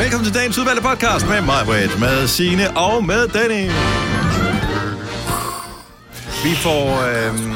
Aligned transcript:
Velkommen 0.00 0.24
til 0.24 0.34
dagens 0.34 0.58
udvalgte 0.58 0.82
podcast 0.82 1.28
med 1.28 1.40
mig, 1.40 1.66
Britt, 1.66 2.00
med 2.00 2.26
Signe 2.26 2.76
og 2.76 3.04
med 3.04 3.28
Danny. 3.28 3.66
Vi 6.44 6.54
får 6.56 6.84
øhm, 7.08 7.52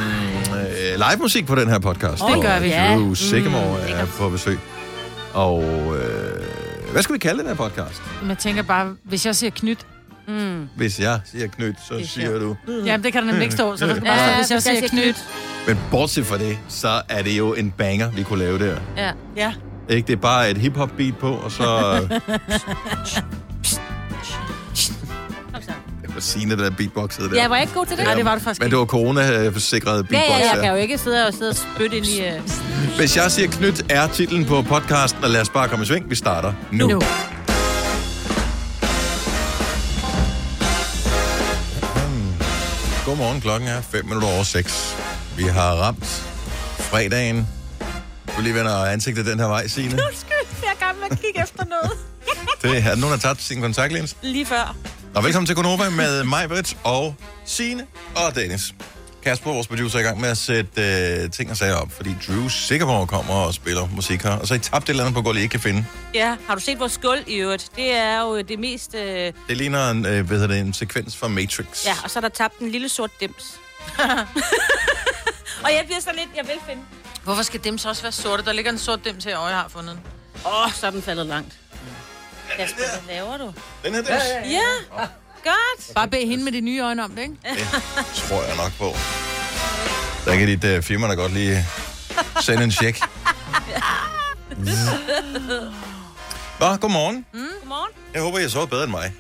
øh, 0.56 0.94
live 0.96 1.18
musik 1.20 1.46
på 1.46 1.54
den 1.54 1.68
her 1.68 1.78
podcast. 1.78 2.22
Det 2.34 2.42
gør 2.42 2.60
vi. 2.60 2.68
Ja. 2.68 2.90
Ja. 2.90 2.96
Drew 2.96 3.14
Sigamore 3.14 3.78
mm, 3.78 3.94
er 3.94 4.06
på 4.18 4.28
besøg. 4.28 4.58
Og 5.34 5.62
øh, 5.96 6.44
hvad 6.92 7.02
skal 7.02 7.12
vi 7.12 7.18
kalde 7.18 7.38
den 7.38 7.48
her 7.48 7.54
podcast? 7.54 8.02
Men 8.20 8.30
jeg 8.30 8.38
tænker 8.38 8.62
bare, 8.62 8.94
hvis 9.04 9.26
jeg 9.26 9.36
siger 9.36 9.50
knyt, 9.50 9.86
Hvis 10.76 11.00
jeg 11.00 11.20
siger 11.24 11.46
knyt, 11.46 11.76
så 11.88 12.00
siger 12.04 12.38
du... 12.38 12.56
jamen 12.84 13.04
det 13.04 13.12
kan 13.12 13.22
der 13.22 13.26
nemlig 13.26 13.42
ikke 13.42 13.54
stå, 13.54 13.76
så 13.76 13.86
der 13.86 13.94
skal 13.94 14.06
bare 14.06 14.14
Ja, 14.14 14.42
stå, 14.42 14.54
hvis 14.54 14.66
jeg 14.66 14.76
siger 14.76 14.88
knyt. 14.88 15.24
Men 15.66 15.78
bortset 15.90 16.26
fra 16.26 16.38
det, 16.38 16.58
så 16.68 17.02
er 17.08 17.22
det 17.22 17.38
jo 17.38 17.54
en 17.54 17.70
banger, 17.70 18.10
vi 18.10 18.22
kunne 18.22 18.38
lave 18.38 18.58
der. 18.58 18.76
Ja. 18.96 19.10
Ja. 19.36 19.52
Ikke? 19.88 20.06
Det 20.06 20.12
er 20.12 20.16
bare 20.20 20.50
et 20.50 20.58
hip-hop 20.58 20.90
beat 20.96 21.16
på, 21.16 21.32
og 21.32 21.50
så... 21.52 21.98
Det 26.02 26.14
var 26.14 26.20
Signe, 26.20 26.56
der 26.56 26.70
beatboxede 26.70 27.30
der. 27.30 27.36
Ja, 27.36 27.48
var 27.48 27.54
jeg 27.56 27.62
ikke 27.62 27.74
god 27.74 27.86
til 27.86 27.96
det? 27.96 28.04
Nej, 28.04 28.14
det 28.14 28.24
var 28.24 28.34
det 28.34 28.42
faktisk 28.42 28.60
Men 28.60 28.70
det 28.70 28.78
var 28.78 28.84
corona-sikret 28.84 29.96
Ja, 29.96 30.02
beatbox 30.02 30.28
ja, 30.28 30.36
jeg 30.36 30.50
der. 30.54 30.62
kan 30.62 30.70
jo 30.70 30.76
ikke 30.76 30.98
sidde 30.98 31.26
og 31.26 31.34
sidde 31.34 31.50
og 31.50 31.56
spytte 31.56 31.96
ind 31.96 32.06
i... 32.06 32.20
Uh... 32.20 32.96
Hvis 32.96 33.16
jeg 33.16 33.30
siger 33.30 33.48
knyt, 33.48 33.92
er 33.92 34.06
titlen 34.06 34.44
på 34.44 34.62
podcasten, 34.62 35.24
og 35.24 35.30
lad 35.30 35.40
os 35.40 35.48
bare 35.48 35.68
komme 35.68 35.82
i 35.82 35.86
sving. 35.86 36.10
Vi 36.10 36.14
starter 36.14 36.52
nu. 36.72 36.88
Nu. 36.88 37.02
Godmorgen, 43.06 43.40
klokken 43.40 43.68
er 43.68 43.80
5 43.80 44.04
minutter 44.04 44.28
over 44.28 44.42
6. 44.42 44.96
Vi 45.36 45.42
har 45.42 45.74
ramt 45.74 46.24
fredagen. 46.78 47.48
Du 48.36 48.42
lige 48.42 48.54
vender 48.54 48.84
ansigtet 48.84 49.26
den 49.26 49.40
her 49.40 49.46
vej, 49.46 49.66
Signe. 49.66 49.92
Undskyld, 49.92 50.62
jeg 50.62 50.70
er 50.80 50.86
gammel 50.86 51.04
at 51.10 51.20
kigge 51.20 51.42
efter 51.42 51.64
noget. 51.64 51.90
Det 52.62 52.70
er 52.70 52.84
nogen, 52.84 53.02
der 53.02 53.08
har 53.08 53.16
tabt 53.16 53.42
sin 53.42 53.60
kontaktlens. 53.60 54.16
Lige 54.22 54.46
før. 54.46 54.76
Og 55.14 55.24
velkommen 55.24 55.46
til 55.46 55.56
Konova 55.56 55.90
med 55.90 56.24
mig, 56.24 56.48
Britt, 56.48 56.76
og 56.84 57.14
Signe 57.44 57.86
og 58.16 58.34
Dennis. 58.34 58.74
Kasper, 59.22 59.52
vores 59.52 59.66
producer, 59.66 59.98
er 59.98 60.02
i 60.02 60.06
gang 60.06 60.20
med 60.20 60.28
at 60.28 60.38
sætte 60.38 60.82
øh, 61.22 61.30
ting 61.30 61.50
og 61.50 61.56
sager 61.56 61.74
op, 61.74 61.92
fordi 61.92 62.16
Drew 62.28 62.48
Sigamore 62.48 63.06
kommer 63.06 63.34
og 63.34 63.54
spiller 63.54 63.86
musik 63.86 64.22
her. 64.22 64.30
Og 64.30 64.46
så 64.46 64.54
har 64.54 64.58
I 64.58 64.62
tabt 64.62 64.84
et 64.84 64.88
eller 64.88 65.02
andet 65.04 65.14
på 65.14 65.22
gulvet, 65.22 65.40
I 65.40 65.42
ikke 65.42 65.52
kan 65.52 65.60
finde. 65.60 65.86
Ja, 66.14 66.36
har 66.46 66.54
du 66.54 66.60
set 66.60 66.78
vores 66.78 66.92
skål 66.92 67.18
i 67.26 67.34
øvrigt? 67.34 67.70
Det 67.76 67.90
er 67.92 68.20
jo 68.20 68.40
det 68.40 68.58
mest... 68.58 68.94
Øh... 68.94 69.32
Det 69.48 69.56
ligner 69.56 69.90
en, 69.90 70.06
øh, 70.06 70.26
hvad 70.26 70.48
det, 70.48 70.58
en 70.58 70.72
sekvens 70.72 71.16
fra 71.16 71.28
Matrix. 71.28 71.86
Ja, 71.86 71.94
og 72.04 72.10
så 72.10 72.18
er 72.18 72.20
der 72.20 72.28
tabt 72.28 72.58
en 72.58 72.70
lille 72.70 72.88
sort 72.88 73.10
dims. 73.20 73.60
og 75.64 75.70
jeg 75.72 75.82
bliver 75.86 76.00
så 76.00 76.10
lidt... 76.14 76.28
Jeg 76.36 76.44
vil 76.46 76.56
finde. 76.68 76.82
Hvorfor 77.24 77.42
skal 77.42 77.64
dem 77.64 77.78
så 77.78 77.88
også 77.88 78.02
være 78.02 78.12
sorte? 78.12 78.44
Der 78.44 78.52
ligger 78.52 78.72
en 78.72 78.78
sort 78.78 79.04
dem 79.04 79.20
til, 79.20 79.36
og 79.36 79.48
jeg 79.48 79.56
har 79.56 79.68
fundet 79.68 79.96
den. 79.96 80.02
Åh, 80.46 80.64
oh, 80.66 80.72
så 80.72 80.86
er 80.86 80.90
den 80.90 81.02
faldet 81.02 81.26
langt. 81.26 81.52
Kasper, 82.56 82.82
hvad 83.04 83.14
laver 83.14 83.36
du? 83.36 83.54
Den 83.84 83.94
her, 83.94 84.02
den 84.02 84.50
Ja, 84.50 84.60
godt. 85.44 85.94
Bare 85.94 86.08
bed 86.08 86.26
hende 86.26 86.44
med 86.44 86.52
de 86.52 86.60
nye 86.60 86.80
øjne 86.80 87.04
om 87.04 87.10
det, 87.10 87.22
ikke? 87.22 87.36
tror 88.14 88.42
jeg 88.42 88.56
nok 88.56 88.72
på. 88.78 88.94
Der 90.30 90.36
kan 90.36 90.48
dit 90.48 90.64
uh, 90.64 90.82
firma 90.82 91.08
da 91.08 91.14
godt 91.14 91.32
lige 91.32 91.66
sende 92.40 92.64
en 92.64 92.72
check. 92.72 92.98
Nå, 96.60 96.76
godmorgen. 96.76 97.26
Godmorgen. 97.32 97.92
Jeg 98.14 98.22
håber, 98.22 98.38
jeg 98.38 98.50
sover 98.50 98.66
bedre 98.66 98.82
end 98.84 98.90
mig. 98.90 99.14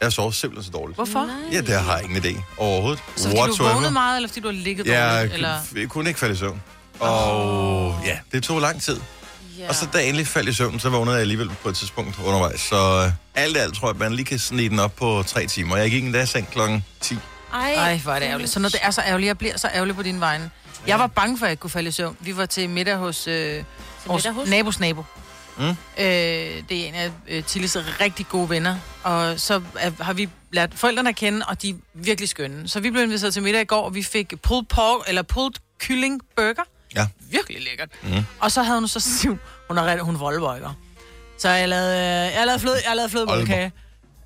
Jeg 0.00 0.12
sover 0.12 0.30
simpelthen 0.30 0.72
så 0.72 0.78
dårligt. 0.78 0.96
Hvorfor? 0.96 1.30
Ja, 1.52 1.60
det 1.60 1.80
har 1.80 1.96
jeg 1.96 2.04
ingen 2.04 2.24
idé 2.24 2.42
overhovedet. 2.58 3.02
Så 3.16 3.28
fordi 3.28 3.56
du 3.58 3.62
vågnede 3.64 3.92
meget, 3.92 4.16
eller 4.16 4.28
fordi 4.28 4.40
du 4.40 4.48
har 4.48 4.52
ligget 4.52 4.86
Jeg, 4.86 5.16
dårligt? 5.16 5.34
Eller? 5.34 5.58
jeg 5.76 5.88
kunne 5.88 6.10
ikke 6.10 6.20
falde 6.20 6.34
i 6.34 6.38
søvn. 6.38 6.62
Og 7.00 8.00
ja, 8.04 8.18
det 8.32 8.42
tog 8.42 8.60
lang 8.60 8.82
tid. 8.82 9.00
Ja. 9.58 9.68
Og 9.68 9.74
så 9.74 9.86
da 9.92 9.98
jeg 9.98 10.06
endelig 10.06 10.26
faldt 10.26 10.48
i 10.48 10.52
søvn, 10.52 10.80
så 10.80 10.88
vågnede 10.88 11.14
jeg 11.14 11.20
alligevel 11.20 11.50
på 11.62 11.68
et 11.68 11.76
tidspunkt 11.76 12.18
undervejs. 12.24 12.60
Så 12.60 13.04
øh, 13.06 13.12
alt 13.34 13.56
i 13.56 13.58
alt 13.58 13.74
tror 13.74 13.88
jeg, 13.88 13.94
at 13.94 13.98
man 14.00 14.12
lige 14.12 14.26
kan 14.26 14.38
snige 14.38 14.68
den 14.68 14.78
op 14.78 14.96
på 14.96 15.24
tre 15.26 15.46
timer. 15.46 15.76
Jeg 15.76 15.90
gik 15.90 16.04
endda 16.04 16.22
i 16.22 16.26
seng 16.26 16.50
klokken 16.50 16.84
10. 17.00 17.18
Ej, 17.52 17.74
Ej, 17.74 18.00
hvor 18.02 18.12
er 18.12 18.18
det 18.18 18.26
ærgerligt. 18.26 18.50
Så 18.50 18.60
når 18.60 18.68
det 18.68 18.80
er 18.82 18.90
så 18.90 19.00
ærgerligt, 19.00 19.26
jeg 19.26 19.38
bliver 19.38 19.56
så 19.56 19.68
ærgerlig 19.74 19.96
på 19.96 20.02
din 20.02 20.20
vegne. 20.20 20.50
Jeg 20.86 20.98
var 20.98 21.06
bange 21.06 21.38
for, 21.38 21.46
at 21.46 21.50
jeg 21.50 21.60
kunne 21.60 21.70
falde 21.70 21.88
i 21.88 21.92
søvn. 21.92 22.16
Vi 22.20 22.36
var 22.36 22.46
til 22.46 22.70
middag 22.70 22.96
hos, 22.96 23.28
øh, 23.28 23.64
vores 24.06 24.24
middag 24.24 24.32
hos? 24.32 24.48
nabos 24.48 24.80
nabo. 24.80 25.04
Mm. 25.58 25.64
Øh, 25.64 25.74
det 25.98 26.72
er 26.72 26.88
en 26.88 26.94
af 26.94 27.10
øh, 27.28 27.44
Tilles 27.44 27.76
rigtig 28.00 28.28
gode 28.28 28.50
venner. 28.50 28.76
Og 29.02 29.40
så 29.40 29.62
er, 29.78 29.90
har 30.00 30.12
vi 30.12 30.28
lært 30.52 30.74
forældrene 30.74 31.08
at 31.08 31.16
kende, 31.16 31.46
og 31.48 31.62
de 31.62 31.70
er 31.70 31.74
virkelig 31.94 32.28
skønne. 32.28 32.68
Så 32.68 32.80
vi 32.80 32.90
blev 32.90 33.02
inviteret 33.02 33.32
til 33.34 33.42
middag 33.42 33.62
i 33.62 33.64
går, 33.64 33.82
og 33.82 33.94
vi 33.94 34.02
fik 34.02 34.34
pulled 34.42 34.64
pork, 34.64 35.08
eller 35.08 35.22
pulled 35.22 35.52
kylling 35.78 36.20
burger. 36.36 36.62
Ja. 36.96 37.06
Virkelig 37.30 37.62
lækkert. 37.64 37.88
Mm. 38.02 38.24
Og 38.40 38.52
så 38.52 38.62
havde 38.62 38.78
hun 38.78 38.88
så 38.88 39.00
siv. 39.20 39.38
Hun 39.68 39.78
er 39.78 39.84
rigtig, 39.86 40.04
hun 40.04 40.14
er 40.14 40.18
voldbøjker. 40.18 40.72
Så 41.38 41.48
jeg 41.48 41.68
lavede, 41.68 41.92
øh, 41.96 42.34
jeg 42.34 42.46
lavede, 42.46 42.60
fløde, 42.60 42.76
jeg 42.88 42.96
lavede 42.96 43.10
flødebollekage. 43.10 43.72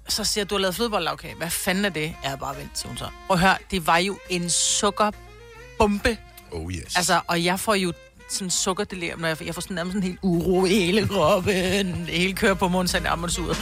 Så 0.08 0.24
siger 0.24 0.42
jeg, 0.42 0.50
du 0.50 0.54
har 0.54 0.60
lavet 0.60 0.74
flødebollekage. 0.74 1.34
Hvad 1.34 1.50
fanden 1.50 1.84
er 1.84 1.88
det? 1.88 2.14
Jeg 2.24 2.32
er 2.32 2.36
bare 2.36 2.56
vent, 2.56 2.78
siger 2.78 2.88
hun 2.88 2.96
så. 2.96 3.08
At 3.30 3.38
høre, 3.38 3.56
det 3.70 3.86
var 3.86 3.98
jo 3.98 4.18
en 4.28 4.50
sukkerbombe. 4.50 6.16
Oh 6.52 6.72
yes. 6.72 6.96
Altså, 6.96 7.20
og 7.26 7.44
jeg 7.44 7.60
får 7.60 7.74
jo 7.74 7.92
sådan 8.30 8.50
sukkerdelirium, 8.50 9.20
når 9.20 9.28
jeg, 9.28 9.46
jeg 9.46 9.54
får 9.54 9.60
sådan 9.62 9.74
nærmest 9.74 9.94
sådan 9.94 10.08
helt 10.08 10.18
uro 10.22 10.64
i 10.64 10.68
hele 10.68 11.08
kroppen. 11.08 12.06
Hele 12.08 12.32
kører 12.32 12.54
på 12.54 12.68
munden, 12.68 12.88
så 12.88 12.96
jeg 12.96 13.02
nærmest 13.04 13.38
ud. 13.38 13.54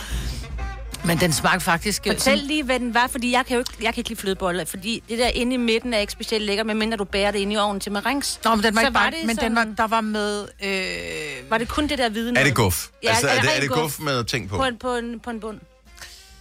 Men 1.05 1.21
den 1.21 1.33
smagte 1.33 1.65
faktisk... 1.65 2.07
øh, 2.07 2.13
Fortæl 2.13 2.39
lige, 2.39 2.63
hvad 2.63 2.81
den 2.81 2.95
var, 2.95 3.07
fordi 3.07 3.33
jeg 3.33 3.47
kan 3.47 3.55
jo 3.55 3.59
ikke, 3.59 3.73
jeg 3.81 3.95
kan 3.95 4.01
ikke 4.01 4.11
lide 4.11 4.21
flødeboller, 4.21 4.65
fordi 4.65 5.03
det 5.09 5.19
der 5.19 5.29
inde 5.29 5.55
i 5.55 5.57
midten 5.57 5.95
er 5.95 5.99
ikke 5.99 6.13
specielt 6.13 6.45
lækkert, 6.45 6.67
medmindre 6.67 6.97
du 6.97 7.05
bærer 7.05 7.31
det 7.31 7.39
ind 7.39 7.53
i 7.53 7.57
ovnen 7.57 7.81
til 7.81 7.93
marengs. 7.93 8.41
Nå, 8.45 8.55
men 8.55 8.65
den 8.65 8.75
var 8.77 8.81
Så 8.83 8.87
ikke 8.87 8.95
var 8.95 9.01
bare, 9.01 9.11
det 9.11 9.19
men 9.21 9.29
den 9.29 9.37
sådan- 9.37 9.57
var, 9.57 9.65
der 9.65 9.87
var 9.87 10.01
med... 10.01 10.49
Øh, 10.65 11.51
Var 11.51 11.59
det 11.59 11.69
kun 11.69 11.87
det 11.87 11.99
der 11.99 12.09
hvide 12.09 12.29
er 12.29 12.33
noget? 12.33 12.47
det 12.47 12.55
guf? 12.55 12.87
Ja, 13.03 13.09
altså, 13.09 13.29
er 13.29 13.33
er, 13.33 13.41
det 13.41 13.57
er 13.57 13.61
det 13.61 13.69
guf? 13.69 13.79
guf 13.79 13.99
med 14.01 14.25
ting 14.25 14.49
på? 14.49 14.57
På 14.57 14.65
en, 14.65 14.77
på 14.79 14.95
en, 14.97 15.21
på 15.21 15.31
en 15.31 15.41
bund. 15.41 15.61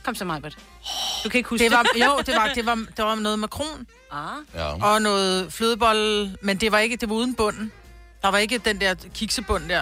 Kom 0.03 0.16
så, 0.16 0.25
Majbert. 0.25 0.57
Du 1.24 1.29
kan 1.29 1.38
ikke 1.38 1.50
huske 1.50 1.63
det 1.63 1.72
var, 1.72 1.85
jo, 1.95 2.22
det 2.25 2.35
var, 2.35 2.51
det 2.56 2.66
var, 2.66 2.75
det 2.97 3.06
var 3.06 3.16
noget 3.16 3.39
makron 3.39 3.88
Ah. 4.12 4.19
Ja. 4.56 4.85
og 4.94 5.01
noget 5.01 5.53
flødebolle, 5.53 6.35
men 6.41 6.57
det 6.57 6.72
var 6.72 6.79
ikke, 6.79 6.95
det 6.95 7.09
var 7.09 7.16
uden 7.16 7.34
bunden. 7.35 7.72
Der 8.22 8.31
var 8.31 8.38
ikke 8.38 8.57
den 8.57 8.81
der 8.81 8.95
kiksebund 9.16 9.69
der. 9.69 9.81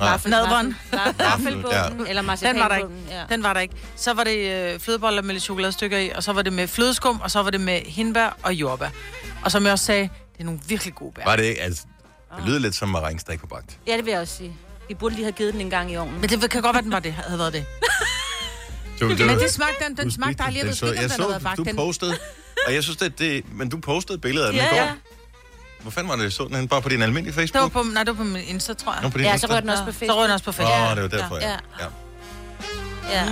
Vaffel, 0.00 0.30
Nadveren. 0.30 0.76
vaffel- 0.92 1.18
Vaffelbunden, 1.18 2.06
eller 2.06 2.36
Den 2.42 2.58
var 2.60 2.68
der 2.68 2.76
ikke. 2.76 2.88
Ja. 3.10 3.22
Den 3.28 3.42
var 3.42 3.52
der 3.52 3.60
ikke. 3.60 3.74
Så 3.96 4.12
var 4.12 4.24
det 4.24 4.36
øh, 4.74 4.80
flødeboller 4.80 5.22
med 5.22 5.32
lidt 5.34 5.44
chokoladestykker 5.44 5.98
i, 5.98 6.10
og 6.10 6.22
så 6.22 6.32
var 6.32 6.42
det 6.42 6.52
med 6.52 6.68
flødeskum, 6.68 7.20
og 7.20 7.30
så 7.30 7.42
var 7.42 7.50
det 7.50 7.60
med 7.60 7.80
hindbær 7.86 8.36
og 8.42 8.54
jordbær. 8.54 8.88
Og 9.44 9.50
som 9.50 9.64
jeg 9.64 9.72
også 9.72 9.84
sagde, 9.84 10.02
det 10.32 10.40
er 10.40 10.44
nogle 10.44 10.60
virkelig 10.68 10.94
gode 10.94 11.12
bær. 11.12 11.24
Var 11.24 11.36
det 11.36 11.44
ikke? 11.44 11.60
Altså, 11.62 11.82
det 12.36 12.44
lyder 12.46 12.58
lidt 12.58 12.74
som 12.74 12.88
marengstak 12.88 13.40
på 13.40 13.46
bagt. 13.46 13.78
ja, 13.86 13.96
det 13.96 14.04
vil 14.04 14.10
jeg 14.10 14.20
også 14.20 14.36
sige. 14.36 14.56
De 14.88 14.94
burde 14.94 15.14
lige 15.14 15.24
have 15.24 15.32
givet 15.32 15.52
den 15.52 15.60
en 15.60 15.70
gang 15.70 15.92
i 15.92 15.96
ovnen. 15.96 16.20
Men 16.20 16.30
det 16.30 16.50
kan 16.50 16.62
godt 16.62 16.74
være, 16.74 16.82
den 16.82 16.92
var 16.92 17.00
det, 17.00 17.12
havde 17.12 17.38
været 17.38 17.52
det. 17.52 17.64
Du, 19.00 19.04
du, 19.18 19.24
Men 19.26 19.38
det 19.38 19.50
smagte, 19.50 19.84
den, 19.88 19.96
den 19.96 20.10
smagte 20.10 20.38
dejligt. 20.42 20.64
Jeg 20.64 20.66
ved 20.66 20.72
ikke, 20.72 20.88
om 20.88 20.90
den 20.90 20.96
havde 20.98 21.22
så, 21.22 21.28
været 21.28 21.42
bagt. 21.42 21.56
du 21.56 21.62
Den, 21.62 21.76
postede, 21.76 22.16
og 22.66 22.74
jeg 22.74 22.82
synes, 22.82 22.96
det, 22.96 23.18
det, 23.18 23.44
men 23.52 23.68
du 23.68 23.78
postede 23.78 24.14
et 24.14 24.20
billede 24.20 24.46
af 24.46 24.52
den 24.52 24.60
Ja, 24.60 24.66
i 24.66 24.70
går. 24.70 24.76
ja. 24.76 24.90
Hvor 25.82 25.90
fanden 25.90 26.08
var 26.10 26.16
det, 26.16 26.32
så 26.32 26.44
den 26.44 26.54
hen? 26.54 26.68
Bare 26.68 26.82
på 26.82 26.88
din 26.88 27.02
almindelige 27.02 27.42
det 27.42 27.54
var 27.54 27.60
Facebook? 27.60 27.72
på, 27.72 27.82
nej, 27.82 28.02
det 28.04 28.18
var 28.18 28.24
på 28.24 28.30
min 28.30 28.42
Insta, 28.42 28.74
tror 28.74 28.92
jeg. 28.92 29.02
Nå, 29.02 29.08
på 29.08 29.18
din 29.18 29.26
Ja, 29.26 29.32
Insta? 29.32 29.46
så 29.46 29.52
rører 29.52 29.60
den 29.60 29.70
også 29.70 29.84
på 29.84 29.92
Så 29.92 29.98
Facebook. 29.98 30.16
røg 30.18 30.24
den 30.28 30.32
også 30.32 30.44
på 30.44 30.52
Facebook. 30.52 30.78
Åh, 30.90 30.96
det 30.96 31.02
var 31.02 31.08
derfor, 31.18 31.36
ja. 31.36 31.48
Ja. 31.50 31.56
ja. 31.80 31.86
Ja. 33.20 33.24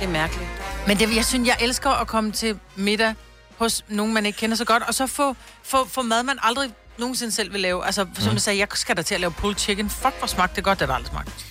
Det 0.00 0.02
er 0.02 0.08
mærkeligt. 0.08 0.48
Men 0.86 0.98
det, 0.98 1.16
jeg 1.16 1.24
synes, 1.24 1.48
jeg 1.48 1.56
elsker 1.60 1.90
at 1.90 2.06
komme 2.06 2.32
til 2.32 2.58
middag 2.76 3.14
hos 3.58 3.84
nogen, 3.88 4.14
man 4.14 4.26
ikke 4.26 4.38
kender 4.38 4.56
så 4.56 4.64
godt, 4.64 4.82
og 4.82 4.94
så 4.94 5.06
få, 5.06 5.36
få, 5.62 5.88
få 5.88 6.02
mad, 6.02 6.22
man 6.22 6.38
aldrig 6.42 6.70
nogensinde 6.98 7.32
selv 7.32 7.52
vil 7.52 7.60
lave. 7.60 7.86
Altså, 7.86 8.06
som 8.18 8.32
jeg 8.32 8.40
sagde, 8.40 8.58
jeg 8.58 8.68
skal 8.74 8.96
da 8.96 9.02
til 9.02 9.14
at 9.14 9.20
lave 9.20 9.30
pulled 9.32 9.56
chicken. 9.58 9.90
Fuck, 9.90 10.14
hvor 10.18 10.26
smagte 10.26 10.56
det 10.56 10.64
godt, 10.64 10.80
det 10.80 10.88
har 10.88 10.94
aldrig 10.94 11.10
smagt. 11.12 11.46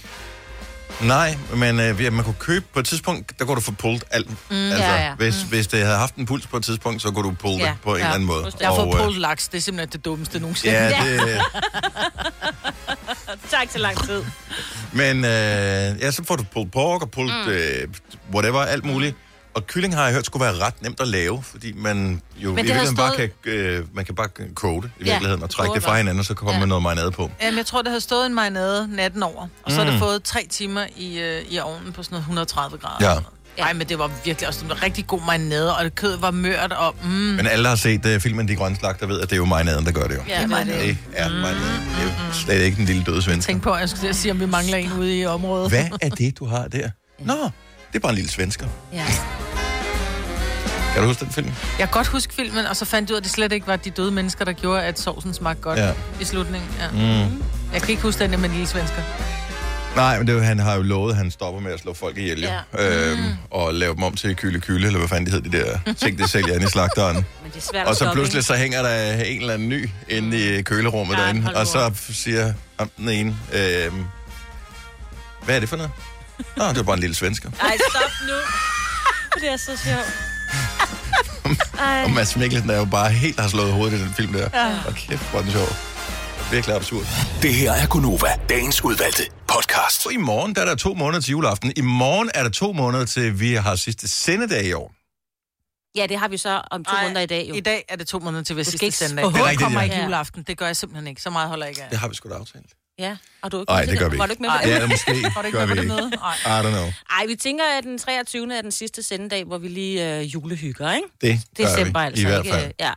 Nej, 1.01 1.38
men 1.56 1.79
øh, 1.79 2.03
ja, 2.03 2.09
man 2.09 2.25
kunne 2.25 2.35
købe 2.39 2.66
på 2.73 2.79
et 2.79 2.85
tidspunkt, 2.85 3.39
der 3.39 3.45
kunne 3.45 3.56
du 3.56 3.61
få 3.61 3.72
pullet 3.72 4.03
alt. 4.11 4.29
Mm, 4.29 4.56
altså, 4.56 4.83
ja, 4.83 5.06
ja. 5.06 5.16
Hvis, 5.16 5.41
hvis 5.41 5.67
det 5.67 5.79
havde 5.79 5.97
haft 5.97 6.16
en 6.16 6.25
puls 6.25 6.47
på 6.47 6.57
et 6.57 6.63
tidspunkt, 6.63 7.01
så 7.01 7.11
kunne 7.11 7.29
du 7.29 7.35
pulle 7.35 7.57
Ja, 7.57 7.66
det 7.69 7.75
på 7.83 7.89
en 7.91 7.97
ja. 7.97 8.03
eller 8.03 8.13
anden 8.13 8.28
måde. 8.28 8.51
Jeg 8.59 8.67
har 8.67 8.75
fået 8.75 8.88
Og, 8.88 8.94
øh, 8.95 9.03
pulled 9.03 9.19
laks, 9.19 9.47
det 9.47 9.57
er 9.57 9.61
simpelthen 9.61 9.91
det 9.91 10.05
dummeste 10.05 10.39
nogensinde. 10.39 10.75
Ja, 10.75 10.89
det, 11.05 11.41
Det 13.28 13.50
tager 13.50 13.61
ikke 13.61 13.73
så 13.73 13.79
lang 13.79 14.05
tid. 14.05 14.23
men 14.94 15.17
øh, 15.25 16.02
ja, 16.02 16.11
så 16.11 16.23
får 16.28 16.35
du 16.35 16.43
pulled 16.53 16.72
pork 16.72 17.02
og 17.02 17.11
pulled 17.11 17.46
mm. 17.46 17.52
øh, 17.52 17.87
whatever, 18.34 18.61
alt 18.61 18.85
muligt. 18.85 19.16
Og 19.55 19.67
kylling 19.67 19.96
har 19.96 20.03
jeg 20.05 20.13
hørt 20.13 20.25
skulle 20.25 20.46
være 20.46 20.55
ret 20.66 20.81
nemt 20.81 20.99
at 21.02 21.07
lave, 21.07 21.43
fordi 21.43 21.73
man 21.75 22.22
jo 22.37 22.49
Men 22.49 22.59
i 22.59 22.61
virkeligheden 22.61 22.96
bare 22.96 23.13
stået- 23.13 23.31
kan, 23.43 23.52
øh, 23.53 23.84
man 23.96 24.05
kan 24.05 24.16
bare 24.16 24.28
koge 24.55 24.81
det 24.81 24.90
i 24.99 25.03
Ja, 25.03 25.11
virkeligheden 25.11 25.43
og 25.43 25.49
trække 25.49 25.73
det 25.75 25.84
fra 25.84 25.90
bare. 25.90 25.97
hinanden, 25.97 26.19
og 26.19 26.25
så 26.25 26.34
kommer 26.34 26.53
Ja. 26.53 26.59
man 26.59 26.69
noget 26.69 26.84
marinade 26.84 27.11
på. 27.11 27.31
Jamen, 27.41 27.57
jeg 27.57 27.66
tror, 27.66 27.81
det 27.81 27.90
havde 27.91 28.02
stået 28.02 28.25
en 28.25 28.34
marinade 28.35 28.96
natten 28.96 29.23
over, 29.23 29.47
og 29.63 29.72
så 29.72 29.78
har 29.78 29.85
Mm. 29.85 29.91
det 29.91 29.99
fået 29.99 30.23
tre 30.23 30.47
timer 30.49 30.85
i, 30.97 31.19
øh, 31.19 31.41
i 31.49 31.59
ovnen 31.59 31.93
på 31.93 32.03
sådan 32.03 32.13
noget 32.16 32.22
130 32.23 32.78
grader. 32.78 33.11
Ja. 33.13 33.19
Nej, 33.57 33.73
men 33.73 33.90
det 33.90 33.99
var 33.99 34.11
virkelig 34.25 34.47
også 34.47 34.66
en 34.66 34.84
rigtig 34.84 35.07
god 35.07 35.22
marinade, 35.25 35.78
og 35.78 35.84
det 35.84 35.96
kød 35.96 36.17
var 36.17 36.31
mørt, 36.31 36.72
og 36.72 36.96
mm, 37.03 37.09
Men 37.09 37.47
alle 37.47 37.63
der 37.63 37.69
har 37.69 37.75
set 37.75 38.05
uh, 38.16 38.22
filmen 38.22 38.47
De 38.47 38.55
Grønne 38.55 38.75
Slagter 38.78 39.08
ved, 39.08 39.19
at 39.22 39.29
det 39.29 39.34
er 39.35 39.37
jo 39.37 39.46
marinaden, 39.46 39.85
der 39.85 39.91
gør 39.91 40.08
det 40.08 40.16
jo. 40.16 40.22
Ja, 40.29 40.41
det 40.41 40.49
var 40.49 40.58
det. 40.63 40.67
Det 40.67 40.97
er 41.13 41.29
marinaden. 41.29 41.81
Det 41.90 41.97
er 41.99 42.28
jo 42.28 42.34
slet 42.34 42.61
ikke 42.61 42.78
den 42.78 42.85
lille 42.85 43.03
døde 43.03 43.22
svensker. 43.22 43.51
tænk 43.53 43.63
på, 43.63 43.72
at 43.72 43.81
jeg 43.81 43.90
skulle 43.90 44.13
sige, 44.13 44.31
om 44.31 44.40
vi 44.40 44.46
mangler 44.46 44.78
en 44.78 44.93
ude 44.99 45.19
i 45.19 45.25
området. 45.25 45.69
Hvad 45.69 45.85
er 46.01 46.09
det, 46.09 46.40
du 46.40 46.46
har 46.46 46.67
der? 46.67 46.90
Nå, 47.19 47.49
det 47.96 48.00
er 48.00 48.02
bare 48.02 48.12
en 48.12 48.16
lille 48.16 48.32
svensker. 48.32 48.68
Ja. 48.94 49.06
Kan 50.94 51.02
du 51.03 51.08
huske 51.08 51.26
den 51.26 51.34
film? 51.34 51.47
Jeg 51.47 51.53
kan 51.80 51.88
godt 51.88 52.08
huske 52.08 52.34
filmen, 52.34 52.66
og 52.66 52.76
så 52.76 52.86
fandt 52.86 53.09
jeg 53.09 53.14
ud 53.14 53.18
af, 53.18 53.20
at 53.22 53.24
det 53.24 53.32
slet 53.32 53.52
ikke 53.52 53.68
var 53.68 53.76
de 53.76 53.90
døde 53.90 54.12
mennesker, 54.12 54.46
der 54.46 54.52
gjorde, 54.53 54.84
at 54.84 55.00
sovsen 55.00 55.34
smagte 55.34 55.62
godt 55.62 55.80
Ja. 55.80 55.92
i 56.22 56.26
slutningen. 56.26 56.70
Ja. 56.80 56.92
Mm. 56.92 57.44
Jeg 57.74 57.82
kan 57.82 57.90
ikke 57.90 58.02
huske 58.02 58.20
den 58.20 58.32
med 58.32 58.40
den 58.40 58.52
lille 58.52 58.68
svensker. 58.68 59.02
Nej, 59.96 60.18
men 60.18 60.28
det, 60.28 60.34
jo- 60.34 60.40
han 60.40 60.59
har 60.59 60.76
jo 60.76 60.82
lovet, 60.82 61.12
at 61.12 61.18
han 61.18 61.32
stopper 61.32 61.62
med 61.62 61.72
at 61.74 61.80
slå 61.80 61.94
folk 61.94 62.18
ihjel, 62.18 62.42
jo. 62.44 62.50
Ja. 62.78 63.12
Øhm, 63.12 63.24
og 63.52 63.74
lave 63.74 63.96
dem 63.96 64.03
om 64.03 64.16
til 64.16 64.36
kyle 64.36 64.59
kyle, 64.59 64.86
eller 64.88 65.00
hvad 65.00 65.08
fanden 65.09 65.26
de 65.26 65.32
hedder, 65.32 65.50
de 65.50 65.58
der 65.88 65.94
ting, 65.94 66.18
de 66.20 66.28
sælger 66.28 66.53
inde 66.53 66.66
i 66.66 66.70
slagteren. 66.70 67.16
Men 67.44 67.52
det 67.53 67.58
er 67.58 67.62
svært 67.72 67.88
Og 67.88 67.96
så 67.96 68.00
stoppe, 68.00 68.16
pludselig 68.18 68.38
ikke? 68.40 68.47
så 68.47 68.56
hænger 68.56 68.82
der 68.82 69.14
en 69.14 69.40
eller 69.42 69.53
anden 69.53 69.70
ny 69.70 69.90
inde 70.09 70.58
i 70.58 70.62
kølerummet 70.62 71.16
Ja, 71.18 71.22
derinde, 71.22 71.52
og 71.56 71.68
så 71.68 71.92
siger 72.12 72.53
ham 72.80 72.90
den 72.97 73.09
ene, 73.09 73.36
øhm, 73.53 74.03
hvad 75.46 75.56
er 75.56 75.59
det 75.59 75.70
for 75.70 75.76
noget? 75.78 75.92
Nå, 76.58 76.67
det 76.70 76.78
var 76.78 76.84
bare 76.84 76.93
en 76.93 76.99
lille 76.99 77.16
svensker. 77.16 77.49
Ej, 77.61 77.78
stop 77.90 78.11
nu. 78.28 78.34
Det 79.41 79.49
er 79.53 79.58
så 79.58 79.78
sjovt. 79.85 80.14
Ej. 81.79 82.03
Og 82.05 82.11
Mads 82.11 82.35
Mikkelsen 82.35 82.70
er 82.70 82.78
jo 82.78 82.85
bare 82.85 83.09
helt 83.11 83.40
har 83.40 83.47
slået 83.47 83.72
hovedet 83.73 83.97
i 83.99 84.02
den 84.02 84.14
film 84.14 84.34
der. 84.34 84.49
Ja. 84.53 84.78
Og 84.87 84.93
kæft, 84.96 85.29
hvor 85.29 85.40
er 85.40 85.43
den 85.43 85.52
sjov. 85.52 85.67
Virkelig 86.52 86.76
absurd. 86.76 87.05
Det 87.41 87.53
her 87.53 87.72
er 87.72 87.87
Gunova, 87.87 88.28
dagens 88.49 88.84
udvalgte 88.84 89.23
podcast. 89.47 90.02
Så 90.03 90.09
i 90.09 90.17
morgen 90.17 90.55
der 90.55 90.61
er 90.61 90.66
der 90.66 90.76
to 90.76 90.93
måneder 90.93 91.22
til 91.22 91.32
juleaften. 91.32 91.73
I 91.76 91.82
morgen 91.82 92.32
er 92.34 92.43
der 92.43 92.49
to 92.49 92.72
måneder 92.73 93.05
til, 93.05 93.40
vi 93.40 93.53
har 93.53 93.76
sidste 93.76 94.08
sendedag 94.08 94.66
i 94.66 94.73
år. 94.73 94.93
Ja, 95.96 96.08
det 96.08 96.20
har 96.20 96.28
vi 96.28 96.37
så 96.37 96.61
om 96.72 96.84
to 96.85 96.91
Ej, 96.96 97.03
måneder 97.03 97.22
i 97.22 97.26
dag, 97.26 97.46
jo. 97.49 97.53
I 97.53 97.59
dag 97.59 97.85
er 97.90 97.96
det 97.96 98.08
to 98.08 98.20
måneder 98.20 98.43
til 98.43 98.55
skal 98.66 98.66
sidste 98.66 99.05
er 99.40 99.46
rigtigt, 99.46 99.61
kommer 99.61 99.82
ikke 99.82 99.96
Ja. 99.96 100.03
juleaften. 100.03 100.43
Det 100.43 100.58
gør 100.58 100.66
jeg 100.66 100.76
simpelthen 100.78 101.08
ikke. 101.08 101.22
Så 101.22 101.29
meget 101.29 101.49
holder 101.49 101.66
jeg 101.66 101.72
ikke 101.72 101.84
af. 101.84 101.90
Det 101.90 101.99
har 101.99 102.08
vi 102.08 102.16
sgu 102.16 102.29
da 102.29 102.35
aftalt. 102.35 102.66
Ja, 103.00 103.18
og 103.42 103.52
du 103.52 103.58
er 103.58 103.62
ikke 103.62 103.72
Nej, 103.72 103.86
det 103.86 104.00
gør 104.00 104.09
vi 104.09 104.18
Var 104.18 104.26
du 104.26 104.32
ikke. 104.32 104.34
ikke 104.34 104.42
med 104.42 104.50
på 104.50 104.68
Det 104.70 104.82
det 104.82 104.90
måske. 104.90 105.36
Var 105.36 105.42
du 105.42 105.46
ikke 105.46 105.58
gør 105.58 105.66
med 105.66 105.76
vi 105.76 105.82
ikke. 105.82 105.94
I 106.46 106.62
don't 106.62 106.70
know. 106.70 106.88
Ej, 107.20 107.26
vi 107.28 107.36
tænker, 107.36 107.64
at 107.78 107.84
den 107.84 107.97
23. 107.97 108.58
er 108.58 108.62
den 108.62 108.72
sidste 108.72 109.03
sendedag, 109.03 109.44
hvor 109.44 109.58
vi 109.58 109.68
lige 109.68 110.20
øh, 110.20 110.34
julehygger, 110.34 110.94
ikke? 110.94 111.08
Det 111.22 111.42
gør 111.58 111.66
December 111.66 112.00
vi, 112.00 112.06
altså. 112.06 112.22
i 112.22 112.26
hvert 112.26 112.46
ikke? 112.46 112.58
fald. 112.58 112.72
Ja. 112.80 112.94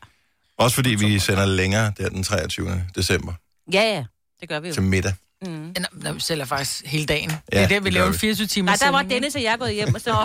Også 0.58 0.74
fordi 0.74 0.90
vi 0.94 1.18
sender 1.18 1.46
længere 1.46 1.92
der 1.98 2.08
den 2.08 2.22
23. 2.22 2.84
december 2.94 3.32
ja, 3.72 3.82
ja. 3.82 4.04
Det 4.40 4.48
gør 4.48 4.60
vi 4.60 4.68
jo. 4.68 4.74
til 4.74 4.82
middag. 4.82 5.12
Mm. 5.46 5.74
Nå, 5.92 6.12
vi 6.12 6.20
sælger 6.20 6.44
faktisk 6.44 6.82
hele 6.86 7.06
dagen. 7.06 7.28
det 7.30 7.38
Ja, 7.52 7.62
er 7.62 7.68
der, 7.68 7.80
vi 7.80 7.84
det 7.84 7.92
laver 7.92 8.04
gør 8.04 8.08
en 8.08 8.14
vi. 8.14 8.18
24 8.18 8.46
timer 8.46 8.66
Nej, 8.66 8.76
der 8.80 8.90
var 8.90 9.02
Dennis 9.02 9.34
og 9.34 9.42
jeg 9.42 9.56
gået 9.58 9.74
hjem, 9.74 9.94
og 9.94 10.00
så... 10.00 10.10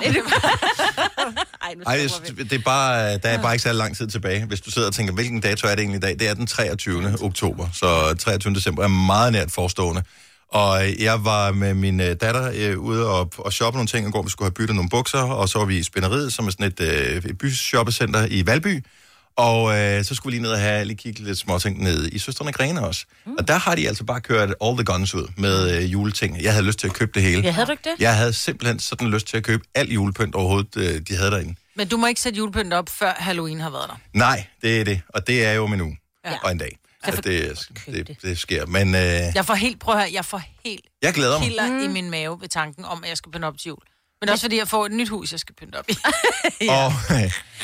Ej, 1.62 1.74
nu 1.77 1.83
Ej, 1.86 1.98
vi. 1.98 2.04
det, 2.38 2.50
det 2.50 2.60
er 2.60 2.63
bare, 2.63 3.18
der 3.18 3.30
er 3.30 3.42
bare 3.42 3.54
ikke 3.54 3.63
så 3.63 3.74
lang 3.74 3.98
tid 3.98 4.07
tilbage. 4.07 4.45
Hvis 4.45 4.62
du 4.62 4.71
sidder 4.71 4.88
og 4.88 4.94
tænker, 4.94 5.13
hvilken 5.13 5.42
dato 5.42 5.68
er 5.68 5.71
det 5.71 5.80
egentlig 5.80 5.98
i 5.98 6.01
dag? 6.01 6.19
Det 6.19 6.30
er 6.30 6.33
den 6.33 6.48
23. 6.48 7.15
oktober, 7.21 7.68
så 7.74 8.15
23. 8.19 8.54
december 8.54 8.83
er 8.83 8.88
meget 8.88 9.31
nært 9.33 9.51
forestående. 9.51 10.04
Og 10.50 11.01
jeg 11.01 11.25
var 11.25 11.51
med 11.51 11.74
min 11.74 12.00
øh, 12.00 12.15
datter 12.21 12.51
øh, 12.56 12.80
ude 12.80 13.07
og, 13.10 13.31
og 13.38 13.54
shoppe 13.54 13.77
nogle 13.77 13.88
ting, 13.88 14.07
og 14.07 14.13
går, 14.13 14.21
vi 14.21 14.30
skulle 14.30 14.45
have 14.45 14.54
byttet 14.54 14.75
nogle 14.75 14.89
bukser, 14.89 15.21
og 15.21 15.50
så 15.50 15.57
var 15.60 15.65
vi 15.65 15.77
i 15.77 15.83
Spænderiet, 15.83 16.33
som 16.33 16.48
er 16.48 16.51
sådan 16.51 16.65
et, 16.65 16.80
øh, 16.81 17.15
et 17.25 17.38
byshoppercenter 17.38 18.27
i 18.30 18.45
Valby. 18.45 18.83
Og 19.35 19.80
øh, 19.80 20.03
så 20.06 20.15
skulle 20.15 20.31
vi 20.31 20.35
lige 20.38 20.41
ned 20.41 20.51
og 20.51 20.59
have 20.59 20.85
lige 20.85 20.97
kigge 20.97 21.24
lidt 21.24 21.38
småting 21.38 21.83
ned 21.83 22.09
i 22.12 22.19
Søsterne 22.19 22.51
Grene 22.51 22.85
også. 22.88 23.06
Mm. 23.25 23.35
Og 23.39 23.47
der 23.47 23.57
har 23.57 23.75
de 23.75 23.88
altså 23.88 24.03
bare 24.03 24.21
kørt 24.21 24.53
all 24.63 24.75
the 24.77 24.83
guns 24.83 25.15
ud 25.15 25.27
med 25.38 25.77
øh, 25.77 25.91
juleting. 25.94 26.41
Jeg 26.44 26.51
havde 26.53 26.65
lyst 26.65 26.80
til 26.80 26.88
at 26.88 26.94
købe 26.94 27.12
det 27.15 27.21
hele. 27.21 27.41
Ja, 27.41 27.51
havde 27.51 27.65
du 27.65 27.71
ikke 27.71 27.89
det? 27.89 27.95
Jeg 28.00 28.18
havde 28.18 28.33
simpelthen 28.33 28.80
sådan 28.80 29.07
lyst 29.07 29.27
til 29.27 29.38
at 29.38 29.44
købe 29.44 29.63
al 29.75 29.89
julepynt 29.91 30.35
overhovedet, 30.35 30.77
øh, 30.77 31.01
de 31.07 31.15
havde 31.15 31.31
derinde. 31.31 31.56
Men 31.75 31.88
du 31.88 31.97
må 31.97 32.07
ikke 32.07 32.21
sætte 32.21 32.38
julepynt 32.38 32.74
op, 32.74 32.89
før 32.89 33.13
Halloween 33.18 33.59
har 33.59 33.69
været 33.69 33.89
der. 33.89 33.95
Nej, 34.13 34.45
det 34.62 34.80
er 34.80 34.83
det. 34.83 35.01
Og 35.09 35.27
det 35.27 35.45
er 35.45 35.51
jo 35.53 35.63
om 35.63 35.74
en. 35.74 35.97
Ja. 36.25 36.33
Og 36.44 36.51
en 36.51 36.57
dag. 36.57 36.77
Så 37.06 37.12
Så 37.12 37.15
for- 37.15 37.21
det, 37.21 37.68
det, 37.86 38.07
det. 38.07 38.18
det 38.21 38.39
sker. 38.39 38.65
Men 38.65 38.88
øh, 38.95 39.01
Jeg 39.36 39.45
får 39.45 39.53
helt, 39.53 39.79
prøv 39.79 39.95
at 39.95 40.01
høre, 40.01 40.09
jeg 40.13 40.25
får 40.25 40.41
helt 40.65 40.81
jeg 41.01 41.13
glæder 41.13 41.39
mig. 41.39 41.47
kilder 41.47 41.68
mm. 41.69 41.83
i 41.83 41.88
min 41.88 42.09
mave 42.12 42.41
ved 42.41 42.47
tanken 42.50 42.86
om, 42.86 43.03
at 43.03 43.09
jeg 43.09 43.18
skal 43.18 43.31
pynte 43.31 43.45
op 43.45 43.57
til 43.57 43.68
jul. 43.69 43.77
Men 44.25 44.30
også 44.30 44.44
fordi 44.44 44.58
jeg 44.58 44.68
får 44.68 44.86
et 44.86 44.92
nyt 44.92 45.10
hus, 45.10 45.31
jeg 45.31 45.40
skal 45.40 45.56
pynte 45.56 45.75
op 45.75 45.86
i. 45.90 45.96
Og, 46.70 46.94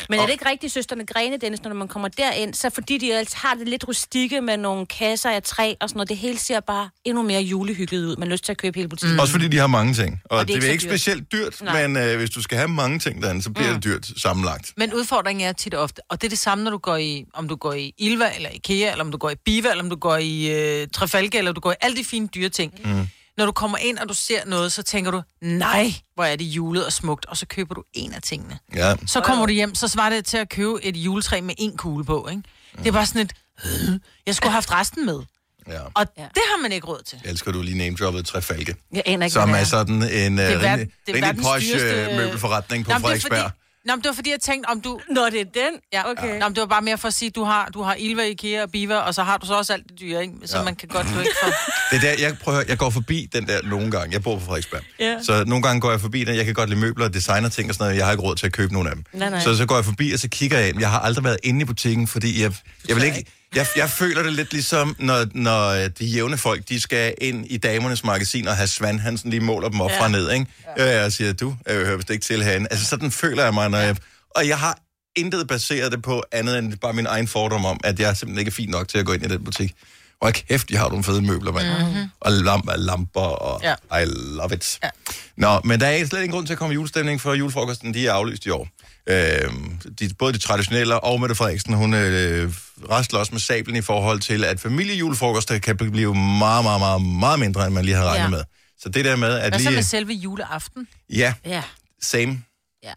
Men 0.09 0.19
er 0.19 0.25
det 0.25 0.31
ikke 0.31 0.49
rigtigt, 0.49 0.73
søsterne 0.73 1.05
Grene, 1.05 1.37
Dennis, 1.37 1.63
når 1.63 1.73
man 1.73 1.87
kommer 1.87 2.07
derind, 2.07 2.53
så 2.53 2.69
fordi 2.69 2.97
de 2.97 3.13
altså 3.13 3.37
har 3.37 3.53
det 3.53 3.67
lidt 3.67 3.87
rustikke 3.87 4.41
med 4.41 4.57
nogle 4.57 4.85
kasser 4.85 5.29
af 5.29 5.43
træ 5.43 5.73
og 5.81 5.89
sådan 5.89 5.97
noget, 5.97 6.09
det 6.09 6.17
hele 6.17 6.39
ser 6.39 6.59
bare 6.59 6.89
endnu 7.05 7.23
mere 7.23 7.41
julehyggeligt 7.41 8.03
ud. 8.05 8.15
Man 8.17 8.27
har 8.27 8.31
lyst 8.31 8.43
til 8.43 8.51
at 8.51 8.57
købe 8.57 8.75
hele 8.79 8.89
butikken. 8.89 9.13
Mm. 9.13 9.19
også 9.19 9.31
fordi 9.31 9.47
de 9.47 9.57
har 9.57 9.67
mange 9.67 9.93
ting. 9.93 10.21
Og, 10.25 10.37
Og 10.37 10.47
det 10.47 10.55
det, 10.55 10.63
er 10.63 10.67
er 10.67 10.71
ikke 10.71 10.81
dyrt. 10.83 10.89
specielt 10.91 11.31
dyrt, 11.31 11.61
Nej. 11.61 11.87
men 11.87 12.03
øh, 12.03 12.17
hvis 12.17 12.29
du 12.29 12.41
skal 12.41 12.57
have 12.57 12.67
mange 12.67 12.99
ting 12.99 13.21
derinde, 13.23 13.41
så 13.43 13.49
bliver 13.49 13.69
mm. 13.69 13.81
det 13.81 13.83
dyrt 13.83 14.07
sammenlagt. 14.21 14.73
Men 14.77 14.93
udfordringen 14.93 15.47
er 15.47 15.53
tit 15.53 15.73
og 15.73 15.83
ofte, 15.83 16.01
og 16.09 16.21
det 16.21 16.27
er 16.27 16.29
det 16.29 16.39
samme, 16.39 16.63
når 16.63 16.71
du 16.71 16.77
går 16.77 16.97
i, 16.97 17.25
om 17.33 17.47
du 17.47 17.55
går 17.55 17.73
i 17.73 17.93
Ilva, 17.97 18.35
eller 18.35 18.49
Ikea, 18.49 18.91
eller 18.91 19.03
om 19.03 19.11
du 19.11 19.17
går 19.17 19.29
i 19.29 19.35
Biva, 19.45 19.69
eller 19.69 19.83
om 19.83 19.89
du 19.89 19.95
går 19.95 20.17
i 20.17 20.51
øh, 20.81 20.87
Trafalgar, 20.93 21.39
eller 21.39 21.51
du 21.51 21.61
går 21.61 21.71
i 21.71 21.75
alle 21.81 21.97
de 21.97 22.03
fine 22.03 22.27
dyre 22.27 22.49
ting. 22.49 22.73
Mm. 22.85 23.07
Når 23.39 23.45
du 23.45 23.51
kommer 23.51 23.77
ind, 23.77 23.97
og 23.97 24.09
du 24.09 24.13
ser 24.13 24.45
noget, 24.45 24.71
så 24.71 24.83
tænker 24.83 25.11
du, 25.11 25.21
nej, 25.41 25.93
hvor 26.15 26.23
er 26.23 26.35
det 26.35 26.45
julet 26.45 26.85
og 26.85 26.93
smukt, 26.93 27.25
og 27.25 27.37
så 27.37 27.45
køber 27.45 27.75
du 27.75 27.83
en 27.93 28.13
af 28.13 28.21
tingene. 28.21 28.59
Ja. 28.75 28.95
Så 29.07 29.21
kommer 29.21 29.45
du 29.45 29.51
hjem, 29.51 29.75
så 29.75 29.87
svarer 29.87 30.09
det 30.09 30.25
til 30.25 30.37
at 30.37 30.49
købe 30.49 30.83
et 30.85 30.97
juletræ 30.97 31.41
med 31.41 31.53
en 31.57 31.77
kugle 31.77 32.05
på, 32.05 32.27
ikke? 32.31 32.43
Det 32.77 32.87
er 32.87 32.91
bare 32.91 33.05
sådan 33.05 33.21
et, 33.21 33.33
øh, 33.65 33.99
jeg 34.25 34.35
skulle 34.35 34.49
have 34.49 34.55
haft 34.55 34.71
resten 34.71 35.05
med. 35.05 35.19
ja. 35.67 35.79
Og 35.93 36.05
Ja. 36.17 36.21
det 36.23 36.41
har 36.51 36.61
man 36.61 36.71
ikke 36.71 36.87
råd 36.87 37.01
til. 37.05 37.19
Jeg 37.23 37.31
elsker, 37.31 37.51
du 37.51 37.61
lige 37.61 37.77
name-droppet 37.77 38.25
Trefalke. 38.25 38.75
Jeg 38.93 39.03
aner 39.05 39.25
ikke, 39.25 39.33
Som 39.33 39.49
er 39.53 39.57
det 39.57 39.67
sådan 39.67 39.95
en 39.95 40.03
øh, 40.03 40.11
Det 40.11 40.53
er, 40.53 40.59
ver- 40.59 40.71
rimelig, 40.71 40.91
det 41.05 41.11
er 41.11 41.15
rimelig 41.15 41.21
verdens 41.21 41.45
posh 41.47 41.67
dyreste... 41.67 42.11
øh, 42.11 42.17
møbelforretning 42.17 42.85
på 42.85 42.91
Nå, 42.91 42.93
men 42.97 43.01
det 43.03 43.05
er 43.05 43.07
Frederiksberg. 43.07 43.39
Fordi, 43.43 43.53
Nå, 43.89 43.95
men 43.95 44.01
det 44.03 44.09
var 44.09 44.13
fordi, 44.15 44.31
jeg 44.31 44.39
tænkte, 44.39 44.67
om 44.69 44.81
du... 44.81 44.99
Nå, 45.11 45.25
det 45.25 45.41
er 45.41 45.45
den? 45.45 45.73
Ja, 45.93 46.11
okay. 46.11 46.39
Nå, 46.39 46.47
men 46.47 46.55
det 46.55 46.61
var 46.61 46.67
bare 46.67 46.81
mere 46.81 46.97
for 46.97 47.07
at 47.07 47.13
sige, 47.13 47.31
du 47.31 47.43
har, 47.43 47.69
du 47.73 47.81
har 47.81 47.95
Ilva, 47.95 48.23
Ikea 48.23 48.63
og 48.63 48.71
Biva, 48.71 48.95
og 48.95 49.15
så 49.15 49.23
har 49.23 49.37
du 49.37 49.45
så 49.45 49.53
også 49.57 49.73
alt 49.73 49.83
det 49.89 49.99
dyre, 49.99 50.21
ikke? 50.21 50.33
Så 50.45 50.57
Ja. 50.57 50.63
man 50.63 50.75
kan 50.75 50.87
godt 50.89 51.07
du 51.15 51.19
ikke 51.19 51.31
for... 51.43 51.49
Det 51.91 51.97
er 51.97 52.15
der, 52.15 52.23
jeg, 52.27 52.37
prøver, 52.43 52.63
jeg 52.67 52.77
går 52.77 52.89
forbi 52.89 53.27
den 53.33 53.47
der 53.47 53.61
nogle 53.63 53.91
gange. 53.91 54.13
Jeg 54.13 54.23
bor 54.23 54.35
på 54.39 54.45
Frederiksberg. 54.45 54.81
Ja. 54.99 55.17
Så 55.23 55.43
nogle 55.47 55.63
gange 55.63 55.81
går 55.81 55.91
jeg 55.91 56.01
forbi 56.01 56.23
den. 56.23 56.35
Jeg 56.35 56.45
kan 56.45 56.53
godt 56.53 56.69
lide 56.69 56.79
møbler 56.81 57.05
og 57.05 57.13
designer 57.13 57.49
ting 57.49 57.69
og 57.69 57.75
sådan 57.75 57.83
noget. 57.85 57.97
Jeg 57.97 58.05
har 58.05 58.11
ikke 58.11 58.23
råd 58.23 58.35
til 58.35 58.45
at 58.45 58.53
købe 58.53 58.73
nogen 58.73 58.87
af 58.87 58.95
dem. 58.95 59.03
Nej, 59.13 59.29
nej. 59.29 59.39
Så 59.39 59.57
så 59.57 59.65
går 59.65 59.75
jeg 59.75 59.85
forbi, 59.85 60.11
og 60.11 60.19
så 60.19 60.27
kigger 60.29 60.57
jeg 60.59 60.69
ind. 60.69 60.79
Jeg 60.79 60.89
har 60.91 60.99
aldrig 60.99 61.23
været 61.23 61.37
inde 61.43 61.61
i 61.61 61.65
butikken, 61.65 62.07
fordi 62.07 62.41
jeg, 62.41 62.53
jeg 62.87 62.95
vil 62.95 63.03
ikke... 63.03 63.25
Jeg, 63.55 63.67
jeg 63.75 63.89
føler 63.89 64.23
det 64.23 64.33
lidt 64.33 64.51
ligesom, 64.51 64.95
når, 64.99 65.25
når 65.33 65.87
de 65.87 66.05
jævne 66.05 66.37
folk, 66.37 66.69
de 66.69 66.81
skal 66.81 67.13
ind 67.21 67.45
i 67.49 67.57
damernes 67.57 68.03
magasin 68.03 68.47
og 68.47 68.55
have 68.55 68.67
Svand, 68.67 68.99
han 68.99 69.17
sådan 69.17 69.31
lige 69.31 69.41
måler 69.41 69.69
dem 69.69 69.81
op 69.81 69.91
ja. 69.91 70.01
fra 70.01 70.07
ned, 70.07 70.31
ikke? 70.31 70.45
Ja. 70.77 71.05
Og 71.05 71.11
siger, 71.11 71.33
du 71.33 71.55
jeg 71.67 71.75
hører 71.75 71.95
vist 71.95 72.09
ikke 72.09 72.25
til 72.25 72.43
herinde. 72.43 72.67
Altså 72.71 72.85
sådan 72.85 73.11
føler 73.11 73.43
jeg 73.43 73.53
mig, 73.53 73.69
når 73.69 73.77
jeg... 73.77 73.95
Og 74.35 74.47
jeg 74.47 74.59
har 74.59 74.77
intet 75.15 75.47
baseret 75.47 75.91
det 75.91 76.01
på 76.01 76.23
andet 76.31 76.57
end 76.57 76.73
bare 76.77 76.93
min 76.93 77.05
egen 77.05 77.27
fordom 77.27 77.65
om, 77.65 77.79
at 77.83 77.99
jeg 77.99 78.17
simpelthen 78.17 78.39
ikke 78.39 78.49
er 78.49 78.53
fin 78.53 78.69
nok 78.69 78.87
til 78.87 78.97
at 78.97 79.05
gå 79.05 79.13
ind 79.13 79.25
i 79.25 79.27
den 79.27 79.43
butik. 79.43 79.73
Og 80.21 80.33
kæft, 80.33 80.69
de 80.69 80.77
har 80.77 80.89
nogle 80.89 81.03
fede 81.03 81.21
møbler, 81.21 81.51
mand. 81.51 81.67
Mm-hmm. 81.67 82.09
Og 82.19 82.31
lamper, 82.31 82.75
lamper, 82.75 83.21
og 83.21 83.61
ja. 83.63 83.99
I 84.01 84.05
love 84.05 84.53
it. 84.53 84.79
Ja. 84.83 84.89
Nå, 85.37 85.61
men 85.63 85.79
der 85.79 85.87
er 85.87 86.05
slet 86.05 86.19
ingen 86.19 86.31
grund 86.31 86.45
til 86.45 86.53
at 86.53 86.59
komme 86.59 86.73
i 86.73 86.75
julestemning, 86.75 87.21
for 87.21 87.33
julefrokosten, 87.33 87.93
de 87.93 88.07
er 88.07 88.13
aflyst 88.13 88.45
i 88.45 88.49
år. 88.49 88.67
Øhm, 89.07 89.79
de, 89.99 90.09
både 90.19 90.33
de 90.33 90.37
traditionelle 90.37 90.99
og 90.99 91.19
Mette 91.19 91.35
Frederiksen, 91.35 91.73
hun 91.73 91.93
øh, 91.93 92.53
restler 92.89 93.19
også 93.19 93.31
med 93.31 93.39
sablen 93.39 93.75
i 93.75 93.81
forhold 93.81 94.19
til, 94.19 94.43
at 94.43 94.59
familiejulefrokoster 94.59 95.59
kan 95.59 95.77
blive 95.77 96.15
meget, 96.15 96.63
meget, 96.63 96.79
meget, 96.81 97.01
meget 97.01 97.39
mindre, 97.39 97.65
end 97.65 97.73
man 97.73 97.85
lige 97.85 97.95
har 97.95 98.05
regnet 98.05 98.23
Ja. 98.23 98.29
med. 98.29 98.43
Så 98.79 98.89
det 98.89 99.05
der 99.05 99.15
med, 99.15 99.33
at 99.39 99.51
Hvad 99.51 99.59
så 99.59 99.69
lige... 99.69 99.75
med 99.77 99.83
selve 99.83 100.13
juleaften? 100.13 100.87
Ja, 101.09 101.33
Ja. 101.45 101.63
same. 102.01 102.43
Ja. 102.83 102.93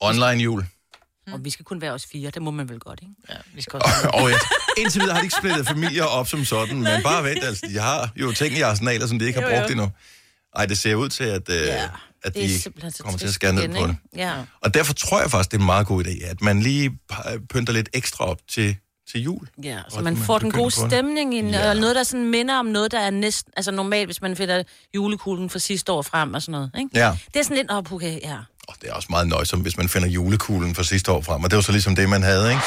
Online 0.00 0.42
jul. 0.42 0.66
Og 1.32 1.44
vi 1.44 1.50
skal 1.50 1.64
kun 1.64 1.80
være 1.80 1.92
os 1.92 2.06
fire, 2.12 2.30
det 2.30 2.42
må 2.42 2.50
man 2.50 2.68
vel 2.68 2.78
godt, 2.78 3.00
ikke? 3.02 3.14
Ja, 3.28 3.34
vi 3.54 3.62
skal 3.62 3.80
også... 3.84 4.08
og 4.14 4.30
ja, 4.30 4.36
indtil 4.78 5.00
videre 5.00 5.14
har 5.14 5.20
de 5.20 5.26
ikke 5.26 5.36
splittet 5.36 5.66
familier 5.68 6.04
op 6.04 6.28
som 6.28 6.44
sådan, 6.44 6.76
men 6.82 7.02
bare 7.02 7.24
vent, 7.24 7.44
altså, 7.44 7.66
de 7.68 7.78
har 7.78 8.10
jo 8.16 8.32
ting 8.32 8.54
i 8.58 8.60
arsenaler, 8.60 9.06
som 9.06 9.18
de 9.18 9.26
ikke 9.26 9.40
har 9.40 9.48
Jo, 9.48 9.54
jo. 9.54 9.60
brugt 9.60 9.70
endnu. 9.70 9.90
Ej, 10.56 10.66
det 10.66 10.78
ser 10.78 10.94
ud 10.94 11.08
til, 11.08 11.24
at, 11.24 11.48
øh, 11.50 11.56
Ja, 11.66 11.88
at 12.26 12.34
det 12.34 12.66
er 12.66 12.70
de 12.90 12.92
kommer 13.02 13.18
til 13.18 13.26
at 13.26 13.34
skære 13.34 13.52
ned 13.52 13.68
på 13.68 13.86
det. 13.86 13.96
Ja. 14.16 14.32
Og 14.60 14.74
derfor 14.74 14.94
tror 14.94 15.20
jeg 15.20 15.30
faktisk, 15.30 15.50
det 15.50 15.56
er 15.56 15.60
en 15.60 15.66
meget 15.66 15.86
god 15.86 16.04
idé, 16.04 16.24
at 16.30 16.40
man 16.40 16.60
lige 16.60 16.98
pynter 17.50 17.72
lidt 17.72 17.88
ekstra 17.94 18.24
op 18.24 18.38
til, 18.50 18.76
til 19.12 19.22
jul. 19.22 19.48
Ja, 19.62 19.78
så 19.88 19.96
Og 19.96 20.04
man 20.04 20.14
man 20.14 20.22
får 20.22 20.38
den 20.38 20.50
gode 20.50 20.70
stemning 20.70 21.34
ind, 21.34 21.50
Ja. 21.50 21.68
og 21.70 21.76
noget, 21.76 21.96
der 21.96 22.02
sådan 22.02 22.30
minder 22.30 22.58
om 22.58 22.66
noget, 22.66 22.92
der 22.92 23.00
er 23.00 23.10
næsten... 23.10 23.52
Altså 23.56 23.70
normalt, 23.70 24.06
hvis 24.06 24.22
man 24.22 24.36
finder 24.36 24.62
julekuglen 24.94 25.50
fra 25.50 25.58
sidste 25.58 25.92
år 25.92 26.02
frem 26.02 26.34
og 26.34 26.42
sådan 26.42 26.52
noget, 26.52 26.70
ikke? 26.78 26.90
Ja, 26.94 27.16
Det 27.34 27.40
er 27.40 27.44
sådan 27.44 27.56
lidt, 27.56 27.70
oh, 27.72 27.92
okay, 27.92 28.20
ja. 28.22 28.36
og 28.68 28.74
det 28.82 28.88
er 28.90 28.94
også 28.94 29.06
meget 29.10 29.28
nøjsomt, 29.28 29.62
hvis 29.62 29.76
man 29.76 29.88
finder 29.88 30.08
julekuglen 30.08 30.74
fra 30.74 30.82
sidste 30.82 31.12
år 31.12 31.20
frem, 31.22 31.44
og 31.44 31.50
det 31.50 31.56
var 31.56 31.62
så 31.62 31.72
ligesom 31.72 31.96
det, 31.96 32.08
man 32.08 32.22
havde, 32.22 32.50
ikke? 32.50 32.62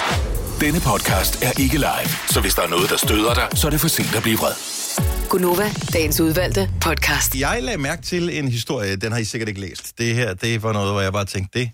Denne 0.59 0.79
podcast 0.79 1.43
er 1.43 1.51
ikke 1.61 1.77
live, 1.77 2.09
så 2.29 2.41
hvis 2.41 2.55
der 2.55 2.61
er 2.61 2.67
noget, 2.67 2.89
der 2.89 2.97
støder 2.97 3.33
dig, 3.33 3.47
så 3.55 3.67
er 3.67 3.71
det 3.71 3.81
for 3.81 3.87
sent 3.87 4.15
at 4.15 4.21
blive 4.23 4.37
vred. 4.37 5.18
Gunova, 5.29 5.71
dagens 5.93 6.19
udvalgte 6.19 6.69
podcast. 6.81 7.35
Jeg 7.35 7.59
lagde 7.63 7.77
mærke 7.77 8.01
til 8.01 8.37
en 8.37 8.47
historie, 8.47 8.95
den 8.95 9.11
har 9.11 9.19
I 9.19 9.23
sikkert 9.23 9.49
ikke 9.49 9.61
læst. 9.61 9.97
Det 9.97 10.15
her, 10.15 10.33
det 10.33 10.63
var 10.63 10.73
noget, 10.73 10.91
hvor 10.91 11.01
jeg 11.01 11.13
bare 11.13 11.25
tænkte, 11.25 11.59
det 11.59 11.71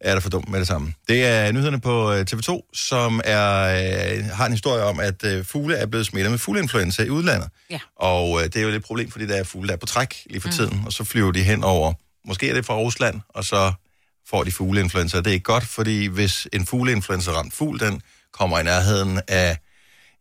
er 0.00 0.14
da 0.14 0.20
for 0.20 0.30
dumt 0.30 0.48
med 0.48 0.58
det 0.58 0.66
samme. 0.66 0.94
Det 1.08 1.26
er 1.26 1.52
nyhederne 1.52 1.80
på 1.80 2.12
øh, 2.12 2.26
TV2, 2.30 2.70
som 2.74 3.20
er, 3.24 3.60
øh, 3.60 4.24
har 4.24 4.46
en 4.46 4.52
historie 4.52 4.82
om, 4.84 5.00
at 5.00 5.24
øh, 5.24 5.44
fugle 5.44 5.76
er 5.76 5.86
blevet 5.86 6.06
smittet 6.06 6.30
med 6.30 6.38
fugleinfluenza 6.38 7.02
i 7.02 7.10
udlandet. 7.10 7.48
Ja. 7.70 7.78
Og 7.96 8.40
øh, 8.40 8.44
det 8.44 8.56
er 8.56 8.62
jo 8.62 8.68
lidt 8.68 8.76
et 8.76 8.84
problem, 8.84 9.10
fordi 9.10 9.26
der 9.26 9.36
er 9.36 9.44
fugle, 9.44 9.68
der 9.68 9.74
er 9.74 9.78
på 9.78 9.86
træk 9.86 10.14
lige 10.26 10.40
for 10.40 10.48
mm. 10.48 10.54
tiden, 10.54 10.82
og 10.86 10.92
så 10.92 11.04
flyver 11.04 11.32
de 11.32 11.42
hen 11.42 11.64
over, 11.64 11.92
måske 12.26 12.48
er 12.50 12.54
det 12.54 12.66
fra 12.66 12.76
Rusland, 12.76 13.20
og 13.28 13.44
så 13.44 13.72
får 14.28 14.44
de 14.44 14.52
fugleinfluenza. 14.52 15.18
Det 15.18 15.26
er 15.26 15.30
ikke 15.30 15.44
godt, 15.44 15.64
fordi 15.64 16.06
hvis 16.06 16.48
en 16.52 16.66
fugleinfluenza 16.66 17.30
ramt 17.30 17.54
fugl, 17.54 17.80
den 17.80 18.02
kommer 18.32 18.58
i 18.58 18.62
nærheden 18.62 19.20
af 19.28 19.58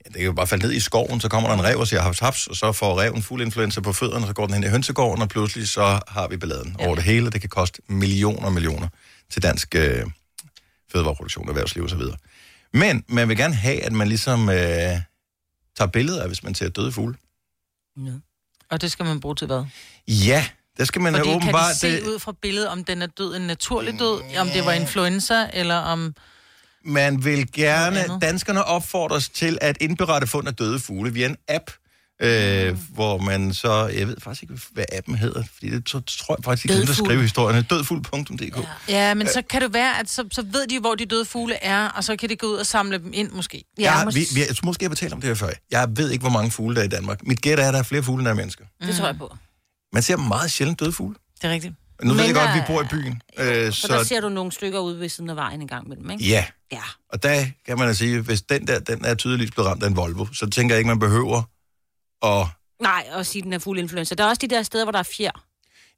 det 0.05 0.13
kan 0.13 0.23
jo 0.25 0.33
bare 0.33 0.47
falde 0.47 0.65
ned 0.65 0.73
i 0.73 0.79
skoven, 0.79 1.21
så 1.21 1.29
kommer 1.29 1.49
der 1.49 1.55
en 1.57 1.63
rev 1.63 1.77
og 1.77 1.87
siger 1.87 2.01
haps 2.01 2.19
haps, 2.19 2.47
og 2.47 2.55
så 2.55 2.71
får 2.71 2.99
reven 3.01 3.21
fugleinfluenza 3.23 3.81
på 3.81 3.93
fødderne, 3.93 4.27
så 4.27 4.33
går 4.33 4.45
den 4.45 4.53
hen 4.53 4.63
i 4.63 4.67
hønsegården, 4.67 5.21
og 5.21 5.29
pludselig 5.29 5.69
så 5.69 5.99
har 6.07 6.27
vi 6.27 6.37
balladen 6.37 6.75
over 6.79 6.95
det 6.95 7.03
hele. 7.03 7.29
Det 7.29 7.41
kan 7.41 7.49
koste 7.49 7.81
millioner 7.87 8.45
og 8.45 8.53
millioner 8.53 8.87
til 9.29 9.43
dansk 9.43 9.75
øh, 9.75 10.05
fødevareproduktion, 10.91 11.49
erhvervsliv 11.49 11.83
osv. 11.83 12.01
Men 12.73 13.03
man 13.07 13.29
vil 13.29 13.37
gerne 13.37 13.55
have, 13.55 13.83
at 13.83 13.91
man 13.93 14.07
ligesom 14.07 14.49
øh, 14.49 14.55
tager 15.77 15.87
billeder 15.93 16.21
af, 16.21 16.27
hvis 16.27 16.43
man 16.43 16.55
ser 16.55 16.69
døde 16.69 16.91
fugle. 16.91 17.15
ja. 18.05 18.11
Og 18.71 18.81
det 18.81 18.91
skal 18.91 19.05
man 19.05 19.19
bruge 19.19 19.35
til 19.35 19.47
hvad? 19.47 19.63
Ja, 20.07 20.45
der 20.77 20.85
skal 20.85 21.01
man 21.01 21.13
Fordi 21.13 21.29
kan 21.29 21.35
åbenbart... 21.35 21.73
de 21.73 21.79
se 21.79 21.91
det- 21.91 22.03
ud 22.07 22.19
fra 22.19 22.33
billedet, 22.41 22.69
om 22.69 22.83
den 22.83 23.01
er 23.01 23.07
død 23.07 23.35
en 23.35 23.41
naturlig 23.41 23.99
død, 23.99 24.21
om 24.39 24.47
det 24.49 24.65
var 24.65 24.71
influenza, 24.71 25.47
eller 25.53 25.75
om... 25.75 26.15
Man 26.89 27.25
vil 27.25 27.51
gerne, 27.51 28.19
danskerne 28.21 28.63
opfordres 28.63 29.29
til 29.29 29.57
at 29.61 29.77
indberette 29.81 30.27
fund 30.27 30.47
af 30.47 30.55
døde 30.55 30.79
fugle 30.79 31.13
via 31.13 31.25
en 31.25 31.35
app, 31.47 31.71
øh, 32.21 32.77
hvor 32.93 33.17
man 33.17 33.53
så, 33.53 33.87
jeg 33.87 34.07
ved 34.07 34.15
faktisk 34.19 34.43
ikke, 34.43 34.59
hvad 34.71 34.83
appen 34.91 35.15
hedder, 35.15 35.43
fordi 35.53 35.69
det 35.69 35.85
tror, 35.85 35.99
tror 36.07 36.35
jeg 36.37 36.43
faktisk, 36.43 36.65
at 36.65 36.77
Dødfugl. 36.77 37.07
skrive 37.07 37.21
historierne. 37.21 37.61
Dødfugl.dk. 37.61 38.57
Ja. 38.57 38.63
Ja, 39.07 39.13
men 39.13 39.27
så 39.27 39.41
kan 39.49 39.61
det 39.61 39.73
være, 39.73 39.99
at 39.99 40.09
så, 40.09 40.27
så 40.31 40.41
ved 40.41 40.67
de, 40.67 40.79
hvor 40.79 40.95
de 40.95 41.05
døde 41.05 41.25
fugle 41.25 41.55
er, 41.63 41.87
og 41.87 42.03
så 42.03 42.15
kan 42.15 42.29
de 42.29 42.35
gå 42.35 42.47
ud 42.47 42.53
og 42.55 42.65
samle 42.65 42.97
dem 42.97 43.11
ind, 43.13 43.31
måske. 43.31 43.63
Ja, 43.79 43.93
jeg, 43.97 44.07
mås- 44.07 44.15
vi, 44.15 44.25
vi, 44.33 44.39
jeg 44.39 44.47
måske, 44.63 44.83
jeg 44.83 44.89
har 44.89 44.95
talt 44.95 45.13
om 45.13 45.21
det 45.21 45.27
her 45.27 45.35
før. 45.35 45.49
Jeg 45.71 45.87
ved 45.95 46.09
ikke, 46.11 46.21
hvor 46.21 46.29
mange 46.31 46.51
fugle 46.51 46.75
der 46.75 46.81
er 46.81 46.85
i 46.85 46.89
Danmark. 46.89 47.27
Mit 47.27 47.41
gæt 47.41 47.59
er, 47.59 47.67
at 47.67 47.73
der 47.73 47.79
er 47.79 47.83
flere 47.83 48.03
fugle, 48.03 48.19
end 48.21 48.25
der 48.25 48.31
er 48.31 48.35
mennesker. 48.35 48.65
Det 48.81 48.95
tror 48.95 49.05
jeg 49.05 49.17
på. 49.17 49.35
Man 49.93 50.03
ser 50.03 50.17
meget 50.17 50.51
sjældent 50.51 50.79
døde 50.79 50.91
fugle. 50.91 51.15
Det 51.41 51.47
er 51.49 51.51
rigtigt. 51.53 51.73
Nu 52.03 52.13
ved 52.13 52.23
jeg 52.25 52.33
godt, 52.33 52.47
at 52.49 52.53
vi 52.55 52.59
der- 52.59 52.65
bor 52.67 52.81
i 52.81 52.85
byen. 52.91 53.21
Øh, 53.39 53.73
Så 53.73 53.87
der 53.87 54.03
så 54.03 54.07
ser 54.07 54.21
du 54.21 54.29
nogle 54.29 54.51
stykker 54.51 54.79
ude 54.79 54.99
ved 54.99 55.09
siden 55.09 55.29
af 55.29 55.35
vejen 55.35 55.61
en 55.61 55.67
gang 55.67 55.85
imellem, 55.85 56.09
ikke? 56.09 56.23
ja, 56.25 56.45
Ja. 56.71 56.81
og 57.13 57.23
der 57.23 57.45
kan 57.65 57.77
man 57.77 57.87
da 57.87 57.93
sige, 57.93 58.19
hvis 58.21 58.41
den 58.41 58.67
der, 58.67 58.79
den 58.79 59.05
er 59.05 59.15
tydeligvis 59.15 59.51
blevet 59.51 59.69
ramt 59.69 59.83
af 59.83 59.87
en 59.87 59.95
Volvo, 59.95 60.25
så 60.33 60.49
tænker 60.49 60.75
jeg 60.75 60.79
ikke, 60.79 60.87
man 60.87 60.99
behøver 60.99 61.41
at... 62.25 62.47
Nej, 62.81 63.07
og 63.13 63.25
sige, 63.25 63.41
den 63.41 63.53
er 63.53 63.59
fuld 63.59 63.79
influenza. 63.79 64.15
Der 64.15 64.23
er 64.23 64.27
også 64.27 64.39
de 64.41 64.47
der 64.55 64.63
steder, 64.63 64.85
hvor 64.85 64.91
der 64.91 64.99
er 64.99 65.03
fjer. 65.17 65.31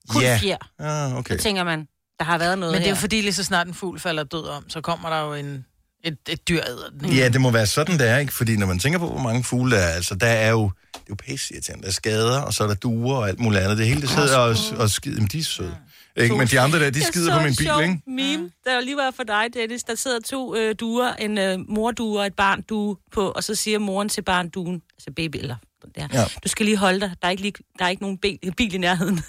Kun 0.09 0.21
Ja. 0.21 0.37
fjer. 0.41 0.57
Ah, 0.79 1.17
okay. 1.17 1.37
Så 1.37 1.43
tænker 1.43 1.63
man, 1.63 1.87
der 2.19 2.25
har 2.25 2.37
været 2.37 2.59
noget 2.59 2.71
Men 2.73 2.81
det 2.81 2.85
er 2.87 2.91
jo 2.91 2.95
fordi, 2.95 3.21
lige 3.21 3.33
så 3.33 3.43
snart 3.43 3.67
en 3.67 3.73
fugl 3.73 3.99
falder 3.99 4.23
død 4.23 4.47
om, 4.47 4.69
så 4.69 4.81
kommer 4.81 5.09
der 5.09 5.21
jo 5.25 5.33
en, 5.33 5.65
et, 6.03 6.17
et 6.29 6.47
dyr 6.47 6.61
æder 6.67 6.89
den. 6.89 7.05
ikke? 7.05 7.17
Ja, 7.21 7.29
det 7.29 7.41
må 7.41 7.51
være 7.51 7.65
sådan, 7.65 7.99
det 7.99 8.09
er, 8.09 8.17
ikke? 8.17 8.33
Fordi 8.33 8.57
når 8.57 8.67
man 8.67 8.79
tænker 8.79 8.99
på, 8.99 9.07
hvor 9.09 9.21
mange 9.21 9.43
fugle 9.43 9.75
der 9.75 9.81
er, 9.81 9.87
altså, 9.93 10.15
der 10.15 10.27
er 10.27 10.49
jo, 10.51 10.71
det 10.93 10.99
er 10.99 11.03
jo 11.09 11.15
pisse 11.15 11.53
irriterende. 11.53 11.81
Der 11.83 11.87
er 11.89 11.93
skader, 11.93 12.41
og 12.41 12.53
så 12.53 12.63
er 12.63 12.67
der 12.67 12.75
duer 12.75 13.15
og 13.17 13.27
alt 13.29 13.39
muligt 13.39 13.63
andet. 13.63 13.77
Det 13.77 13.87
hele, 13.87 14.01
det 14.01 14.09
sidder 14.09 14.37
og, 14.37 14.55
og 14.77 14.89
skider. 14.89 15.19
Men 15.19 15.27
de 15.27 15.39
er 15.39 15.43
søde. 15.43 15.75
Ikke? 16.23 16.35
Men 16.37 16.47
de 16.47 16.59
andre 16.59 16.79
der, 16.79 16.89
de 16.89 17.03
skider 17.03 17.37
på 17.37 17.43
min 17.43 17.55
bil, 17.57 17.65
sjov 17.65 17.81
ikke? 17.81 18.01
meme, 18.07 18.51
der 18.65 18.81
lige 18.81 18.97
var 18.97 19.11
for 19.15 19.23
dig, 19.23 19.45
Dennis. 19.53 19.83
Der 19.83 19.95
sidder 19.95 20.19
to 20.19 20.55
øh, 20.55 20.75
duer, 20.79 21.13
en 21.13 21.37
øh, 21.37 21.59
mordue 21.69 22.19
og 22.19 22.25
et 22.25 22.33
barndue 22.35 22.97
på, 23.11 23.31
og 23.31 23.43
så 23.43 23.55
siger 23.55 23.79
moren 23.79 24.09
til 24.09 24.21
barnduen, 24.21 24.81
altså 24.97 25.11
baby, 25.15 25.35
eller 25.35 25.55
der, 25.95 26.07
Ja. 26.13 26.23
du 26.43 26.49
skal 26.49 26.65
lige 26.65 26.77
holde 26.77 26.99
dig, 26.99 27.11
der 27.21 27.27
er 27.27 27.31
ikke, 27.31 27.41
lige, 27.41 27.53
der 27.79 27.85
er 27.85 27.89
ikke 27.89 28.01
nogen 28.01 28.17
bil, 28.17 28.39
bil 28.57 28.73
i 28.73 28.77
nærheden. 28.77 29.23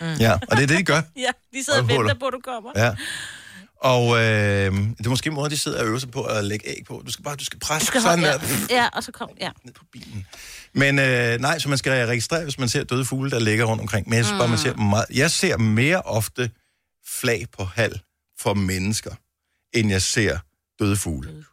Ja, 0.00 0.32
og 0.32 0.56
det 0.56 0.62
er 0.62 0.66
det, 0.66 0.78
de 0.78 0.84
gør. 0.84 1.00
ja, 1.26 1.30
de 1.54 1.64
sidder 1.64 1.78
og 1.78 1.82
Og 1.84 1.88
venter 1.88 2.14
på, 2.14 2.26
at 2.26 2.32
du 2.32 2.40
kommer. 2.44 2.70
Ja. 2.76 2.94
Og 3.80 4.16
øh, 4.16 4.72
det 4.98 5.06
er 5.06 5.08
måske 5.08 5.30
måden, 5.30 5.50
de 5.50 5.58
sidder 5.58 5.80
og 5.80 5.86
øver 5.86 5.98
sig 5.98 6.10
på 6.10 6.22
at 6.22 6.44
lægge 6.44 6.68
æg 6.68 6.82
på. 6.88 7.02
Du 7.06 7.12
skal 7.12 7.22
bare 7.24 7.36
du 7.36 7.44
skal 7.44 7.58
presse 7.58 7.86
Du 7.86 7.90
skal 7.90 8.00
sådan 8.00 8.18
holde, 8.18 8.32
der 8.38 8.66
ja. 8.70 8.82
ja, 8.82 8.88
og 8.92 9.02
så 9.02 9.12
kom, 9.12 9.28
ja. 9.40 9.50
ned 9.64 9.72
på 9.72 9.84
bilen. 9.92 10.26
Men 10.74 10.98
øh, 10.98 11.40
nej, 11.40 11.58
så 11.58 11.68
man 11.68 11.78
skal 11.78 12.06
registrere, 12.06 12.42
hvis 12.42 12.58
man 12.58 12.68
ser 12.68 12.84
døde 12.84 13.04
fugle, 13.04 13.30
der 13.30 13.38
ligger 13.38 13.64
rundt 13.64 13.80
omkring. 13.80 14.08
Men 14.08 14.16
jeg 14.16 14.24
synes 14.24 14.38
bare, 14.40 14.48
man 14.48 14.58
ser 14.58 14.74
meget... 14.76 15.06
Jeg 15.14 15.30
ser 15.30 15.56
mere 15.56 16.00
ofte 16.02 16.50
flag 17.20 17.46
på 17.58 17.64
halv 17.64 17.98
for 18.38 18.54
mennesker, 18.54 19.10
end 19.74 19.90
jeg 19.90 20.02
ser 20.02 20.38
døde 20.80 20.96
fugle. 20.96 21.44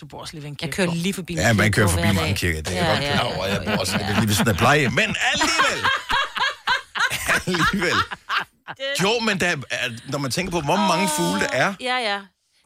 Du 0.00 0.06
bor 0.06 0.20
også 0.20 0.34
lige 0.34 0.42
ved 0.42 0.48
en 0.50 0.56
Jeg 0.60 0.70
kirke. 0.72 0.76
kører 0.76 0.94
lige 0.94 1.14
forbi 1.14 1.32
en 1.32 1.38
Ja, 1.38 1.52
man 1.52 1.72
kører 1.72 1.88
forbi 1.88 2.12
mange 2.14 2.34
kirker. 2.36 2.62
Det 2.62 2.78
er 2.78 2.84
Ja, 2.84 2.88
jeg 2.90 2.96
godt 2.96 3.04
ja, 3.04 3.12
klar 3.12 3.24
over. 3.36 3.46
ja, 3.46 3.52
Jeg 3.54 3.62
ja, 3.66 3.70
bor 3.74 3.80
også 3.80 3.98
ja. 3.98 4.14
lige 4.18 4.28
ved 4.28 4.34
sådan 4.34 4.52
et 4.52 4.58
pleje. 4.58 4.88
Men 4.88 5.16
alligevel... 5.32 5.80
alligevel. 7.46 7.96
Jo, 9.02 9.18
men 9.20 9.40
der, 9.40 9.46
er- 9.70 10.10
når 10.10 10.18
man 10.18 10.30
tænker 10.30 10.50
på, 10.50 10.60
hvor 10.60 10.76
mange 10.76 11.08
fugle 11.16 11.40
der 11.40 11.48
er, 11.52 11.74
Ja, 11.80 11.96
ja. 11.96 12.20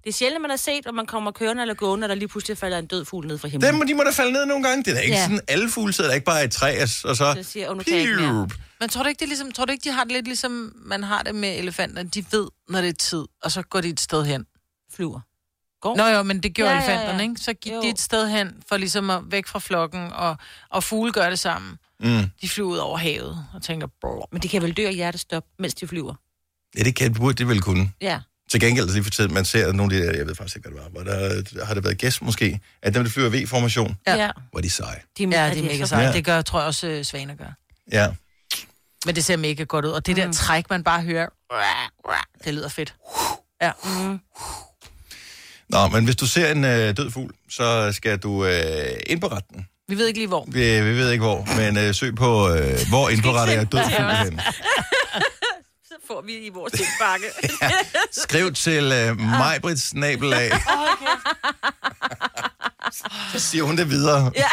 Det 0.04 0.10
er 0.10 0.14
sjældent, 0.14 0.40
man 0.42 0.50
har 0.50 0.56
set, 0.56 0.86
at 0.86 0.94
man 0.94 1.06
kommer 1.06 1.30
kørende 1.30 1.62
eller 1.62 1.74
gående, 1.74 2.04
og 2.04 2.08
der 2.08 2.14
lige 2.14 2.28
pludselig 2.28 2.58
falder 2.58 2.78
en 2.78 2.86
død 2.86 3.04
fugl 3.04 3.26
ned 3.26 3.38
fra 3.38 3.48
himlen. 3.48 3.74
dem, 3.74 3.86
de 3.86 3.94
må 3.94 4.02
da 4.02 4.10
falde 4.10 4.32
ned 4.32 4.46
nogle 4.46 4.64
gange. 4.68 4.84
Det 4.84 4.90
er 4.90 4.94
da 4.94 5.00
ikke 5.00 5.16
Ja. 5.16 5.22
sådan, 5.22 5.40
alle 5.48 5.70
fugle 5.70 5.92
sidder 5.92 6.10
der 6.10 6.14
ikke 6.14 6.24
bare 6.24 6.42
i 6.42 6.44
et 6.44 6.52
træ, 6.52 6.82
og 7.04 7.16
så... 7.16 7.34
Det 7.36 7.46
siger, 7.46 7.70
"Åh, 7.70 7.76
nu 7.76 7.82
kan 7.82 7.92
jeg 7.92 8.00
ikke 8.00 8.16
mere." 8.16 8.46
Piup. 8.48 8.52
Men 8.80 8.88
tror 8.88 9.02
du 9.02 9.08
ikke, 9.08 9.18
det 9.18 9.24
er 9.24 9.28
ligesom, 9.28 9.52
tror 9.52 9.64
du 9.64 9.72
ikke, 9.72 9.84
de 9.84 9.94
har 9.94 10.04
det 10.04 10.12
lidt 10.12 10.26
ligesom, 10.26 10.72
man 10.76 11.02
har 11.04 11.22
det 11.22 11.34
med 11.34 11.58
elefanter? 11.58 12.02
De 12.02 12.24
ved, 12.30 12.48
når 12.68 12.80
det 12.80 12.88
er 12.88 12.92
tid, 12.92 13.24
og 13.42 13.50
så 13.52 13.62
går 13.62 13.80
de 13.80 13.88
et 13.88 14.00
sted 14.00 14.24
hen. 14.24 14.46
Flyver. 14.96 15.20
Går. 15.80 15.96
Nå 15.96 16.06
jo, 16.06 16.22
men 16.22 16.42
det 16.42 16.54
gjorde 16.54 16.70
Ja, 16.72 16.76
ja, 16.76 16.82
ja, 16.84 16.90
ja. 16.90 16.96
elefanterne, 16.98 17.22
ikke? 17.22 17.40
Så 17.40 17.52
gik 17.54 17.72
Jo. 17.72 17.82
de 17.82 17.88
et 17.88 18.00
sted 18.00 18.28
hen, 18.28 18.62
for 18.68 18.76
ligesom 18.76 19.10
at 19.10 19.20
væk 19.26 19.46
fra 19.46 19.58
flokken, 19.58 20.12
og, 20.12 20.36
og 20.70 20.84
fugle 20.84 21.12
gør 21.12 21.28
det 21.28 21.38
samme. 21.38 21.76
Mm. 22.04 22.30
De 22.42 22.48
flyver 22.48 22.68
ud 22.68 22.76
over 22.78 22.98
havet, 22.98 23.46
og 23.54 23.62
tænker, 23.62 23.86
brrr. 24.00 24.28
Men 24.32 24.42
de 24.42 24.48
kan 24.48 24.62
vel 24.62 24.72
dø 24.72 24.86
af 24.86 24.94
hjertestop, 24.94 25.44
mens 25.58 25.74
de 25.74 25.88
flyver. 25.88 26.14
Ja, 26.78 26.82
det 26.82 26.94
kan 26.96 27.14
burde 27.14 27.34
det 27.34 27.48
vel 27.48 27.60
kunne. 27.60 27.90
Ja. 28.00 28.20
Til 28.50 28.60
gengæld 28.60 28.90
lige 28.90 29.04
for 29.04 29.10
tiden, 29.10 29.34
man 29.34 29.44
ser 29.44 29.72
nogle 29.72 29.96
af 29.96 30.00
de 30.02 30.06
der, 30.06 30.16
jeg 30.16 30.26
ved 30.26 30.34
faktisk 30.34 30.56
ikke, 30.56 30.68
hvad 30.68 30.78
det 30.78 30.84
var, 30.94 31.02
hvor 31.02 31.12
der, 31.12 31.64
har 31.64 31.74
det 31.74 31.84
været 31.84 31.98
gæst 31.98 32.22
måske, 32.22 32.60
at 32.82 32.94
dem, 32.94 33.04
der 33.04 33.10
flyver 33.10 33.34
i 33.34 33.42
V-formation, 33.44 33.96
Ja. 34.06 34.14
ja. 34.16 34.30
hvor 34.50 34.58
er 34.58 34.62
de 34.62 34.70
seje. 34.70 35.00
De, 35.18 35.22
Ja, 35.22 35.50
det 35.50 35.58
er 35.58 35.62
mega 35.62 35.84
sejt. 35.86 36.06
Ja. 36.06 36.12
Det 36.12 36.24
gør, 36.24 36.42
tror 36.42 36.58
jeg 36.58 36.66
også, 36.66 36.86
øh, 36.86 37.04
svaner 37.04 37.34
gør. 37.34 37.52
Ja. 37.92 38.08
Men 39.06 39.14
det 39.16 39.24
ser 39.24 39.36
mega 39.36 39.62
godt 39.64 39.84
ud. 39.84 39.90
Og 39.90 40.06
det 40.06 40.16
der 40.16 40.32
træk, 40.32 40.70
man 40.70 40.84
bare 40.84 41.02
hører, 41.02 41.28
det 42.44 42.54
lyder 42.54 42.68
fedt. 42.68 42.94
Ja. 43.62 43.72
Nå, 45.68 45.88
men 45.88 46.04
hvis 46.04 46.16
du 46.16 46.26
ser 46.26 46.52
en 46.52 46.64
øh, 46.64 46.96
død 46.96 47.10
fugl, 47.10 47.34
så 47.50 47.92
skal 47.92 48.18
du 48.18 48.44
øh, 48.44 48.52
indberette 49.06 49.48
den. 49.54 49.68
Vi 49.88 49.98
ved 49.98 50.06
ikke 50.06 50.18
lige 50.20 50.28
hvor. 50.28 50.44
Vi, 50.48 50.80
vi 50.80 50.96
ved 50.96 51.10
ikke 51.10 51.24
hvor, 51.24 51.56
men 51.56 51.78
øh, 51.78 51.94
søg 51.94 52.14
på, 52.14 52.48
øh, 52.48 52.78
hvor 52.88 53.08
indberetter 53.08 53.54
jeg 53.54 53.72
død 53.72 53.78
hen. 54.24 54.40
Så 55.88 55.94
får 56.06 56.22
vi 56.26 56.32
i 56.32 56.48
vores 56.48 56.72
tilbakke. 56.72 57.26
Skriv 58.24 58.52
til 58.52 58.92
øh, 58.92 59.20
Majbrits 59.20 59.82
snabelag. 59.82 60.50
Så 63.32 63.38
siger 63.38 63.64
hun 63.64 63.76
det 63.76 63.90
videre. 63.90 64.32
Ja. 64.36 64.48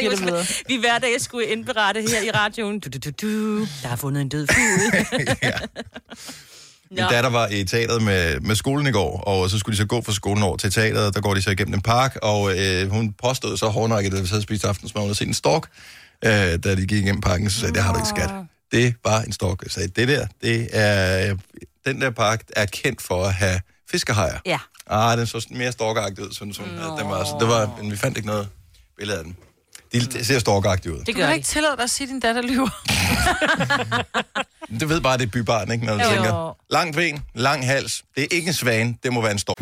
Giv 0.00 0.10
det 0.10 0.20
videre. 0.20 0.44
vi 0.68 0.76
hver 0.76 0.98
dag 0.98 1.20
skulle 1.20 1.46
indberette 1.46 2.00
her 2.00 2.22
i 2.22 2.30
radioen. 2.30 2.80
Du, 2.80 2.88
du, 2.88 2.98
du, 2.98 3.10
du. 3.22 3.60
Der 3.82 3.88
er 3.90 3.96
fundet 3.96 4.20
en 4.20 4.28
død 4.28 4.46
fugl. 4.46 5.06
Min 6.90 6.98
datter 7.10 7.30
var 7.30 7.48
i 7.48 7.64
teateret 7.64 8.02
med, 8.02 8.40
med 8.40 8.54
skolen 8.54 8.86
i 8.86 8.90
går, 8.90 9.20
og 9.20 9.50
så 9.50 9.58
skulle 9.58 9.72
de 9.72 9.76
så 9.78 9.86
gå 9.86 10.02
fra 10.02 10.12
skolen 10.12 10.42
over 10.42 10.56
til 10.56 10.70
teateret. 10.72 11.14
Der 11.14 11.20
går 11.20 11.34
de 11.34 11.42
så 11.42 11.50
igennem 11.50 11.74
en 11.74 11.80
park, 11.80 12.18
og 12.22 12.58
øh, 12.58 12.90
hun 12.90 13.12
påstod 13.12 13.56
så 13.56 13.68
hårdnakket, 13.68 14.12
da 14.12 14.20
vi 14.20 14.26
sad 14.26 14.36
og 14.36 14.42
spiste 14.42 14.68
aftensmad, 14.68 15.02
hun 15.02 15.08
havde 15.08 15.18
set 15.18 15.28
en 15.28 15.34
stork, 15.34 15.68
øh, 16.24 16.30
da 16.30 16.74
de 16.74 16.86
gik 16.86 16.92
igennem 16.92 17.20
parken, 17.20 17.50
så 17.50 17.60
sagde 17.60 17.66
jeg, 17.70 17.74
det 17.74 17.82
har 17.82 17.92
du 17.92 17.98
ikke 17.98 18.08
skat. 18.08 18.30
Det 18.72 18.94
var 19.04 19.20
en 19.22 19.32
stork. 19.32 19.62
Jeg 19.62 19.70
sagde, 19.70 19.88
det 19.88 20.08
der, 20.08 20.26
det 20.42 20.68
er, 20.72 21.36
den 21.86 22.00
der 22.00 22.10
park 22.10 22.42
er 22.56 22.66
kendt 22.66 23.02
for 23.02 23.24
at 23.24 23.34
have 23.34 23.60
fiskehajer. 23.90 24.38
Ja. 24.46 24.58
Ah, 24.86 25.18
den 25.18 25.26
så 25.26 25.46
mere 25.50 25.72
storkagtig 25.72 26.24
ud, 26.24 26.32
synes 26.32 26.58
hun. 26.58 26.68
at 26.68 26.98
Den 26.98 27.08
var, 27.08 27.24
så 27.24 27.36
det 27.40 27.48
var, 27.48 27.76
men 27.82 27.90
vi 27.90 27.96
fandt 27.96 28.16
ikke 28.16 28.26
noget 28.26 28.48
billede 28.98 29.18
af 29.18 29.24
den. 29.24 29.36
De, 29.94 30.24
ser 30.24 30.38
storkagtige 30.38 30.92
ud. 30.92 30.98
Det 30.98 31.06
Du 31.06 31.12
gør 31.12 31.26
kan 31.26 31.34
ikke 31.34 31.46
tillade 31.46 31.76
dig 31.76 31.82
at 31.84 31.90
sige, 31.90 32.04
at 32.04 32.08
din 32.08 32.20
datter 32.20 32.42
lyver. 32.42 32.68
Du 34.80 34.86
ved 34.86 35.00
bare, 35.00 35.18
det 35.18 35.22
er 35.26 35.30
bybarn, 35.30 35.72
ikke? 35.72 35.86
Når 35.86 35.94
du 35.96 36.02
Jo. 36.02 36.10
tænker, 36.10 36.56
langt 36.70 36.96
ben, 36.96 37.22
lang 37.34 37.66
hals. 37.66 38.02
Det 38.16 38.22
er 38.22 38.28
ikke 38.30 38.48
en 38.48 38.54
svane, 38.54 38.94
det 39.02 39.12
må 39.12 39.20
være 39.22 39.32
en 39.32 39.38
stork. 39.38 39.58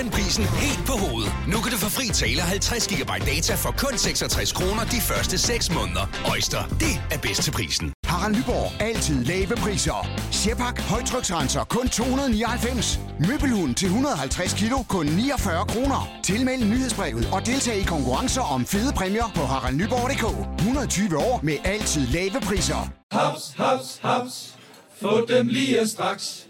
Vendt 0.00 0.12
prisen 0.14 0.44
helt 0.44 0.86
på 0.86 0.92
hovedet. 0.92 1.32
Nu 1.52 1.56
kan 1.62 1.70
du 1.72 1.78
få 1.84 1.90
fri 1.98 2.06
tale 2.22 2.40
50 2.40 2.88
GB 2.92 3.12
data 3.32 3.54
for 3.54 3.70
kun 3.82 3.98
66 3.98 4.52
kroner 4.52 4.84
de 4.94 5.00
første 5.10 5.38
6 5.38 5.74
måneder. 5.74 6.04
Øjster, 6.32 6.62
det 6.84 6.94
er 7.14 7.18
bedst 7.18 7.42
til 7.42 7.52
prisen. 7.52 7.92
Harald 8.04 8.36
Nyborg. 8.36 8.82
Altid 8.82 9.24
lave 9.24 9.54
priser. 9.64 10.08
Sjehpak. 10.30 10.80
Højtryksrenser. 10.80 11.64
Kun 11.64 11.88
299. 11.88 13.00
Møbelhund 13.28 13.74
til 13.74 13.86
150 13.86 14.54
kilo. 14.54 14.78
Kun 14.88 15.06
49 15.06 15.66
kroner. 15.66 16.08
Tilmeld 16.22 16.64
nyhedsbrevet 16.64 17.28
og 17.32 17.46
deltag 17.46 17.76
i 17.76 17.82
konkurrencer 17.82 18.42
om 18.42 18.66
fede 18.66 18.92
præmier 18.92 19.30
på 19.34 19.40
haraldnyborg.dk. 19.40 20.24
120 20.58 21.16
år 21.18 21.40
med 21.42 21.56
altid 21.64 22.06
lave 22.06 22.40
priser. 22.48 22.82
Haps, 23.12 23.54
haps, 23.56 23.98
haps. 24.02 24.54
Få 25.00 25.26
dem 25.28 25.46
lige 25.46 25.88
straks. 25.88 26.49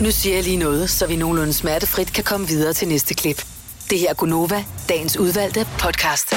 Nu 0.00 0.10
siger 0.10 0.34
jeg 0.34 0.44
lige 0.44 0.56
noget, 0.56 0.90
så 0.90 1.06
vi 1.06 1.16
nogenlunde 1.16 1.52
smertefrit 1.52 2.12
kan 2.12 2.24
komme 2.24 2.48
videre 2.48 2.72
til 2.72 2.88
næste 2.88 3.14
klip. 3.14 3.44
Det 3.90 3.98
her 3.98 4.10
er 4.10 4.14
Gunova, 4.14 4.64
dagens 4.88 5.16
udvalgte 5.16 5.66
podcast. 5.78 6.30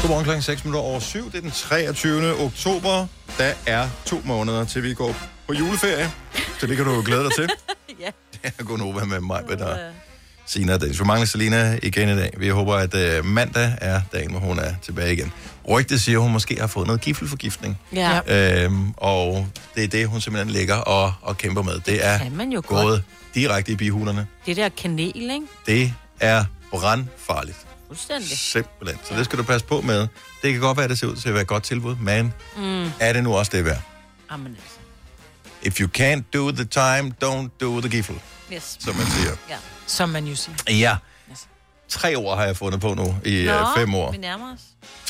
Godmorgen 0.00 0.24
klokken 0.24 0.42
6 0.42 0.64
minutter 0.64 0.80
over 0.80 1.00
7. 1.00 1.26
Det 1.26 1.34
er 1.34 1.40
den 1.40 1.50
23. 1.50 2.44
oktober. 2.44 3.06
Der 3.38 3.52
er 3.66 3.88
to 4.06 4.20
måneder, 4.24 4.64
til 4.64 4.82
vi 4.82 4.94
går 4.94 5.16
på 5.46 5.52
juleferie. 5.52 6.10
Så 6.60 6.66
det 6.66 6.76
kan 6.76 6.86
du 6.86 6.94
jo 6.94 7.02
glæde 7.04 7.24
dig 7.24 7.32
til. 7.32 7.50
ja. 8.04 8.10
Det 8.32 8.52
er 8.58 8.64
Gunova 8.64 9.04
med 9.04 9.20
mig, 9.20 9.42
med 9.48 9.56
dig. 9.56 9.92
Sina 10.46 10.74
og 10.74 10.80
Dennis. 10.80 11.00
Vi 11.00 11.04
mangler 11.04 11.26
Selina 11.26 11.78
igen 11.82 12.08
i 12.08 12.16
dag. 12.16 12.30
Vi 12.38 12.48
håber, 12.48 12.74
at 12.74 12.94
øh, 12.94 13.24
mandag 13.24 13.78
er 13.80 14.00
dagen, 14.12 14.30
hvor 14.30 14.40
hun 14.40 14.58
er 14.58 14.74
tilbage 14.82 15.12
igen. 15.12 15.32
Rygtet 15.68 16.00
siger, 16.00 16.18
at 16.18 16.22
hun 16.22 16.32
måske 16.32 16.60
har 16.60 16.66
fået 16.66 16.86
noget 16.86 17.00
giftelforgiftning. 17.00 17.78
Ja. 17.94 18.64
Øhm, 18.64 18.92
og 18.96 19.48
det 19.74 19.84
er 19.84 19.88
det, 19.88 20.08
hun 20.08 20.20
simpelthen 20.20 20.52
ligger 20.52 20.74
og, 20.74 21.14
og 21.22 21.36
kæmper 21.38 21.62
med. 21.62 21.80
Det 21.80 22.06
er 22.06 22.18
kan 22.18 22.32
man 22.36 22.52
jo 22.52 22.62
godt. 22.66 22.82
gået 22.84 23.02
direkte 23.34 23.72
i 23.72 23.76
bihulerne. 23.76 24.26
Det 24.46 24.56
der 24.56 24.68
kanel, 24.68 25.16
ikke? 25.16 25.46
Det 25.66 25.94
er 26.20 26.44
brandfarligt. 26.70 27.56
Fuldstændig. 27.86 28.38
Simpelthen. 28.38 28.98
Så 29.04 29.14
det 29.16 29.24
skal 29.24 29.38
du 29.38 29.42
passe 29.42 29.66
på 29.66 29.80
med. 29.80 30.08
Det 30.42 30.52
kan 30.52 30.60
godt 30.60 30.76
være, 30.76 30.84
at 30.84 30.90
det 30.90 30.98
ser 30.98 31.06
ud 31.06 31.16
til 31.16 31.28
at 31.28 31.34
være 31.34 31.42
et 31.42 31.48
godt 31.48 31.62
tilbud, 31.62 31.96
men 31.96 32.32
Mm. 32.56 32.90
er 33.00 33.12
det 33.12 33.22
nu 33.22 33.34
også 33.34 33.50
det 33.54 33.64
værd? 33.64 33.82
Amen, 34.28 34.46
altså. 34.46 34.76
If 35.62 35.80
you 35.80 35.88
can't 35.98 36.22
do 36.34 36.50
the 36.50 36.64
time, 36.64 37.14
don't 37.24 37.48
do 37.60 37.80
the 37.80 37.88
giffel, 37.90 38.16
Yes. 38.52 38.76
som 38.80 38.96
man 38.96 39.06
siger. 39.06 39.36
Ja. 39.50 39.56
Som 39.86 40.08
man 40.08 40.24
jo 40.26 40.36
siger. 40.36 40.56
Ja. 40.68 40.96
Tre 41.92 42.18
år 42.18 42.36
har 42.36 42.44
jeg 42.44 42.56
fundet 42.56 42.80
på 42.80 42.94
nu 42.94 43.16
i 43.24 43.44
Nå, 43.44 43.52
øh, 43.52 43.66
fem 43.76 43.94
år. 43.94 44.12
vi 44.12 44.16
nærmer 44.18 44.54
os. 44.54 44.60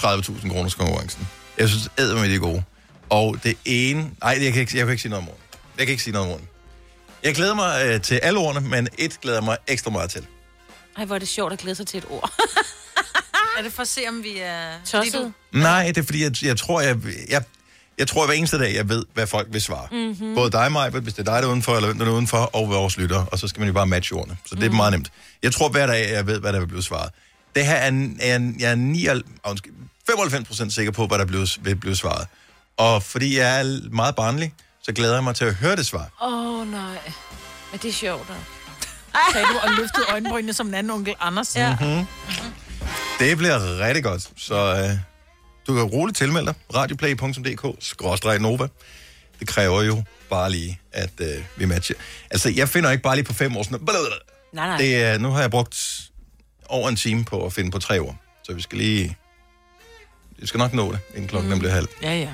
30.000 0.00 0.48
kroners 0.52 0.74
konkurrencen. 0.74 1.28
Jeg 1.58 1.68
synes, 1.68 1.88
æder 1.98 2.14
med 2.20 2.28
de 2.28 2.34
er 2.34 2.38
gode. 2.38 2.62
Og 3.10 3.36
det 3.44 3.56
ene... 3.64 4.10
Nej, 4.22 4.38
jeg 4.42 4.52
kan 4.52 4.60
ikke, 4.60 4.78
jeg 4.78 4.86
kan 4.86 4.90
ikke 4.90 5.02
sige 5.02 5.10
noget 5.10 5.22
om 5.22 5.24
morgen. 5.24 5.42
Jeg 5.78 5.86
kan 5.86 5.90
ikke 5.92 6.02
sige 6.02 6.12
noget 6.12 6.28
om 6.28 6.30
morgen. 6.30 6.48
Jeg 7.22 7.34
glæder 7.34 7.54
mig 7.54 7.86
øh, 7.86 8.00
til 8.00 8.14
alle 8.22 8.38
ordene, 8.38 8.68
men 8.68 8.88
et 8.98 9.20
glæder 9.20 9.40
mig 9.40 9.56
ekstra 9.66 9.90
meget 9.90 10.10
til. 10.10 10.26
Ej, 10.96 11.04
hvor 11.04 11.14
er 11.14 11.18
det 11.18 11.28
sjovt 11.28 11.52
at 11.52 11.58
glæde 11.58 11.74
sig 11.74 11.86
til 11.86 11.98
et 11.98 12.04
ord. 12.10 12.32
Er 13.58 13.62
det 13.62 13.72
for 13.72 13.82
at 13.82 13.88
se, 13.88 14.00
om 14.08 14.22
vi 14.22 14.38
er... 14.38 14.68
Tosset? 14.84 15.32
Nej, 15.52 15.86
det 15.86 15.98
er 15.98 16.02
fordi, 16.02 16.22
jeg, 16.22 16.44
jeg 16.44 16.56
tror, 16.56 16.80
jeg, 16.80 16.96
jeg, 17.28 17.42
jeg 17.98 18.08
tror 18.08 18.26
hver 18.26 18.34
eneste 18.34 18.58
dag, 18.58 18.74
jeg 18.74 18.88
ved, 18.88 19.04
hvad 19.14 19.26
folk 19.26 19.48
vil 19.50 19.62
svare. 19.62 19.86
Mhm. 19.90 20.34
Både 20.34 20.50
dig, 20.50 20.72
mig, 20.72 20.90
hvis 20.90 21.14
det 21.14 21.28
er 21.28 21.32
dig, 21.32 21.42
der 21.42 21.48
er 21.48 21.50
udenfor, 21.52 21.76
eller 21.76 21.88
hvem 21.88 21.98
der 21.98 22.06
er 22.06 22.10
udenfor, 22.10 22.38
og 22.38 22.68
vores 22.68 22.96
lytter. 22.96 23.24
Og 23.24 23.38
så 23.38 23.48
skal 23.48 23.60
man 23.60 23.66
jo 23.66 23.72
bare 23.72 23.86
matche 23.86 24.16
ordene. 24.16 24.36
Så 24.46 24.54
det 24.54 24.64
er 24.64 24.68
Mhm. 24.68 24.76
meget 24.76 24.92
nemt. 24.92 25.12
Jeg 25.42 25.52
tror 25.52 25.68
hver 25.68 25.86
dag, 25.86 26.12
jeg 26.12 26.26
ved, 26.26 26.40
hvad 26.40 26.52
der 26.52 26.58
vil 26.58 26.66
blive 26.66 26.82
svaret. 26.82 27.10
Det 27.54 27.66
her 27.66 27.74
er, 27.74 27.90
er 28.20 28.52
jeg 28.58 28.70
er 28.70 28.74
99, 28.74 29.22
ah, 29.44 29.50
undskyld, 29.50 29.72
95% 30.10 30.70
sikker 30.74 30.92
på, 30.92 31.06
hvad 31.06 31.18
der 31.18 31.24
bliver, 31.24 31.56
vil 31.62 31.76
blive 31.76 31.96
svaret. 31.96 32.26
Og 32.76 33.02
fordi 33.02 33.38
jeg 33.38 33.60
er 33.60 33.80
meget 33.90 34.14
barnlig, 34.16 34.52
så 34.82 34.92
glæder 34.92 35.14
jeg 35.14 35.24
mig 35.24 35.34
til 35.34 35.44
at 35.44 35.54
høre 35.54 35.76
det 35.76 35.86
svar. 35.86 36.08
Åh, 36.22 36.60
oh, 36.60 36.70
nej. 36.72 36.98
Men 37.72 37.80
det 37.82 37.88
er 37.88 37.92
sjovt, 37.92 38.28
da. 38.28 38.34
Sagde 39.32 39.46
du 39.46 39.58
og 39.62 39.70
løftede 39.70 40.04
øjenbrynene 40.10 40.52
som 40.52 40.66
en 40.68 40.74
anden 40.74 40.90
onkel 40.92 41.14
Anders. 41.20 41.56
Ja. 41.56 41.76
Mm-hmm. 41.80 42.06
Det 43.18 43.36
bliver 43.38 43.78
rigtig 43.86 44.04
godt. 44.04 44.28
Så 44.36 44.54
øh, 44.54 44.90
du 45.66 45.74
kan 45.74 45.82
roligt 45.82 46.16
tilmelde 46.18 46.46
dig. 46.46 46.54
radioplay.dk-nova. 46.74 48.68
Det 49.40 49.48
kræver 49.48 49.82
jo 49.82 50.02
bare 50.30 50.50
lige, 50.50 50.80
at 50.92 51.12
øh, 51.20 51.44
vi 51.56 51.64
matcher. 51.64 51.96
Altså, 52.30 52.52
jeg 52.56 52.68
finder 52.68 52.90
ikke 52.90 53.02
bare 53.02 53.16
lige 53.16 53.24
på 53.24 53.32
fem 53.32 53.56
år 53.56 53.62
sådan... 53.62 53.80
Nej, 54.52 54.66
nej. 54.66 54.76
Det 54.76 55.02
er, 55.02 55.18
nu 55.18 55.30
har 55.30 55.40
jeg 55.40 55.50
brugt 55.50 56.00
over 56.68 56.88
en 56.88 56.96
time 56.96 57.24
på 57.24 57.46
at 57.46 57.52
finde 57.52 57.70
på 57.70 57.78
tre 57.78 58.02
år. 58.02 58.16
Så 58.42 58.54
vi 58.54 58.62
skal 58.62 58.78
lige... 58.78 59.16
Vi 60.38 60.46
skal 60.46 60.58
nok 60.58 60.72
nå 60.72 60.92
det, 60.92 61.00
inden 61.14 61.28
klokken 61.28 61.52
mm. 61.52 61.58
bliver 61.58 61.72
halv. 61.72 61.88
Ja, 62.02 62.18
ja. 62.18 62.28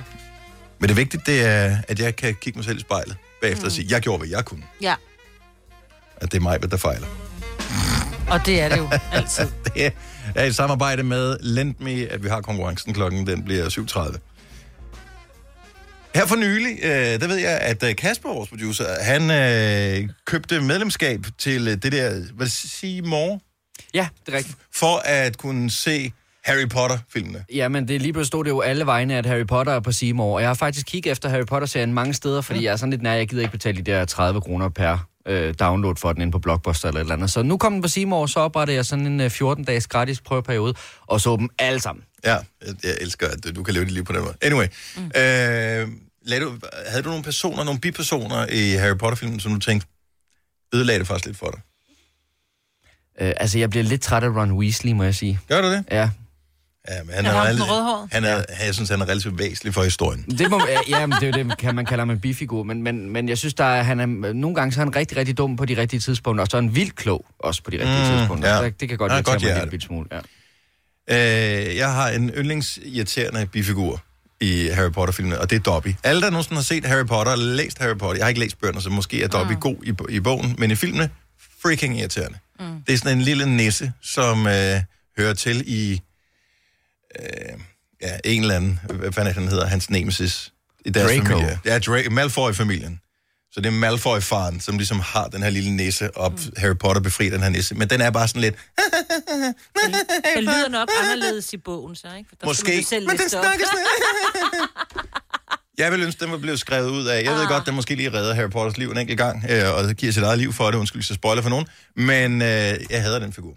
Men 0.79 0.89
det 0.89 0.97
vigtige, 0.97 1.23
det 1.27 1.45
er, 1.45 1.79
at 1.89 2.01
jeg 2.01 2.17
kan 2.17 2.35
kigge 2.35 2.59
mig 2.59 2.65
selv 2.65 2.77
i 2.77 2.81
spejlet 2.81 3.17
bagefter 3.41 3.63
mm. 3.63 3.67
og 3.67 3.73
sige, 3.73 3.87
jeg 3.91 4.01
gjorde, 4.01 4.19
hvad 4.19 4.29
jeg 4.29 4.45
kunne. 4.45 4.63
Ja. 4.83 4.95
At 6.17 6.33
det 6.33 6.39
er 6.39 6.43
mig, 6.43 6.71
der 6.71 6.77
fejler. 6.77 7.07
Og 8.31 8.47
det 8.47 8.61
er 8.61 8.69
det 8.69 8.77
jo 8.77 8.89
altid. 9.13 9.49
det 9.65 9.93
er 10.35 10.45
i 10.45 10.53
samarbejde 10.53 11.03
med 11.03 11.37
Lendme, 11.41 11.91
at 12.11 12.25
vi 12.25 12.29
har 12.29 12.41
konkurrencen. 12.41 12.95
Klokken 12.95 13.27
den 13.27 13.45
bliver 13.45 13.65
7.30. 13.65 14.19
Her 16.15 16.27
for 16.27 16.37
nylig, 16.37 16.79
øh, 16.83 17.21
der 17.21 17.27
ved 17.27 17.37
jeg, 17.37 17.59
at 17.61 17.83
øh, 17.83 17.97
Kasper, 17.97 18.29
vores 18.29 18.49
producer, 18.49 18.85
han 19.03 19.31
øh, 19.31 20.09
købte 20.25 20.61
medlemskab 20.61 21.27
til 21.39 21.69
øh, 21.69 21.77
det 21.83 21.93
der, 21.93 22.11
hvad 22.35 22.47
det 22.47 22.53
sige, 22.53 23.03
mor? 23.03 23.41
Ja, 23.95 24.09
det 24.27 24.35
er 24.35 24.39
rigtigt. 24.39 24.57
For 24.75 25.03
at 25.05 25.39
kunne 25.39 25.71
se 25.71 26.13
Harry 26.45 26.69
Potter-filmene. 26.69 27.45
Ja, 27.55 27.69
men 27.69 27.89
det 27.89 27.97
er 27.97 28.01
lige 28.01 28.13
pludselig 28.13 28.27
stod 28.27 28.45
det 28.45 28.51
jo 28.51 28.61
alle 28.61 28.87
vegne, 28.87 29.17
at 29.17 29.27
Harry 29.27 29.47
Potter 29.47 29.73
er 29.73 29.81
på 29.81 29.93
Seymour. 29.93 30.35
Og 30.35 30.41
jeg 30.41 30.49
har 30.49 30.55
faktisk 30.55 30.87
kigget 30.87 31.13
efter 31.13 31.29
Harry 31.29 31.47
Potter-serien 31.47 31.93
mange 31.95 32.15
steder, 32.15 32.41
fordi 32.41 32.65
jeg 32.65 32.73
er 32.73 32.77
sådan 32.77 32.91
lidt 32.91 33.03
nær, 33.03 33.13
jeg 33.13 33.29
gider 33.29 33.43
ikke 33.43 33.53
betale 33.53 33.77
de 33.77 33.83
der 33.83 34.05
30 34.05 34.41
kroner 34.41 34.69
per 34.69 35.09
øh, 35.27 35.55
download 35.61 35.97
for 35.97 36.13
den 36.13 36.23
inde 36.23 36.33
på 36.33 36.39
Blockbuster 36.39 36.89
eller 36.89 37.01
et 37.01 37.05
eller 37.05 37.15
andet. 37.15 37.31
Så 37.31 37.43
nu 37.43 37.57
kom 37.57 37.73
den 37.73 37.83
på 37.83 37.89
Seymour, 37.89 38.27
så 38.27 38.41
oprettede 38.41 38.77
jeg 38.77 38.87
sådan 38.87 39.07
en 39.07 39.21
øh, 39.21 39.27
14-dages 39.27 39.87
gratis 39.87 40.21
prøveperiode, 40.21 40.75
og 41.07 41.21
så 41.21 41.37
dem 41.37 41.49
alle 41.59 41.81
sammen. 41.81 42.05
Ja, 42.25 42.35
jeg, 42.35 42.75
jeg 42.85 42.97
elsker, 43.01 43.27
at 43.27 43.57
du 43.57 43.63
kan 43.63 43.75
leve 43.75 43.85
dit 43.85 43.93
liv 43.93 44.05
på 44.05 44.13
den 44.13 44.23
måde. 44.23 44.35
Anyway, 44.43 44.67
mm. 44.97 45.03
øh, 45.03 45.89
lad 46.23 46.41
du, 46.41 46.53
havde 46.87 47.03
du 47.03 47.09
nogle 47.09 47.25
personer, 47.25 47.65
nogle 47.65 47.81
bipersoner 47.81 48.47
i 48.47 48.71
Harry 48.71 48.97
Potter-filmen, 48.97 49.41
som 49.41 49.53
du 49.53 49.59
tænkte, 49.59 49.87
ødelagde 50.75 50.99
det 50.99 51.07
faktisk 51.07 51.27
lidt 51.27 51.39
for 51.39 51.51
dig? 51.51 51.61
Øh, 53.21 53.33
altså, 53.37 53.59
jeg 53.59 53.71
bliver 53.71 53.85
lidt 53.85 54.03
træt 54.03 54.25
af 54.25 54.29
Ron 54.29 54.53
Weasley, 54.53 54.93
må 54.93 55.05
jeg 55.05 55.15
sige. 55.15 55.41
Gør 55.49 55.61
du 55.61 55.69
det? 55.69 55.85
Ja. 55.91 56.11
Ja, 56.91 57.03
men 57.05 57.15
han 57.15 57.27
Er 57.27 57.31
er, 57.31 57.35
ham 57.35 57.47
er, 57.47 58.09
han 58.13 58.25
er, 58.25 58.45
jeg 58.67 58.75
synes, 58.75 58.91
han 58.91 59.01
er 59.01 59.09
relativt 59.09 59.39
væsentlig 59.39 59.75
for 59.75 59.83
historien. 59.85 60.23
Det 60.39 60.51
må, 60.51 60.63
ja, 60.89 61.07
men 61.07 61.17
det 61.21 61.35
er 61.37 61.39
jo 61.39 61.49
det, 61.49 61.59
kan 61.59 61.75
man 61.75 61.87
kalde 61.87 62.01
ham 62.01 62.11
en 62.11 62.21
bifigur, 62.21 62.63
men, 62.63 62.83
men, 62.83 63.11
men 63.11 63.29
jeg 63.29 63.39
synes, 63.39 63.55
der 63.55 63.65
er, 63.65 63.83
han 63.83 64.01
er, 64.01 64.33
nogle 64.33 64.55
gange 64.55 64.73
så 64.73 64.81
er 64.81 64.85
han 64.85 64.97
rigtig, 64.97 65.17
rigtig 65.17 65.39
dum 65.39 65.57
på 65.57 65.65
de 65.65 65.77
rigtige 65.77 66.01
tidspunkter, 66.01 66.43
og 66.45 66.49
så 66.51 66.57
er 66.57 66.61
han 66.61 66.75
vildt 66.75 66.97
klog 66.97 67.27
også 67.39 67.63
på 67.63 67.71
de 67.71 67.77
rigtige 67.77 68.11
Mm, 68.13 68.19
tidspunkter. 68.19 68.49
ja. 68.49 68.57
Ja. 68.57 68.65
Det, 68.65 68.81
det 68.81 68.89
kan 68.89 68.99
godt 68.99 69.13
Ja, 69.13 69.17
irritere 69.19 69.55
mig 69.55 69.63
en 69.63 69.71
lille 69.71 69.87
smule. 69.87 70.09
Ja. 70.13 71.69
Øh, 71.69 71.77
jeg 71.77 71.93
har 71.93 72.09
en 72.09 72.31
yndlingsirriterende 72.31 73.47
bifigur 73.47 74.01
i 74.41 74.69
Harry 74.73 74.91
Potter-filmene, 74.93 75.41
og 75.41 75.51
det 75.51 75.57
er 75.57 75.61
Dobby. 75.61 75.95
Alle, 76.05 76.23
der 76.23 76.31
nogensinde 76.31 76.57
har 76.57 76.63
set 76.63 76.85
Harry 76.85 77.07
Potter 77.07 77.33
eller 77.33 77.55
læst 77.55 77.79
Harry 77.79 77.97
Potter, 77.99 78.17
jeg 78.17 78.25
har 78.25 78.29
ikke 78.29 78.41
læst 78.41 78.61
bøgerne, 78.61 78.81
så 78.81 78.91
måske 78.91 79.23
er 79.23 79.29
Dobby 79.29 79.53
mm. 79.53 79.61
god 79.61 79.77
i, 80.11 80.15
i 80.17 80.21
bogen, 80.21 80.55
men 80.59 80.71
i 80.71 80.75
filmene, 80.75 81.11
freaking 81.63 81.99
irriterende. 82.01 82.39
Mm. 82.61 82.67
Det 82.87 82.93
er 82.95 82.99
sådan 82.99 83.19
en 83.19 83.23
lille 83.25 83.57
nisse, 83.57 83.93
som 84.03 84.47
øh, 84.47 84.81
hører 85.19 85.35
til 85.35 85.65
i 85.67 86.01
øh, 87.21 87.59
ja, 88.03 88.19
en 88.25 88.41
eller 88.43 88.57
anden, 88.57 88.81
hvad 88.95 89.13
fanden 89.13 89.35
han 89.35 89.49
hedder, 89.49 89.67
hans 89.67 89.91
nemesis 89.91 90.53
i 90.85 90.91
deres 90.91 91.11
Draco. 91.13 91.25
familie. 91.25 91.61
Ja, 91.65 91.79
Dra- 91.79 92.09
Malfoy-familien. 92.11 93.01
Så 93.53 93.61
det 93.61 93.67
er 93.67 93.71
Malfoy-faren, 93.71 94.61
som 94.61 94.77
ligesom 94.79 95.01
har 95.01 95.29
den 95.29 95.43
her 95.43 95.51
lille 95.51 95.71
nisse, 95.77 96.17
og 96.17 96.33
mm. 96.33 96.39
Harry 96.57 96.77
Potter 96.81 97.03
befrier 97.03 97.31
den 97.31 97.43
her 97.43 97.49
nisse. 97.49 97.75
Men 97.75 97.91
den 97.91 98.01
er 98.01 98.11
bare 98.11 98.29
sådan 98.29 98.41
lidt, 98.43 98.55
Det 100.37 100.43
lyder 100.45 100.69
nok 100.69 100.89
anderledes 101.03 101.53
i 101.53 101.57
bogen, 101.57 101.97
så, 101.97 102.09
ikke? 102.19 102.29
For 102.29 102.37
der 102.41 102.47
Måske, 102.47 102.85
selv 102.85 103.07
men 103.07 103.19
den 103.19 103.29
snakker 103.29 103.65
Jeg 105.79 105.93
vil 105.93 106.03
ønske, 106.03 106.25
den 106.25 106.33
var 106.33 106.39
blevet 106.39 106.61
skrevet 106.61 106.91
ud 106.91 107.07
af. 107.07 107.23
Jeg 107.25 107.35
ved 107.35 107.47
godt, 107.47 107.67
den 107.67 107.75
måske 107.75 107.95
lige 107.95 108.13
redder 108.13 108.35
Harry 108.35 108.51
Potters 108.51 108.79
liv 108.79 108.91
en 108.91 108.99
enkelt 108.99 109.19
gang, 109.19 109.45
øh, 109.51 109.75
og 109.75 109.95
giver 109.95 110.13
sit 110.13 110.23
eget 110.23 110.39
liv 110.39 110.53
for 110.53 110.71
det. 110.71 110.79
Undskyld, 110.79 111.03
så 111.03 111.15
spoiler 111.15 111.43
for 111.43 111.51
nogen. 111.51 111.67
Men 111.97 112.43
øh, 112.43 112.49
jeg 112.91 113.03
hader 113.03 113.19
den 113.19 113.33
figur. 113.33 113.55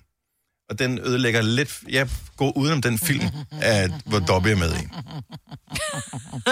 Og 0.72 0.80
den 0.80 1.00
ødelægger 1.00 1.42
lidt... 1.42 1.80
Jeg 1.90 2.10
går 2.38 2.58
udenom 2.58 2.82
den 2.82 2.98
film, 2.98 3.26
at, 3.62 3.92
hvor 4.06 4.20
Dobby 4.20 4.48
er 4.48 4.56
med 4.56 4.72
i. 4.74 4.88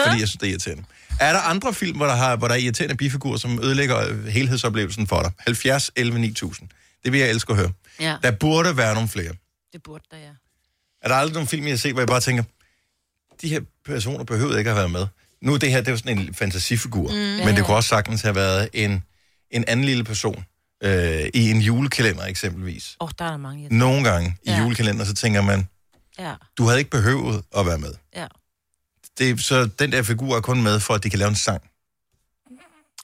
Fordi 0.06 0.20
jeg 0.20 0.28
synes, 0.28 0.32
det 0.34 0.44
er 0.44 0.50
irriterende. 0.50 0.84
Er 1.20 1.34
der 1.34 1.40
andre 1.40 1.74
film, 1.74 1.98
hvor 1.98 2.06
der, 2.06 2.16
har, 2.16 2.36
hvor 2.36 2.48
der 2.48 2.56
er 2.56 2.60
irriterende 2.60 2.96
bifigurer, 2.96 3.38
som 3.38 3.60
ødelægger 3.64 4.30
helhedsoplevelsen 4.30 5.08
for 5.08 5.22
dig? 5.22 5.32
70, 5.40 5.92
11, 5.96 6.20
9000. 6.20 6.70
Det 7.04 7.12
vil 7.12 7.20
jeg 7.20 7.30
elske 7.30 7.52
at 7.52 7.58
høre. 7.58 7.72
Ja, 8.00 8.16
Der 8.24 8.32
burde 8.32 8.78
være 8.78 8.94
nogle 8.94 9.10
flere. 9.10 9.32
det 9.74 9.84
burde 9.84 10.04
der, 10.12 10.18
ja. 10.18 10.30
Er 11.02 11.08
der 11.08 11.16
aldrig 11.16 11.34
nogle 11.34 11.48
film, 11.48 11.64
jeg 11.64 11.72
har 11.72 11.78
set, 11.78 11.92
hvor 11.94 12.02
jeg 12.02 12.08
bare 12.08 12.22
tænker, 12.22 12.44
de 13.42 13.50
her 13.50 13.62
personer 13.86 14.24
behøver 14.24 14.58
ikke 14.58 14.70
at 14.70 14.76
have 14.76 14.82
været 14.82 14.92
med. 14.92 15.08
Nu 15.42 15.58
det 15.58 15.72
her, 15.72 15.82
det 15.82 15.92
er 15.92 15.96
sådan 15.96 16.20
en 16.20 16.34
fantasifigur, 16.34 17.08
mm, 17.12 17.46
men 17.46 17.56
det 17.56 17.66
kunne 17.66 17.78
også 17.78 17.90
sagtens 17.90 18.22
have 18.22 18.36
været 18.36 18.70
en, 18.74 19.04
en 19.52 19.64
anden 19.68 19.86
lille 19.86 20.04
person 20.04 20.46
øh, 20.84 21.30
i 21.34 21.52
en 21.52 21.62
julekalender 21.62 22.26
eksempelvis. 22.26 22.96
Åh, 23.00 23.06
oh, 23.06 23.12
der 23.20 23.26
er 23.26 23.30
der 23.30 23.38
mange. 23.38 23.64
Jeg... 23.64 23.72
Nogle 23.72 24.04
gange 24.10 24.38
i 24.44 24.50
Ja. 24.52 24.58
julekalender, 24.64 25.06
så 25.06 25.14
tænker 25.14 25.42
man, 25.42 25.68
Ja, 26.20 26.34
du 26.58 26.64
havde 26.66 26.80
ikke 26.80 26.92
behøvet 26.92 27.44
at 27.58 27.66
være 27.66 27.78
med. 27.78 27.94
ja. 28.16 28.28
Det, 29.18 29.44
så 29.44 29.66
den 29.80 29.92
der 29.92 30.04
figur 30.04 30.36
er 30.38 30.42
kun 30.42 30.62
med 30.64 30.80
for, 30.80 30.94
at 30.94 31.04
de 31.04 31.10
kan 31.10 31.20
lave 31.20 31.30
en 31.30 31.36
sang. 31.36 31.62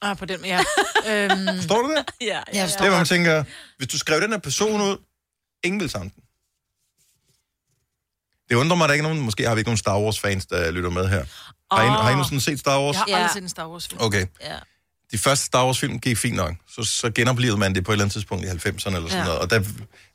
Ah, 0.02 0.18
på 0.18 0.26
den, 0.26 0.46
ja. 0.46 0.60
øhm, 1.10 1.32
Forstår 1.58 1.82
du 1.82 1.90
det? 1.96 2.06
Ja, 2.22 2.26
jeg 2.28 2.44
Det 2.54 2.62
forstår 2.62 2.86
er, 2.86 2.90
hvor 2.90 2.98
man 2.98 3.06
tænker, 3.06 3.44
hvis 3.78 3.88
du 3.88 3.98
skrev 3.98 4.22
den 4.22 4.32
her 4.32 4.38
person 4.38 4.82
ud, 4.82 4.98
ingen 5.64 5.80
vil 5.82 5.90
sange 5.90 6.12
den. 6.16 6.24
Det 8.50 8.56
undrer 8.56 8.76
mig, 8.78 8.86
at 8.86 8.90
der 8.90 8.94
ikke 8.94 9.06
er 9.06 9.10
nogen, 9.10 9.24
måske 9.26 9.48
har 9.48 9.56
vi 9.56 9.60
ikke 9.60 9.68
nogen 9.70 9.78
Star 9.78 10.00
Wars-fans, 10.00 10.46
der 10.46 10.72
lytter 10.72 10.90
med 10.90 11.08
her. 11.08 11.26
Har 11.76 11.84
I, 11.84 11.88
har 11.88 12.10
I 12.10 12.14
nogensinde 12.14 12.42
set 12.42 12.60
Star 12.60 12.80
Wars? 12.82 12.96
Jeg 12.96 13.02
har 13.02 13.08
Ja. 13.10 13.16
aldrig 13.16 13.34
set 13.34 13.44
en 13.44 13.50
Star 13.50 13.68
Wars 13.70 13.88
film. 13.88 14.02
Okay. 14.02 14.26
Ja. 14.42 14.58
De 15.12 15.18
første 15.18 15.46
Star 15.46 15.66
Wars-film 15.66 16.00
gik 16.00 16.18
fint 16.18 16.36
nok. 16.36 16.56
Så, 16.76 16.84
så 16.84 17.12
genoplevede 17.12 17.58
man 17.60 17.76
det 17.76 17.84
på 17.86 17.92
et 17.92 17.94
eller 17.94 18.04
andet 18.04 18.14
tidspunkt 18.14 18.46
i 18.46 18.48
90'erne 18.48 18.96
eller 18.96 19.10
sådan 19.10 19.12
Ja. 19.12 19.24
noget. 19.24 19.40
Og 19.40 19.50
der 19.50 19.64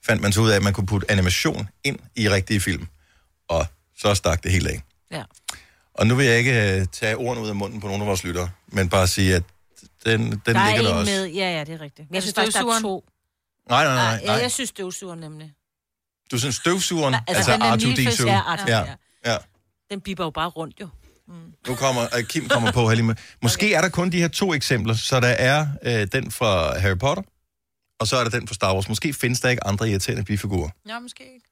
fandt 0.06 0.22
man 0.22 0.32
så 0.32 0.40
ud 0.40 0.50
af, 0.50 0.56
at 0.56 0.62
man 0.62 0.72
kunne 0.72 0.86
putte 0.86 1.10
animation 1.10 1.68
ind 1.84 1.98
i 2.16 2.30
rigtige 2.30 2.60
film. 2.60 2.86
Og 3.48 3.66
så 3.98 4.14
stak 4.14 4.42
det 4.42 4.52
helt 4.52 4.66
af. 4.66 4.82
Ja. 5.10 5.22
Og 5.94 6.06
nu 6.06 6.14
vil 6.14 6.26
jeg 6.26 6.38
ikke 6.38 6.80
øh, 6.80 6.86
tage 6.92 7.16
ordene 7.16 7.42
ud 7.44 7.48
af 7.48 7.54
munden 7.56 7.80
på 7.80 7.86
nogle 7.86 8.02
af 8.02 8.06
vores 8.08 8.24
lyttere, 8.24 8.50
men 8.68 8.88
bare 8.88 9.06
sige, 9.06 9.34
at 9.34 9.42
Den, 10.04 10.20
den 10.30 10.40
der 10.46 10.58
er 10.60 10.66
ligger 10.76 10.82
der 10.90 10.94
også. 10.98 11.12
med, 11.12 11.26
ja, 11.26 11.52
ja, 11.58 11.64
det 11.64 11.74
er 11.74 11.80
rigtigt. 11.80 12.08
Jeg 12.10 12.16
Altså 12.16 12.26
synes 12.26 12.34
faktisk, 12.34 12.56
der 12.58 12.74
er 12.76 12.80
to. 12.80 13.04
Nej, 13.68 13.84
nej, 13.84 13.94
nej. 13.94 14.18
Ja, 14.22 14.26
nej. 14.26 14.34
jeg 14.34 14.50
synes 14.52 14.70
støvsugeren 14.70 15.20
nemlig. 15.20 15.52
Du 16.30 16.38
synes 16.38 16.54
støvsugeren, 16.56 17.14
Altså, 17.14 17.24
altså, 17.36 17.52
den 17.52 17.60
der 17.60 17.76
R2-D2. 17.76 17.86
Nilfisk, 17.86 18.20
ja, 18.26 18.40
R2, 18.56 18.68
ja. 18.70 18.78
ja. 18.78 18.94
ja. 19.32 19.36
Den 19.90 20.00
biber 20.00 20.24
jo 20.24 20.30
bare 20.30 20.48
rundt, 20.48 20.80
jo. 20.80 20.88
Nu 21.68 21.74
kommer, 21.74 22.06
uh, 22.18 22.22
Kim 22.24 22.48
kommer 22.48 22.72
på 22.72 22.88
her 22.88 22.94
lige 22.94 23.06
med. 23.06 23.14
Måske 23.42 23.74
er 23.74 23.80
der 23.80 23.88
kun 23.88 24.10
de 24.12 24.18
her 24.18 24.28
to 24.28 24.54
eksempler, 24.54 24.94
så 24.94 25.20
der 25.20 25.28
er 25.28 25.66
øh, 25.82 26.06
den 26.12 26.30
fra 26.30 26.78
Harry 26.78 26.98
Potter, 26.98 27.22
og 28.00 28.06
så 28.08 28.16
er 28.16 28.24
der 28.24 28.30
den 28.30 28.48
fra 28.48 28.54
Star 28.54 28.74
Wars. 28.74 28.88
Måske 28.88 29.12
findes 29.12 29.40
der 29.40 29.48
ikke 29.48 29.66
andre 29.66 29.90
irriterende 29.90 30.24
bifigurer. 30.24 30.70
Ja, 30.88 30.98
måske 30.98 31.22
ikke. 31.34 31.46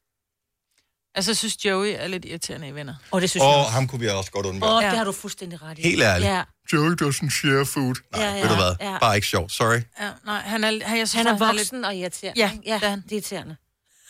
Altså, 1.14 1.30
jeg 1.30 1.36
synes, 1.36 1.64
Joey 1.64 1.94
er 1.98 2.06
lidt 2.08 2.24
irriterende 2.24 2.68
i 2.68 2.74
venner. 2.74 2.94
Og 3.10 3.20
det 3.22 3.36
Og 3.40 3.64
ham 3.72 3.86
kunne 3.88 4.00
vi 4.00 4.08
også 4.08 4.30
godt 4.30 4.46
undvære. 4.46 4.76
Åh, 4.76 4.82
Ja. 4.82 4.88
det 4.90 4.98
har 4.98 5.04
du 5.04 5.12
fuldstændig 5.12 5.62
ret 5.62 5.78
i. 5.78 5.82
Helt 5.82 6.02
ærligt. 6.02 6.30
Ja. 6.30 6.42
Joey 6.72 6.92
doesn't 7.02 7.30
share 7.30 7.66
food. 7.66 7.94
Nej, 8.12 8.22
Ja, 8.24 8.34
ja, 8.34 8.40
ved 8.42 8.48
du 8.48 8.54
hvad? 8.54 8.74
ja. 8.80 8.98
Bare 8.98 9.14
ikke 9.16 9.26
sjovt. 9.26 9.52
Sorry. 9.52 9.80
Ja, 10.00 10.10
nej, 10.24 10.40
han 10.40 10.64
er, 10.64 10.86
han, 10.86 10.98
jeg 10.98 11.08
synes, 11.08 11.12
Han 11.26 11.34
er 11.34 11.38
voksen 11.38 11.84
og 11.84 11.96
irriterende. 11.96 12.40
Ja, 12.40 12.50
ja 12.66 12.74
det 12.78 12.84
er 12.84 12.88
han. 12.88 13.00
det 13.00 13.12
er 13.12 13.16
irriterende. 13.16 13.56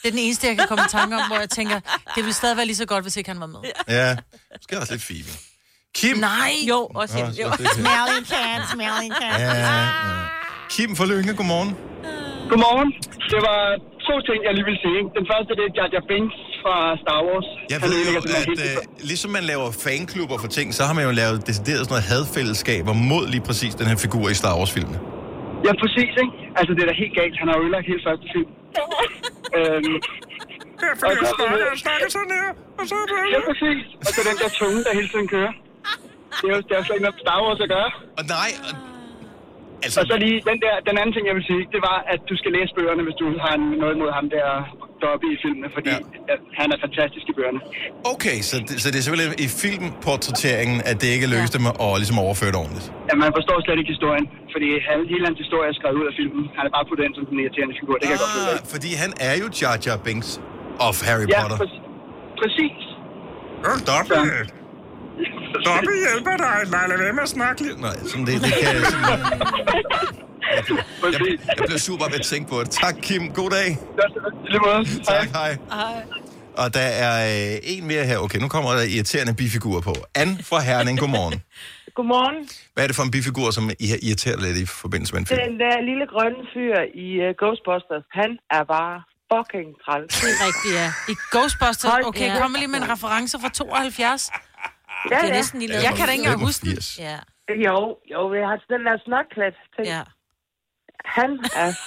Det 0.02 0.08
er 0.08 0.12
den 0.12 0.18
eneste, 0.20 0.46
jeg 0.46 0.56
kan 0.58 0.68
komme 0.68 0.84
i 0.84 0.90
tanke 0.90 1.16
om, 1.16 1.26
hvor 1.26 1.38
jeg 1.38 1.50
tænker, 1.50 1.80
det 1.80 2.16
ville 2.16 2.32
stadig 2.32 2.56
være 2.56 2.66
lige 2.66 2.76
så 2.76 2.86
godt, 2.86 3.04
hvis 3.04 3.16
ikke 3.16 3.30
han 3.30 3.40
var 3.40 3.46
med. 3.46 3.60
Ja, 3.88 4.16
måske 4.56 4.78
også 4.80 4.92
lidt 4.92 5.02
Phoebe. 5.04 5.28
Kim! 5.96 6.16
Nej! 6.30 6.52
Jo, 6.70 6.78
også 7.00 7.14
hende. 7.18 7.32
Jo. 7.42 7.48
det 7.48 7.52
er 7.52 7.56
det. 7.56 7.76
Smelling 7.80 8.24
cat, 8.34 8.60
smelling 8.74 9.12
cat. 9.22 9.40
Ja, 9.46 9.52
ja. 9.66 9.76
Kim 10.74 10.90
fra 10.98 11.06
Lønge, 11.12 11.32
godmorgen. 11.40 11.70
Godmorgen. 12.50 12.90
Det 13.32 13.40
var 13.48 13.60
to 14.08 14.14
ting, 14.28 14.38
jeg 14.46 14.52
lige 14.58 14.66
vil 14.70 14.78
sige. 14.86 15.00
Den 15.18 15.24
første, 15.30 15.50
det 15.58 15.64
er 15.68 15.72
Jar 15.78 15.88
Jar 15.94 16.04
Binks 16.10 16.38
fra 16.62 16.74
Star 17.02 17.20
Wars. 17.26 17.48
Jeg 17.72 17.78
Han 17.82 17.88
ved 17.94 18.00
jo, 18.08 18.12
at 18.40 18.48
øh, 18.66 18.76
ligesom 19.10 19.30
man 19.38 19.44
laver 19.52 19.68
fanklubber 19.86 20.36
for 20.42 20.50
ting, 20.58 20.66
så 20.78 20.82
har 20.88 20.94
man 20.98 21.04
jo 21.08 21.12
lavet 21.22 21.38
decideret 21.48 21.80
sådan 21.84 21.94
noget 21.96 22.06
hadfællesskaber 22.12 22.94
mod 23.12 23.24
lige 23.34 23.44
præcis 23.48 23.72
den 23.80 23.86
her 23.90 23.98
figur 24.04 24.24
i 24.34 24.36
Star 24.42 24.54
Wars-filmene. 24.58 24.98
Ja, 25.66 25.72
præcis, 25.82 26.10
ikke? 26.22 26.34
Altså, 26.58 26.70
det 26.76 26.82
er 26.84 26.88
da 26.92 26.94
helt 27.04 27.14
galt. 27.20 27.34
Han 27.40 27.46
har 27.48 27.54
jo 27.58 27.62
ødelagt 27.64 27.86
hele 27.92 28.02
første 28.08 28.26
film. 28.34 28.50
øhm, 29.58 29.96
og 31.08 31.12
så, 31.20 31.32
snakker 31.86 32.08
sådan 32.16 32.32
her, 32.40 32.48
og 32.80 32.84
så 32.90 32.94
er 33.02 33.28
Ja, 33.34 33.40
præcis. 33.50 33.82
Og 34.06 34.10
så 34.16 34.20
den 34.28 34.36
der 34.42 34.50
tunge, 34.60 34.80
der 34.86 34.92
hele 35.00 35.08
tiden 35.14 35.28
kører. 35.34 35.52
Det 36.40 36.46
er 36.50 36.54
jo 36.56 36.60
det 36.66 36.72
er 36.74 36.78
jo 36.80 36.84
slet 36.86 36.96
ikke 36.98 37.06
noget 37.08 37.20
Star 37.24 37.38
Wars 37.44 37.60
at 37.66 37.70
gøre. 37.76 37.90
Og 38.18 38.24
nej, 38.36 38.50
altså... 39.84 39.96
Og 40.00 40.04
så 40.10 40.14
lige 40.24 40.38
den, 40.50 40.56
der, 40.64 40.74
den 40.88 40.96
anden 41.00 41.12
ting, 41.16 41.24
jeg 41.30 41.36
vil 41.38 41.46
sige, 41.50 41.62
det 41.74 41.80
var, 41.88 41.98
at 42.12 42.20
du 42.30 42.34
skal 42.40 42.50
læse 42.56 42.70
bøgerne, 42.78 43.02
hvis 43.06 43.16
du 43.22 43.26
har 43.44 43.54
noget 43.82 43.94
imod 43.96 44.10
ham 44.18 44.26
der 44.36 44.46
deroppe 45.02 45.26
i 45.34 45.36
filmene, 45.44 45.68
fordi 45.76 45.92
ja. 46.30 46.34
han 46.60 46.66
er 46.74 46.78
fantastisk 46.86 47.24
i 47.32 47.34
bøgerne. 47.38 47.60
Okay, 48.14 48.36
så 48.48 48.54
det, 48.68 48.74
så 48.82 48.86
det 48.92 48.98
er 49.00 49.04
simpelthen 49.06 49.32
i 49.46 49.48
filmportrætteringen, 49.62 50.78
at 50.90 50.94
det 51.02 51.08
ikke 51.16 51.26
lykkedes 51.32 51.52
dem 51.56 51.64
at 51.86 51.90
ligesom 52.02 52.18
overføre 52.26 52.50
det 52.54 52.58
ordentligt. 52.64 52.86
Ja, 53.10 53.14
man 53.24 53.30
forstår 53.38 53.56
slet 53.66 53.78
ikke 53.82 53.92
historien, 53.96 54.24
fordi 54.54 54.68
han, 54.88 54.96
hele 55.12 55.24
hans 55.28 55.38
historie 55.44 55.66
er 55.72 55.76
skrevet 55.80 55.96
ud 56.00 56.06
af 56.10 56.14
filmen. 56.20 56.42
Han 56.58 56.64
er 56.68 56.72
bare 56.76 56.86
på 56.92 56.94
den 57.02 57.10
som 57.16 57.22
den 57.30 57.36
irriterende 57.42 57.74
figur, 57.80 57.94
det 58.00 58.04
kan 58.08 58.14
jeg 58.16 58.22
godt 58.24 58.34
følge. 58.36 58.52
Ah, 58.64 58.72
fordi 58.74 58.90
han 59.02 59.10
er 59.28 59.34
jo 59.42 59.46
Jar 59.60 59.74
Jar 59.84 59.98
Binks 60.06 60.30
of 60.88 60.96
Harry 61.08 61.26
Ja, 61.34 61.40
Potter. 61.42 61.58
præ- 61.62 61.80
præcis. 62.42 62.78
Dobby! 63.90 64.20
Dobby 65.66 65.94
hjælper 66.06 66.36
dig. 66.46 66.56
Nej, 66.70 66.86
lad 66.86 66.98
være 66.98 67.12
med 67.12 67.22
at 67.22 67.28
snakke 67.28 67.62
lidt. 67.62 67.80
Nej, 67.80 67.96
sådan 68.10 68.26
det, 68.26 68.34
det 68.44 68.52
kan 68.62 68.74
jeg 68.76 68.86
simpelthen... 68.86 69.20
Jeg, 70.56 70.64
jeg 71.58 71.64
bliver 71.66 71.78
super 71.78 72.04
ved 72.04 72.18
at 72.18 72.26
tænke 72.32 72.50
på 72.50 72.60
det. 72.60 72.70
Tak, 72.70 72.94
Kim. 73.02 73.22
God 73.32 73.50
dag. 73.50 73.78
Tak, 75.04 75.28
hej. 75.38 75.58
Og 76.62 76.74
der 76.74 76.88
er 77.06 77.14
øh, 77.32 77.58
en 77.62 77.86
mere 77.86 78.04
her. 78.10 78.18
Okay, 78.18 78.38
nu 78.38 78.48
kommer 78.48 78.70
der 78.78 78.82
irriterende 78.94 79.34
bifigurer 79.34 79.80
på. 79.80 79.94
Anne 80.14 80.34
fra 80.50 80.60
Herning, 80.68 80.98
godmorgen. 80.98 81.42
Godmorgen. 81.98 82.38
Hvad 82.74 82.82
er 82.84 82.88
det 82.90 82.96
for 82.96 83.02
en 83.08 83.10
bifigur, 83.16 83.48
som 83.50 83.64
I 83.84 83.86
har 83.92 83.98
irriteret 84.08 84.38
lidt 84.46 84.56
i 84.64 84.66
forbindelse 84.66 85.12
med 85.14 85.20
en 85.20 85.26
film? 85.26 85.40
Den 85.48 85.60
der 85.64 85.74
lille 85.90 86.04
grønne 86.12 86.40
fyr 86.52 86.74
i 87.06 87.08
uh, 87.24 87.28
Ghostbusters, 87.40 88.04
han 88.20 88.30
er 88.58 88.64
bare 88.76 88.96
fucking 89.32 89.68
træls. 89.84 90.10
Det 90.22 90.30
er 90.34 90.38
rigtigt, 90.48 90.74
ja. 90.80 90.88
I 91.12 91.14
Ghostbusters, 91.34 92.06
okay, 92.10 92.28
kom 92.40 92.50
lige 92.60 92.70
med 92.74 92.78
en 92.84 92.88
reference 92.94 93.32
fra 93.42 93.48
72. 93.48 94.30
Ja, 95.10 95.16
Det 95.16 95.24
er 95.24 95.26
ja. 95.26 95.32
næsten 95.38 95.60
lige 95.60 95.74
Jeg 95.88 95.92
kan 95.96 96.06
da 96.06 96.12
ikke 96.12 96.24
engang 96.24 96.40
huske 96.48 96.66
den. 96.66 96.78
Ja. 97.08 97.18
Jo, 97.66 97.76
jo, 98.12 98.20
vi 98.34 98.38
har 98.48 98.56
den 98.74 98.82
der 98.86 98.96
snokklat 99.06 99.56
ting. 99.76 99.86
Ja. 99.94 100.02
Han 101.04 101.30
er... 101.62 101.70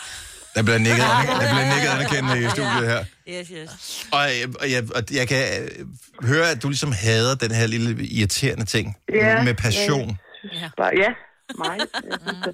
Der 0.56 0.64
bliver 0.68 0.82
nikket, 0.88 1.08
der 1.42 1.48
bliver 1.54 1.68
nikket 1.74 1.90
anerkendende 1.96 2.38
i 2.46 2.50
studiet 2.56 2.86
her. 2.92 3.02
Yes, 3.34 3.48
yes. 3.58 3.72
Og, 4.16 4.22
jeg, 4.40 4.48
og, 4.62 4.68
jeg, 4.76 4.82
og 4.98 5.02
jeg 5.20 5.26
kan 5.32 5.44
øh, 5.62 5.88
høre, 6.32 6.48
at 6.54 6.58
du 6.64 6.68
ligesom 6.74 6.92
hader 7.06 7.36
den 7.44 7.52
her 7.60 7.68
lille 7.76 7.90
irriterende 8.18 8.66
ting 8.76 8.86
Ja, 9.14 9.44
med 9.48 9.56
passion. 9.66 10.10
Ja, 10.62 10.68
bare, 10.78 10.92
ja 11.04 11.12
mig. 11.64 11.78
Jeg 12.10 12.18
synes, 12.24 12.40
det, 12.46 12.54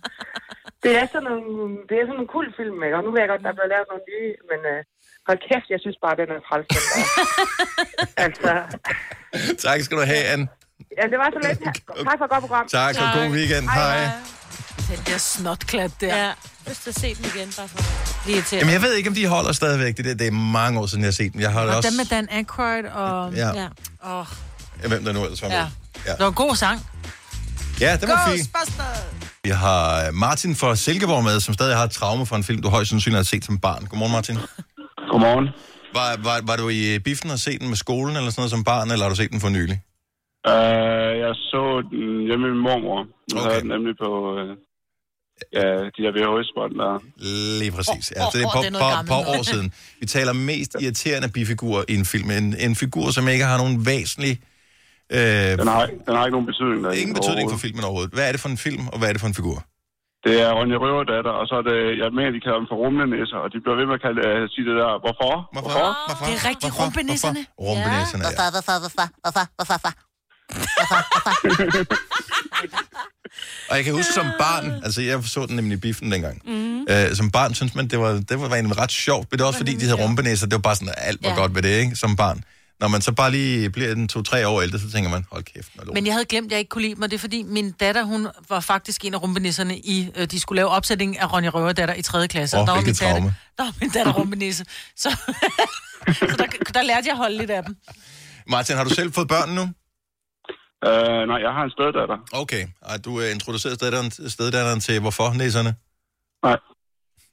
det 0.84 0.92
er 1.02 1.06
sådan 1.14 1.28
nogle, 1.30 1.78
det 1.90 1.96
er 2.00 2.06
sådan 2.10 2.24
en 2.26 2.30
kul 2.36 2.48
film, 2.60 2.78
ikke? 2.86 2.96
Og 2.98 3.04
nu 3.04 3.10
ved 3.12 3.20
jeg 3.24 3.30
godt, 3.34 3.44
der 3.46 3.52
er 3.54 3.58
blevet 3.60 3.74
lavet 3.76 3.88
nogle 3.92 4.06
nye, 4.12 4.34
men 4.50 4.60
uh, 4.74 4.80
hold 5.28 5.40
kæft, 5.50 5.68
jeg 5.74 5.80
synes 5.84 5.98
bare, 6.04 6.16
den 6.22 6.28
er 6.36 6.40
træls. 6.48 6.68
altså, 8.26 8.52
Tak 9.68 9.82
skal 9.82 9.98
du 9.98 10.04
have, 10.14 10.24
Anne. 10.34 10.48
ja, 10.98 11.04
det 11.12 11.18
var 11.22 11.30
så 11.36 11.40
lidt. 11.48 11.60
Tak 12.08 12.16
for 12.20 12.26
et 12.26 12.32
godt 12.32 12.42
program. 12.46 12.68
Tak, 12.68 12.96
og 13.02 13.08
god 13.20 13.30
weekend. 13.38 13.70
Hej. 13.70 14.10
Den 14.92 15.00
der 15.06 15.18
snotklat 15.18 15.92
der. 16.02 16.18
Ja, 16.26 16.32
lyst 16.68 16.84
til 16.84 16.90
at 16.90 16.96
se 17.00 17.16
den 17.16 17.26
igen, 17.36 17.54
bare 17.58 17.68
for 17.68 17.78
lige 18.28 18.42
til. 18.42 18.58
Jamen, 18.58 18.74
jeg 18.74 18.82
ved 18.82 18.94
ikke, 18.94 19.10
om 19.10 19.16
de 19.16 19.28
holder 19.28 19.52
stadigvæk. 19.52 19.98
Det, 19.98 20.06
der. 20.06 20.14
det 20.14 20.28
er 20.28 20.32
mange 20.32 20.80
år 20.80 20.86
siden, 20.86 21.02
jeg 21.04 21.08
har 21.08 21.12
set 21.12 21.34
dem. 21.34 21.42
Jeg 21.42 21.52
har 21.52 21.62
Og 21.62 21.76
også... 21.76 21.90
den 21.90 21.98
med 21.98 22.06
Dan 22.06 22.28
Aykroyd 22.32 22.84
og... 22.86 23.34
Ja. 23.34 23.48
ja. 23.48 23.68
Ja, 24.84 24.88
Hvem 24.88 25.04
der 25.04 25.14
nu 25.14 25.24
ellers 25.24 25.42
var 25.42 25.48
med. 25.48 25.58
ja. 25.58 25.66
Ja. 26.06 26.12
Det 26.12 26.20
var 26.20 26.28
en 26.28 26.34
god 26.34 26.56
sang. 26.56 26.82
Ja, 27.82 27.98
det 28.02 28.10
var 28.10 28.30
fint. 28.32 28.50
Vi 29.44 29.50
har 29.50 30.12
Martin 30.12 30.56
fra 30.56 30.76
Silkeborg 30.76 31.24
med, 31.24 31.40
som 31.40 31.54
stadig 31.54 31.76
har 31.78 31.84
et 31.84 31.92
traume 31.92 32.26
fra 32.26 32.36
en 32.36 32.44
film, 32.44 32.62
du 32.62 32.70
højst 32.70 32.90
sandsynligt 32.90 33.18
har 33.18 33.24
set 33.24 33.46
som 33.46 33.60
barn. 33.60 33.86
Godmorgen, 33.86 34.12
Martin. 34.14 34.38
Godmorgen. 35.12 35.48
Var, 35.98 36.10
var, 36.28 36.38
var 36.50 36.56
du 36.62 36.70
i 36.70 37.00
biffen 37.00 37.30
og 37.32 37.40
set 37.40 37.60
den 37.62 37.70
med 37.74 37.80
skolen 37.86 38.16
eller 38.18 38.32
sådan 38.32 38.42
noget 38.42 38.52
som 38.52 38.64
barn, 38.64 38.92
eller 38.92 39.04
har 39.06 39.10
du 39.10 39.16
set 39.16 39.32
den 39.32 39.42
for 39.46 39.50
nylig? 39.50 39.78
Uh, 40.52 41.12
jeg 41.24 41.34
så 41.52 41.64
den 41.92 42.26
hjemme 42.28 42.44
med 42.46 42.54
min 42.56 42.64
mormor. 42.68 43.00
Nu 43.04 43.40
okay. 43.40 43.50
havde 43.50 43.62
den 43.62 43.70
nemlig 43.76 43.94
på 44.04 44.10
uh, 44.34 44.50
ja, 45.58 45.68
de 45.96 46.00
her 46.06 46.12
VHS-bånd 46.18 46.74
der. 46.82 46.94
Lige 47.62 47.72
præcis. 47.78 48.06
Ja, 48.16 48.22
Åh, 48.26 48.32
så 48.32 48.38
det 48.38 48.44
er 48.44 48.48
åh, 48.48 48.54
på, 48.56 48.62
det 48.62 48.68
er 48.68 48.72
på, 48.72 48.78
noget 48.78 48.84
på, 48.84 48.96
gammelt 48.96 49.12
på 49.14 49.20
noget. 49.22 49.40
år 49.40 49.44
siden. 49.54 49.74
Vi 50.02 50.06
taler 50.06 50.34
mest 50.34 50.72
irriterende 50.82 51.30
bifigur 51.38 51.78
i 51.92 51.96
en 52.02 52.06
film. 52.06 52.32
En, 52.32 52.56
en 52.66 52.76
figur, 52.76 53.08
som 53.18 53.28
ikke 53.28 53.46
har 53.52 53.58
nogen 53.64 53.86
væsentlig... 53.86 54.34
Øh, 55.12 55.20
Den 55.20 55.68
har, 55.68 55.86
den 56.08 56.14
har 56.16 56.24
ikke 56.26 56.36
nogen 56.38 56.50
betydning. 56.52 56.84
Der 56.84 56.92
ingen 56.92 57.16
betydning 57.20 57.46
for 57.54 57.58
filmen 57.58 57.84
overhovedet. 57.84 58.14
Hvad 58.14 58.28
er 58.28 58.32
det 58.32 58.42
for 58.42 58.50
en 58.50 58.58
film, 58.58 58.88
og 58.88 58.98
hvad 59.00 59.08
er 59.10 59.14
det 59.14 59.22
for 59.22 59.28
en 59.28 59.38
figur? 59.42 59.58
Det 60.28 60.36
er 60.46 60.50
Ronja 60.58 60.78
Røverdatter, 60.84 61.34
og 61.40 61.46
så 61.50 61.54
er 61.62 61.66
det, 61.72 61.80
jeg 62.02 62.10
mener, 62.18 62.32
de 62.38 62.42
kalder 62.46 62.60
dem 62.62 62.68
for 62.72 62.78
rumlenæsser, 62.84 63.38
og 63.44 63.48
de 63.54 63.58
bliver 63.64 63.78
ved 63.80 63.86
med 63.90 63.96
at 64.00 64.04
kalde, 64.08 64.22
uh, 64.30 64.42
sige 64.54 64.66
det 64.70 64.76
der, 64.82 64.90
hvorfor? 65.04 65.32
Hvorfor? 65.56 65.86
hvorfor? 66.08 66.24
Det 66.28 66.34
er 66.40 66.44
rigtig 66.52 66.70
rumpenisserne. 66.80 67.42
Rumpenisserne, 67.68 68.24
ja. 68.26 68.30
Hvorfor, 68.30 68.48
hvorfor, 68.56 68.76
hvorfor, 68.84 69.06
hvorfor, 69.24 69.46
hvorfor, 69.58 69.78
hvorfor? 69.84 69.94
Og 73.70 73.76
jeg 73.78 73.84
kan 73.86 73.94
huske 73.94 74.14
som 74.14 74.26
barn, 74.40 74.72
altså 74.84 75.02
jeg 75.02 75.24
så 75.24 75.46
den 75.46 75.56
nemlig 75.56 75.78
i 75.78 75.80
biffen 75.80 76.12
dengang. 76.12 76.42
Mm. 76.46 76.82
Øh, 76.92 77.16
som 77.20 77.32
barn 77.32 77.54
synes 77.54 77.76
man, 77.76 77.88
det 77.88 78.00
var, 78.00 78.12
det 78.30 78.40
var 78.42 78.48
egentlig 78.48 78.78
ret 78.84 78.92
sjovt, 78.92 79.28
men 79.32 79.38
det 79.38 79.44
var 79.44 79.48
også 79.48 79.60
fordi, 79.60 79.76
de 79.76 79.86
havde 79.86 80.04
rumpenæsser, 80.04 80.48
det 80.48 80.56
var 80.56 80.62
bare 80.70 80.76
sådan, 80.76 80.94
alt 80.98 81.24
var 81.24 81.30
Ja. 81.30 81.36
godt 81.36 81.56
ved 81.56 81.62
det, 81.62 81.70
ikke? 81.84 81.96
Som 81.96 82.16
barn. 82.16 82.44
Når 82.80 82.88
man 82.88 83.02
så 83.02 83.12
bare 83.12 83.32
lige 83.32 83.70
bliver 83.70 83.92
en 83.92 84.08
to-tre 84.08 84.48
år 84.48 84.62
ældre, 84.62 84.80
så 84.80 84.92
tænker 84.92 85.10
man, 85.10 85.26
hold 85.32 85.44
kæft, 85.44 85.76
lort. 85.76 85.94
Men 85.94 86.06
jeg 86.06 86.14
havde 86.14 86.26
glemt, 86.26 86.46
at 86.46 86.52
jeg 86.52 86.60
ikke 86.60 86.70
kunne 86.70 86.82
lide 86.82 86.96
og 87.02 87.12
det 87.12 87.14
er 87.14 87.20
fordi, 87.20 87.44
min 87.44 87.72
datter, 87.72 88.04
hun 88.04 88.28
var 88.50 88.60
faktisk 88.60 89.06
en 89.06 89.14
af 89.14 89.22
rumpenisserne 89.24 89.78
i, 89.78 90.12
øh, 90.16 90.28
de 90.28 90.40
skulle 90.40 90.56
lave 90.56 90.70
opsætning 90.70 91.20
af 91.20 91.34
Ronja 91.34 91.50
Røverdatter 91.50 91.96
i 91.96 92.02
3. 92.02 92.28
klasse. 92.28 92.58
Åh, 92.58 92.62
og 92.62 92.68
der 92.68 92.74
var 92.74 92.82
hvilket 92.82 93.02
min 93.02 93.08
datter, 93.08 93.22
traume. 93.22 93.36
der 93.58 93.64
var 93.64 93.74
min 93.82 93.90
datter 93.90 94.14
rumpenisse. 94.14 94.66
Så, 94.96 95.10
så 96.20 96.36
der, 96.38 96.72
der 96.74 96.82
lærte 96.82 97.08
jeg 97.08 97.12
at 97.12 97.18
holde 97.18 97.38
lidt 97.38 97.52
af 97.52 97.64
dem. 97.64 97.76
Martin, 98.48 98.76
har 98.76 98.84
du 98.84 98.90
selv 98.90 99.14
fået 99.14 99.28
børn 99.28 99.50
nu? 99.50 99.62
Uh, 99.62 101.28
nej, 101.32 101.40
jeg 101.46 101.52
har 101.58 101.64
en 101.64 101.72
steddatter. 101.78 102.18
Okay, 102.34 102.68
og 102.82 103.06
du 103.06 103.12
uh, 103.12 103.32
introducerede 103.32 103.76
steddatteren, 103.76 104.12
steddatteren 104.30 104.80
til 104.80 105.00
hvorfor, 105.00 105.34
næserne? 105.34 105.76
Nej. 106.44 106.58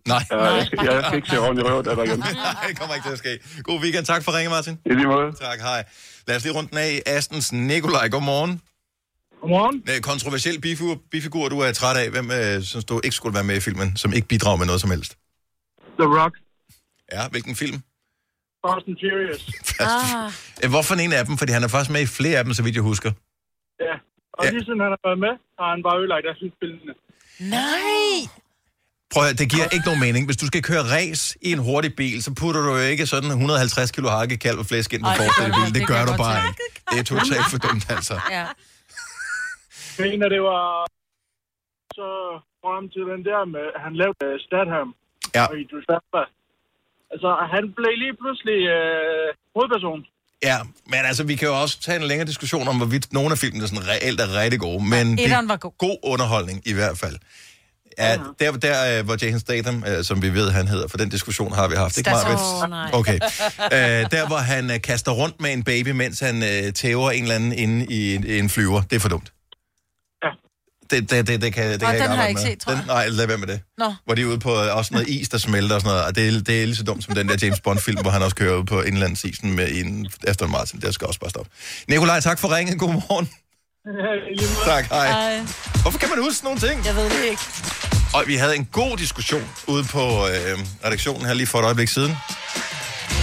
Nej. 0.08 0.22
Jeg, 0.30 0.66
skal, 0.66 0.78
jeg 0.82 1.04
skal 1.04 1.16
ikke 1.16 1.28
se 1.28 1.38
Ronja 1.38 1.62
Røverdatter 1.62 2.04
igen. 2.04 2.18
Nej, 2.18 2.64
det 2.68 2.78
kommer 2.78 2.94
ikke 2.94 3.06
til 3.08 3.12
at 3.12 3.18
ske. 3.18 3.38
God 3.62 3.80
weekend. 3.80 4.04
Tak 4.12 4.22
for 4.24 4.32
ringen, 4.36 4.50
Martin. 4.50 4.74
I 4.86 4.92
lige 4.94 5.06
måde. 5.06 5.32
Tak, 5.32 5.58
hej. 5.60 5.84
Lad 6.26 6.36
os 6.36 6.42
lige 6.44 6.54
rundt 6.54 6.70
den 6.70 6.78
af. 6.78 7.02
Astens 7.06 7.52
Nikolaj, 7.52 8.08
godmorgen. 8.08 8.60
Godmorgen. 9.40 9.76
Øh, 9.90 10.00
Kontroversiel 10.10 10.60
bifigur, 10.60 10.94
bifigur, 11.10 11.48
du 11.48 11.58
er 11.60 11.72
træt 11.72 11.96
af. 11.96 12.10
Hvem 12.10 12.30
øh, 12.30 12.62
synes 12.62 12.84
du 12.84 13.00
ikke 13.04 13.16
skulle 13.16 13.34
være 13.34 13.44
med 13.44 13.56
i 13.56 13.60
filmen, 13.60 13.96
som 13.96 14.12
ikke 14.12 14.28
bidrager 14.28 14.56
med 14.56 14.66
noget 14.66 14.80
som 14.80 14.90
helst? 14.90 15.12
The 16.00 16.08
Rock. 16.18 16.34
Ja, 17.12 17.22
hvilken 17.28 17.54
film? 17.62 17.78
Fast 18.66 18.84
and 18.90 18.96
Furious. 19.02 19.42
Ah. 20.64 20.70
Hvorfor 20.74 20.94
en 20.94 21.12
af 21.12 21.24
dem? 21.26 21.34
Fordi 21.40 21.52
han 21.52 21.62
er 21.62 21.68
faktisk 21.68 21.90
med 21.90 22.00
i 22.00 22.06
flere 22.06 22.38
af 22.38 22.44
dem, 22.44 22.52
så 22.54 22.62
vidt 22.62 22.74
jeg 22.74 22.82
husker. 22.92 23.10
Ja. 23.80 23.94
Og 24.38 24.44
lige 24.52 24.64
siden 24.64 24.80
han 24.80 24.90
har 24.94 25.00
været 25.08 25.18
med, 25.26 25.32
har 25.58 25.68
han 25.74 25.80
bare 25.86 25.96
ødelagt 26.00 26.26
af 26.30 26.34
spillene. 26.56 26.92
Nej! 27.56 28.43
Prøv 29.14 29.22
at, 29.22 29.26
høre, 29.28 29.36
det 29.42 29.48
giver 29.54 29.66
ikke 29.76 29.86
nogen 29.90 30.02
mening. 30.06 30.22
Hvis 30.28 30.40
du 30.42 30.46
skal 30.52 30.62
køre 30.70 30.84
race 30.96 31.22
i 31.48 31.52
en 31.56 31.62
hurtig 31.68 31.92
bil, 32.00 32.18
så 32.26 32.30
putter 32.40 32.60
du 32.66 32.70
jo 32.76 32.84
ikke 32.92 33.06
sådan 33.14 33.30
150 33.30 33.90
kilo 33.90 34.08
hakke, 34.16 34.36
kalv 34.36 34.58
og 34.62 34.66
flæsk 34.70 34.92
ind 34.94 35.02
på 35.02 35.10
det 35.18 35.30
du 35.38 35.44
bil. 35.58 35.66
Det 35.66 35.74
Det 35.74 35.86
gør 35.92 36.02
du 36.10 36.12
bare 36.24 36.38
ikke. 36.48 36.62
Det 36.90 36.98
er 37.02 37.06
totalt 37.14 37.46
for 37.52 37.58
dumt, 37.66 37.84
altså. 37.96 38.14
Ja. 38.36 38.46
Jeg 39.98 40.04
mener, 40.10 40.26
det 40.34 40.42
var... 40.50 40.64
Så 41.98 42.08
frem 42.62 42.84
til 42.94 43.02
den 43.12 43.20
der 43.28 43.40
med, 43.54 43.66
han 43.84 43.92
lavede 44.00 44.26
uh, 44.28 44.34
Statham 44.46 44.88
Ja. 45.38 45.44
og 45.50 45.56
Idris. 45.62 45.86
Altså, 47.12 47.30
han 47.54 47.64
blev 47.76 47.92
lige 48.04 48.16
pludselig 48.22 48.58
uh, 48.78 49.28
hovedperson. 49.54 50.00
Ja, 50.50 50.58
men 50.92 51.00
altså, 51.10 51.22
vi 51.30 51.34
kan 51.40 51.48
jo 51.48 51.56
også 51.62 51.80
tage 51.80 51.96
en 52.00 52.06
længere 52.10 52.28
diskussion 52.32 52.68
om, 52.68 52.76
hvorvidt 52.76 53.12
nogle 53.12 53.30
af 53.34 53.38
filmene 53.38 53.66
sådan 53.68 53.88
reelt 53.92 54.20
er 54.20 54.28
rigtig 54.42 54.60
gode, 54.60 54.80
men 54.94 55.04
det 55.12 55.24
etteren 55.24 55.48
var 55.48 55.54
er 55.54 55.68
god 55.86 55.96
underholdning 56.02 56.58
i 56.72 56.74
hvert 56.78 56.98
fald. 56.98 57.16
Ja, 57.98 58.16
der, 58.40 58.52
der 58.52 58.98
øh, 58.98 59.04
hvor 59.04 59.16
Jason 59.22 59.40
Statham, 59.40 59.84
øh, 59.86 60.04
som 60.04 60.22
vi 60.22 60.34
ved, 60.34 60.50
han 60.50 60.68
hedder, 60.68 60.88
for 60.88 60.96
den 60.98 61.08
diskussion 61.08 61.52
har 61.54 61.68
vi 61.68 61.74
haft, 61.76 61.98
ikke. 61.98 62.10
Marvitt? 62.10 62.94
Okay. 62.94 63.14
Øh, 63.72 64.10
der, 64.10 64.26
hvor 64.26 64.36
han 64.36 64.70
øh, 64.70 64.80
kaster 64.80 65.12
rundt 65.12 65.40
med 65.40 65.52
en 65.52 65.62
baby, 65.64 65.88
mens 65.88 66.20
han 66.20 66.42
øh, 66.42 66.72
tæver 66.72 67.10
en 67.10 67.22
eller 67.22 67.34
anden 67.34 67.52
inde 67.52 67.86
i 67.90 68.14
en, 68.14 68.26
en 68.26 68.48
flyver, 68.50 68.82
det 68.82 68.96
er 68.96 69.00
for 69.00 69.08
dumt. 69.08 69.32
Ja. 70.24 70.28
Det, 70.90 71.10
det, 71.10 71.26
det, 71.28 71.42
det 71.42 71.52
kan, 71.54 71.72
det 71.72 71.80
Nå, 71.82 71.86
kan 71.86 71.94
den 71.94 72.02
har 72.02 72.08
arbejde 72.08 72.22
jeg 72.22 72.28
ikke 72.28 72.40
med. 72.40 72.50
set, 72.50 72.58
tror 72.60 72.72
den, 72.72 72.78
jeg. 72.78 72.86
Nej, 72.86 73.08
lad 73.08 73.26
være 73.26 73.38
med 73.38 73.46
det. 73.46 73.60
Nå. 73.78 73.94
Hvor 74.04 74.14
de 74.14 74.22
er 74.22 74.26
ude 74.26 74.38
på 74.38 74.50
øh, 74.64 74.76
også 74.76 74.94
noget 74.94 75.08
is, 75.08 75.28
der 75.28 75.38
smelter 75.38 75.74
og 75.74 75.80
sådan 75.80 75.94
noget. 75.94 76.04
Og 76.06 76.14
det, 76.16 76.28
er, 76.28 76.40
det 76.40 76.62
er 76.62 76.66
lige 76.66 76.76
så 76.76 76.84
dumt 76.84 77.04
som 77.04 77.14
den 77.14 77.28
der 77.28 77.36
James 77.42 77.60
Bond-film, 77.60 78.00
hvor 78.00 78.10
han 78.10 78.22
også 78.22 78.36
kører 78.36 78.56
ud 78.56 78.64
på 78.64 78.82
indlandsisen 78.82 79.56
med 79.56 79.68
en 79.72 80.06
Aston 80.26 80.50
Martin. 80.50 80.80
Det 80.80 80.94
skal 80.94 81.06
også 81.06 81.20
bare 81.20 81.30
stoppe. 81.30 81.50
Nikolaj, 81.88 82.20
tak 82.20 82.38
for 82.38 82.56
ringen. 82.56 82.78
Godmorgen. 82.78 83.30
Tak, 84.64 84.84
hej. 84.84 85.06
Ej, 85.06 85.38
Hvorfor 85.82 85.98
kan 85.98 86.08
man 86.08 86.18
huske 86.22 86.44
nogle 86.44 86.60
ting? 86.60 86.86
jeg 86.86 86.94
ved 86.94 87.04
det 87.04 87.24
ikke. 87.24 87.42
Og 88.14 88.24
vi 88.26 88.34
havde 88.36 88.56
en 88.56 88.64
god 88.64 88.96
diskussion 88.96 89.42
ude 89.68 89.84
på 89.84 90.00
øh, 90.00 90.58
redaktionen 90.84 91.26
her 91.26 91.34
lige 91.34 91.46
for 91.46 91.58
et 91.58 91.64
øjeblik 91.64 91.88
siden. 91.88 92.12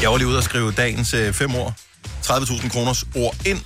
Jeg 0.02 0.12
var 0.12 0.17
lige 0.17 0.28
ude 0.28 0.38
og 0.38 0.43
skrive 0.43 0.71
dagens 0.71 1.13
øh, 1.13 1.34
fem 1.34 1.56
år. 1.56 1.74
30.000 2.04 2.69
kroners 2.69 3.04
ord 3.15 3.36
ind. 3.45 3.60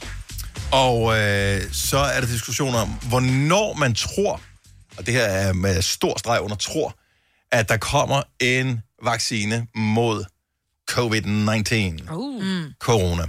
Og 0.72 1.18
øh, 1.18 1.62
så 1.72 1.98
er 1.98 2.20
der 2.20 2.28
diskussion 2.28 2.76
om, 2.76 2.90
hvornår 3.10 3.74
man 3.74 3.96
tror, 3.96 4.42
og 4.98 5.06
det 5.06 5.14
her 5.14 5.24
er 5.24 5.54
med 5.54 5.82
stor 5.82 6.18
streg 6.20 6.42
under 6.42 6.56
tror, 6.56 6.96
at 7.52 7.70
der 7.70 7.78
kommer 7.78 8.22
en 8.40 8.82
vaccine 9.04 9.68
mod 9.76 10.26
COVID-19. 10.92 12.14
Uh. 12.14 12.44
Mm. 12.44 12.74
Corona. 12.80 13.24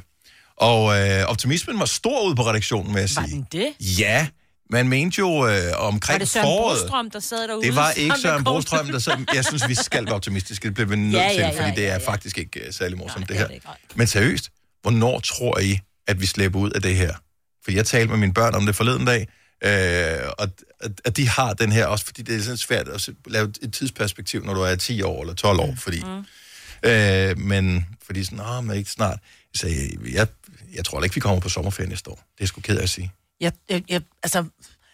Og 0.57 0.99
øh, 1.01 1.25
optimismen 1.27 1.79
var 1.79 1.85
stor 1.85 2.27
ude 2.27 2.37
på 2.37 2.43
redaktionen, 2.49 2.93
med 2.93 3.03
at 3.03 3.11
sige. 3.11 3.21
Var 3.21 3.27
den 3.27 3.47
det? 3.53 3.99
Ja, 3.99 4.29
man 4.71 4.89
mente 4.89 5.19
jo 5.19 5.49
øh, 5.49 5.63
omkring 5.79 6.15
Var 6.15 6.19
det 6.19 6.29
Søren 6.29 6.45
foråret. 6.45 6.79
Brostrøm, 6.81 7.11
der 7.11 7.21
sad 7.21 7.49
derude? 7.49 7.67
Det 7.67 7.77
var 7.77 7.91
ikke 7.91 8.13
det 8.15 8.23
Søren 8.23 8.45
Brostrøm, 8.45 8.87
der 8.87 8.99
sad. 8.99 9.17
Jeg 9.35 9.45
synes, 9.45 9.69
vi 9.69 9.75
skal 9.75 10.07
være 10.07 10.15
optimistiske. 10.15 10.67
Det 10.69 10.75
bliver 10.75 10.89
vi 10.89 10.97
nødt 10.97 11.13
Ja, 11.23 11.29
til, 11.29 11.39
ja, 11.39 11.49
ja, 11.49 11.61
fordi 11.61 11.77
det 11.77 11.83
ja, 11.83 11.89
er 11.89 11.93
ja. 11.93 12.11
faktisk 12.11 12.39
ikke 12.39 12.61
uh, 12.67 12.75
særlig 12.75 12.99
morsomt, 12.99 13.29
det 13.29 13.37
her. 13.37 13.49
Men 13.95 14.07
seriøst, 14.07 14.51
hvornår 14.83 15.21
tror 15.21 15.59
I, 15.59 15.79
at 16.07 16.21
vi 16.21 16.27
slipper 16.27 16.61
ud 16.61 16.71
af 16.71 16.83
det 16.83 16.97
her? 16.97 17.15
For 17.65 17.71
jeg 17.71 17.87
talte 17.87 18.09
med 18.11 18.17
mine 18.19 18.35
børn 18.35 18.55
om 18.55 18.67
det 18.67 18.77
forleden 18.77 19.05
dag, 19.07 19.29
øh, 19.65 20.29
og 20.39 20.49
at, 21.05 21.17
de 21.17 21.29
har 21.29 21.53
den 21.55 21.73
her, 21.73 21.87
også 21.87 22.05
fordi 22.05 22.23
det 22.23 22.37
er 22.37 22.41
sådan 22.43 22.57
svært 22.57 22.89
at 22.89 23.09
lave 23.27 23.53
et 23.63 23.75
tidsperspektiv, 23.75 24.45
når 24.45 24.55
du 24.55 24.61
er 24.61 24.75
10 24.75 25.03
år 25.03 25.21
eller 25.21 25.35
12 25.35 25.61
år, 25.61 25.75
fordi... 25.79 26.03
Mm. 26.05 26.25
Øh, 26.83 27.39
men 27.39 27.87
fordi 28.07 28.25
sådan, 28.25 28.41
åh, 28.41 28.65
men 28.65 28.77
ikke 28.77 28.91
snart. 28.91 29.19
Jeg 29.55 29.61
sagde, 29.61 29.99
jeg, 30.13 30.27
jeg 30.77 30.85
tror 30.85 31.03
ikke, 31.03 31.15
vi 31.15 31.21
kommer 31.21 31.41
på 31.41 31.49
sommerferie 31.49 31.89
næste 31.89 32.11
år. 32.11 32.21
Det 32.39 32.45
er 32.45 32.49
sgu 32.49 32.61
ked 32.61 32.79
af 32.79 32.83
at 32.83 32.91
sige. 32.91 33.13
Jeg, 33.41 33.53
jeg, 33.69 33.83
jeg, 33.89 34.03
altså, 34.23 34.45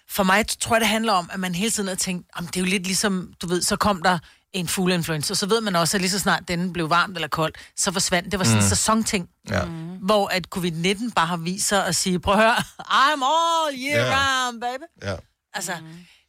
for 0.09 0.23
mig 0.23 0.47
tror 0.61 0.77
jeg, 0.77 0.81
det 0.81 0.89
handler 0.89 1.13
om, 1.13 1.31
at 1.33 1.41
man 1.41 1.55
hele 1.55 1.71
tiden 1.71 1.89
har 1.89 1.95
tænkt, 1.95 2.27
om 2.35 2.47
det 2.47 2.57
er 2.57 2.61
jo 2.61 2.67
lidt 2.67 2.83
ligesom, 2.83 3.33
du 3.43 3.47
ved, 3.47 3.63
så 3.63 3.77
kom 3.77 4.03
der 4.03 4.19
en 4.53 4.69
fugleinfluenza, 4.69 5.35
så 5.35 5.47
ved 5.47 5.61
man 5.61 5.77
også, 5.77 5.97
at 5.97 6.01
lige 6.01 6.11
så 6.11 6.19
snart 6.19 6.49
den 6.49 6.73
blev 6.73 6.91
varmt 6.91 7.17
eller 7.17 7.29
kold, 7.29 7.53
så 7.77 7.93
forsvandt. 7.93 8.33
Det 8.33 8.39
var 8.39 8.45
sådan 8.45 8.59
en 8.59 8.65
Mm. 8.65 8.69
sæsonting. 8.69 9.29
Ja. 9.51 9.65
Hvor 10.03 10.29
at 10.29 10.47
covid-19 10.57 11.13
bare 11.17 11.27
har 11.27 11.37
vist 11.37 11.69
sig 11.69 11.87
at 11.87 11.97
sige, 11.97 12.21
prøv 12.21 12.35
at 12.35 12.41
høre, 12.41 12.57
I'm 12.81 13.23
all 13.25 13.77
year 13.87 14.07
Ja. 14.07 14.47
round, 14.47 14.61
baby. 14.61 14.83
Ja. 15.11 15.17
Altså, 15.55 15.73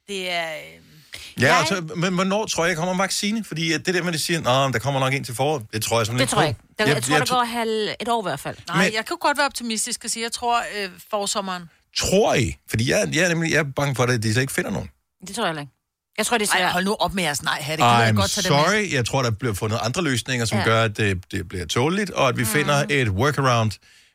det 0.08 0.32
er... 0.32 0.54
øh, 0.54 0.93
Ja, 1.42 1.60
altså, 1.60 1.82
men 1.96 2.14
hvornår 2.14 2.46
tror 2.46 2.66
jeg, 2.66 2.70
der 2.70 2.76
kommer 2.76 2.94
en 2.94 3.00
vaccine? 3.00 3.44
Fordi 3.44 3.72
at 3.74 3.86
det 3.86 3.94
der 3.94 4.02
med, 4.02 4.08
at 4.08 4.14
de 4.14 4.20
siger, 4.20 4.66
at 4.68 4.74
der 4.74 4.80
kommer 4.80 5.00
nok 5.00 5.14
en 5.14 5.24
til 5.24 5.36
foråret, 5.36 5.66
det 5.74 5.84
tror 5.84 6.00
jeg 6.00 6.06
simpelthen 6.06 6.28
Det 6.28 6.34
tror 6.34 6.42
jeg 6.42 6.50
ikke. 6.50 6.62
Der, 6.80 6.86
jeg, 6.86 6.96
jeg 6.96 7.04
tror, 7.04 7.18
der 7.18 7.26
tro- 7.26 7.36
går 7.36 7.44
halv, 7.44 7.90
et 8.00 8.08
år 8.10 8.22
i 8.22 8.26
hvert 8.30 8.40
fald. 8.40 8.58
Nej, 8.68 8.84
Men- 8.86 8.94
jeg 8.94 9.06
kan 9.06 9.18
godt 9.20 9.38
være 9.38 9.46
optimistisk 9.46 10.02
og 10.04 10.10
sige, 10.10 10.24
jeg 10.24 10.32
tror 10.32 10.60
øh, 10.78 10.90
forsommeren. 11.12 11.64
Tror 11.98 12.34
I? 12.34 12.56
Fordi 12.70 12.92
jeg, 12.92 13.10
jeg, 13.14 13.24
er 13.24 13.30
nemlig, 13.30 13.52
jeg 13.52 13.60
er 13.60 13.64
bange 13.76 13.96
for, 13.96 14.04
at 14.04 14.24
de 14.24 14.34
så 14.34 14.42
ikke 14.42 14.54
finder 14.54 14.72
nogen. 14.72 14.90
Det 15.28 15.36
tror 15.36 15.46
jeg 15.46 15.60
ikke. 15.60 15.72
Jeg 16.18 16.26
tror, 16.26 16.38
det 16.38 16.50
er 16.50 16.58
Ej, 16.58 16.72
hold 16.72 16.86
nu 16.86 16.96
op 17.00 17.14
med 17.14 17.24
jeres 17.24 17.44
nej, 17.44 17.62
her. 17.62 17.76
Det 17.76 17.84
kan 17.84 17.90
jeg 17.92 18.10
I'm 18.10 18.16
godt 18.16 18.32
tage 18.32 18.44
det 18.44 18.52
med. 18.52 18.60
sorry. 18.66 18.94
Jeg 18.94 19.06
tror, 19.06 19.22
der 19.22 19.32
bliver 19.32 19.54
fundet 19.54 19.80
andre 19.82 20.02
løsninger, 20.04 20.46
som 20.46 20.58
ja. 20.58 20.64
gør, 20.64 20.84
at 20.84 20.98
det, 20.98 21.32
det 21.32 21.48
bliver 21.48 21.66
tåligt, 21.66 22.10
og 22.12 22.28
at 22.30 22.38
vi 22.38 22.42
mm. 22.42 22.48
finder 22.48 22.84
et 22.90 23.10
workaround. 23.10 23.72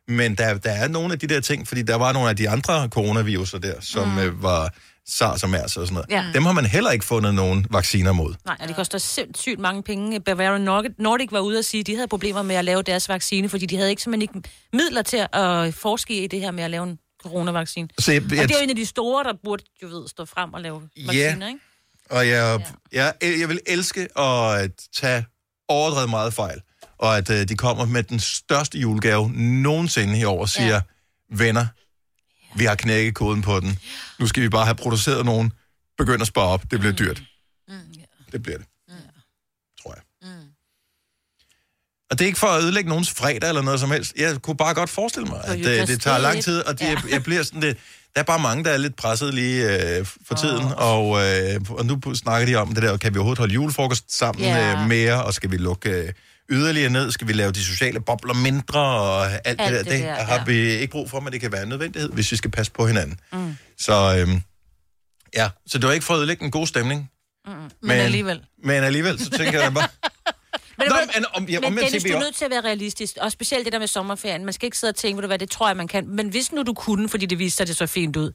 Men 0.09 0.35
der, 0.35 0.59
der 0.59 0.71
er 0.71 0.89
nogle 0.89 1.13
af 1.13 1.19
de 1.19 1.27
der 1.27 1.41
ting, 1.41 1.69
fordi 1.69 1.83
der 1.83 1.95
var 1.95 2.13
nogle 2.13 2.29
af 2.31 2.37
de 2.37 2.49
andre 2.49 2.89
coronaviruser 2.89 3.59
der, 3.59 3.75
som 3.81 4.09
mm. 4.09 4.19
øh, 4.19 4.43
var 4.43 4.75
SARS 5.09 5.43
og 5.43 5.51
MERS 5.51 5.77
og 5.77 5.87
sådan 5.87 5.95
noget. 5.95 6.07
Ja. 6.11 6.25
Dem 6.35 6.45
har 6.45 6.53
man 6.53 6.67
heller 6.67 6.91
ikke 6.91 7.05
fundet 7.05 7.35
nogen 7.35 7.67
vacciner 7.71 8.13
mod. 8.13 8.35
Nej, 8.47 8.57
og 8.61 8.69
det 8.69 8.77
koster 8.77 8.99
sindssygt 8.99 9.59
mange 9.61 9.83
penge. 9.83 10.21
Bavarian 10.21 10.61
Nordic, 10.99 11.29
var 11.33 11.41
ude 11.41 11.59
og 11.59 11.65
sige, 11.65 11.81
at 11.81 11.87
de 11.87 11.95
havde 11.95 12.09
problemer 12.09 12.43
med 12.43 12.57
at 12.57 12.65
lave 12.65 12.83
deres 12.83 13.09
vaccine, 13.09 13.49
fordi 13.49 13.67
de 13.67 13.77
havde 13.77 13.91
ikke 13.91 14.03
simpelthen 14.03 14.37
ikke 14.37 14.51
midler 14.73 15.03
til 15.03 15.27
at 15.33 15.75
forske 15.75 16.25
i 16.25 16.27
det 16.27 16.41
her 16.41 16.51
med 16.51 16.65
at 16.65 16.71
lave 16.71 16.85
en 16.85 16.99
coronavaccine. 17.23 17.89
Så 17.99 18.13
jeg- 18.13 18.23
og 18.31 18.37
jeg- 18.37 18.49
det 18.49 18.55
er 18.55 18.59
jo 18.59 18.65
en 18.65 18.71
af 18.71 18.77
de 18.77 18.87
store, 18.87 19.25
der 19.25 19.33
burde 19.45 19.65
jo 19.83 19.89
ved, 19.89 20.09
stå 20.09 20.25
frem 20.25 20.55
og 20.55 20.61
lave 20.61 20.83
vacciner, 21.07 21.47
ikke? 21.49 21.61
Og 22.11 22.29
jeg, 22.29 22.61
jeg, 22.93 23.15
jeg 23.23 23.49
vil 23.49 23.61
elske 23.67 24.19
at 24.19 24.71
tage 24.97 25.25
overdrevet 25.69 26.11
meget 26.11 26.35
fejl, 26.35 26.61
og 26.99 27.17
at 27.19 27.31
øh, 27.31 27.49
de 27.49 27.57
kommer 27.57 27.85
med 27.85 28.03
den 28.03 28.21
største 28.21 28.79
julegave 28.79 29.31
nogensinde 29.35 30.19
i 30.21 30.25
år 30.25 30.41
og 30.41 30.49
siger, 30.49 30.75
ja. 30.75 30.81
venner, 31.31 31.67
vi 32.57 32.65
har 32.65 32.75
knækket 32.75 33.15
koden 33.15 33.43
på 33.43 33.61
den. 33.61 33.79
Nu 34.19 34.27
skal 34.27 34.43
vi 34.43 34.49
bare 34.49 34.65
have 34.65 34.75
produceret 34.75 35.25
nogen. 35.27 35.53
Begynd 35.99 36.21
at 36.21 36.27
spare 36.27 36.47
op. 36.47 36.63
Det 36.71 36.81
bliver 36.81 36.93
dyrt. 36.95 37.23
Det 38.33 38.43
bliver 38.43 38.59
det. 38.59 38.67
Tror 39.83 39.95
jeg. 39.95 40.03
Og 42.11 42.19
det 42.19 42.25
er 42.25 42.27
ikke 42.27 42.39
for 42.39 42.47
at 42.47 42.63
ødelægge 42.63 42.89
nogens 42.89 43.11
fredag 43.11 43.49
eller 43.49 43.63
noget 43.63 43.81
som 43.81 43.91
helst. 43.91 44.13
Jeg 44.17 44.43
kunne 44.43 44.57
bare 44.57 44.75
godt 44.75 44.91
forestille 44.91 45.29
mig, 45.29 45.41
at 45.45 45.59
you 45.59 45.65
det, 45.65 45.89
det 45.89 46.01
tager 46.01 46.19
lang 46.19 46.43
tid, 46.43 46.61
og 46.61 46.79
de, 46.81 46.85
Ja. 46.85 46.91
jeg, 46.91 47.03
jeg 47.11 47.23
bliver 47.23 47.43
sådan 47.43 47.63
det, 47.63 47.77
der 48.15 48.21
er 48.21 48.25
bare 48.25 48.39
mange, 48.39 48.65
der 48.65 48.71
er 48.71 48.77
lidt 48.77 48.97
presset 48.97 49.35
lige 49.35 49.97
øh, 49.99 50.07
for 50.27 50.35
tiden, 50.35 50.65
og, 50.77 51.05
øh, 51.27 51.61
og 51.71 51.87
nu 51.87 52.15
snakker 52.15 52.47
de 52.47 52.55
om 52.55 52.75
det 52.75 52.83
der, 52.83 52.97
kan 52.97 53.15
vi 53.15 53.19
overhovedet 53.19 53.39
holde 53.39 53.55
julefrokost 53.55 54.17
sammen 54.19 54.45
Ja. 54.45 54.73
øh, 54.83 54.89
mere, 54.89 55.25
og 55.25 55.35
skal 55.35 55.51
vi 55.51 55.57
lukke 55.57 55.91
øh, 55.91 56.13
yderligere 56.51 56.91
ned, 56.91 57.11
skal 57.11 57.29
vi 57.29 57.33
lave 57.33 57.53
de 57.53 57.65
sociale 57.65 58.01
bobler 58.01 58.35
mindre, 58.35 58.81
og 58.81 59.27
alt, 59.27 59.45
alt 59.47 59.59
det 59.59 59.71
der, 59.71 59.83
det 59.83 59.93
det, 59.93 60.03
der, 60.03 60.15
har 60.25 60.35
ja. 60.35 60.45
vi 60.45 60.53
ikke 60.59 60.91
brug 60.91 61.11
for, 61.11 61.21
men 61.21 61.33
det 61.33 61.41
kan 61.41 61.53
være 61.53 61.63
en 61.63 61.69
nødvendighed, 61.69 62.11
hvis 62.11 62.33
vi 62.33 62.37
skal 62.37 62.51
passe 62.51 62.73
på 62.73 62.87
hinanden. 62.87 63.21
Mm. 63.33 63.57
Så 63.79 64.17
øh, 64.19 64.41
ja, 65.37 65.49
så 65.67 65.79
det 65.79 65.87
var 65.87 65.93
ikke 65.93 66.07
at 66.13 66.17
ødelægge 66.17 66.45
en 66.45 66.51
god 66.51 66.67
stemning, 66.67 67.11
Mm. 67.47 67.55
Men 67.83 67.91
alligevel. 67.91 68.41
men 68.65 68.85
alligevel, 68.85 69.19
så 69.19 69.31
tænker 69.31 69.63
jeg 69.63 69.75
bare, 69.75 69.89
Men, 70.79 70.87
Nå, 70.89 70.95
men 71.15 71.25
om- 71.35 71.45
ja, 71.49 71.61
men 71.61 71.67
omvendt 71.67 71.87
Dennis, 71.87 72.03
du 72.05 72.09
er 72.17 72.19
nødt 72.21 72.35
til 72.35 72.45
at 72.45 72.51
være 72.51 72.61
realistisk, 72.61 73.17
og 73.21 73.33
specielt 73.33 73.65
det 73.65 73.73
der 73.73 73.79
med 73.79 73.87
sommerferien. 73.87 74.45
Man 74.45 74.55
skal 74.55 74.67
ikke 74.67 74.79
sidde 74.79 74.91
og 74.91 74.95
tænke, 74.97 75.27
hvad, 75.27 75.39
det 75.39 75.51
tror 75.51 75.69
jeg, 75.69 75.77
man 75.77 75.89
kan. 75.89 76.09
Men 76.09 76.29
hvis 76.29 76.53
nu 76.53 76.63
du 76.63 76.75
kunne, 76.75 77.09
fordi 77.09 77.27
det 77.27 77.39
viste 77.39 77.57
sig, 77.57 77.65
at 77.65 77.69
det 77.69 77.77
så 77.77 77.87
fint 77.87 78.17
ud, 78.17 78.33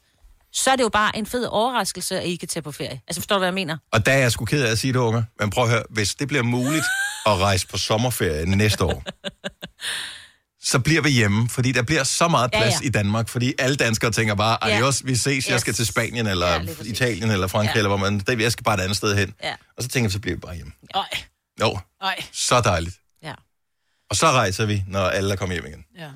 så 0.54 0.72
er 0.72 0.76
det 0.76 0.84
jo 0.84 0.90
bare 0.90 1.18
en 1.18 1.26
fed 1.26 1.46
overraskelse, 1.46 2.20
at 2.20 2.28
I 2.28 2.36
kan 2.36 2.48
tage 2.48 2.64
på 2.64 2.72
ferie. 2.72 3.02
Altså, 3.08 3.22
forstår 3.22 3.36
du, 3.36 3.40
hvad 3.40 3.48
jeg 3.48 3.54
mener? 3.54 3.78
Og 3.92 4.06
der 4.06 4.12
er 4.12 4.18
jeg 4.18 4.32
sgu 4.32 4.46
ked 4.46 4.64
af 4.64 4.72
at 4.72 4.80
sige 4.80 4.94
det, 4.94 5.00
unge. 5.00 5.26
Men 5.40 5.50
prøv 5.50 5.64
at 5.64 5.70
høre, 5.70 5.84
hvis 5.90 6.16
det 6.16 6.28
bliver 6.28 6.44
muligt 6.44 6.86
at 7.26 7.38
rejse 7.38 7.68
på 7.68 7.78
sommerferie 7.78 8.46
næste 8.46 8.84
år, 8.84 9.04
så 10.62 10.80
bliver 10.80 11.02
vi 11.02 11.10
hjemme, 11.10 11.50
fordi 11.50 11.72
der 11.72 11.82
bliver 11.84 12.04
så 12.04 12.28
meget 12.28 12.50
Ja, 12.54 12.60
plads 12.60 12.82
ja. 12.82 12.88
i 12.88 12.90
Danmark, 12.90 13.30
fordi 13.30 13.54
alle 13.60 13.76
danskere 13.76 14.12
tænker 14.12 14.36
bare, 14.36 14.58
Ja. 14.68 14.76
adios, 14.76 15.06
vi 15.06 15.16
ses, 15.16 15.48
jeg 15.48 15.54
Yes. 15.56 15.62
skal 15.62 15.74
til 15.74 15.86
Spanien, 15.86 16.28
eller 16.28 16.48
Ja, 16.48 16.62
ja. 16.62 16.72
Italien, 16.86 17.32
eller 17.32 17.48
Frankrig, 17.48 17.68
Ja. 17.70 17.74
ja. 17.74 17.78
eller 17.78 17.88
hvor 17.90 17.98
man, 17.98 18.20
det, 18.20 18.42
jeg 18.42 18.52
skal 18.52 18.64
bare 18.64 18.76
et 18.76 18.82
andet 18.82 18.98
sted 18.98 19.16
hen. 19.18 19.34
Ja. 19.44 19.56
Og 19.78 19.84
så 19.84 19.90
tænker 19.90 20.06
jeg, 20.08 20.12
så 20.12 20.20
bliver 20.20 20.36
vi 20.36 20.40
bare 20.40 20.56
hjemme. 20.56 20.72
Ej, 20.96 21.10
Jo, 21.62 21.80
ej. 22.02 22.24
så 22.32 22.62
dejligt. 22.62 22.96
Ja. 23.24 23.34
Og 24.10 24.16
så 24.16 24.32
rejser 24.32 24.66
vi, 24.66 24.84
når 24.88 25.00
alle 25.08 25.32
er 25.32 25.36
kommet 25.36 25.56
hjem 25.56 25.66
igen. 25.66 25.86
Ja. 25.98 26.10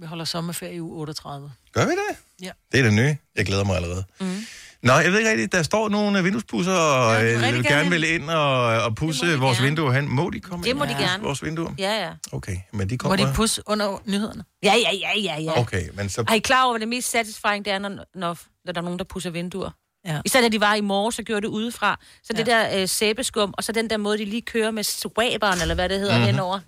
Vi 0.00 0.06
holder 0.06 0.24
sommerferie 0.24 0.74
i 0.74 0.80
uge 0.80 1.00
38. 1.00 1.52
Gør 1.72 1.84
vi 1.84 1.90
det? 1.92 2.16
Ja. 2.46 2.50
Det 2.72 2.80
er 2.80 2.84
det 2.84 2.92
nye. 2.92 3.16
Jeg 3.36 3.46
glæder 3.46 3.64
mig 3.64 3.76
allerede. 3.76 4.04
Mm. 4.20 4.46
Nå, 4.82 4.92
jeg 4.92 5.12
ved 5.12 5.18
ikke 5.18 5.30
rigtigt, 5.30 5.52
der 5.52 5.62
står 5.62 5.88
nogle 5.88 6.22
vinduespusser, 6.22 6.72
og 6.72 7.14
Ja, 7.14 7.20
ja, 7.22 7.32
de 7.32 7.52
vil 7.52 7.58
øh, 7.58 7.64
gerne 7.64 7.90
vil 7.90 8.04
ind 8.14 8.30
og, 8.30 8.64
og 8.82 8.94
pusse 8.94 9.38
vores 9.38 9.56
gerne. 9.58 9.66
vinduer 9.68 9.92
hen. 9.92 10.08
Må 10.08 10.30
de 10.30 10.40
komme 10.40 10.62
Det 10.64 10.70
ind 10.70 10.78
må 10.78 10.84
de 10.84 10.94
gerne. 10.98 11.22
vores 11.22 11.44
vinduer? 11.44 11.70
Ja, 11.78 12.04
ja. 12.04 12.10
Okay, 12.32 12.56
men 12.72 12.90
de 12.90 12.94
Må 12.94 12.96
kommer... 12.98 13.26
de 13.26 13.32
pusse 13.34 13.62
under 13.66 14.02
nyhederne? 14.06 14.44
Ja, 14.62 14.74
ja, 14.74 14.90
ja, 15.00 15.20
ja, 15.20 15.40
ja. 15.42 15.60
Okay, 15.60 15.82
men 15.94 16.08
så... 16.08 16.24
Er 16.28 16.34
I 16.34 16.38
klar 16.38 16.64
over, 16.64 16.72
hvad 16.72 16.80
det 16.80 16.88
mest 16.88 17.10
satisfying 17.10 17.64
det 17.64 17.72
er, 17.72 17.78
når, 17.78 17.88
når, 17.88 18.38
når 18.64 18.72
der 18.72 18.80
er 18.80 18.84
nogen, 18.84 18.98
der 18.98 19.04
pusser 19.04 19.30
vinduer? 19.30 19.70
Ja. 20.06 20.20
I 20.24 20.28
stedet, 20.28 20.46
at 20.46 20.52
de 20.52 20.60
var 20.60 20.74
i 20.74 20.80
morgen, 20.80 21.12
så 21.12 21.22
gjorde 21.22 21.40
det 21.40 21.48
udefra. 21.48 22.00
Så 22.24 22.32
det 22.32 22.46
der 22.46 22.80
øh, 22.80 22.88
sæbeskum, 22.88 23.54
og 23.56 23.64
så 23.64 23.72
den 23.72 23.90
der 23.90 23.96
måde, 23.96 24.18
de 24.18 24.24
lige 24.24 24.42
kører 24.42 24.70
med 24.70 24.84
swaberen, 24.84 25.60
eller 25.60 25.74
hvad 25.74 25.88
det 25.88 25.98
hedder, 25.98 26.12
Mhm. 26.12 26.20
mm-hmm. 26.20 26.34
henover. 26.34 26.60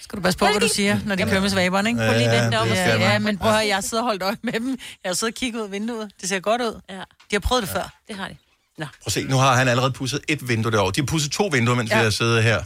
Skal 0.00 0.16
du 0.16 0.22
passe 0.22 0.38
på, 0.38 0.46
hvad 0.46 0.60
du 0.60 0.68
siger, 0.68 0.98
når 1.06 1.14
de 1.14 1.22
kører 1.22 1.40
med 1.40 1.50
svaberen, 1.50 1.86
ikke? 1.86 1.98
Prøv 1.98 2.12
lige 2.12 2.30
dig 2.30 2.58
om 2.60 2.68
og 2.68 2.74
ja, 2.74 2.98
ja, 3.12 3.18
men 3.18 3.38
prøv 3.38 3.50
at 3.50 3.56
høre, 3.56 3.66
jeg 3.66 3.84
sidder 3.84 4.02
og 4.02 4.06
holdt 4.06 4.22
øje 4.22 4.36
med 4.42 4.52
dem. 4.52 4.78
Jeg 5.04 5.08
har 5.10 5.14
siddet 5.14 5.34
og 5.34 5.38
kigget 5.38 5.58
ud 5.60 5.64
af 5.64 5.72
vinduet. 5.72 6.10
Det 6.20 6.28
ser 6.28 6.40
godt 6.40 6.62
ud. 6.62 6.80
Ja. 6.90 6.94
De 6.94 7.02
har 7.32 7.38
prøvet 7.40 7.62
det 7.62 7.70
før. 7.70 7.94
Det 8.08 8.16
har 8.16 8.28
de. 8.28 8.36
Nå. 8.78 8.84
Prøv 8.84 8.92
at 9.06 9.12
se, 9.12 9.22
nu 9.24 9.36
har 9.36 9.54
han 9.56 9.68
allerede 9.68 9.92
pudset 9.92 10.20
et 10.28 10.48
vindue 10.48 10.72
derovre. 10.72 10.92
De 10.96 11.00
har 11.00 11.06
pudset 11.06 11.32
to 11.32 11.44
vinduer, 11.52 11.74
mens 11.76 11.90
ja. 11.90 11.96
Ja. 11.96 12.00
vi 12.02 12.04
har 12.04 12.10
siddet 12.10 12.42
her. 12.42 12.62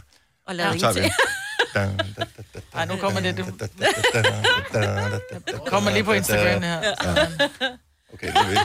Og 0.47 0.55
lavet 0.55 0.75
ingenting. 0.75 1.11
Dan, 1.73 1.97
da, 1.97 2.03
da, 2.17 2.25
da, 2.53 2.59
Ej, 2.73 2.85
nu 2.85 2.95
kommer 2.95 3.19
det, 3.19 3.37
du. 3.37 3.43
da, 3.59 3.67
da, 4.13 4.21
da, 4.73 4.81
da, 4.81 5.19
da, 5.51 5.57
Kommer 5.67 5.91
lige 5.91 6.03
på 6.03 6.13
Instagram 6.13 6.61
her. 6.63 6.81
Ja. 6.83 7.27
Okay, 8.13 8.27
nu 8.33 8.39
er 8.39 8.49
vi. 8.49 8.57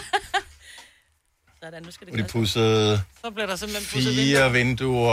Sådan, 1.65 1.83
nu 1.83 1.91
skal 1.91 2.07
det 2.07 2.15
de 2.15 2.19
gøres. 2.19 2.33
pudset 2.33 3.03
Så 3.25 3.31
bliver 3.31 3.47
der 3.47 3.57
simpelthen 3.57 3.89
pudset 3.93 4.17
vinduer. 4.17 4.37
fire 4.41 4.53
vinduer, 4.53 5.13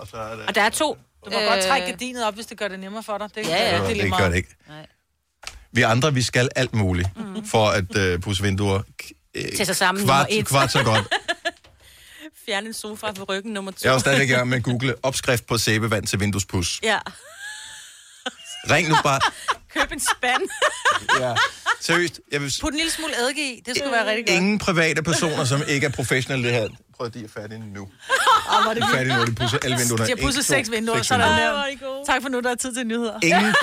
og 0.00 0.06
så 0.06 0.16
er 0.16 0.36
det... 0.36 0.46
Og 0.46 0.54
der 0.54 0.62
er 0.62 0.68
to. 0.70 0.98
Du 1.24 1.30
må 1.30 1.40
øh... 1.40 1.46
godt 1.46 1.64
trække 1.64 1.86
gardinet 1.86 2.24
op, 2.26 2.34
hvis 2.34 2.46
det 2.46 2.58
gør 2.58 2.68
det 2.68 2.80
nemmere 2.80 3.02
for 3.02 3.18
dig. 3.18 3.28
Det, 3.34 3.46
Ja, 3.48 3.70
ja. 3.70 3.76
det, 3.76 3.84
er 3.84 3.88
lige 3.88 4.02
det 4.02 4.08
meget. 4.08 4.22
gør 4.22 4.28
det 4.30 4.36
ikke. 4.36 4.54
Nej. 4.68 4.86
Vi 5.72 5.82
andre, 5.82 6.14
vi 6.14 6.22
skal 6.22 6.48
alt 6.56 6.74
muligt 6.74 7.08
Mhm. 7.16 7.46
for 7.46 7.68
at 7.68 7.96
øh, 7.96 8.20
pusse 8.20 8.42
vinduer. 8.42 8.82
øh, 9.34 9.44
Til 9.56 9.66
sig 9.66 9.76
sammen 9.76 10.04
kvart, 10.04 10.26
nummer 10.30 10.40
et. 10.40 10.46
kvart 10.46 10.72
så 10.72 10.82
godt. 10.84 11.04
Fjern 12.46 12.66
en 12.66 12.72
sofa 12.72 13.12
på 13.12 13.24
ryggen 13.24 13.52
nummer 13.52 13.70
to. 13.72 13.78
Jeg 13.84 13.88
er 13.90 13.92
jo 13.92 13.98
stadig 13.98 14.24
i 14.24 14.26
gang 14.32 14.48
med 14.48 14.56
at 14.58 14.62
google 14.64 14.94
opskrift 15.02 15.46
på 15.46 15.58
sæbevand 15.58 16.06
til 16.06 16.20
vinduespus. 16.20 16.80
Ja. 16.82 16.98
Ring 18.70 18.88
nu 18.88 18.94
bare. 19.02 19.20
Køb 19.74 19.92
en 19.92 20.00
spand. 20.00 20.42
Ja. 21.20 21.34
Seriøst, 21.80 22.20
jeg 22.32 22.40
vil... 22.42 22.54
Put 22.60 22.70
en 22.72 22.76
lille 22.76 22.92
smule 22.92 23.12
eddike 23.22 23.52
i. 23.54 23.62
Det 23.66 23.76
skulle 23.76 23.92
være 23.92 24.06
rigtig 24.10 24.26
godt. 24.26 24.36
Ingen 24.36 24.58
private 24.58 25.02
personer, 25.02 25.44
som 25.44 25.62
ikke 25.68 25.86
er 25.86 25.90
professionelle 25.90 26.48
det 26.48 26.54
her. 26.54 26.68
Prøv 26.96 27.06
at 27.06 27.14
de 27.14 27.24
er 27.24 27.28
færdige 27.36 27.58
nu. 27.74 27.80
Åh, 27.82 27.88
hvor 28.62 28.70
er 28.70 28.74
det 28.74 28.82
De 28.82 28.88
er 28.88 28.92
færdige 28.92 29.16
nu, 29.16 29.24
de 29.24 29.34
pudser 29.34 29.58
alle 29.64 29.76
vinduerne. 29.76 30.04
De 30.06 30.10
har 30.18 30.22
pudset 30.26 30.44
seks 30.44 30.70
vinduer, 30.70 31.02
så 31.02 31.14
er 31.14 31.18
der 31.18 31.28
vinduer. 31.28 31.66
nævnt. 31.66 32.06
Tak 32.06 32.22
for 32.22 32.28
nu, 32.28 32.40
der 32.40 32.50
er 32.50 32.54
tid 32.54 32.74
til 32.74 32.86
nyheder. 32.86 33.18
Ingen... 33.22 33.54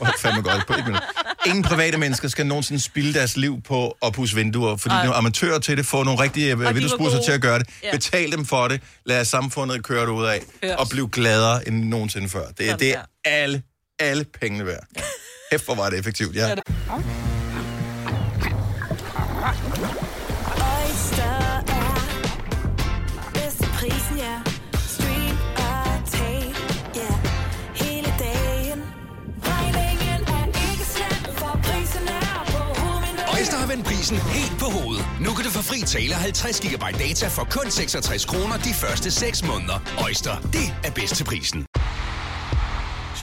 Oh, 0.00 0.08
fandme 0.18 0.42
godt 0.42 0.66
på 0.66 0.72
et 0.72 0.84
minut. 0.86 1.02
Ingen 1.46 1.62
private 1.64 1.98
mennesker 1.98 2.28
skal 2.28 2.46
nogensinde 2.46 2.80
spilde 2.82 3.14
deres 3.18 3.36
liv 3.36 3.62
på 3.62 3.96
at 4.02 4.12
pusse 4.12 4.36
vinduer, 4.36 4.76
fordi 4.76 4.94
Ej. 4.94 5.02
nogle 5.04 5.16
amatører 5.16 5.58
til 5.58 5.76
det, 5.76 5.86
får 5.86 6.04
nogle 6.04 6.20
rigtige 6.22 6.58
var 6.58 6.72
vinduespusser 6.72 7.22
til 7.22 7.32
at 7.32 7.40
gøre 7.40 7.58
det. 7.58 7.68
Ja. 7.82 7.90
Betal 7.92 8.32
dem 8.32 8.46
for 8.46 8.68
det. 8.68 8.80
Lad 9.06 9.24
samfundet 9.24 9.84
køre 9.84 10.00
det 10.02 10.08
ud 10.12 10.24
af. 10.24 10.40
Og 10.78 10.88
bliv 10.88 11.08
gladere 11.10 11.68
end 11.68 11.84
nogensinde 11.84 12.28
før. 12.28 12.46
Det, 12.58 12.60
er- 12.60 12.70
Sådan 12.70 12.78
det 12.78 12.90
er 12.90 12.94
der. 12.94 13.02
alle, 13.24 13.62
alle 14.00 14.24
pengene 14.40 14.66
værd. 14.66 14.84
Hæft, 15.52 15.64
hvor 15.64 15.74
var 15.74 15.90
det 15.90 15.98
effektivt, 15.98 16.36
ja. 16.36 16.48
Oyster 20.80 21.36
er 21.78 23.30
bedst 23.34 23.56
til 23.58 23.68
prisen, 23.78 24.16
ja. 24.18 24.34
Stream 24.88 25.36
og 25.56 26.10
tag, 26.12 26.54
ja. 26.96 27.10
Hele 27.84 28.14
dagen. 28.18 28.82
Regningen 29.42 30.20
er 30.36 30.46
ikke 30.46 30.84
slem, 30.94 31.34
for 31.36 31.60
prisen 31.62 32.08
er 32.08 32.44
på 32.46 32.80
hovedet. 32.80 33.38
Øjster 33.38 33.56
har 33.56 33.66
vendt 33.66 33.86
prisen 33.86 34.16
helt 34.16 34.58
på 34.58 34.64
hovedet. 34.64 35.04
Nu 35.20 35.30
kan 35.34 35.44
du 35.44 35.50
få 35.50 35.62
fri 35.62 35.80
tale 35.86 36.14
50 36.14 36.60
GB 36.60 36.84
data 36.98 37.28
for 37.28 37.44
kun 37.50 37.70
66 37.70 38.24
kroner 38.24 38.56
de 38.56 38.74
første 38.74 39.10
6 39.10 39.44
måneder. 39.44 39.78
Øjster, 40.04 40.34
det 40.40 40.66
er 40.84 40.90
bedst 40.90 41.16
til 41.16 41.24
prisen. 41.24 41.66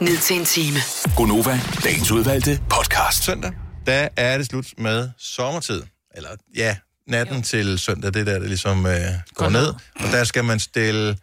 ned 0.00 0.18
til 0.18 0.36
en 0.38 0.44
time. 0.44 0.76
Gonova, 1.16 1.60
dagens 1.84 2.10
udvalgte 2.10 2.60
podcast. 2.70 3.24
Søndag, 3.24 3.52
der 3.86 4.08
er 4.16 4.38
det 4.38 4.46
slut 4.46 4.66
med 4.78 5.10
sommertid. 5.18 5.82
Eller 6.14 6.30
ja, 6.56 6.76
natten 7.06 7.36
jo. 7.36 7.42
til 7.42 7.78
søndag, 7.78 8.14
det 8.14 8.20
er 8.20 8.24
der, 8.24 8.38
det 8.38 8.48
ligesom 8.48 8.86
øh, 8.86 8.94
går 9.34 9.48
ned. 9.48 9.66
Og 9.94 10.12
der 10.12 10.24
skal 10.24 10.44
man 10.44 10.60
stille 10.60 11.18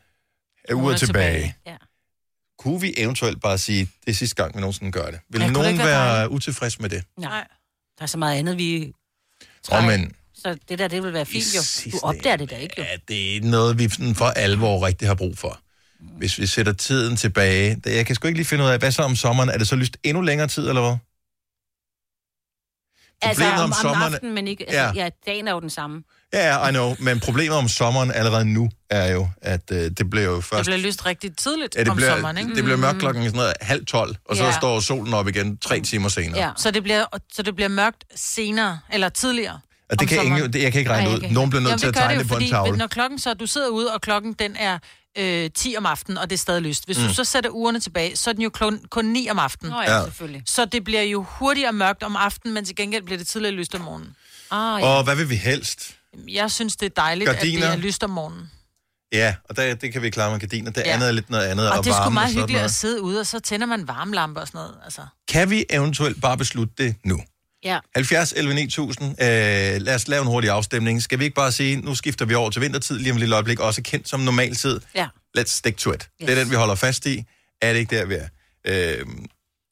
uger 0.73 0.97
tilbage. 0.97 1.33
tilbage. 1.33 1.55
Ja. 1.67 1.75
Kunne 2.59 2.81
vi 2.81 2.93
eventuelt 2.97 3.41
bare 3.41 3.57
sige, 3.57 3.89
det 4.05 4.11
er 4.11 4.15
sidste 4.15 4.35
gang, 4.35 4.55
vi 4.55 4.59
nogensinde 4.59 4.91
gør 4.91 5.05
det? 5.11 5.19
Vil 5.29 5.41
Ja, 5.41 5.49
nogen 5.49 5.77
være 5.77 5.87
være 5.87 6.31
utilfreds 6.31 6.79
med 6.79 6.89
det? 6.89 7.03
Nej. 7.17 7.47
Der 7.97 8.03
er 8.03 8.07
så 8.07 8.17
meget 8.17 8.37
andet, 8.39 8.57
vi... 8.57 8.93
Og 9.69 9.83
men, 9.83 10.11
Så 10.33 10.57
det 10.69 10.79
der, 10.79 10.87
det 10.87 11.03
vil 11.03 11.13
være 11.13 11.25
fint 11.25 11.55
jo. 11.55 11.91
Du 11.91 11.99
opdager 12.03 12.35
det 12.35 12.49
da 12.49 12.55
ikke 12.55 12.75
jo. 12.77 12.83
ja, 12.83 12.95
det 13.07 13.37
er 13.37 13.41
noget, 13.41 13.79
vi 13.79 13.89
for 14.15 14.25
alvor 14.25 14.85
rigtig 14.85 15.07
har 15.07 15.15
brug 15.15 15.37
for. 15.37 15.60
Hvis 16.01 16.39
vi 16.39 16.45
sætter 16.47 16.73
tiden 16.73 17.15
tilbage. 17.17 17.75
Det- 17.83 17.95
Jeg 17.95 18.05
kan 18.05 18.15
sgu 18.15 18.27
ikke 18.27 18.37
lige 18.37 18.47
finde 18.47 18.63
ud 18.63 18.69
af, 18.69 18.79
hvad 18.79 18.91
så 18.91 19.01
om 19.01 19.15
sommeren? 19.15 19.49
Er 19.49 19.57
det 19.57 19.67
så 19.67 19.75
lyst 19.75 19.97
endnu 20.03 20.21
længere 20.21 20.47
tid, 20.47 20.67
eller 20.69 20.81
hvad? 20.81 20.97
Altså 23.23 23.41
Problemet 23.43 23.63
om, 23.63 23.65
om 23.65 23.71
om 23.71 23.73
sommeren- 23.81 24.13
aftenen, 24.13 24.35
men 24.35 24.47
ikke... 24.47 24.63
Altså, 24.63 24.77
Ja. 24.79 24.85
ja. 24.95 25.03
ja, 25.03 25.09
dagen 25.25 25.47
er 25.47 25.51
jo 25.51 25.59
den 25.59 25.69
samme. 25.69 26.03
Ja, 26.33 26.47
ja, 26.55 26.67
I 26.67 26.71
know. 26.71 26.95
Men 26.99 27.19
problemet 27.19 27.57
om 27.57 27.67
sommeren 27.67 28.11
allerede 28.11 28.45
nu 28.45 28.69
er 28.89 29.11
jo, 29.11 29.29
at 29.41 29.61
øh, 29.71 29.77
det 29.97 30.09
bliver 30.09 30.25
jo 30.25 30.35
Det 30.35 30.43
først... 30.45 30.65
bliver 30.65 30.77
lyst 30.79 31.05
rigtig 31.05 31.37
tidligt 31.37 31.75
ja, 31.75 31.79
det 31.79 31.89
om 31.89 31.95
bliver, 31.95 32.09
sommeren, 32.15 32.37
ikke? 32.37 32.55
Det 32.55 32.63
bliver 32.63 32.77
mørkt 32.77 32.99
klokken 32.99 33.23
sådan 33.23 33.37
noget, 33.37 33.53
halv 33.61 33.85
tolv, 33.85 34.15
og 34.25 34.37
så 34.37 34.43
Ja. 34.45 34.51
står 34.51 34.79
solen 34.79 35.13
op 35.13 35.27
igen 35.27 35.57
tre 35.57 35.79
timer 35.79 36.09
senere. 36.09 36.39
Ja, 36.41 36.51
så 36.57 36.71
det, 36.71 36.83
bliver, 36.83 37.05
så 37.33 37.41
det 37.41 37.55
bliver 37.55 37.67
mørkt 37.69 38.03
senere, 38.15 38.79
eller 38.93 39.09
tidligere. 39.09 39.53
Og 39.89 39.99
det 39.99 40.01
om 40.01 40.07
kan 40.07 40.17
sommeren. 40.17 40.37
ingen, 40.37 40.53
det, 40.53 40.61
jeg 40.61 40.71
kan 40.71 40.79
ikke 40.79 40.91
regne 40.91 41.07
Nej, 41.09 41.15
ud. 41.29 41.33
Nogen 41.33 41.49
bliver 41.49 41.61
nødt 41.61 41.69
Jamen, 41.69 41.79
til 41.79 41.87
at 41.87 41.93
tegne 41.93 42.13
jo, 42.13 42.19
det 42.19 42.27
på 42.27 42.33
en 42.33 42.39
fordi, 42.39 42.49
tavle. 42.49 42.77
Når 42.77 42.87
klokken 42.87 43.19
så, 43.19 43.33
du 43.33 43.45
sidder 43.45 43.67
ude, 43.69 43.93
og 43.93 44.01
klokken 44.01 44.33
den 44.33 44.55
er 44.55 44.79
øh, 45.17 45.49
10 45.55 45.75
om 45.77 45.85
aftenen, 45.85 46.17
og 46.17 46.29
det 46.29 46.35
er 46.35 46.37
stadig 46.39 46.61
lyst. 46.61 46.85
Hvis 46.85 46.97
mm. 46.99 47.07
Du 47.07 47.13
så 47.13 47.23
sætter 47.23 47.49
ugerne 47.49 47.79
tilbage, 47.79 48.15
så 48.15 48.29
er 48.29 48.33
den 48.33 48.43
jo 48.43 48.49
kun, 48.49 48.79
kun 48.89 49.05
9 49.05 49.29
om 49.29 49.39
aftenen. 49.39 49.71
Nå 49.73 49.81
ja, 49.81 49.95
Ja. 49.97 50.03
selvfølgelig. 50.03 50.43
Så 50.45 50.65
det 50.65 50.83
bliver 50.83 51.01
jo 51.01 51.23
hurtigere 51.29 51.73
mørkt 51.73 52.03
om 52.03 52.15
aftenen, 52.15 52.53
men 52.53 52.65
til 52.65 52.75
gengæld 52.75 53.03
bliver 53.03 53.17
det 53.17 53.27
tidligere 53.27 53.55
lyst 53.55 53.75
om 53.75 53.81
morgenen. 53.81 54.15
Ah, 54.51 54.83
Og 54.83 55.03
hvad 55.03 55.15
vil 55.15 55.29
vi 55.29 55.35
helst? 55.35 55.95
Jeg 56.27 56.51
synes, 56.51 56.75
det 56.75 56.85
er 56.85 56.89
dejligt, 57.01 57.29
Gardiner. 57.29 57.67
at 57.67 57.71
det 57.77 57.83
er 57.83 57.87
lyst 57.87 58.03
om 58.03 58.09
morgenen. 58.09 58.51
Ja, 59.13 59.35
og 59.49 59.55
der, 59.55 59.75
det 59.75 59.93
kan 59.93 60.01
vi 60.01 60.09
klare 60.09 60.31
med 60.31 60.39
gardiner. 60.39 60.71
Det 60.71 60.81
Ja. 60.85 60.91
andet 60.93 61.07
er 61.07 61.11
lidt 61.11 61.29
noget 61.29 61.45
andet. 61.45 61.71
Og 61.71 61.83
det 61.83 61.89
er 61.89 61.93
sgu 61.93 62.01
varme 62.03 62.13
meget 62.13 62.27
hyggeligt 62.29 62.51
noget. 62.51 62.63
at 62.65 62.71
sidde 62.71 63.01
ude, 63.01 63.19
og 63.19 63.27
så 63.27 63.39
tænder 63.39 63.65
man 63.65 63.87
varmlamper 63.87 64.41
og 64.41 64.47
sådan 64.47 64.57
noget. 64.59 64.75
Altså. 64.83 65.01
Kan 65.27 65.49
vi 65.49 65.65
eventuelt 65.69 66.21
bare 66.21 66.37
beslutte 66.37 66.73
det 66.77 66.95
nu? 67.05 67.19
Ja. 67.63 67.79
70 67.95 68.33
11 68.37 68.53
9000. 68.53 69.09
Øh, 69.09 69.81
lad 69.81 69.95
os 69.95 70.07
lave 70.07 70.21
en 70.21 70.27
hurtig 70.27 70.49
afstemning. 70.49 71.01
Skal 71.01 71.19
vi 71.19 71.23
ikke 71.23 71.35
bare 71.35 71.51
sige, 71.51 71.75
nu 71.75 71.95
skifter 71.95 72.25
vi 72.25 72.33
over 72.33 72.49
til 72.49 72.61
vintertid 72.61 72.97
lige 72.97 73.11
om 73.11 73.17
et 73.17 73.19
lille 73.19 73.35
øjeblik, 73.35 73.59
også 73.59 73.81
kendt 73.81 74.09
som 74.09 74.19
normaltid. 74.19 74.79
Ja. 74.95 75.07
Let's 75.37 75.57
stick 75.57 75.77
to 75.77 75.93
it. 75.93 75.95
Yes. 75.95 76.09
Det 76.19 76.29
er 76.29 76.35
den, 76.35 76.51
vi 76.51 76.55
holder 76.55 76.75
fast 76.75 77.05
i. 77.05 77.23
Er 77.61 77.73
det 77.73 77.79
ikke 77.79 77.97
der, 77.97 78.05
vi 78.05 78.15
er? 78.15 78.27
Øh, 78.67 79.05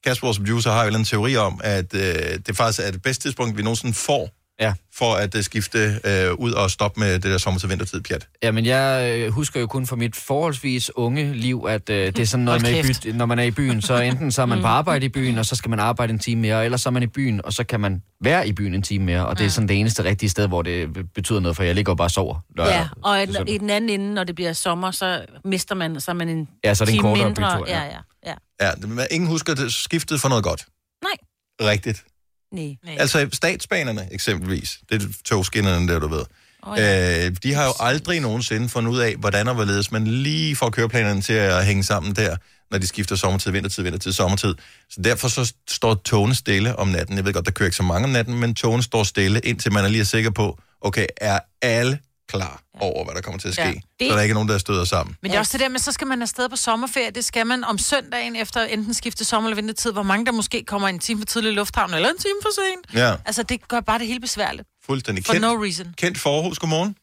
Kasper, 0.03 0.27
vores 0.27 0.37
producer, 0.37 0.71
har 0.71 0.85
jo 0.85 0.95
en 0.95 1.05
teori 1.05 1.35
om, 1.35 1.61
at 1.63 1.93
øh, 1.93 2.39
det 2.47 2.57
faktisk 2.57 2.87
er 2.87 2.91
det 2.91 3.01
bedste 3.01 3.23
tidspunkt, 3.23 3.57
vi 3.57 3.63
nogensinde 3.63 3.93
får, 3.93 4.29
ja. 4.59 4.73
for 4.95 5.13
at 5.15 5.35
uh, 5.35 5.41
skifte 5.41 5.99
øh, 6.03 6.33
ud 6.33 6.51
og 6.51 6.71
stoppe 6.71 6.99
med 6.99 7.13
det 7.13 7.23
der 7.23 7.37
sommer 7.37 7.59
til 7.59 7.69
vintertid 7.69 8.01
pjat. 8.01 8.27
Jamen, 8.43 8.65
jeg 8.65 9.15
øh, 9.17 9.31
husker 9.31 9.59
jo 9.59 9.67
kun 9.67 9.87
fra 9.87 9.95
mit 9.95 10.15
forholdsvis 10.15 10.91
unge 10.95 11.33
liv, 11.33 11.65
at 11.69 11.89
øh, 11.89 12.05
det 12.05 12.19
er 12.19 12.25
sådan 12.25 12.45
noget 12.45 12.61
med, 12.61 12.83
by, 13.03 13.11
når 13.11 13.25
man 13.25 13.39
er 13.39 13.43
i 13.43 13.51
byen, 13.51 13.81
så 13.81 13.97
enten 13.99 14.31
så 14.31 14.41
er 14.41 14.45
man 14.45 14.61
på 14.61 14.67
arbejde 14.67 15.05
i 15.05 15.09
byen, 15.09 15.37
og 15.37 15.45
så 15.45 15.55
skal 15.55 15.69
man 15.69 15.79
arbejde 15.79 16.13
en 16.13 16.19
time 16.19 16.41
mere, 16.41 16.55
og 16.55 16.65
ellers 16.65 16.81
så 16.81 16.89
er 16.89 16.91
man 16.91 17.03
i 17.03 17.07
byen, 17.07 17.45
og 17.45 17.53
så 17.53 17.63
kan 17.63 17.79
man 17.79 18.01
være 18.23 18.47
i 18.47 18.53
byen 18.53 18.73
en 18.73 18.81
time 18.81 19.05
mere, 19.05 19.27
og 19.27 19.37
det 19.37 19.45
er 19.45 19.49
sådan 19.49 19.67
det 19.67 19.79
eneste 19.79 20.03
rigtige 20.03 20.29
sted, 20.29 20.47
hvor 20.47 20.61
det 20.61 20.89
betyder 21.15 21.39
noget, 21.39 21.55
for 21.55 21.63
jeg 21.63 21.75
ligger 21.75 21.91
jo 21.91 21.95
bare 21.95 22.05
og 22.05 22.11
sover. 22.11 22.39
lørdag 22.57 22.73
Ja, 22.73 22.87
og 23.03 23.27
til 23.27 23.43
i, 23.47 23.57
den 23.57 23.69
anden 23.69 23.89
ende, 23.89 24.13
når 24.13 24.23
det 24.23 24.35
bliver 24.35 24.53
sommer, 24.53 24.91
så 24.91 25.25
mister 25.45 25.75
man, 25.75 26.01
så 26.01 26.11
er 26.11 26.15
man 26.15 26.29
en 26.29 26.47
Ja, 26.63 26.73
så 26.73 26.83
er 26.83 26.85
det 26.85 26.91
en 26.91 26.97
time 26.97 27.09
kortere 27.09 27.25
mindre. 27.25 27.55
bytur, 27.57 27.67
ja. 27.67 27.83
ja, 27.83 27.85
ja, 27.85 27.99
ja. 28.25 28.33
Ja, 28.61 28.87
men 28.87 28.99
ingen 29.11 29.29
husker 29.29 29.55
det 29.55 29.73
skiftet 29.73 30.21
for 30.21 30.29
noget 30.29 30.43
godt. 30.43 30.65
Nej. 31.03 31.69
Rigtigt. 31.71 32.03
Nej. 32.51 32.77
Altså 32.99 33.29
statsbanerne 33.33 34.07
eksempelvis, 34.11 34.79
det 34.89 35.03
er 35.03 35.07
togskinnerne 35.25 35.87
der, 35.87 35.99
du 35.99 36.07
ved. 36.07 36.23
Oh, 36.63 36.77
ja. 36.77 37.25
øh, 37.25 37.35
de 37.43 37.53
har 37.53 37.65
jo 37.65 37.73
aldrig 37.79 38.19
nogensinde 38.19 38.69
fundet 38.69 38.91
ud 38.91 38.99
af, 38.99 39.15
hvordan 39.15 39.47
og 39.47 39.55
hvorledes 39.55 39.91
man 39.91 40.07
lige 40.07 40.55
får 40.55 40.69
køreplanerne 40.69 41.21
til 41.21 41.33
at 41.33 41.65
hænge 41.65 41.83
sammen 41.83 42.15
der, 42.15 42.37
når 42.71 42.77
de 42.77 42.87
skifter 42.87 43.15
sommertid, 43.15 43.51
vintertid, 43.51 43.83
vintertid, 43.83 44.11
sommertid. 44.11 44.55
Så 44.89 45.01
derfor 45.01 45.27
så 45.27 45.53
står 45.69 45.93
togene 45.93 46.35
stille 46.35 46.75
om 46.75 46.87
natten. 46.87 47.17
Jeg 47.17 47.25
ved 47.25 47.33
godt, 47.33 47.45
der 47.45 47.51
kører 47.51 47.67
ikke 47.67 47.77
så 47.77 47.83
mange 47.83 48.05
om 48.05 48.11
natten, 48.11 48.39
men 48.39 48.55
togene 48.55 48.83
står 48.83 49.03
stille, 49.03 49.39
indtil 49.39 49.73
man 49.73 49.85
er 49.85 49.89
lige 49.89 50.05
sikker 50.05 50.29
på, 50.29 50.59
okay, 50.81 51.05
er 51.17 51.39
alle 51.61 51.99
klar 52.29 52.61
over, 52.81 53.03
hvad 53.05 53.15
der 53.15 53.21
kommer 53.21 53.39
til 53.39 53.47
at 53.47 53.53
ske? 53.53 53.61
Ja. 53.63 53.67
Ja. 53.67 53.73
Det- 53.99 54.07
Så 54.07 54.13
der 54.13 54.17
er 54.17 54.21
ikke 54.21 54.33
nogen, 54.33 54.49
der 54.49 54.57
støder 54.57 54.85
sammen. 54.85 55.15
Men 55.21 55.31
det 55.31 55.35
er 55.35 55.39
også 55.39 55.51
det 55.57 55.59
der 55.59 55.69
med, 55.69 55.79
så 55.79 55.91
skal 55.91 56.07
man 56.07 56.21
afsted 56.21 56.49
på 56.49 56.55
sommerferie. 56.55 57.11
Det 57.11 57.25
skal 57.25 57.47
man 57.47 57.63
om 57.63 57.77
søndagen 57.77 58.35
efter 58.35 58.61
enten 58.63 58.93
skifte 58.93 59.25
sommer- 59.25 59.49
eller 59.49 59.55
vintertid, 59.55 59.91
hvor 59.91 60.03
mange 60.03 60.25
der 60.25 60.31
måske 60.31 60.63
kommer 60.63 60.87
en 60.87 60.99
time 60.99 61.19
for 61.21 61.25
tidlig 61.25 61.51
i 61.51 61.55
lufthavn, 61.55 61.93
eller 61.93 62.09
en 62.09 62.17
time 62.17 62.33
for 62.41 62.49
sent. 62.55 63.01
Ja, 63.01 63.15
Altså, 63.25 63.43
det 63.43 63.67
gør 63.67 63.79
bare 63.79 63.99
det 63.99 64.07
hele 64.07 64.19
besværligt. 64.19 64.67
fuldstændig. 64.85 65.25
For 65.25 65.33
Kent, 65.33 65.41
no 65.41 65.63
reason. 65.63 65.93
Kent 65.97 66.17
Forhus, 66.19 66.59
godmorgen. 66.59 66.95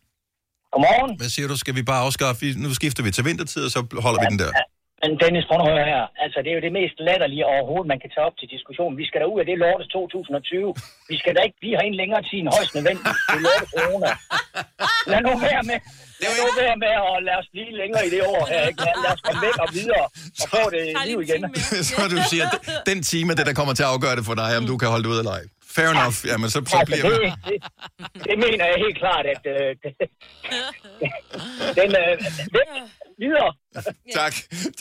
Godmorgen. 0.73 1.17
Hvad 1.19 1.29
siger 1.29 1.49
du? 1.49 1.57
Skal 1.57 1.75
vi 1.75 1.83
bare 1.83 2.01
afskaffe? 2.01 2.55
Nu 2.57 2.75
skifter 2.75 3.03
vi 3.03 3.11
til 3.11 3.25
vintertid, 3.25 3.65
og 3.65 3.71
så 3.71 3.87
holder 3.99 4.21
vi 4.21 4.27
den 4.31 4.39
der. 4.39 4.51
Men 5.03 5.11
Dennis, 5.23 5.45
prøv 5.49 5.59
nu 5.59 5.73
her. 5.93 6.03
Altså, 6.25 6.39
det 6.43 6.51
er 6.51 6.57
jo 6.59 6.65
det 6.67 6.75
mest 6.81 6.97
latterlige 7.09 7.45
overhovedet, 7.55 7.89
man 7.93 8.01
kan 8.03 8.11
tage 8.15 8.27
op 8.29 8.37
til 8.41 8.49
diskussion. 8.55 8.93
Vi 9.01 9.07
skal 9.09 9.19
da 9.23 9.27
ud 9.33 9.39
af 9.43 9.47
det 9.51 9.57
lortes 9.63 9.89
2020. 9.89 10.75
Vi 11.11 11.17
skal 11.21 11.33
da 11.37 11.41
ikke 11.47 11.59
blive 11.63 11.75
herinde 11.77 11.99
længere 12.03 12.23
tid 12.29 12.39
end 12.43 12.51
højst 12.57 12.73
nødvendigt. 12.77 13.09
Det 13.31 13.39
er 13.41 13.45
lorte 13.47 13.67
corona. 13.75 14.11
Lad 15.13 15.21
nu 15.27 15.33
være 15.49 15.63
med. 15.71 15.79
Lad 16.23 16.33
nu 16.41 16.47
være 16.63 16.77
med 16.85 16.93
at 17.11 17.17
lade 17.27 17.39
os 17.43 17.49
blive 17.55 17.73
længere 17.81 18.03
i 18.09 18.11
det 18.15 18.23
år 18.35 18.43
her. 18.53 18.63
Ikke? 18.71 18.81
Lad, 18.87 18.95
lad 19.05 19.13
os 19.17 19.23
komme 19.27 19.41
væk 19.47 19.57
og 19.65 19.69
videre 19.79 20.05
og 20.43 20.47
få 20.55 20.63
det 20.75 20.85
liv 21.09 21.19
igen. 21.27 21.41
så 21.89 22.03
du 22.15 22.19
siger, 22.31 22.45
at 22.49 22.55
den 22.91 22.99
time 23.11 23.29
er 23.33 23.37
det, 23.39 23.47
der 23.51 23.57
kommer 23.61 23.75
til 23.79 23.85
at 23.87 23.93
afgøre 23.95 24.17
det 24.19 24.25
for 24.31 24.37
dig, 24.43 24.51
om 24.61 24.65
du 24.71 24.75
kan 24.81 24.89
holde 24.93 25.05
det 25.07 25.11
ud 25.15 25.19
eller 25.23 25.35
ej. 25.41 25.45
Fair 25.77 25.89
enough. 25.97 26.19
Jamen, 26.31 26.49
så, 26.55 26.59
så 26.67 26.77
Altså, 26.81 26.87
bliver 26.89 27.05
det, 27.13 27.21
det, 27.49 27.59
det 28.29 28.37
mener 28.45 28.65
jeg 28.71 28.77
helt 28.87 28.99
klart, 29.03 29.25
at 29.35 29.43
øh, 29.55 29.71
den 31.81 31.91
øh, 32.03 32.13
væk 32.57 32.69
videre. 33.25 33.51
Tak. 34.21 34.35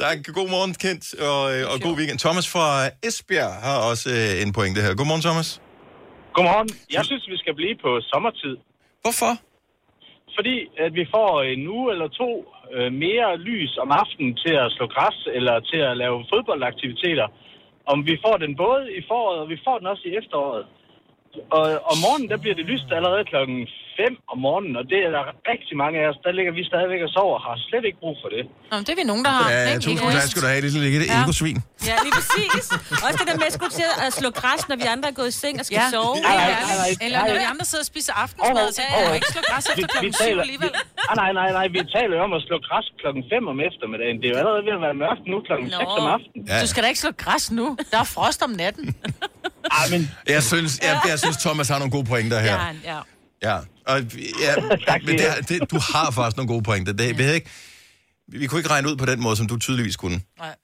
tak. 0.04 0.18
God 0.40 0.50
morgen, 0.56 0.74
Kent, 0.84 1.06
og, 1.30 1.42
øh, 1.54 1.72
og 1.72 1.76
god 1.86 1.96
weekend. 2.00 2.20
Thomas 2.26 2.48
fra 2.54 2.68
Esbjerg 3.08 3.54
har 3.68 3.78
også 3.90 4.08
øh, 4.18 4.44
en 4.44 4.52
pointe 4.58 4.80
her. 4.86 4.92
Godmorgen, 5.00 5.24
Thomas. 5.28 5.50
Godmorgen. 6.36 6.70
Jeg 6.96 7.04
synes, 7.10 7.24
vi 7.34 7.38
skal 7.44 7.54
blive 7.60 7.76
på 7.86 7.90
sommertid. 8.12 8.56
Hvorfor? 9.04 9.32
Fordi 10.38 10.58
at 10.86 10.92
vi 11.00 11.06
får 11.16 11.32
en 11.54 11.62
uge 11.76 11.88
eller 11.94 12.08
to 12.22 12.32
øh, 12.76 12.90
mere 13.06 13.30
lys 13.50 13.72
om 13.84 13.90
aftenen 14.02 14.34
til 14.44 14.54
at 14.64 14.70
slå 14.76 14.86
græs 14.96 15.18
eller 15.38 15.56
til 15.72 15.82
at 15.90 15.98
lave 16.04 16.18
fodboldaktiviteter. 16.34 17.28
Om 17.94 17.98
vi 18.10 18.16
får 18.26 18.36
den 18.44 18.54
både 18.66 18.84
i 19.00 19.02
foråret, 19.10 19.40
og 19.44 19.50
vi 19.54 19.58
får 19.66 19.78
den 19.80 19.88
også 19.94 20.04
i 20.10 20.16
efteråret. 20.22 20.66
Og 21.58 21.66
om 21.92 21.98
morgenen, 22.06 22.30
der 22.32 22.38
bliver 22.44 22.56
det 22.60 22.66
lyst 22.74 22.88
allerede 22.98 23.24
klokken 23.32 23.60
5 24.02 24.32
om 24.32 24.38
morgenen, 24.48 24.74
og 24.80 24.84
det 24.92 25.00
er 25.08 25.12
der 25.18 25.24
rigtig 25.52 25.74
mange 25.84 25.96
af 26.02 26.06
os, 26.12 26.18
der 26.26 26.32
ligger 26.38 26.52
vi 26.60 26.62
stadigvæk 26.72 27.02
og 27.08 27.12
sover, 27.18 27.36
og 27.40 27.44
har 27.48 27.56
slet 27.68 27.84
ikke 27.90 28.00
brug 28.04 28.16
for 28.24 28.30
det. 28.36 28.44
Nå, 28.70 28.74
men 28.78 28.84
det 28.86 28.92
er 28.96 29.00
vi 29.04 29.08
nogen, 29.12 29.24
der 29.28 29.34
har. 29.40 29.46
Ja, 29.52 29.62
ikke? 29.62 29.84
tusind 29.88 30.10
tak 30.18 30.28
skal 30.34 30.42
du 30.46 30.48
have. 30.54 30.60
Det 30.64 30.70
er 30.70 30.84
lidt 30.86 31.06
Ja. 31.14 31.20
egosvin. 31.24 31.58
Ja, 31.90 31.96
lige 32.06 32.14
præcis. 32.20 32.64
Også 33.06 33.18
det 33.22 33.28
der 33.32 33.38
med 33.42 33.48
at 33.52 33.56
skulle 33.58 33.74
til 33.82 33.88
at 34.06 34.12
slå 34.20 34.30
græs, 34.42 34.62
når 34.72 34.78
vi 34.84 34.88
andre 34.96 35.08
er 35.12 35.16
gået 35.20 35.32
i 35.34 35.38
seng 35.44 35.56
og 35.62 35.66
skal 35.68 35.78
Ja. 35.82 35.88
sove. 35.96 36.16
Nej, 36.16 36.36
nej, 36.42 36.48
Ja. 36.54 36.58
nej, 36.70 36.76
nej. 36.84 36.92
Eller 37.06 37.20
når 37.30 37.36
vi 37.44 37.48
andre 37.54 37.66
sidder 37.72 37.84
og 37.86 37.90
spiser 37.94 38.14
aftensmad, 38.24 38.68
så 38.78 38.82
kan 38.90 39.00
jeg 39.08 39.16
ikke 39.20 39.32
slå 39.36 39.42
græs 39.50 39.64
efter 39.72 39.88
klokken 39.94 40.14
syv 40.22 40.36
alligevel. 40.46 40.72
Vi, 40.76 41.06
ah, 41.10 41.16
nej, 41.24 41.32
nej, 41.40 41.50
nej, 41.58 41.66
vi 41.76 41.80
taler 41.98 42.14
jo 42.20 42.22
om 42.28 42.34
at 42.40 42.42
slå 42.48 42.56
græs 42.68 42.86
klokken 43.02 43.22
5 43.34 43.48
om 43.54 43.58
eftermiddagen. 43.70 44.16
Det 44.22 44.26
er 44.30 44.34
jo 44.36 44.40
allerede 44.42 44.64
ved 44.68 44.74
at 44.80 44.84
være 44.88 44.96
mørkt 45.06 45.24
nu 45.32 45.38
klokken 45.48 45.68
6 45.70 45.92
om 46.02 46.08
aftenen. 46.16 46.42
Ja. 46.52 46.56
Du 46.64 46.68
skal 46.72 46.80
da 46.84 46.88
ikke 46.94 47.02
slå 47.06 47.12
græs 47.26 47.46
nu. 47.60 47.66
Der 47.92 48.00
er 48.06 48.10
frost 48.18 48.40
om 48.48 48.52
natten. 48.64 48.86
Ah, 49.78 49.86
men... 49.94 50.02
Jeg 50.36 50.44
synes, 50.52 50.72
jeg, 50.88 50.94
jeg 51.12 51.20
synes, 51.24 51.38
Thomas 51.46 51.68
har 51.72 51.78
nogle 51.82 51.92
gode 51.98 52.06
pointer 52.14 52.40
her. 52.48 52.58
ja. 52.90 52.94
Ja, 52.94 53.00
og 53.88 54.02
ja, 54.42 54.56
men 55.06 55.20
det, 55.20 55.50
det, 55.50 55.72
du 55.72 55.80
har 55.94 56.12
faktisk 56.12 56.38
nogle 56.38 56.48
gode 56.48 56.64
pointer. 56.64 56.94
Det, 56.94 57.18
vi, 57.18 57.24
havde 57.24 57.36
ikke, 57.36 57.50
vi 58.28 58.38
vi 58.38 58.48
kunne 58.48 58.60
ikke 58.60 58.70
regne 58.70 58.90
ud 58.90 58.96
på 58.98 59.06
den 59.06 59.22
måde, 59.22 59.36
som 59.36 59.48
du 59.48 59.58
tydeligvis 59.58 59.96
kunne. 59.96 60.22
Nej. 60.38 60.56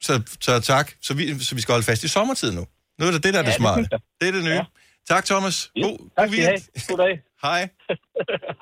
Så, 0.00 0.22
så 0.40 0.60
tak. 0.60 0.92
Så 1.02 1.14
vi, 1.14 1.38
så 1.44 1.54
vi 1.54 1.60
skal 1.60 1.72
holde 1.72 1.84
fast 1.84 2.04
i 2.04 2.08
sommertid 2.08 2.52
nu. 2.52 2.66
Nu 2.98 3.06
er 3.06 3.10
det 3.10 3.22
det, 3.22 3.34
der 3.34 3.40
er 3.40 3.44
Ja, 3.44 3.46
det 3.50 3.54
det 3.54 3.54
smarte. 3.54 3.88
jeg. 3.90 4.00
Det 4.20 4.28
er 4.28 4.32
det 4.32 4.44
nye. 4.44 4.60
Tak, 5.08 5.24
Thomas. 5.24 5.70
God, 5.82 6.10
tak 6.18 6.28
god. 6.28 6.86
God 6.88 6.98
dag. 6.98 7.20
Hej. 7.42 7.68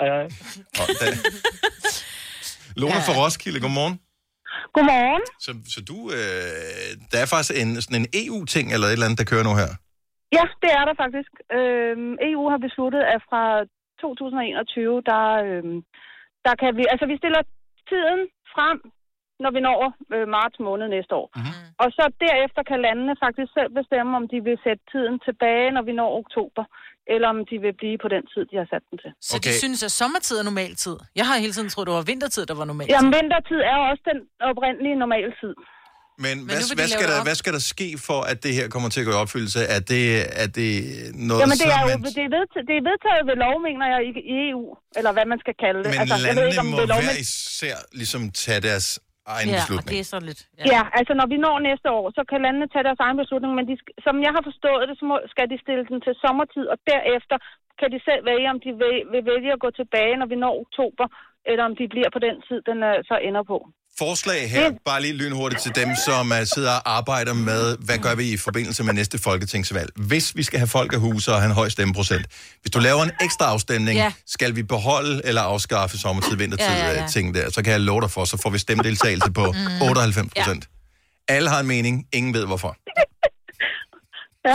hej, 0.00 0.08
hej. 0.08 0.24
Og 0.80 0.88
da, 1.00 1.16
Lone 2.76 2.94
fra 3.06 3.12
Roskilde, 3.12 3.60
godmorgen. 3.60 4.00
Godmorgen. 4.74 5.22
Så, 5.40 5.54
så 5.74 5.80
du, 5.80 6.10
øh, 6.10 6.18
der 7.12 7.18
er 7.18 7.26
faktisk 7.26 7.60
en, 7.60 7.82
sådan 7.82 7.96
en 7.96 8.06
EU-ting 8.14 8.72
eller 8.72 8.86
et 8.86 8.92
eller 8.92 9.06
andet, 9.06 9.18
der 9.18 9.24
kører 9.24 9.42
nu 9.42 9.54
her. 9.54 9.68
Ja, 10.36 10.44
det 10.62 10.70
er 10.78 10.84
der 10.88 10.96
faktisk. 11.04 11.32
Øhm, 11.58 12.12
EU 12.30 12.42
har 12.52 12.60
besluttet, 12.66 13.02
at 13.14 13.20
fra 13.28 13.42
2021, 14.00 15.02
der, 15.10 15.26
øhm, 15.46 15.78
der 16.46 16.54
kan 16.60 16.70
vi... 16.78 16.82
Altså, 16.92 17.06
vi 17.12 17.16
stiller 17.20 17.42
tiden 17.90 18.20
frem, 18.54 18.78
når 19.42 19.50
vi 19.56 19.60
når 19.68 19.78
øh, 20.14 20.26
marts 20.36 20.58
måned 20.66 20.86
næste 20.96 21.14
år. 21.20 21.28
Mm-hmm. 21.36 21.64
Og 21.82 21.88
så 21.96 22.04
derefter 22.26 22.62
kan 22.70 22.78
landene 22.86 23.14
faktisk 23.24 23.50
selv 23.58 23.70
bestemme, 23.80 24.10
om 24.20 24.24
de 24.32 24.38
vil 24.48 24.58
sætte 24.66 24.82
tiden 24.92 25.14
tilbage, 25.28 25.68
når 25.76 25.82
vi 25.88 25.92
når 26.00 26.10
oktober, 26.22 26.64
eller 27.14 27.28
om 27.34 27.40
de 27.50 27.56
vil 27.64 27.74
blive 27.82 27.98
på 28.04 28.08
den 28.14 28.24
tid, 28.32 28.42
de 28.50 28.56
har 28.60 28.68
sat 28.72 28.84
den 28.90 28.96
til. 29.02 29.10
Så 29.28 29.34
okay. 29.36 29.52
de 29.54 29.60
synes, 29.62 29.80
at 29.88 29.92
sommertid 30.00 30.36
er 30.42 30.46
normaltid. 30.50 30.96
Jeg 31.18 31.24
har 31.28 31.36
hele 31.44 31.54
tiden 31.56 31.68
troet, 31.72 31.86
det 31.88 31.94
var 32.00 32.10
vintertid, 32.12 32.42
der 32.50 32.56
var 32.60 32.66
normaltid. 32.70 32.94
Jamen, 32.94 33.12
vintertid 33.18 33.60
er 33.72 33.78
også 33.90 34.02
den 34.10 34.18
oprindelige 34.50 34.96
normaltid. 35.02 35.54
Men, 36.24 36.34
nu 36.38 36.44
hvad, 36.50 36.60
hvad, 36.80 36.88
skal 36.96 37.08
der, 37.12 37.18
hvad 37.28 37.36
skal 37.42 37.52
der 37.58 37.64
ske 37.74 37.88
for, 38.08 38.20
at 38.32 38.38
det 38.44 38.52
her 38.58 38.66
kommer 38.74 38.88
til 38.94 39.00
at 39.02 39.06
gå 39.08 39.12
i 39.16 39.20
opfyldelse? 39.24 39.60
Er 39.76 39.82
det, 39.92 40.04
er 40.42 40.48
det 40.58 40.72
noget, 41.28 41.40
Jamen, 41.42 41.56
det 41.62 41.68
er 41.76 41.82
jo 41.84 41.88
det 42.18 42.24
er 42.28 42.32
vedtaget, 42.38 42.64
det 42.70 42.76
er 42.80 42.84
vedtaget 42.90 43.22
ved 43.30 43.36
lov, 43.44 43.54
mener 43.68 43.86
jeg, 43.92 44.00
i, 44.08 44.10
i 44.32 44.34
EU, 44.48 44.64
eller 44.98 45.12
hvad 45.16 45.26
man 45.32 45.38
skal 45.44 45.54
kalde 45.64 45.80
det. 45.84 45.90
Men 45.92 46.00
altså, 46.02 46.14
jeg 46.14 46.22
ved 46.22 46.28
landene 46.28 46.48
ikke, 46.50 46.64
om 46.64 46.68
må 46.74 46.78
det 46.80 46.88
lov, 46.92 47.00
hver 47.06 47.18
men... 47.18 47.26
især 47.26 47.76
ligesom 48.00 48.22
tage 48.44 48.60
deres 48.68 48.86
egen 49.36 49.48
beslutning. 49.56 49.90
det 49.94 50.00
er 50.04 50.08
så 50.14 50.18
lidt... 50.28 50.40
Ja. 50.58 50.64
ja, 50.74 50.82
altså 50.98 51.12
når 51.20 51.26
vi 51.32 51.36
når 51.46 51.56
næste 51.70 51.88
år, 51.98 52.04
så 52.18 52.22
kan 52.30 52.38
landene 52.46 52.66
tage 52.74 52.84
deres 52.88 53.00
egen 53.06 53.18
beslutning, 53.22 53.52
men 53.58 53.64
de, 53.70 53.74
som 54.06 54.14
jeg 54.26 54.32
har 54.36 54.44
forstået 54.50 54.84
det, 54.88 54.94
så 55.00 55.04
må, 55.10 55.16
skal 55.32 55.46
de 55.52 55.56
stille 55.64 55.84
den 55.90 55.98
til 56.06 56.14
sommertid, 56.24 56.64
og 56.72 56.78
derefter 56.92 57.36
kan 57.80 57.88
de 57.94 57.98
selv 58.08 58.22
vælge, 58.30 58.48
om 58.54 58.60
de 58.64 58.70
vil, 58.82 58.96
vil 59.12 59.22
vælge 59.32 59.50
at 59.56 59.62
gå 59.64 59.70
tilbage, 59.80 60.14
når 60.20 60.28
vi 60.32 60.36
når 60.44 60.54
oktober, 60.64 61.06
eller 61.50 61.64
om 61.68 61.74
de 61.80 61.84
bliver 61.94 62.10
på 62.16 62.20
den 62.26 62.36
tid, 62.46 62.58
den 62.70 62.78
uh, 62.90 62.96
så 63.10 63.16
ender 63.28 63.44
på. 63.52 63.58
Forslag 63.99 64.51
her, 64.51 64.72
bare 64.84 65.03
lige 65.03 65.12
lynhurtigt 65.14 65.62
til 65.62 65.74
dem, 65.74 65.88
som 66.07 66.30
uh, 66.30 66.36
sidder 66.55 66.72
og 66.72 66.96
arbejder 66.96 67.32
med, 67.34 67.76
hvad 67.80 67.99
gør 67.99 68.14
vi 68.14 68.32
i 68.32 68.36
forbindelse 68.36 68.82
med 68.84 68.94
næste 68.94 69.18
folketingsvalg? 69.18 69.90
Hvis 69.96 70.36
vi 70.36 70.42
skal 70.42 70.59
have 70.59 70.66
folkehuse 70.68 71.32
og 71.32 71.38
have 71.40 71.46
en 71.46 71.55
høj 71.55 71.68
stemmeprocent, 71.68 72.26
hvis 72.62 72.70
du 72.70 72.78
laver 72.78 73.03
en 73.05 73.11
ekstra 73.20 73.44
afstemning, 73.44 73.99
Ja. 73.99 74.12
skal 74.26 74.57
vi 74.57 74.62
beholde 74.62 75.20
eller 75.24 75.42
afskaffe 75.42 75.99
sommertid, 75.99 76.36
vintertid, 76.36 76.66
Ja, 76.66 76.76
ja, 76.86 76.92
ja, 76.92 77.01
ja, 77.03 77.09
ting 77.09 77.34
der, 77.34 77.51
så 77.51 77.62
kan 77.62 77.72
jeg 77.72 77.80
love 77.80 78.01
dig 78.01 78.11
for, 78.11 78.24
så 78.24 78.36
får 78.36 78.51
vi 78.51 78.59
stemmedeltagelse 78.59 79.30
på 79.32 79.53
Mm. 79.53 79.82
98 79.82 80.28
procent. 80.36 80.68
Ja. 81.28 81.34
Alle 81.34 81.49
har 81.51 81.61
en 81.61 81.66
mening, 81.66 82.07
ingen 82.12 82.34
ved 82.34 82.46
hvorfor. 82.46 82.76
Ja. 84.49 84.55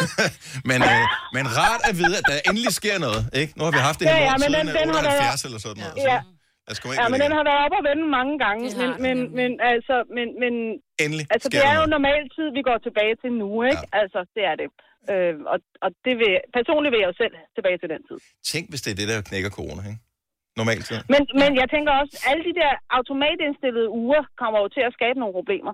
men, 0.70 0.82
øh, 0.82 0.88
men 1.32 1.56
rart 1.56 1.80
at 1.84 1.98
vide, 1.98 2.16
at 2.18 2.22
der 2.28 2.38
endelig 2.50 2.72
sker 2.74 2.98
noget, 2.98 3.30
ikke? 3.32 3.52
Nu 3.56 3.64
har 3.64 3.70
vi 3.70 3.78
haft 3.78 4.00
det 4.00 4.08
her 4.08 4.16
Ja, 4.16 4.22
ja, 4.22 4.38
siden 4.38 4.52
den- 4.54 4.66
den 4.66 4.76
har 4.94 5.02
været- 5.02 5.06
78 5.06 5.44
eller 5.44 5.58
sådan 5.58 5.82
noget. 5.82 6.08
Ja. 6.08 6.20
Komme 6.80 6.94
Ja, 7.00 7.06
men 7.12 7.18
den 7.24 7.32
har 7.38 7.44
været 7.50 7.60
op 7.66 7.74
og 7.78 7.84
vende 7.90 8.04
mange 8.18 8.34
gange, 8.44 8.64
men, 8.80 8.90
men, 9.04 9.16
men, 9.38 9.50
altså, 9.72 9.94
men, 10.16 10.26
men, 10.42 10.52
Endelig 11.04 11.24
altså, 11.34 11.48
det 11.54 11.60
er 11.70 11.74
jo 11.80 11.84
noget. 11.84 11.94
normal 11.96 12.22
tid, 12.36 12.46
vi 12.58 12.62
går 12.68 12.78
tilbage 12.86 13.14
til 13.22 13.30
nu, 13.42 13.48
ikke? 13.70 13.84
Ja. 13.86 14.00
Altså, 14.00 14.20
det 14.36 14.42
er 14.50 14.56
det. 14.60 14.68
Øh, 15.12 15.34
og, 15.52 15.58
og 15.84 15.90
det 16.06 16.14
vil, 16.20 16.32
personligt 16.58 16.92
vil 16.92 17.00
jeg 17.02 17.10
jo 17.12 17.16
selv 17.22 17.34
tilbage 17.56 17.78
til 17.82 17.88
den 17.94 18.02
tid. 18.08 18.18
Tænk, 18.52 18.64
hvis 18.72 18.82
det 18.84 18.90
er 18.92 18.98
det, 19.00 19.08
der 19.10 19.28
knækker 19.30 19.50
corona, 19.58 19.82
ikke? 19.92 20.02
Normalt 20.60 20.84
tid. 20.88 20.98
Men, 21.14 21.22
men 21.40 21.50
jeg 21.60 21.68
tænker 21.74 21.92
også, 22.00 22.14
alle 22.30 22.42
de 22.48 22.54
der 22.60 22.72
automatindstillede 22.98 23.88
uger 24.02 24.22
kommer 24.40 24.58
jo 24.62 24.68
til 24.76 24.84
at 24.88 24.92
skabe 24.98 25.18
nogle 25.22 25.34
problemer. 25.40 25.72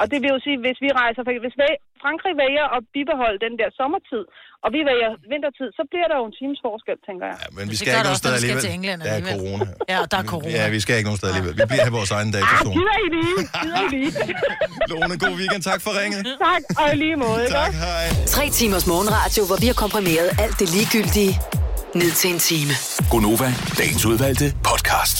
Og 0.00 0.04
det 0.10 0.18
vil 0.22 0.34
jo 0.34 0.40
sige, 0.46 0.58
hvis 0.64 0.78
vi 0.84 0.88
rejser, 1.02 1.22
for 1.24 1.32
hvis 1.44 1.56
Frankrig 2.02 2.32
vælger 2.44 2.66
at 2.76 2.80
bibeholde 2.94 3.38
den 3.46 3.52
der 3.60 3.68
sommertid, 3.80 4.22
og 4.64 4.68
vi 4.76 4.80
vælger 4.90 5.10
vintertid, 5.32 5.68
så 5.78 5.82
bliver 5.90 6.08
der 6.10 6.16
jo 6.20 6.24
en 6.30 6.34
times 6.40 6.58
forskel, 6.66 6.96
tænker 7.08 7.24
jeg. 7.30 7.36
Ja, 7.42 7.48
Men 7.58 7.64
vi 7.72 7.76
skal 7.78 7.88
ikke 7.92 8.06
nogen 8.10 8.20
steder 8.22 8.36
alligevel. 8.40 8.64
Der 9.08 9.12
er 9.20 9.24
corona. 9.34 9.66
Ja, 9.92 9.98
der 10.12 10.18
er 10.22 10.26
corona. 10.34 10.54
Ja, 10.60 10.64
vi 10.76 10.80
skal 10.84 10.92
ikke 10.98 11.08
nogen 11.10 11.20
steder 11.20 11.32
alligevel. 11.32 11.54
Vi 11.60 11.64
bliver 11.70 11.84
her 11.88 11.94
vores 12.00 12.12
egen 12.18 12.28
Ah, 12.30 12.34
datazone. 12.36 12.74
gider 12.78 12.96
I 13.06 13.08
lige? 13.16 13.36
Gider 13.62 13.80
I 13.86 13.88
lige? 13.96 14.10
Lone, 14.90 15.14
god 15.24 15.34
weekend. 15.40 15.62
Tak 15.72 15.80
for 15.86 15.92
ringet. 16.00 16.20
tak, 16.46 16.62
og 16.80 16.86
i 16.94 16.96
lige 17.04 17.16
måde. 17.24 17.40
ikke 17.42 17.54
Tak, 17.62 17.72
hej. 17.86 18.04
Tre 18.36 18.44
timers 18.60 18.86
morgenradio, 18.92 19.42
hvor 19.48 19.58
vi 19.62 19.66
har 19.72 19.78
komprimeret 19.84 20.28
alt 20.44 20.56
det 20.60 20.68
ligegyldige 20.76 21.32
ned 22.00 22.10
til 22.20 22.28
en 22.34 22.38
time. 22.50 22.72
Gonova, 23.12 23.48
dagens 23.80 24.04
udvalgte 24.10 24.46
podcast. 24.70 25.16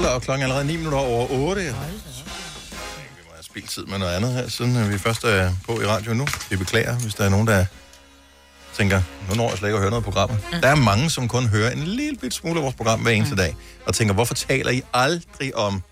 Hold 0.00 0.12
op, 0.12 0.22
klokken 0.22 0.42
er 0.42 0.46
allerede 0.46 0.66
9 0.66 0.76
minutter 0.76 0.98
over 0.98 1.26
8. 1.30 1.62
Vi 1.62 1.68
må 1.70 3.32
have 3.34 3.42
spildt 3.42 3.70
tid 3.70 3.84
med 3.84 3.98
noget 3.98 4.12
andet 4.16 4.32
her, 4.32 4.48
siden 4.48 4.76
øh, 4.76 4.92
vi 4.92 4.98
først 4.98 5.24
er 5.24 5.52
på 5.66 5.80
i 5.80 5.86
radio 5.86 6.14
nu. 6.14 6.26
Vi 6.50 6.56
beklager, 6.56 6.98
hvis 6.98 7.14
der 7.14 7.24
er 7.24 7.28
nogen, 7.28 7.46
der 7.46 7.64
tænker, 8.74 9.02
nu 9.28 9.34
når 9.34 9.48
jeg 9.48 9.58
slet 9.58 9.68
ikke 9.68 9.76
at 9.76 9.80
høre 9.80 9.90
noget 9.90 10.02
af 10.02 10.04
programmet. 10.04 10.38
Mm. 10.52 10.60
Der 10.60 10.68
er 10.68 10.74
mange, 10.74 11.10
som 11.10 11.28
kun 11.28 11.46
hører 11.46 11.70
en 11.70 11.78
lille 11.78 12.16
bit 12.16 12.34
smule 12.34 12.56
af 12.56 12.62
vores 12.62 12.74
program 12.74 13.00
hver 13.00 13.10
eneste 13.10 13.34
mm. 13.34 13.36
dag, 13.36 13.56
og 13.86 13.94
tænker, 13.94 14.14
hvorfor 14.14 14.34
taler 14.34 14.70
I 14.70 14.82
aldrig 14.94 15.56
om 15.56 15.82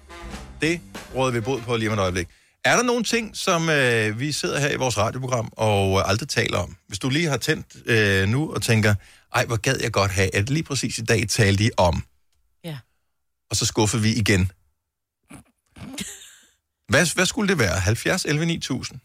det, 0.60 0.80
råder 1.14 1.32
vi 1.32 1.40
bod 1.40 1.60
på 1.60 1.76
lige 1.76 1.88
om 1.88 1.94
et 1.94 2.02
øjeblik. 2.02 2.28
Er 2.64 2.76
der 2.76 2.82
nogle 2.82 3.04
ting, 3.04 3.36
som 3.36 3.70
øh, 3.70 4.20
vi 4.20 4.32
sidder 4.32 4.60
her 4.60 4.70
i 4.70 4.76
vores 4.76 4.98
radioprogram 4.98 5.48
og 5.52 5.98
øh, 5.98 6.10
aldrig 6.10 6.28
taler 6.28 6.58
om? 6.58 6.76
Hvis 6.86 6.98
du 6.98 7.08
lige 7.08 7.28
har 7.28 7.36
tændt 7.36 7.66
øh, 7.86 8.28
nu 8.28 8.54
og 8.54 8.62
tænker, 8.62 8.94
ej, 9.34 9.44
hvor 9.44 9.56
gad 9.56 9.76
jeg 9.82 9.92
godt 9.92 10.10
have, 10.10 10.34
at 10.34 10.50
lige 10.50 10.62
præcis 10.62 10.98
i 10.98 11.02
dag 11.02 11.28
talte 11.28 11.64
de 11.64 11.70
om. 11.76 12.02
Og 13.50 13.56
så 13.56 13.66
skuffede 13.66 14.02
vi 14.02 14.14
igen. 14.14 14.52
Hvad, 16.88 17.14
hvad 17.14 17.26
skulle 17.26 17.48
det 17.48 17.58
være? 17.58 17.80
70, 17.80 18.24
11, 18.24 18.46
9000? 18.46 19.00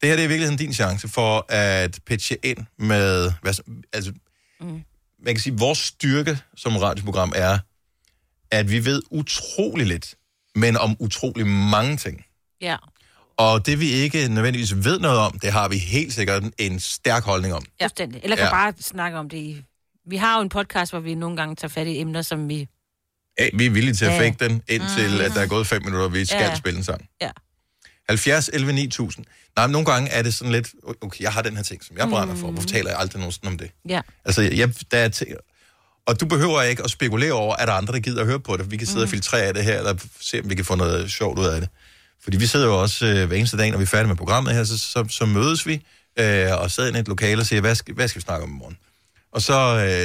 Det 0.00 0.08
her 0.08 0.16
det 0.16 0.22
er 0.22 0.26
i 0.26 0.28
virkeligheden 0.28 0.58
din 0.58 0.74
chance 0.74 1.08
for 1.08 1.46
at 1.52 2.00
pitche 2.06 2.36
ind 2.42 2.58
med... 2.78 3.32
Hvad, 3.42 3.54
altså, 3.92 4.12
mm. 4.60 4.82
Man 5.24 5.34
kan 5.34 5.40
sige, 5.40 5.58
vores 5.58 5.78
styrke 5.78 6.38
som 6.56 6.76
radioprogram 6.76 7.32
er, 7.36 7.58
at 8.50 8.70
vi 8.70 8.84
ved 8.84 9.02
utrolig 9.10 9.86
lidt, 9.86 10.14
men 10.54 10.76
om 10.76 10.96
utrolig 10.98 11.46
mange 11.46 11.96
ting. 11.96 12.24
Ja. 12.60 12.76
Og 13.36 13.66
det 13.66 13.80
vi 13.80 13.90
ikke 13.90 14.28
nødvendigvis 14.28 14.74
ved 14.84 14.98
noget 14.98 15.18
om, 15.18 15.38
det 15.38 15.52
har 15.52 15.68
vi 15.68 15.78
helt 15.78 16.12
sikkert 16.14 16.42
en 16.58 16.80
stærk 16.80 17.24
holdning 17.24 17.54
om. 17.54 17.64
Ja. 17.80 17.88
Eller 17.98 18.36
kan 18.36 18.44
Ja. 18.44 18.50
bare 18.50 18.72
snakke 18.80 19.18
om 19.18 19.28
det 19.28 19.36
i... 19.36 19.64
Vi 20.06 20.16
har 20.16 20.36
jo 20.36 20.42
en 20.42 20.48
podcast, 20.48 20.92
hvor 20.92 21.00
vi 21.00 21.14
nogle 21.14 21.36
gange 21.36 21.56
tager 21.56 21.68
fat 21.68 21.86
i 21.86 22.00
emner, 22.00 22.22
som 22.22 22.48
vi... 22.48 22.68
Vi 23.54 23.66
er 23.66 23.70
villige 23.70 23.94
til 23.94 24.04
at 24.04 24.18
fake 24.20 24.36
den, 24.48 24.62
indtil 24.68 25.10
Mhm. 25.10 25.20
at 25.20 25.30
der 25.34 25.40
er 25.40 25.46
gået 25.46 25.66
fem 25.66 25.82
minutter, 25.82 26.06
og 26.06 26.14
vi 26.14 26.24
skal 26.26 26.38
Ja. 26.40 26.54
spille 26.56 26.78
en 26.78 26.84
sang. 26.84 27.08
Ja. 27.20 27.30
70, 28.08 28.50
11, 28.52 28.72
9000. 28.72 29.24
Nej, 29.56 29.66
men 29.66 29.72
nogle 29.72 29.86
gange 29.92 30.10
er 30.10 30.22
det 30.22 30.34
sådan 30.34 30.52
lidt, 30.52 30.68
okay, 31.00 31.20
jeg 31.22 31.32
har 31.32 31.42
den 31.42 31.56
her 31.56 31.62
ting, 31.62 31.84
som 31.84 31.96
jeg 31.98 32.08
brænder 32.08 32.34
for. 32.34 32.50
Hvorfor 32.50 32.68
taler 32.68 32.90
jeg 32.90 32.98
aldrig 32.98 33.18
nogensinde 33.20 33.48
om 33.48 33.58
det? 33.58 33.70
Ja. 33.88 34.00
Altså, 34.24 34.42
jeg, 34.42 34.72
der 34.90 34.98
er 34.98 35.24
og 36.06 36.20
du 36.20 36.26
behøver 36.26 36.62
ikke 36.62 36.82
at 36.84 36.90
spekulere 36.90 37.32
over, 37.32 37.54
at 37.56 37.68
der 37.68 37.74
er 37.74 37.78
andre, 37.78 37.92
der 37.92 37.98
gider 38.00 38.20
at 38.20 38.26
høre 38.26 38.40
på 38.40 38.56
det. 38.56 38.70
Vi 38.70 38.76
kan 38.76 38.86
sidde 38.86 39.02
og 39.02 39.06
Mm. 39.06 39.10
filtrere 39.10 39.52
det 39.52 39.64
her, 39.64 39.78
eller 39.78 39.94
se, 40.20 40.40
om 40.40 40.50
vi 40.50 40.54
kan 40.54 40.64
få 40.64 40.74
noget 40.74 41.10
sjovt 41.10 41.38
ud 41.38 41.46
af 41.46 41.60
det. 41.60 41.68
Fordi 42.22 42.36
vi 42.36 42.46
sidder 42.46 42.66
jo 42.66 42.80
også 42.82 43.06
øh, 43.06 43.26
hver 43.26 43.36
eneste 43.36 43.56
dag, 43.56 43.70
når 43.70 43.78
vi 43.78 43.82
er 43.82 43.86
færdige 43.86 44.08
med 44.08 44.16
programmet 44.16 44.54
her, 44.54 44.64
så, 44.64 44.78
så, 44.78 45.04
så 45.10 45.26
mødes 45.26 45.66
vi 45.66 45.82
øh, 46.18 46.60
og 46.60 46.70
sidder 46.70 46.96
i 46.96 47.00
et 47.00 47.08
lokale 47.08 47.40
og 47.42 47.46
siger, 47.46 47.60
hvad 47.60 47.74
skal, 47.74 47.94
hvad 47.94 48.08
skal 48.08 48.20
vi 48.20 48.24
snakke 48.24 48.44
om 48.44 48.50
i 48.50 48.54
morgen? 48.58 48.76
Og 49.32 49.42
så 49.42 49.54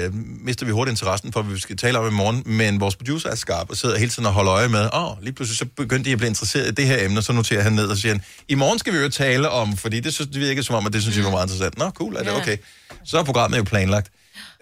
øh, 0.06 0.14
mister 0.16 0.66
vi 0.66 0.72
hurtigt 0.72 0.92
interessen 0.94 1.34
for, 1.34 1.42
hvad 1.42 1.54
vi 1.54 1.60
skal 1.60 1.78
tale 1.78 2.00
om 2.00 2.08
i 2.08 2.12
morgen, 2.12 2.44
men 2.46 2.80
vores 2.80 2.96
producer 2.96 3.30
er 3.30 3.36
skarp 3.36 3.70
og 3.70 3.78
sidder 3.78 3.98
hele 3.98 4.12
tiden 4.12 4.26
og 4.26 4.34
holder 4.34 4.54
øje 4.54 4.68
med, 4.70 4.90
åh, 4.94 5.12
oh, 5.12 5.24
lige 5.24 5.34
pludselig 5.34 5.58
så 5.58 5.66
begyndte 5.66 6.08
de 6.10 6.12
at 6.12 6.18
blive 6.18 6.28
interesseret 6.28 6.68
i 6.68 6.72
det 6.72 6.86
her 6.86 7.06
emne, 7.06 7.22
så 7.22 7.34
noterer 7.34 7.62
han 7.64 7.74
ned 7.74 7.88
og 7.88 7.98
siger, 7.98 8.14
han, 8.14 8.24
i 8.48 8.56
morgen 8.56 8.80
skal 8.80 8.94
vi 8.94 8.98
jo 8.98 9.10
tale 9.10 9.50
om, 9.50 9.78
fordi 9.78 10.00
det, 10.00 10.14
synes, 10.14 10.30
det 10.32 10.40
virker 10.42 10.62
som 10.62 10.76
om, 10.76 10.86
at 10.86 10.94
det 10.94 11.02
synes 11.02 11.18
jeg 11.18 11.26
var 11.26 11.32
meget 11.32 11.46
interessant. 11.46 11.78
Nå, 11.78 11.90
cool, 11.90 12.16
er 12.16 12.24
det 12.24 12.34
okay? 12.34 12.58
Så 13.06 13.20
er 13.20 13.24
programmet 13.24 13.58
jo 13.58 13.64
planlagt. 13.64 14.12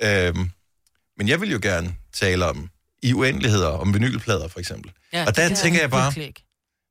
Øhm, 0.04 0.52
men 1.18 1.28
jeg 1.28 1.42
vil 1.42 1.52
jo 1.52 1.60
gerne 1.62 1.96
tale 2.14 2.46
om 2.46 2.70
i 3.04 3.14
uendeligheder, 3.14 3.68
om 3.68 3.94
vinylplader 3.94 4.48
for 4.48 4.60
eksempel. 4.60 4.92
Ja, 5.14 5.26
og 5.28 5.36
der 5.36 5.48
det 5.48 5.58
tænker 5.58 5.80
jeg 5.80 5.90
bare, 5.92 6.14
ikke. 6.18 6.44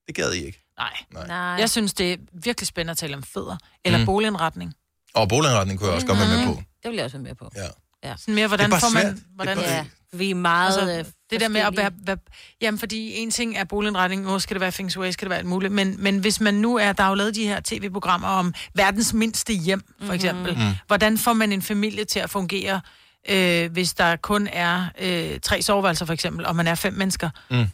det 0.07 0.15
gad 0.15 0.33
I 0.33 0.45
ikke. 0.47 0.65
Nej. 0.79 0.91
Nej. 1.15 1.27
Nej. 1.27 1.37
Jeg 1.37 1.71
synes, 1.71 1.95
det 1.95 2.13
er 2.13 2.17
virkelig 2.33 2.67
spændende 2.67 2.91
at 2.91 2.99
tale 2.99 3.17
om 3.17 3.23
fødder. 3.23 3.57
Eller 3.85 3.99
Mm. 3.99 4.03
mm. 4.03 4.07
boligindretning. 4.07 4.75
Og 5.15 5.29
boligindretning 5.29 5.79
kunne 5.79 5.87
jeg 5.89 5.95
også 5.95 6.07
godt 6.07 6.19
være 6.19 6.29
med 6.29 6.47
på. 6.47 6.63
Det 6.83 6.89
vil 6.91 6.97
jeg 6.97 7.05
også 7.05 7.17
være 7.17 7.23
med 7.25 7.35
på. 7.35 7.51
Ja. 7.57 7.67
ja. 8.09 8.15
Sådan 8.19 8.35
mere, 8.35 8.47
hvordan 8.49 8.71
Det 8.71 8.77
er 8.77 8.81
bare 8.81 8.91
får 8.91 8.95
man... 8.95 9.03
svært. 9.03 9.15
Hvordan, 9.35 9.57
Det 9.57 9.65
er 9.65 9.69
bare- 9.69 9.77
Ja, 9.77 9.87
vi 10.19 10.31
er 10.31 10.35
meget 10.35 10.79
altså, 10.79 10.99
øh, 10.99 11.05
det 11.31 11.41
der 11.41 11.49
med 11.49 11.61
at 11.61 11.77
være, 11.77 11.91
være, 12.05 12.17
jamen 12.61 12.79
fordi 12.79 13.13
en 13.17 13.31
ting 13.31 13.57
er 13.57 13.65
boligindretning, 13.65 14.23
nu 14.23 14.39
skal 14.39 14.55
det 14.55 14.61
være 14.61 14.73
feng 14.73 14.91
shui, 14.93 15.13
skal 15.13 15.27
det 15.27 15.31
være 15.31 15.39
alt 15.39 15.49
muligt, 15.49 15.73
men, 15.73 16.03
men 16.03 16.19
hvis 16.19 16.41
man 16.41 16.55
nu 16.55 16.77
er, 16.77 16.93
der 16.93 17.05
er 17.05 17.09
jo 17.09 17.15
lavet 17.15 17.35
de 17.35 17.47
her 17.47 17.61
tv-programmer 17.65 18.29
om 18.29 18.55
verdens 18.75 19.13
mindste 19.13 19.53
hjem, 19.53 19.83
for 20.03 20.13
eksempel, 20.13 20.53
Mhm. 20.57 20.63
mm. 20.65 20.73
hvordan 20.87 21.19
får 21.19 21.33
man 21.33 21.53
en 21.53 21.63
familie 21.63 22.05
til 22.05 22.21
at 22.21 22.31
fungere, 22.31 22.81
øh, 23.29 23.73
hvis 23.73 23.95
der 23.95 24.17
kun 24.17 24.47
er 24.53 24.87
øh, 24.99 25.41
tre 25.41 25.63
soveværelser 25.63 26.05
for 26.07 26.13
eksempel, 26.13 26.47
og 26.47 26.57
man 26.57 26.67
er 26.67 26.75
fem 26.75 26.93
mennesker. 26.93 27.31
Mm. 27.51 27.57
Øh, 27.61 27.67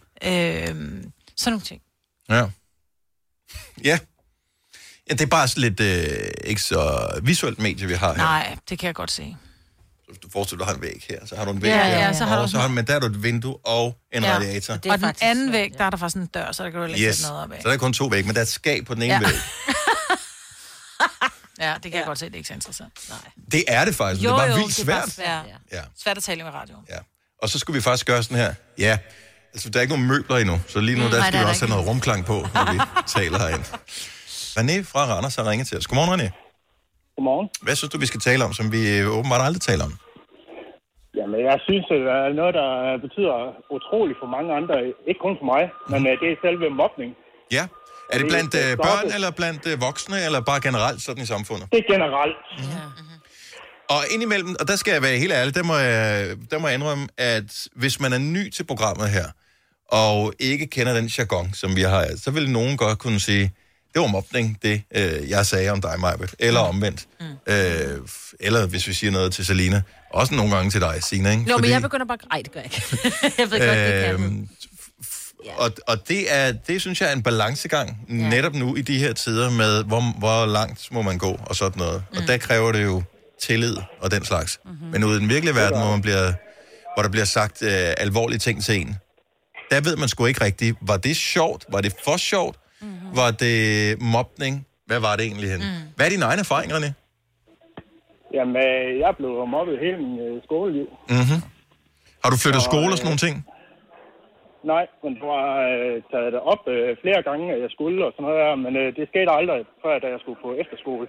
sådan 1.36 1.52
nogle 1.52 1.60
ting. 1.60 1.82
Ja. 2.28 2.46
Ja. 3.84 3.98
Ja, 5.10 5.14
det 5.14 5.20
er 5.20 5.26
bare 5.26 5.48
sådan 5.48 5.60
lidt 5.62 5.80
øh, 5.80 6.30
ikke 6.44 6.62
så 6.62 7.10
visuelt 7.22 7.58
medie, 7.58 7.86
vi 7.86 7.94
har 7.94 8.08
her. 8.14 8.16
Nej, 8.22 8.56
det 8.68 8.78
kan 8.78 8.86
jeg 8.86 8.94
godt 8.94 9.10
se. 9.10 9.36
Hvis 10.08 10.18
du 10.18 10.28
forestiller 10.32 10.64
dig, 10.64 10.74
du 10.74 10.80
har 10.80 10.86
en 10.86 10.92
væg 10.92 11.06
her, 11.10 11.26
så 11.26 11.36
har 11.36 11.44
du 11.44 11.50
en 11.50 11.62
væg 11.62 11.68
Ja, 11.68 11.84
her, 11.84 11.98
ja, 11.98 12.12
så 12.12 12.24
har 12.24 12.36
og 12.36 12.42
du 12.44 12.50
så 12.50 12.58
har, 12.58 12.68
men 12.68 12.86
der 12.86 12.94
er 12.94 12.98
du 12.98 13.06
et 13.06 13.22
vindue 13.22 13.56
og 13.66 13.96
en 14.12 14.22
Ja. 14.22 14.34
radiator. 14.34 14.74
Og 14.74 14.98
den 15.00 15.14
anden 15.20 15.52
væg, 15.52 15.72
der 15.78 15.84
er 15.84 15.90
der 15.90 15.96
faktisk 15.96 16.16
en 16.16 16.26
dør, 16.26 16.52
så 16.52 16.64
der 16.64 16.70
kan 16.70 16.80
du 16.80 16.86
ikke 16.86 17.06
Yes. 17.08 17.16
sætte 17.16 17.28
noget 17.30 17.44
op 17.44 17.52
af. 17.52 17.62
Så 17.62 17.68
der 17.68 17.74
er 17.74 17.78
kun 17.78 17.92
to 17.92 18.06
vægge, 18.06 18.26
men 18.26 18.34
der 18.34 18.40
er 18.40 18.44
et 18.44 18.48
skab 18.48 18.84
på 18.86 18.94
den 18.94 19.02
ene 19.02 19.14
Ja. 19.14 19.20
væg. 19.20 19.34
Ja, 21.60 21.74
det 21.74 21.82
kan 21.82 21.90
ja. 21.92 21.96
jeg 21.98 22.06
godt 22.06 22.18
se, 22.18 22.26
det 22.26 22.32
er 22.32 22.36
ikke 22.36 22.48
så 22.48 22.54
interessant. 22.54 22.92
Nej. 23.08 23.18
Det 23.52 23.64
er 23.68 23.84
det 23.84 23.94
faktisk, 23.94 24.22
men 24.22 24.32
det 24.32 24.42
er 24.42 24.46
bare 24.48 24.56
vildt 24.58 24.74
svært. 24.74 25.10
svært. 25.10 25.44
Ja. 25.72 25.80
Svært 26.02 26.16
at 26.16 26.22
tale 26.22 26.42
med 26.44 26.52
radioen. 26.52 26.84
Ja. 26.90 26.98
Og 27.42 27.48
så 27.48 27.58
skulle 27.58 27.74
vi 27.74 27.82
faktisk 27.82 28.06
gøre 28.06 28.22
sådan 28.22 28.36
her. 28.36 28.54
Ja, 28.78 28.98
altså 29.54 29.70
der 29.70 29.78
er 29.78 29.80
ikke 29.82 29.94
nogen 29.94 30.08
møbler 30.08 30.36
endnu, 30.36 30.60
så 30.68 30.80
lige 30.80 30.98
nu 30.98 31.04
Mm, 31.04 31.10
der 31.10 31.18
nej, 31.18 31.26
skal 31.28 31.32
det 31.32 31.40
er 31.40 31.44
vi 31.46 31.50
også 31.50 31.66
have 31.66 31.70
noget 31.70 31.86
rumklang 31.88 32.24
på, 32.24 32.46
når 32.54 32.72
vi 32.72 32.78
taler 33.20 33.38
herind. 33.38 33.64
René 34.58 34.76
fra 34.92 35.02
Randers 35.12 35.36
har 35.38 35.44
ringet 35.50 35.66
til 35.68 35.76
os. 35.78 35.86
Godmorgen, 35.86 36.12
René. 36.14 36.28
Godmorgen. 37.16 37.48
Hvad 37.66 37.74
synes 37.76 37.90
du, 37.92 37.98
vi 38.04 38.08
skal 38.12 38.20
tale 38.28 38.44
om, 38.46 38.52
som 38.58 38.66
vi 38.74 38.80
øh, 38.96 39.16
åbenbart 39.18 39.42
aldrig 39.48 39.62
taler 39.70 39.84
om? 39.90 39.94
Jamen, 41.18 41.40
jeg 41.50 41.58
synes, 41.66 41.84
det 41.92 41.98
er 42.18 42.32
noget, 42.40 42.54
der 42.60 42.70
betyder 43.04 43.36
utroligt 43.76 44.18
for 44.22 44.28
mange 44.36 44.50
andre. 44.58 44.74
Ikke 45.08 45.20
kun 45.26 45.34
for 45.40 45.46
mig, 45.54 45.62
men 45.92 46.00
øh, 46.10 46.12
det 46.20 46.26
er 46.32 46.36
selve 46.46 46.66
mobning. 46.82 47.10
Ja. 47.56 47.64
Er 48.12 48.18
det 48.18 48.26
blandt 48.32 48.52
øh, 48.62 48.76
børn, 48.86 49.06
eller 49.16 49.30
blandt 49.40 49.62
øh, 49.70 49.74
voksne, 49.88 50.16
eller 50.26 50.40
bare 50.50 50.60
generelt 50.68 51.00
sådan 51.06 51.22
i 51.22 51.28
samfundet? 51.34 51.66
Det 51.72 51.78
er 51.84 51.88
generelt. 51.94 52.36
Og 53.94 54.00
indimellem, 54.14 54.50
og 54.60 54.68
der 54.68 54.76
skal 54.76 54.92
jeg 54.92 55.02
være 55.02 55.18
helt 55.18 55.32
ærlig, 55.32 55.54
der 55.54 55.62
må 55.70 55.76
jeg, 55.76 56.36
der 56.50 56.58
må 56.58 56.66
jeg 56.68 56.74
indrømme, 56.74 57.08
at 57.18 57.68
hvis 57.82 58.00
man 58.00 58.12
er 58.12 58.18
ny 58.18 58.50
til 58.56 58.64
programmet 58.64 59.08
her, 59.16 59.26
og 59.88 60.32
ikke 60.40 60.66
kender 60.66 60.94
den 60.94 61.06
jargon, 61.06 61.52
som 61.52 61.76
vi 61.76 61.82
har, 61.82 62.04
så 62.24 62.30
vil 62.30 62.50
nogen 62.50 62.76
godt 62.76 62.98
kunne 62.98 63.20
sige, 63.20 63.52
det 63.96 64.02
var 64.02 64.08
mobning, 64.08 64.58
det 64.62 64.82
øh, 64.94 65.30
jeg 65.30 65.46
sagde 65.46 65.70
om 65.70 65.80
dig, 65.80 66.00
Majbet. 66.00 66.34
Eller 66.38 66.60
omvendt. 66.60 67.06
Mm. 67.20 67.26
Øh, 67.46 67.98
eller 68.40 68.66
hvis 68.66 68.88
vi 68.88 68.92
siger 68.92 69.10
noget 69.10 69.32
til 69.32 69.46
Selina. 69.46 69.82
Også 70.10 70.34
nogle 70.34 70.56
gange 70.56 70.70
til 70.70 70.80
dig, 70.80 71.02
Sina, 71.02 71.30
ikke? 71.30 71.42
Nå, 71.42 71.58
men 71.58 71.70
jeg 71.70 71.82
begynder 71.82 72.06
bare... 72.06 72.18
Ej, 72.30 72.42
det 72.42 72.52
gør 72.52 72.60
jeg 72.60 72.70
ikke. 72.74 73.12
jeg 73.38 73.50
ved 73.50 73.58
godt, 73.58 73.78
det 73.78 74.04
kan 74.04 74.14
Øhm, 74.14 74.48
og, 75.56 75.70
og 75.86 76.08
det, 76.08 76.34
er, 76.34 76.52
det 76.52 76.80
synes 76.80 77.00
jeg 77.00 77.08
er 77.08 77.12
en 77.12 77.22
balancegang, 77.22 77.98
ja. 78.08 78.14
netop 78.14 78.54
nu 78.54 78.76
i 78.76 78.82
de 78.82 78.98
her 78.98 79.12
tider 79.12 79.50
med, 79.50 79.84
hvor, 79.84 80.18
hvor 80.18 80.46
langt 80.46 80.92
må 80.92 81.02
man 81.02 81.18
gå 81.18 81.40
og 81.46 81.56
sådan 81.56 81.78
noget. 81.78 82.04
Mm. 82.12 82.18
Og 82.18 82.28
der 82.28 82.36
kræver 82.36 82.72
det 82.72 82.84
jo 82.84 83.02
tillid 83.42 83.76
og 84.00 84.10
den 84.10 84.24
slags. 84.24 84.60
Mm-hmm. 84.64 84.86
Men 84.86 85.04
ude 85.04 85.16
i 85.16 85.20
den 85.20 85.28
virkelige 85.28 85.54
verden, 85.54 85.78
hvor, 85.78 85.90
man 85.90 86.02
bliver, 86.02 86.32
hvor 86.94 87.02
der 87.02 87.10
bliver 87.10 87.24
sagt 87.24 87.62
øh, 87.62 87.70
alvorlige 87.96 88.38
ting 88.38 88.64
til 88.64 88.80
en, 88.80 88.96
der 89.70 89.80
ved 89.80 89.96
man 89.96 90.08
sgu 90.08 90.26
ikke 90.26 90.44
rigtigt, 90.44 90.76
var 90.80 90.96
det 90.96 91.16
sjovt? 91.16 91.64
Var 91.68 91.80
det 91.80 91.92
for 92.04 92.16
sjovt? 92.16 92.56
Mm-hmm. 92.86 93.16
Var 93.20 93.30
det 93.44 93.56
mobning? 94.16 94.54
Hvad 94.88 95.00
var 95.06 95.12
det 95.16 95.24
egentlig 95.28 95.48
hen? 95.54 95.60
Mm. 95.60 95.82
Hvad 95.96 96.04
er 96.06 96.10
dine 96.14 96.24
egne 96.30 96.40
erfaringer, 96.46 96.74
René? 96.76 96.90
Jamen, 98.36 98.56
øh, 98.66 98.98
jeg 99.04 99.12
blev 99.18 99.32
mobbet 99.56 99.76
hele 99.84 99.96
min 100.04 100.14
øh, 100.26 100.34
skoleliv. 100.46 100.86
Mm-hmm. 101.14 101.40
Har 102.22 102.30
du 102.32 102.36
flyttet 102.42 102.62
Og, 102.62 102.68
skole 102.70 102.92
og 102.92 102.96
øh, 102.96 102.98
sådan 102.98 103.08
nogle 103.10 103.22
ting? 103.26 103.34
Nej, 104.72 104.84
men 105.02 105.12
du 105.20 105.26
har 105.36 105.50
øh, 105.72 105.94
taget 106.10 106.30
det 106.34 106.40
op 106.52 106.62
øh, 106.74 106.88
flere 107.02 107.20
gange, 107.28 107.44
at 107.54 107.60
jeg 107.64 107.70
skulle 107.76 107.98
og 108.06 108.10
sådan 108.12 108.24
noget 108.26 108.38
der, 108.42 108.54
men 108.64 108.72
øh, 108.80 108.86
det 108.96 109.04
skete 109.12 109.30
aldrig, 109.38 109.60
før 109.82 109.94
da 110.02 110.06
jeg 110.14 110.20
skulle 110.22 110.40
på 110.44 110.50
efterskole. 110.62 111.06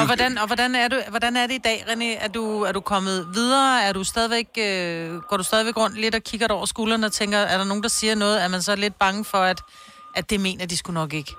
Og 0.00 0.06
hvordan, 0.06 0.38
og 0.42 0.46
hvordan, 0.46 0.74
er 0.74 0.88
du, 0.88 0.96
hvordan 1.14 1.36
er 1.36 1.46
det 1.46 1.54
i 1.54 1.64
dag, 1.68 1.78
René? 1.90 2.24
Er 2.24 2.28
du, 2.28 2.44
er 2.68 2.72
du 2.72 2.80
kommet 2.80 3.26
videre? 3.34 3.82
Er 3.88 3.92
du 3.92 4.04
stadigvæk, 4.04 4.48
øh, 4.58 5.20
går 5.28 5.36
du 5.36 5.42
stadigvæk 5.42 5.76
rundt 5.76 6.00
lidt 6.00 6.14
og 6.14 6.22
kigger 6.22 6.46
dig 6.46 6.56
over 6.56 6.66
skulderen 6.66 7.04
og 7.04 7.12
tænker, 7.12 7.38
er 7.38 7.58
der 7.58 7.64
nogen, 7.64 7.82
der 7.82 7.88
siger 7.88 8.14
noget? 8.14 8.44
Er 8.44 8.48
man 8.48 8.62
så 8.62 8.76
lidt 8.76 8.98
bange 8.98 9.24
for, 9.24 9.38
at, 9.38 9.60
at 10.18 10.30
det 10.30 10.40
mener 10.40 10.66
de 10.66 10.76
skulle 10.76 10.94
nok 10.94 11.12
ikke? 11.14 11.32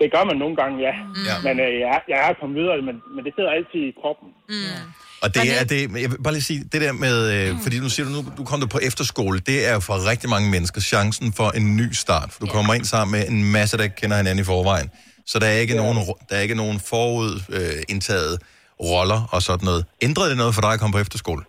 Det 0.00 0.12
gør 0.14 0.24
man 0.24 0.36
nogle 0.36 0.56
gange, 0.56 0.74
ja. 0.86 0.94
Ja. 1.28 1.36
Men 1.46 1.54
øh, 1.60 1.72
jeg, 1.84 1.88
er- 1.96 2.06
jeg 2.08 2.18
er 2.30 2.34
kommet 2.40 2.56
videre, 2.60 2.76
men, 2.88 2.96
men 3.14 3.24
det 3.24 3.32
sidder 3.36 3.50
altid 3.50 3.80
i 3.90 3.92
kroppen. 4.02 4.28
Mm. 4.48 4.82
Og 5.22 5.34
det 5.34 5.42
er 5.60 5.64
det, 5.64 5.80
jeg 6.02 6.10
vil 6.10 6.22
bare 6.22 6.34
lige 6.34 6.42
sige, 6.42 6.64
det 6.72 6.80
der 6.80 6.92
med, 6.92 7.16
øh, 7.34 7.56
fordi 7.62 7.78
nu 7.80 7.88
siger 7.88 8.06
du, 8.06 8.12
nu 8.16 8.20
du 8.38 8.44
kom 8.44 8.60
du 8.60 8.66
på 8.66 8.78
efterskole, 8.82 9.38
det 9.40 9.66
er 9.68 9.72
jo 9.72 9.80
for 9.80 10.10
rigtig 10.10 10.30
mange 10.30 10.50
mennesker 10.50 10.80
chancen 10.80 11.32
for 11.32 11.48
en 11.58 11.76
ny 11.76 11.92
start, 11.92 12.28
for 12.32 12.40
du 12.40 12.46
kommer 12.46 12.74
ind 12.74 12.84
sammen 12.84 13.12
med 13.18 13.28
en 13.28 13.52
masse, 13.52 13.78
der 13.78 13.86
kender 13.86 14.16
hinanden 14.16 14.42
i 14.42 14.44
forvejen. 14.44 14.90
Så 15.26 15.38
der 15.38 15.46
er 15.46 15.58
ikke, 15.64 15.74
ja. 15.74 15.80
nogen, 15.82 15.96
der 16.28 16.36
er 16.36 16.40
ikke 16.40 16.54
nogen 16.54 16.80
forud 16.80 17.30
øh, 17.56 17.82
indtaget 17.88 18.42
roller 18.80 19.28
og 19.32 19.42
sådan 19.42 19.64
noget. 19.64 19.84
Ændrede 20.02 20.28
det 20.30 20.36
noget 20.36 20.54
for 20.54 20.60
dig 20.60 20.72
at 20.72 20.80
komme 20.80 20.92
på 20.92 20.98
efterskole? 20.98 21.42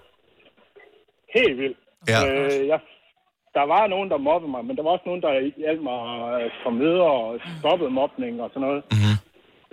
Helt 1.37 1.57
vildt. 1.61 1.77
Ja. 2.07 2.19
Øh, 2.25 2.67
jeg, 2.67 2.79
der 3.57 3.65
var 3.73 3.87
nogen, 3.87 4.09
der 4.09 4.17
mobbede 4.17 4.51
mig, 4.51 4.65
men 4.65 4.75
der 4.77 4.83
var 4.83 4.91
også 4.95 5.07
nogen, 5.09 5.21
der 5.21 5.51
hjalp 5.57 5.81
mig 5.81 5.99
at 6.45 6.51
komme 6.63 6.79
videre 6.85 7.11
og 7.11 7.39
stoppede 7.59 7.89
mobning 7.99 8.41
og 8.43 8.49
sådan 8.53 8.65
noget. 8.67 8.81
Mm-hmm. 8.93 9.15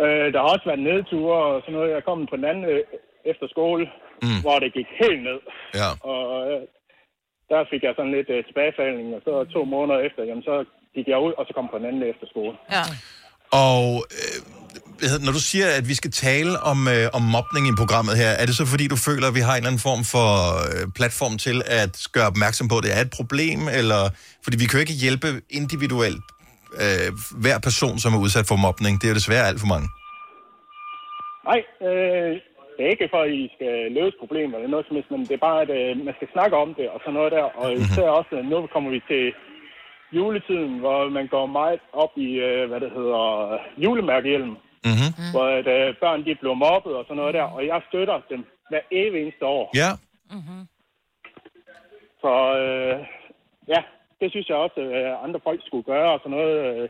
Øh, 0.04 0.26
der 0.32 0.38
har 0.40 0.48
også 0.54 0.66
været 0.70 0.86
nedture 0.88 1.38
og 1.52 1.60
sådan 1.60 1.74
noget. 1.74 1.94
Jeg 1.96 2.04
kom 2.04 2.26
på 2.26 2.36
den 2.36 2.44
anden 2.50 2.64
øh, 2.64 2.80
efterskole, 3.32 3.84
Mm. 4.22 4.28
mm. 4.28 4.40
hvor 4.44 4.58
det 4.58 4.72
gik 4.78 4.88
helt 5.04 5.22
ned. 5.28 5.38
Ja. 5.80 5.88
Og 6.10 6.22
øh, 6.50 6.60
der 7.50 7.64
fik 7.70 7.82
jeg 7.82 7.94
sådan 7.96 8.14
lidt 8.16 8.30
øh, 8.30 8.44
tilbagefaldning, 8.44 9.14
og 9.16 9.20
så 9.24 9.32
to 9.54 9.64
måneder 9.64 9.98
efter, 10.00 10.22
jamen 10.24 10.42
så 10.42 10.64
gik 10.94 11.08
jeg 11.08 11.18
ud, 11.26 11.32
og 11.38 11.44
så 11.46 11.52
kom 11.54 11.68
på 11.68 11.78
den 11.78 11.86
anden 11.86 12.02
efterskole. 12.02 12.54
Ja. 12.76 12.84
Og 13.68 13.84
øh, 14.20 14.38
når 15.26 15.32
du 15.38 15.42
siger, 15.50 15.66
at 15.78 15.88
vi 15.88 15.94
skal 15.94 16.10
tale 16.10 16.52
om, 16.70 16.78
øh, 16.94 17.06
om 17.18 17.22
mobning 17.36 17.64
i 17.68 17.74
programmet 17.82 18.14
her, 18.22 18.30
er 18.40 18.44
det 18.46 18.54
så 18.56 18.66
fordi, 18.66 18.84
du 18.94 18.98
føler, 19.08 19.26
at 19.28 19.34
vi 19.38 19.44
har 19.46 19.52
en 19.54 19.56
eller 19.56 19.72
anden 19.72 19.86
form 19.90 20.02
for 20.14 20.28
øh, 20.66 20.82
platform 20.98 21.34
til 21.46 21.56
at 21.82 21.94
gøre 22.14 22.26
opmærksom 22.32 22.68
på, 22.68 22.76
at 22.78 22.84
det 22.86 22.92
er 22.96 23.02
et 23.08 23.12
problem? 23.18 23.60
Eller, 23.80 24.02
fordi 24.44 24.56
vi 24.62 24.66
kan 24.66 24.76
jo 24.76 24.84
ikke 24.86 25.00
hjælpe 25.04 25.28
individuelt 25.60 26.24
øh, 26.82 27.08
hver 27.44 27.58
person, 27.68 27.96
som 28.02 28.10
er 28.16 28.20
udsat 28.24 28.46
for 28.50 28.56
mobning. 28.66 28.92
Det 28.98 29.04
er 29.06 29.12
jo 29.12 29.20
desværre 29.22 29.48
alt 29.50 29.60
for 29.62 29.70
mange. 29.74 29.88
Nej, 31.50 31.60
øh, 31.86 32.32
det 32.74 32.82
er 32.84 32.90
ikke 32.94 33.12
for, 33.14 33.22
at 33.26 33.32
I 33.42 33.44
skal 33.56 33.74
løse 33.98 34.16
problemer 34.22 34.54
eller 34.56 34.70
noget 34.74 34.86
som 34.86 34.96
helst, 34.96 35.10
men 35.10 35.20
det 35.28 35.34
er 35.36 35.46
bare, 35.48 35.60
at 35.64 35.70
øh, 35.78 35.90
man 36.08 36.14
skal 36.18 36.28
snakke 36.34 36.54
om 36.64 36.70
det 36.78 36.86
og 36.94 36.98
sådan 37.00 37.16
noget 37.18 37.32
der. 37.36 37.46
Og 37.60 37.68
især 37.82 38.08
også, 38.20 38.32
øh, 38.38 38.44
nu 38.52 38.56
kommer 38.74 38.90
vi 38.96 39.00
til 39.10 39.24
juletiden, 40.16 40.78
hvor 40.82 40.98
man 41.18 41.26
går 41.34 41.46
meget 41.46 41.80
op 41.92 42.12
i, 42.26 42.30
øh, 42.48 42.68
hvad 42.68 42.80
det 42.80 42.90
hedder, 42.98 43.24
julemærkehjelm. 43.84 44.54
Mm-hmm. 44.88 45.10
Mm. 45.20 45.30
Hvor 45.34 45.46
at, 45.58 45.68
øh, 45.76 45.88
børn 46.02 46.20
de 46.26 46.34
bliver 46.40 46.58
mobbet 46.66 46.92
og 46.98 47.04
sådan 47.04 47.20
noget 47.20 47.34
der, 47.38 47.46
og 47.56 47.60
jeg 47.70 47.80
støtter 47.88 48.18
dem 48.32 48.40
hver 48.70 48.82
evig 49.00 49.18
eneste 49.22 49.44
år. 49.56 49.64
Ja. 49.82 49.90
Så 52.22 52.32
øh, 52.64 52.96
ja, 53.72 53.80
det 54.20 54.28
synes 54.30 54.48
jeg 54.48 54.56
også, 54.56 54.80
at 54.98 55.06
andre 55.24 55.40
folk 55.48 55.60
skulle 55.66 55.86
gøre 55.92 56.10
og 56.14 56.20
sådan 56.22 56.36
noget. 56.38 56.56
Øh, 56.66 56.88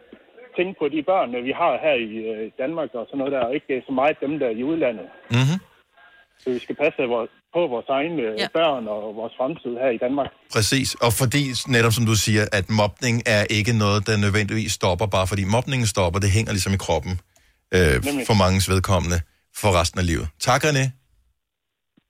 tænke 0.56 0.74
på 0.80 0.86
de 0.94 1.00
børn, 1.10 1.30
øh, 1.36 1.44
vi 1.48 1.52
har 1.62 1.72
her 1.84 1.96
i 2.08 2.10
øh, 2.32 2.44
Danmark 2.62 2.90
og 2.98 3.04
sådan 3.06 3.18
noget 3.18 3.32
der, 3.34 3.42
og 3.46 3.54
ikke 3.54 3.82
så 3.86 3.92
meget 4.00 4.16
dem, 4.24 4.32
der 4.40 4.46
er 4.46 4.56
i 4.60 4.64
udlandet. 4.70 5.08
Mm-hmm. 5.36 5.58
Så 6.40 6.46
vi 6.50 6.58
skal 6.58 6.76
passe 6.82 7.02
vores, 7.14 7.30
på 7.54 7.60
vores 7.74 7.88
egne 7.98 8.22
ja. 8.42 8.48
børn 8.58 8.88
og 8.94 9.02
vores 9.20 9.34
fremtid 9.38 9.72
her 9.82 9.90
i 9.96 9.98
Danmark. 10.04 10.30
Præcis, 10.56 10.88
og 10.94 11.12
fordi, 11.20 11.42
netop 11.74 11.92
som 11.92 12.04
du 12.10 12.16
siger, 12.26 12.44
at 12.58 12.66
mobning 12.80 13.16
er 13.36 13.42
ikke 13.58 13.72
noget, 13.84 14.00
der 14.08 14.16
nødvendigvis 14.24 14.72
stopper, 14.72 15.06
bare 15.16 15.26
fordi 15.26 15.44
mobningen 15.56 15.86
stopper, 15.94 16.18
det 16.24 16.30
hænger 16.36 16.52
ligesom 16.52 16.72
i 16.78 16.80
kroppen 16.86 17.14
øh, 17.76 18.04
Nemlig. 18.04 18.26
for 18.26 18.34
mangens 18.34 18.68
vedkommende 18.68 19.20
for 19.56 19.80
resten 19.80 20.00
af 20.00 20.06
livet. 20.06 20.28
Tak, 20.40 20.64
René. 20.64 20.84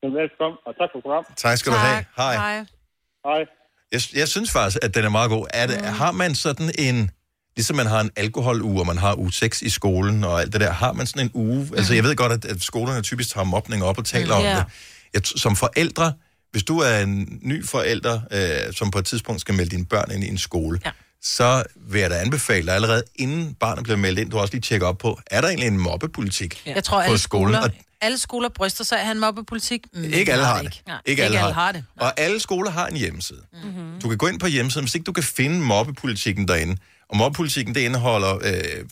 Velkommen, 0.02 0.58
og 0.66 0.72
tak 0.78 0.88
for 0.92 1.00
programmet. 1.02 1.36
Tak 1.36 1.58
skal 1.58 1.72
du 1.72 1.76
have. 1.76 2.04
Hej. 2.16 2.36
Hej. 3.24 3.44
Jeg, 3.92 4.00
jeg 4.14 4.28
synes 4.28 4.50
faktisk, 4.52 4.78
at 4.82 4.94
den 4.94 5.04
er 5.04 5.08
meget 5.08 5.30
god. 5.30 5.46
Er 5.54 5.66
det, 5.66 5.80
mm. 5.80 5.86
Har 5.86 6.12
man 6.12 6.34
sådan 6.34 6.70
en, 6.78 7.10
ligesom 7.56 7.76
man 7.76 7.86
har 7.86 8.00
en 8.00 8.10
alkoholuge, 8.16 8.80
og 8.80 8.86
man 8.86 8.98
har 8.98 9.14
uge 9.18 9.32
6 9.32 9.62
i 9.62 9.70
skolen 9.70 10.24
og 10.24 10.40
alt 10.40 10.52
det 10.52 10.60
der, 10.60 10.70
har 10.72 10.92
man 10.92 11.06
sådan 11.06 11.26
en 11.26 11.30
uge? 11.34 11.64
Mm. 11.70 11.74
Altså 11.76 11.94
jeg 11.94 12.04
ved 12.04 12.16
godt, 12.16 12.32
at, 12.32 12.44
at 12.44 12.62
skolerne 12.62 13.02
typisk 13.02 13.30
tager 13.34 13.44
mobning 13.44 13.84
op 13.84 13.98
og 13.98 14.04
taler 14.04 14.34
mm. 14.34 14.40
om 14.40 14.42
Ja. 14.42 14.56
det. 14.56 14.64
Jeg, 15.14 15.22
som 15.24 15.56
forældre, 15.56 16.12
hvis 16.50 16.62
du 16.64 16.78
er 16.78 16.98
en 16.98 17.38
ny 17.42 17.64
forælder, 17.66 18.20
øh, 18.30 18.72
som 18.72 18.90
på 18.90 18.98
et 18.98 19.04
tidspunkt 19.06 19.40
skal 19.40 19.54
melde 19.54 19.70
dine 19.70 19.86
børn 19.86 20.10
ind 20.10 20.24
i 20.24 20.28
en 20.28 20.38
skole, 20.38 20.80
ja. 20.84 20.90
Så 21.22 21.62
vil 21.76 22.00
jeg 22.00 22.10
da 22.10 22.14
anbefale 22.18 22.66
dig 22.66 22.74
allerede, 22.74 23.02
inden 23.14 23.54
barnet 23.54 23.84
bliver 23.84 23.96
meldt 23.96 24.18
ind, 24.18 24.30
du 24.30 24.38
også 24.38 24.54
lige 24.54 24.60
tjekke 24.62 24.86
op 24.86 24.98
på, 24.98 25.20
er 25.26 25.40
der 25.40 25.48
egentlig 25.48 25.66
en 25.66 25.78
mobbepolitik 25.78 26.62
Jeg 26.66 26.84
tror, 26.84 26.98
på 26.98 27.02
alle 27.02 27.18
skolen? 27.18 27.54
skoler, 27.54 27.60
Og 27.68 27.70
alle 28.00 28.18
skoler 28.18 28.48
bryster 28.48 28.84
sig 28.84 29.02
af 29.02 29.10
en 29.10 29.20
mobbepolitik. 29.20 29.86
Mm, 29.94 30.04
ikke 30.04 30.32
alle 30.32 30.44
har 30.44 30.56
det. 30.56 30.64
Ikke, 30.64 30.82
Nej, 30.86 30.96
Ikke 31.06 31.24
alle 31.24 31.38
har 31.38 31.72
det. 31.72 31.84
det. 31.94 32.02
Og 32.02 32.20
alle 32.20 32.40
skoler 32.40 32.70
har 32.70 32.86
en 32.86 32.96
hjemmeside. 32.96 33.40
Mm-hmm. 33.64 34.00
Du 34.02 34.08
kan 34.08 34.18
gå 34.18 34.26
ind 34.26 34.40
på 34.40 34.46
hjemmesiden, 34.46 34.84
hvis 34.84 34.94
ikke 34.94 35.04
du 35.04 35.12
kan 35.12 35.24
finde 35.24 35.60
mobbepolitikken 35.60 36.48
derinde. 36.48 36.76
Og 37.08 37.16
mobbepolitikken, 37.16 37.74
det 37.74 37.80
indeholder 37.80 38.34
øh, 38.44 38.84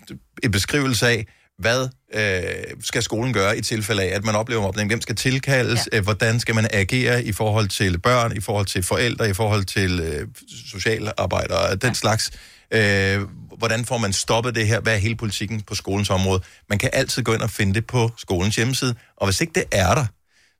en 0.42 0.50
beskrivelse 0.50 1.08
af, 1.08 1.26
hvad 1.58 1.88
øh, 2.14 2.76
skal 2.80 3.02
skolen 3.02 3.32
gøre 3.32 3.58
i 3.58 3.60
tilfælde 3.60 4.02
af, 4.02 4.16
at 4.16 4.24
man 4.24 4.34
oplever 4.34 4.62
mobning? 4.62 4.88
Hvem 4.88 5.00
skal 5.00 5.16
tilkaldes? 5.16 5.88
Ja. 5.92 5.98
Øh, 5.98 6.04
hvordan 6.04 6.40
skal 6.40 6.54
man 6.54 6.66
agere 6.70 7.24
i 7.24 7.32
forhold 7.32 7.68
til 7.68 7.98
børn, 7.98 8.36
i 8.36 8.40
forhold 8.40 8.66
til 8.66 8.82
forældre, 8.82 9.30
i 9.30 9.34
forhold 9.34 9.64
til 9.64 10.00
øh, 10.00 10.28
socialarbejdere, 10.70 11.74
den 11.74 11.88
ja. 11.88 11.94
slags? 11.94 12.30
Øh, 12.70 13.20
hvordan 13.58 13.84
får 13.84 13.98
man 13.98 14.12
stoppet 14.12 14.54
det 14.54 14.66
her? 14.66 14.80
Hvad 14.80 14.94
er 14.94 14.98
hele 14.98 15.16
politikken 15.16 15.60
på 15.60 15.74
skolens 15.74 16.10
område? 16.10 16.42
Man 16.68 16.78
kan 16.78 16.90
altid 16.92 17.22
gå 17.22 17.32
ind 17.34 17.42
og 17.42 17.50
finde 17.50 17.74
det 17.74 17.86
på 17.86 18.10
skolens 18.16 18.56
hjemmeside. 18.56 18.94
Og 19.16 19.26
hvis 19.26 19.40
ikke 19.40 19.52
det 19.54 19.64
er 19.72 19.94
der, 19.94 20.06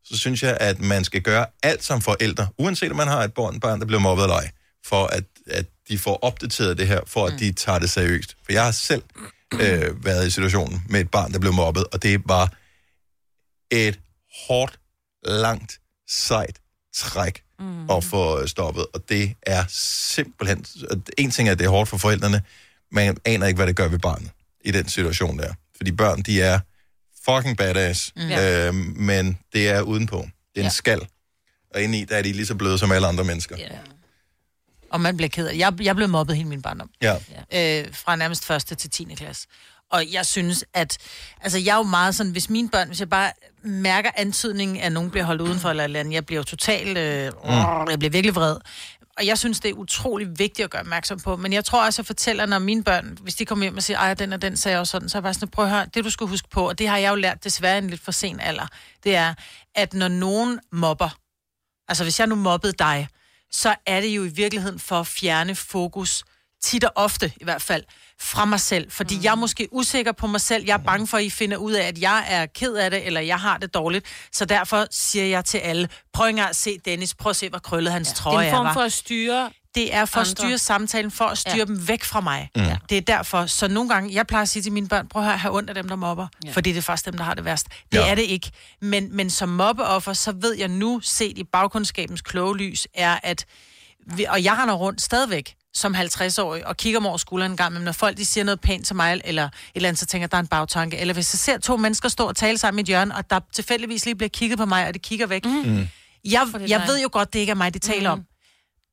så 0.05 0.18
synes 0.18 0.42
jeg, 0.42 0.57
at 0.61 0.80
man 0.80 1.05
skal 1.05 1.22
gøre 1.22 1.47
alt 1.62 1.84
som 1.84 2.01
forældre, 2.01 2.49
uanset 2.59 2.90
om 2.90 2.97
man 2.97 3.09
har 3.09 3.24
et 3.24 3.34
barn, 3.34 3.61
barn 3.61 3.80
der 3.80 3.86
bliver 3.86 4.01
mobbet 4.01 4.22
eller 4.22 4.36
ej, 4.36 4.51
for 4.86 5.07
at, 5.07 5.24
at 5.47 5.66
de 5.88 5.99
får 5.99 6.18
opdateret 6.24 6.78
det 6.78 6.86
her, 6.86 7.01
for 7.07 7.26
at 7.26 7.32
mm. 7.32 7.38
de 7.38 7.53
tager 7.53 7.78
det 7.78 7.90
seriøst. 7.90 8.36
For 8.45 8.53
jeg 8.53 8.64
har 8.64 8.70
selv 8.70 9.03
øh, 9.61 10.05
været 10.05 10.26
i 10.26 10.30
situationen 10.30 10.82
med 10.88 11.00
et 11.00 11.11
barn, 11.11 11.32
der 11.32 11.38
blev 11.38 11.52
mobbet, 11.52 11.84
og 11.92 12.02
det 12.02 12.22
var 12.26 12.52
et 13.70 14.00
hårdt, 14.48 14.78
langt, 15.24 15.80
sejt 16.09 16.57
træk 16.94 17.42
mm. 17.59 17.90
at 17.90 18.05
få 18.05 18.46
stoppet, 18.46 18.86
og 18.94 19.09
det 19.09 19.34
er 19.42 19.64
simpelthen... 19.68 20.64
En 21.18 21.30
ting 21.30 21.48
er, 21.48 21.52
at 21.52 21.59
det 21.59 21.64
er 21.64 21.68
hårdt 21.68 21.90
for 21.90 21.96
forældrene, 21.96 22.42
men 22.92 23.07
man 23.07 23.16
aner 23.24 23.46
ikke, 23.46 23.57
hvad 23.57 23.66
det 23.66 23.76
gør 23.76 23.88
ved 23.88 23.98
barnet 23.98 24.30
i 24.64 24.70
den 24.70 24.88
situation 24.88 25.38
der. 25.38 25.55
Fordi 25.76 25.92
børn, 25.92 26.22
de 26.22 26.42
er 26.42 26.61
fucking 27.24 27.57
badass, 27.57 28.12
Mm. 28.16 28.22
øh, 28.32 28.74
men 28.96 29.38
det 29.52 29.68
er 29.68 29.80
udenpå. 29.80 30.16
Det 30.16 30.26
er 30.57 30.61
en 30.61 30.64
Ja. 30.64 30.68
skal. 30.70 31.00
Og 31.74 31.82
indeni, 31.82 32.05
der 32.05 32.16
er 32.16 32.22
de 32.22 32.32
lige 32.32 32.46
så 32.46 32.55
bløde 32.55 32.78
som 32.78 32.92
alle 32.92 33.07
andre 33.07 33.24
mennesker. 33.24 33.57
Ja. 33.59 33.68
Og 34.95 35.01
man 35.01 35.16
bliver 35.16 35.28
ked 35.28 35.47
af 35.47 35.53
det. 35.53 35.59
Jeg, 35.59 35.72
jeg 35.80 35.97
blev 35.97 36.09
mobbet 36.09 36.36
hele 36.36 36.49
min 36.49 36.62
barndom. 36.62 36.90
Ja. 37.03 37.14
øh, 37.82 37.95
fra 37.95 38.16
nærmest 38.16 38.45
første 38.45 38.74
til 38.74 38.90
10. 38.90 39.05
klasse. 39.16 39.49
Og 39.90 40.12
jeg 40.12 40.26
synes, 40.26 40.64
at... 40.74 40.99
Altså, 41.40 41.59
jeg 41.59 41.72
er 41.72 41.76
jo 41.76 41.82
meget 41.82 42.14
sådan, 42.14 42.32
hvis 42.32 42.51
mine 42.51 42.68
børn, 42.68 42.86
hvis 42.86 43.01
jeg 43.01 43.09
bare 43.09 43.32
mærker 43.62 44.11
antydningen, 44.16 44.76
at 44.80 44.92
nogen 44.92 45.11
bliver 45.11 45.24
holdt 45.24 45.40
udenfor 45.40 45.70
eller 45.70 45.84
eller 45.84 46.01
andet, 46.01 46.12
jeg 46.12 46.26
bliver 46.26 46.38
jo 46.40 46.45
totalt... 46.45 46.99
Øh, 46.99 47.32
mm. 47.45 47.51
Jeg 47.90 47.99
bliver 47.99 48.11
virkelig 48.11 48.34
vred. 48.34 48.57
Og 49.18 49.26
jeg 49.26 49.38
synes, 49.38 49.61
det 49.61 49.68
er 49.68 49.74
utrolig 49.74 50.38
vigtigt 50.38 50.64
at 50.64 50.70
gøre 50.70 50.80
opmærksom 50.80 51.20
på. 51.20 51.36
Men 51.36 51.53
jeg 51.53 51.64
tror 51.64 51.86
også, 51.86 52.03
jeg 52.03 52.07
fortæller, 52.07 52.47
når 52.47 52.59
mine 52.59 52.84
børn, 52.84 53.18
hvis 53.20 53.34
de 53.34 53.45
kommer 53.45 53.64
hjem 53.64 53.76
og 53.76 53.82
siger, 53.82 53.99
ej, 53.99 54.14
den 54.14 54.32
og 54.32 54.42
den 54.42 54.57
sagde 54.57 54.78
også 54.78 54.90
sådan, 54.90 55.09
så 55.09 55.18
er 55.18 55.20
jeg 55.20 55.22
bare 55.22 55.34
sådan, 55.34 55.49
prøv 55.49 55.64
at 55.64 55.70
høre, 55.70 55.86
det 55.95 56.05
du 56.05 56.11
skal 56.11 56.26
huske 56.26 56.49
på, 56.49 56.68
og 56.68 56.78
det 56.78 56.88
har 56.88 56.99
jeg 56.99 57.11
jo 57.11 57.14
lært 57.14 57.45
desværre 57.45 57.78
en 57.78 57.90
lidt 57.90 58.01
for 58.01 58.12
sen 58.12 58.40
alder, 58.40 58.66
det 59.05 59.16
er, 59.16 59.34
at 59.74 59.95
når 59.95 60.09
nogen 60.09 60.61
mobber, 60.72 61.18
altså 61.88 62.05
hvis 62.05 62.20
jeg 62.20 62.26
nu 62.26 62.34
mobbede 62.34 62.72
dig, 62.72 63.09
så 63.55 63.74
er 63.86 64.00
det 64.00 64.09
jo 64.09 64.24
i 64.24 64.28
virkeligheden 64.28 64.78
for 64.78 65.00
at 65.00 65.07
fjerne 65.07 65.55
fokus, 65.55 66.24
tit 66.62 66.84
og 66.84 66.92
ofte 66.94 67.32
i 67.40 67.44
hvert 67.44 67.62
fald, 67.62 67.84
fra 68.20 68.44
mig 68.44 68.61
selv. 68.61 68.90
Fordi 68.90 69.16
mm. 69.16 69.24
jeg 69.24 69.30
er 69.30 69.34
måske 69.34 69.68
usikker 69.72 70.12
på 70.12 70.26
mig 70.26 70.40
selv. 70.40 70.64
Jeg 70.66 70.74
er 70.74 70.84
bange 70.84 71.07
for, 71.07 71.16
at 71.16 71.24
I 71.24 71.30
finder 71.30 71.57
ud 71.57 71.72
af, 71.72 71.82
at 71.82 71.98
jeg 71.98 72.24
er 72.28 72.46
ked 72.46 72.74
af 72.74 72.90
det, 72.90 73.07
eller 73.07 73.20
jeg 73.20 73.40
har 73.40 73.59
det 73.59 73.74
dårligt. 73.74 74.07
Så 74.32 74.44
derfor 74.44 74.86
siger 74.90 75.24
jeg 75.24 75.44
til 75.44 75.59
alle, 75.59 75.88
prøv 76.12 76.28
engang 76.28 76.50
at 76.50 76.57
se 76.57 76.78
Dennis, 76.84 77.14
prøv 77.14 77.30
at 77.30 77.36
se, 77.36 77.48
hvor 77.48 77.59
krøllet 77.59 77.92
hans 77.92 78.09
ja, 78.09 78.14
trøje 78.14 78.46
Det 78.46 78.52
er 78.52 78.59
en 78.59 78.64
form 78.64 78.74
for 78.74 78.80
at 78.80 78.92
styre 78.92 79.50
Det 79.75 79.95
er 79.95 80.05
for 80.05 80.20
at 80.20 80.27
andre. 80.29 80.37
styre 80.47 80.59
samtalen, 80.59 81.11
for 81.11 81.25
at 81.25 81.39
styre 81.39 81.57
Ja. 81.57 81.64
dem 81.64 81.89
væk 81.89 82.05
fra 82.05 82.20
mig. 82.20 82.51
Mm. 82.57 82.62
Ja. 82.62 82.77
Det 82.89 82.97
er 82.99 83.03
derfor. 83.03 83.47
Så 83.47 83.68
nogle 83.68 83.89
gange, 83.91 84.14
jeg 84.14 84.27
plejer 84.27 84.43
at 84.43 84.49
sige 84.49 84.62
til 84.62 84.72
mine 84.72 84.89
børn, 84.89 85.09
prøv 85.09 85.22
at 85.29 85.39
have 85.39 85.57
ondt 85.57 85.68
af 85.68 85.75
dem, 85.75 85.89
der 85.89 85.97
mobber. 85.97 86.27
Ja. 86.45 86.51
Fordi 86.53 86.70
det 86.72 86.79
er 86.79 86.83
faktisk 86.83 87.07
dem, 87.07 87.16
der 87.16 87.25
har 87.25 87.35
det 87.35 87.45
værst. 87.45 87.66
Det 87.93 87.99
Ja. 87.99 88.11
er 88.11 88.14
det 88.14 88.22
ikke. 88.22 88.51
Men, 88.81 89.16
men 89.16 89.31
som 89.31 89.49
mobbeoffer, 89.49 90.12
så 90.12 90.33
ved 90.33 90.55
jeg 90.59 90.68
nu, 90.68 91.01
set 91.03 91.39
i 91.39 91.45
bagkundskabens 91.45 92.20
kloge 92.20 92.57
lys, 92.57 92.87
er 92.95 93.18
at, 93.22 93.45
vi, 94.07 94.25
og 94.25 94.45
jeg 94.45 94.53
render 94.59 94.75
rundt 94.75 95.03
stadigvæk 95.03 95.55
som 95.77 95.95
50-årig, 95.95 96.66
og 96.66 96.77
kigger 96.77 97.01
mig 97.01 97.09
over 97.09 97.18
skulderen 97.18 97.53
en 97.53 97.57
gang, 97.57 97.72
men 97.75 97.83
når 97.83 97.93
folk 97.93 98.16
de 98.16 98.25
siger 98.25 98.45
noget 98.45 98.61
pænt 98.61 98.87
til 98.87 98.97
mig, 98.97 99.20
eller 99.25 99.45
et 99.45 99.51
eller 99.75 99.89
andet, 99.89 100.01
så 100.01 100.07
tænker 100.07 100.22
jeg, 100.22 100.31
der 100.31 100.37
er 100.37 100.41
en 100.41 100.47
bagtanke. 100.47 100.97
Eller 100.97 101.14
hvis 101.14 101.35
jeg 101.35 101.39
ser 101.39 101.59
to 101.59 101.77
mennesker 101.77 102.09
stå 102.09 102.27
og 102.29 102.37
tale 102.37 102.59
sammen 102.59 102.79
i 102.79 102.81
et 102.81 102.87
hjørne, 102.87 103.14
og 103.16 103.31
der 103.31 103.41
tilfældigvis 103.53 104.05
lige 104.05 104.14
bliver 104.14 104.29
kigget 104.29 104.59
på 104.59 104.64
mig, 104.64 104.87
og 104.89 104.95
det 104.95 105.03
kigger 105.03 105.27
væk. 105.27 105.45
Mm. 105.45 105.89
Jeg, 106.25 106.47
det 106.55 106.70
jeg 106.70 106.81
dig. 106.81 106.89
ved 106.89 107.01
jo 107.03 107.09
godt, 107.12 107.33
det 107.33 107.39
ikke 107.39 107.51
er 107.51 107.55
mig, 107.55 107.75
de 107.75 107.79
taler 107.79 108.14
Mhm. 108.14 108.20
om. 108.20 108.27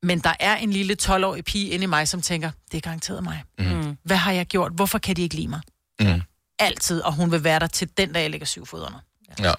Men 0.03 0.19
der 0.19 0.33
er 0.39 0.55
en 0.55 0.71
lille 0.71 0.95
12-årig 1.01 1.43
pige 1.45 1.69
inde 1.69 1.83
i 1.83 1.87
mig, 1.87 2.07
som 2.07 2.21
tænker, 2.21 2.51
det 2.71 2.77
er 2.77 2.81
garanteret 2.81 3.23
mig. 3.23 3.43
Mm. 3.59 3.97
Hvad 4.03 4.17
har 4.17 4.31
jeg 4.31 4.45
gjort? 4.45 4.71
Hvorfor 4.75 4.97
kan 4.99 5.15
de 5.15 5.21
ikke 5.21 5.35
lide 5.35 5.47
mig? 5.47 5.61
Mm. 5.99 6.21
Altid, 6.59 7.01
og 7.01 7.13
hun 7.13 7.31
vil 7.31 7.43
være 7.43 7.59
der 7.59 7.67
til 7.67 7.89
den 7.97 8.13
dag, 8.13 8.21
jeg 8.21 8.29
lægger 8.31 8.45
syv 8.47 8.65
fod 8.65 8.81
under. 8.81 8.99
Ja. 9.39 9.53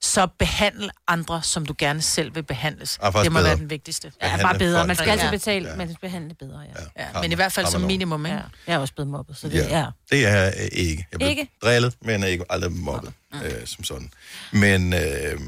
Så 0.00 0.26
behandle 0.38 0.90
andre, 1.08 1.42
som 1.42 1.66
du 1.66 1.74
gerne 1.78 2.02
selv 2.02 2.34
vil 2.34 2.42
behandles. 2.42 2.98
Det 3.02 3.12
må 3.14 3.20
bedre. 3.38 3.44
være 3.44 3.56
den 3.56 3.70
vigtigste. 3.70 4.12
Ja, 4.22 4.26
Behandle 4.26 4.42
bare 4.44 4.58
bedre. 4.58 4.78
folk. 4.80 4.86
Man 4.86 4.96
skal 4.96 5.10
altid 5.10 5.24
Ja. 5.26 5.30
betale, 5.30 5.68
ja. 5.70 5.76
man 5.76 5.88
skal 5.88 5.98
behandle 6.00 6.34
bedre, 6.34 6.60
ja. 6.60 7.04
Ja, 7.14 7.20
men 7.20 7.32
i 7.32 7.34
hvert 7.34 7.52
fald 7.52 7.66
som 7.66 7.80
minimum, 7.80 8.26
ikke? 8.26 8.36
Ja. 8.36 8.42
Jeg 8.66 8.74
er 8.74 8.78
også 8.78 8.94
blevet 8.94 9.10
mobbet, 9.10 9.36
så 9.36 9.48
det 9.48 9.54
Ja. 9.54 9.68
er... 9.78 9.92
Det 10.10 10.26
er 10.26 10.46
øh, 10.46 10.52
ikke. 10.72 11.06
Jeg 11.12 11.18
blev 11.18 11.30
Ikke? 11.30 11.48
drillet, 11.62 11.94
men 12.02 12.22
er 12.22 12.26
ikke 12.26 12.44
aldrig 12.50 12.72
mobbet 12.72 13.12
øh, 13.34 13.66
som 13.66 13.84
sådan. 13.84 14.10
Men 14.52 14.92
øh, 14.92 15.40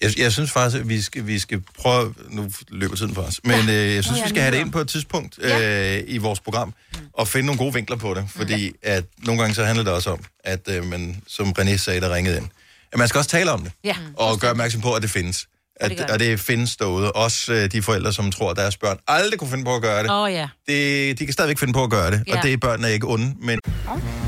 jeg, 0.00 0.18
jeg 0.18 0.32
synes 0.32 0.50
faktisk, 0.50 0.80
at 0.80 0.88
vi 0.88 1.02
skal, 1.02 1.26
vi 1.26 1.38
skal 1.38 1.62
prøve... 1.78 2.14
Nu 2.30 2.50
løber 2.68 2.96
tiden 2.96 3.14
for 3.14 3.22
os. 3.22 3.40
Men 3.44 3.68
øh, 3.68 3.94
jeg 3.94 4.04
synes, 4.04 4.18
ja, 4.18 4.22
vi 4.24 4.28
skal 4.28 4.42
have 4.42 4.54
det 4.54 4.60
ind 4.60 4.72
på 4.72 4.80
et 4.80 4.88
tidspunkt 4.88 5.38
øh, 5.42 6.02
i 6.06 6.18
vores 6.18 6.40
program 6.40 6.74
og 7.12 7.28
finde 7.28 7.46
nogle 7.46 7.58
gode 7.58 7.74
vinkler 7.74 7.96
på 7.96 8.14
det. 8.14 8.24
Fordi 8.36 8.72
at 8.82 9.04
nogle 9.18 9.40
gange 9.40 9.54
så 9.54 9.64
handler 9.64 9.84
det 9.84 9.92
også 9.92 10.10
om, 10.10 10.24
at 10.44 10.60
øh, 10.70 10.84
man, 10.86 11.22
som 11.26 11.54
René 11.58 11.76
sagde, 11.76 12.00
der 12.00 12.14
ringede 12.14 12.36
ind, 12.36 12.46
at 12.92 12.98
man 12.98 13.08
skal 13.08 13.18
også 13.18 13.30
tale 13.30 13.50
om 13.52 13.62
det. 13.62 13.72
Ja. 13.84 13.96
Og 14.16 14.40
gøre 14.40 14.50
opmærksom 14.50 14.80
på, 14.80 14.94
at 14.94 15.02
det 15.02 15.10
findes. 15.10 15.46
At, 15.80 15.90
det 15.90 16.10
og 16.10 16.18
det 16.18 16.40
findes 16.40 16.76
derude. 16.76 17.12
Også 17.12 17.52
øh, 17.52 17.72
de 17.72 17.82
forældre, 17.82 18.12
som 18.12 18.30
tror, 18.30 18.50
at 18.50 18.56
deres 18.56 18.76
børn 18.76 18.98
aldrig 19.08 19.38
kunne 19.38 19.50
finde 19.50 19.64
på 19.64 19.74
at 19.74 19.82
gøre 19.82 20.02
det. 20.02 20.10
Åh 20.10 20.16
oh, 20.16 20.32
ja. 20.32 20.48
det 20.68 21.18
de 21.18 21.24
kan 21.24 21.32
stadigvæk 21.32 21.58
finde 21.58 21.72
på 21.72 21.84
at 21.84 21.90
gøre 21.90 22.10
det. 22.10 22.22
Ja. 22.26 22.36
Og 22.36 22.42
det 22.42 22.52
er 22.52 22.56
børnene 22.56 22.92
ikke 22.92 23.06
onde, 23.06 23.34
men 23.40 23.58
Oyster 23.88 24.27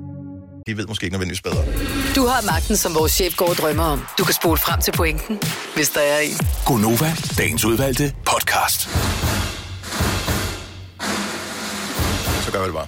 De 0.67 0.77
ved 0.77 0.87
måske 0.87 1.03
ikke 1.03 1.13
nødvendigvis 1.13 1.41
bedre. 1.41 1.63
Du 2.15 2.25
har 2.25 2.41
magten, 2.45 2.77
som 2.77 2.95
vores 2.95 3.11
chef 3.11 3.35
går 3.35 3.49
og 3.49 3.55
drømmer 3.55 3.83
om. 3.83 4.05
Du 4.17 4.23
kan 4.23 4.33
spole 4.33 4.57
frem 4.57 4.81
til 4.81 4.91
pointen, 4.91 5.39
hvis 5.75 5.89
der 5.89 6.01
er 6.01 6.19
en. 6.19 6.37
Gonova, 6.65 7.13
dagens 7.37 7.65
udvalgte 7.65 8.13
podcast. 8.25 8.81
Så 12.45 12.51
gør 12.51 12.59
vi 12.59 12.65
det 12.65 12.73
bare. 12.73 12.87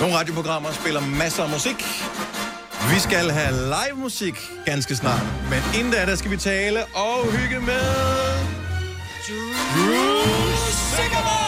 Nogle 0.00 0.16
radioprogrammer 0.16 0.72
spiller 0.72 1.00
masser 1.00 1.42
af 1.42 1.48
musik. 1.50 1.76
Vi 2.90 2.98
skal 2.98 3.30
have 3.30 3.52
live 3.52 3.96
musik 3.96 4.34
ganske 4.66 4.96
snart. 4.96 5.22
Men 5.50 5.62
inden 5.78 5.92
da, 5.92 6.06
der 6.06 6.16
skal 6.16 6.30
vi 6.30 6.36
tale 6.36 6.84
og 6.84 7.32
hygge 7.32 7.60
med... 7.60 7.80
Drew 9.26 10.16
Sigamore! 10.96 11.43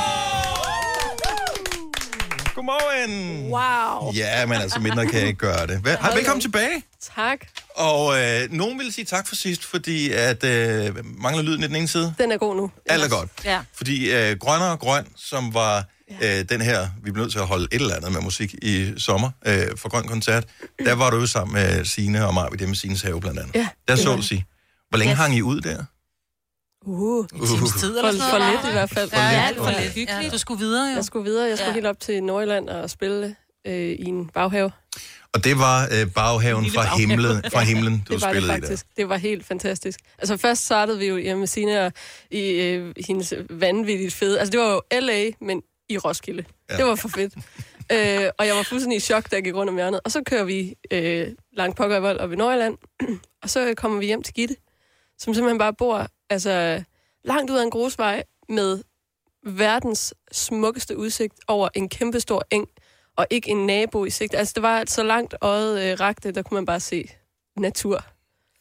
Godmorgen! 2.56 3.42
Wow. 3.50 4.12
Ja, 4.14 4.46
men 4.46 4.60
altså 4.60 4.80
mindre 4.80 5.06
kan 5.06 5.14
jeg 5.18 5.26
ikke 5.26 5.38
gøre 5.38 5.66
det. 5.66 5.84
Vel, 5.84 5.96
hej, 6.00 6.14
velkommen 6.14 6.40
tilbage. 6.40 6.82
Tak. 7.16 7.38
Og 7.74 8.18
øh, 8.22 8.52
nogen 8.52 8.78
vil 8.78 8.92
sige 8.92 9.04
tak 9.04 9.28
for 9.28 9.34
sidst, 9.34 9.64
fordi 9.64 10.10
at 10.12 10.44
øh, 10.44 10.94
mangler 11.22 11.42
lyden 11.42 11.62
i 11.62 11.66
den 11.66 11.76
ene 11.76 11.88
side. 11.88 12.14
Den 12.18 12.32
er 12.32 12.36
god 12.36 12.56
nu. 12.56 12.70
Alt 12.86 13.04
er 13.04 13.08
godt. 13.08 13.30
Ja. 13.44 13.60
Fordi 13.74 14.12
øh, 14.12 14.38
Grønner 14.38 14.66
og 14.66 14.78
Grøn, 14.78 15.06
som 15.16 15.54
var 15.54 15.84
øh, 16.22 16.44
den 16.48 16.60
her, 16.60 16.88
vi 17.02 17.10
blev 17.10 17.22
nødt 17.22 17.32
til 17.32 17.38
at 17.38 17.46
holde 17.46 17.68
et 17.72 17.80
eller 17.80 17.94
andet 17.94 18.12
med 18.12 18.20
musik 18.20 18.54
i 18.62 18.92
sommer 18.98 19.30
øh, 19.46 19.66
for 19.76 19.88
Grøn 19.88 20.04
Koncert, 20.08 20.44
der 20.84 20.94
var 20.94 21.10
du 21.10 21.16
jo 21.16 21.26
sammen 21.26 21.54
med 21.54 21.84
Sine 21.84 22.26
og 22.26 22.48
ved 22.50 22.58
det 22.58 22.68
med 22.68 22.76
Sines 22.76 23.02
have 23.02 23.20
blandt 23.20 23.38
andet. 23.38 23.54
Ja. 23.54 23.68
Der 23.88 23.96
så 23.96 24.16
du 24.16 24.22
sige. 24.22 24.46
Hvor 24.88 24.98
længe 24.98 25.12
Yes. 25.12 25.18
hang 25.18 25.34
I 25.36 25.42
ud 25.42 25.60
der? 25.60 25.84
Uh. 26.86 27.26
En 27.34 27.46
times 27.46 27.72
tid 27.72 27.92
for, 27.92 27.98
eller 27.98 28.12
sådan 28.12 28.30
for 28.30 28.38
noget. 28.38 28.52
lidt 28.52 28.68
i 28.68 28.72
hvert 28.72 28.90
fald. 28.90 29.10
For 29.10 29.16
lidt. 29.16 29.42
alt 29.46 29.56
for 29.58 29.80
lidt. 29.80 29.92
Hyggeligt. 29.92 30.32
Du 30.32 30.38
skulle 30.38 30.58
videre, 30.60 30.88
jo. 30.90 30.94
Jeg 30.94 31.04
skulle 31.04 31.24
videre. 31.24 31.48
Jeg 31.48 31.58
skulle 31.58 31.68
Ja. 31.68 31.74
helt 31.74 31.86
op 31.86 32.00
til 32.00 32.22
Nordjylland 32.22 32.68
og 32.68 32.90
spille 32.90 33.36
øh, 33.66 33.74
i 33.74 34.04
en 34.04 34.26
baghave. 34.28 34.70
Og 35.34 35.44
det 35.44 35.58
var 35.58 35.88
øh, 35.92 36.12
baghaven 36.12 36.70
fra 36.70 36.82
baghave. 36.82 36.98
himlen, 37.08 37.42
fra 37.52 37.60
himlen 37.60 38.02
du 38.08 38.12
det 38.14 38.22
var 38.22 38.28
spillede 38.30 38.52
det 38.52 38.58
i 38.58 38.60
der. 38.60 38.66
faktisk. 38.66 38.86
Det 38.96 39.08
var 39.08 39.16
helt 39.16 39.46
fantastisk. 39.46 40.00
Altså 40.18 40.36
først 40.36 40.64
startede 40.64 40.98
vi 40.98 41.06
jo 41.06 41.16
hjemme 41.16 41.38
med 41.40 41.46
Sina 41.46 41.84
og 41.86 41.92
i 42.30 42.50
øh, 42.50 42.94
hendes 43.06 43.34
vanvittigt 43.50 44.14
fede... 44.14 44.38
Altså 44.40 44.50
det 44.52 44.60
var 44.60 44.70
jo 44.72 44.80
L.A., 45.00 45.30
men 45.40 45.62
i 45.88 45.98
Roskilde. 45.98 46.44
Ja. 46.68 46.74
Ja. 46.74 46.78
Det 46.78 46.86
var 46.86 46.94
for 46.94 47.08
fedt. 47.08 47.34
øh, 47.92 48.30
og 48.38 48.46
jeg 48.46 48.56
var 48.56 48.62
fuldstændig 48.62 48.96
i 48.96 49.00
chok, 49.00 49.30
da 49.30 49.36
jeg 49.36 49.44
gik 49.44 49.54
rundt 49.54 49.70
om 49.70 49.76
hjørnet. 49.76 50.00
Og 50.04 50.10
så 50.12 50.22
kører 50.26 50.44
vi 50.44 50.74
øh, 50.90 51.26
langt 51.56 51.76
pokker 51.76 51.96
i 51.96 52.00
vold 52.00 52.18
op 52.18 52.32
i 52.32 52.36
Nordjylland. 52.36 52.76
og 53.42 53.50
så 53.50 53.74
kommer 53.76 53.98
vi 53.98 54.06
hjem 54.06 54.22
til 54.22 54.34
Gitte, 54.34 54.56
som 55.18 55.34
simpelthen 55.34 55.58
bare 55.58 55.74
bor 55.78 56.06
altså, 56.30 56.82
langt 57.24 57.50
ud 57.50 57.56
af 57.56 57.62
en 57.62 57.70
grusvej 57.70 58.22
med 58.48 58.82
verdens 59.46 60.14
smukkeste 60.32 60.96
udsigt 60.96 61.34
over 61.48 61.68
en 61.74 61.88
kæmpestor 61.88 62.46
eng, 62.50 62.68
og 63.16 63.26
ikke 63.30 63.50
en 63.50 63.66
nabo 63.66 64.04
i 64.04 64.10
sigt. 64.10 64.34
Altså, 64.34 64.52
det 64.54 64.62
var 64.62 64.84
så 64.86 65.02
langt 65.02 65.34
øjet 65.40 65.82
øh, 65.82 66.00
rakte, 66.00 66.32
der 66.32 66.42
kunne 66.42 66.54
man 66.54 66.66
bare 66.66 66.80
se 66.80 67.10
natur. 67.56 68.04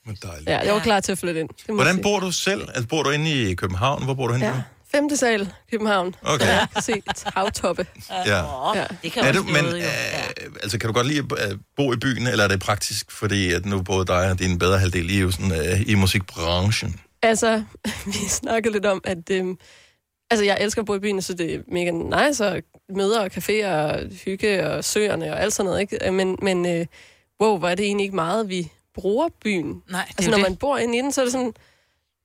Hvor 0.04 0.14
dejligt. 0.14 0.50
Ja, 0.50 0.60
jeg 0.60 0.74
var 0.74 0.80
klar 0.80 1.00
til 1.00 1.12
at 1.12 1.18
flytte 1.18 1.40
ind. 1.40 1.50
Det 1.68 1.76
Hvordan 1.76 2.02
bor 2.02 2.20
du 2.20 2.32
selv? 2.32 2.62
Altså, 2.68 2.88
bor 2.88 3.04
du 3.04 3.10
inde 3.10 3.52
i 3.52 3.56
København? 3.56 4.04
Hvor 4.04 4.14
bor 4.14 4.28
du 4.28 4.34
henne? 4.34 4.46
Ja, 4.46 4.62
femte 4.92 5.18
sal, 5.18 5.54
København. 5.72 6.16
Okay. 6.22 6.46
Kan 6.74 6.82
se 6.82 7.04
havtoppe. 7.36 7.88
Ja. 8.10 8.38
ja. 8.76 8.86
er 9.16 9.32
du, 9.34 9.44
men, 9.44 9.66
øh, 9.66 9.84
altså, 10.64 10.78
kan 10.78 10.88
du 10.88 10.94
godt 10.94 11.08
lide 11.08 11.24
at 11.38 11.52
øh, 11.52 11.58
bo 11.76 11.94
i 11.94 11.98
byen, 11.98 12.28
eller 12.28 12.44
er 12.44 12.48
det 12.48 12.60
praktisk, 12.60 13.12
fordi 13.12 13.54
at 13.54 13.66
nu 13.66 13.82
både 13.82 14.06
dig 14.06 14.32
og 14.32 14.40
din 14.40 14.60
bedre 14.60 14.80
halvdel 14.80 15.10
I 15.10 15.18
er 15.18 15.22
jo 15.22 15.32
sådan, 15.32 15.52
øh, 15.52 15.82
i 15.88 15.96
musikbranchen? 15.96 17.00
Altså, 17.26 17.64
vi 18.06 18.28
snakkede 18.28 18.74
lidt 18.74 18.86
om, 18.86 19.02
at... 19.04 19.30
Øhm, 19.32 19.58
altså, 20.30 20.46
jeg 20.46 20.58
elsker 20.62 20.82
at 20.82 20.86
bo 20.86 20.96
i 20.96 21.00
byen, 21.00 21.22
så 21.22 21.34
det 21.34 21.56
er 21.56 21.60
mega 21.68 21.92
nice, 21.92 22.48
og 22.48 22.62
møder 22.90 23.20
og 23.20 23.30
caféer 23.34 23.68
og 23.68 24.00
hygge 24.26 24.68
og 24.70 24.84
søerne 24.84 25.34
og 25.34 25.42
alt 25.42 25.54
sådan 25.54 25.68
noget, 25.70 25.82
ikke? 25.82 26.12
Men, 26.12 26.38
men 26.42 26.66
øh, 26.66 26.86
wow, 27.42 27.58
hvor 27.58 27.68
er 27.68 27.76
det 27.76 27.86
egentlig 27.86 28.04
ikke 28.04 28.16
meget, 28.16 28.50
vi 28.50 28.72
bruger 28.94 29.30
byen. 29.44 29.84
Nej, 29.90 30.06
det 30.08 30.14
altså, 30.18 30.32
når 30.32 30.38
det. 30.38 30.48
man 30.50 30.56
bor 30.56 30.78
inde 30.78 30.98
i 30.98 31.02
den, 31.02 31.12
så 31.12 31.22
er 31.22 31.26
det 31.26 31.32
sådan, 31.32 31.54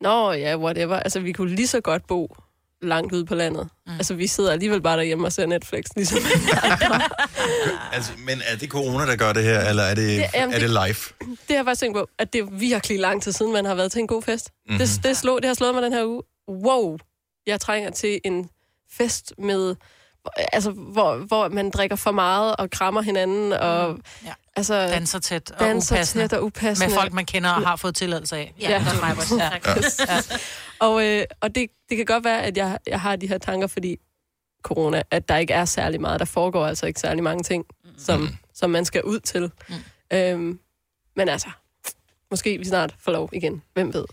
nå 0.00 0.32
ja, 0.32 0.58
whatever. 0.58 0.96
Altså, 0.96 1.20
vi 1.20 1.32
kunne 1.32 1.54
lige 1.54 1.66
så 1.66 1.80
godt 1.80 2.06
bo 2.06 2.36
langt 2.82 3.12
ude 3.12 3.24
på 3.26 3.34
landet. 3.34 3.68
Mm. 3.86 3.92
Altså, 3.92 4.14
vi 4.14 4.26
sidder 4.26 4.52
alligevel 4.52 4.82
bare 4.82 4.96
derhjemme 4.96 5.26
og 5.26 5.32
ser 5.32 5.46
Netflix, 5.46 5.84
ligesom 5.96 6.18
Altså, 7.92 8.12
men 8.26 8.42
er 8.46 8.56
det 8.56 8.68
corona, 8.70 9.06
der 9.06 9.16
gør 9.16 9.32
det 9.32 9.44
her, 9.44 9.60
eller 9.68 9.82
er 9.82 9.94
det, 9.94 10.08
Det- 10.08 10.16
det, 10.18 10.26
jamen, 10.34 10.54
er 10.54 10.58
det 10.58 10.68
det- 10.70 10.86
live? 10.86 11.28
Det 11.28 11.38
har 11.48 11.54
jeg 11.54 11.64
faktisk 11.64 11.80
tænkt 11.80 11.96
på, 11.96 12.08
at 12.18 12.32
det 12.32 12.40
er 12.40 12.44
virkelig 12.50 12.98
lang 13.00 13.22
tid 13.22 13.32
siden, 13.32 13.52
man 13.52 13.64
har 13.64 13.74
været 13.74 13.92
til 13.92 13.98
en 14.00 14.06
god 14.06 14.22
fest. 14.22 14.50
Mhm. 14.50 14.72
Mm-hmm. 14.74 14.86
Det, 14.88 15.00
det, 15.04 15.16
slog, 15.16 15.42
det 15.42 15.48
har 15.48 15.54
slået 15.54 15.74
mig 15.74 15.82
den 15.82 15.92
her 15.92 16.04
uge. 16.06 16.22
Wow, 16.48 16.98
jeg 17.46 17.60
trænger 17.60 17.90
til 17.90 18.20
en 18.24 18.48
fest 18.92 19.32
med, 19.38 19.74
altså, 20.52 20.70
hvor, 20.70 21.16
hvor 21.16 21.48
man 21.48 21.70
drikker 21.70 21.96
for 21.96 22.10
meget 22.12 22.56
og 22.56 22.70
krammer 22.70 23.02
hinanden. 23.02 23.52
Og, 23.52 23.98
ja. 24.24 24.32
altså, 24.56 24.74
Danser 24.74 25.18
tæt 25.18 25.50
og 25.50 25.60
danser 25.60 25.96
upassende. 25.96 26.28
tæt 26.28 26.32
og 26.32 26.44
upassende. 26.44 26.88
Med 26.88 26.98
folk, 27.00 27.12
man 27.12 27.24
kender 27.24 27.50
og 27.50 27.62
har 27.62 27.76
fået 27.76 27.94
tilladelse 27.94 28.36
af. 28.36 28.54
Ja. 28.60 28.70
Ja, 28.70 28.84
ja. 29.02 29.44
ja. 29.44 29.50
ja. 30.08 30.20
Og, 30.80 31.06
øh, 31.06 31.24
og 31.40 31.54
det, 31.54 31.66
det 31.88 31.96
kan 31.96 32.06
godt 32.06 32.24
være, 32.24 32.42
at 32.42 32.56
jeg, 32.56 32.78
jeg 32.86 33.00
har 33.00 33.16
de 33.16 33.28
her 33.28 33.38
tanker, 33.38 33.66
fordi 33.66 33.96
corona, 34.62 35.02
at 35.10 35.28
der 35.28 35.36
ikke 35.36 35.52
er 35.52 35.64
særlig 35.64 36.00
meget. 36.00 36.20
Der 36.20 36.26
foregår 36.26 36.66
altså 36.66 36.86
ikke 36.86 37.00
særlig 37.00 37.22
mange 37.22 37.42
ting, 37.42 37.64
som, 37.98 38.20
mm. 38.20 38.28
som 38.54 38.70
man 38.70 38.84
skal 38.84 39.02
ud 39.04 39.20
til. 39.20 39.50
Mm. 39.68 39.74
Øhm, 40.12 40.58
men 41.16 41.28
altså, 41.28 41.48
måske 42.30 42.58
vi 42.58 42.64
snart 42.64 42.94
får 42.98 43.12
lov 43.12 43.28
igen. 43.32 43.62
Hvem 43.74 43.94
ved? 43.94 44.04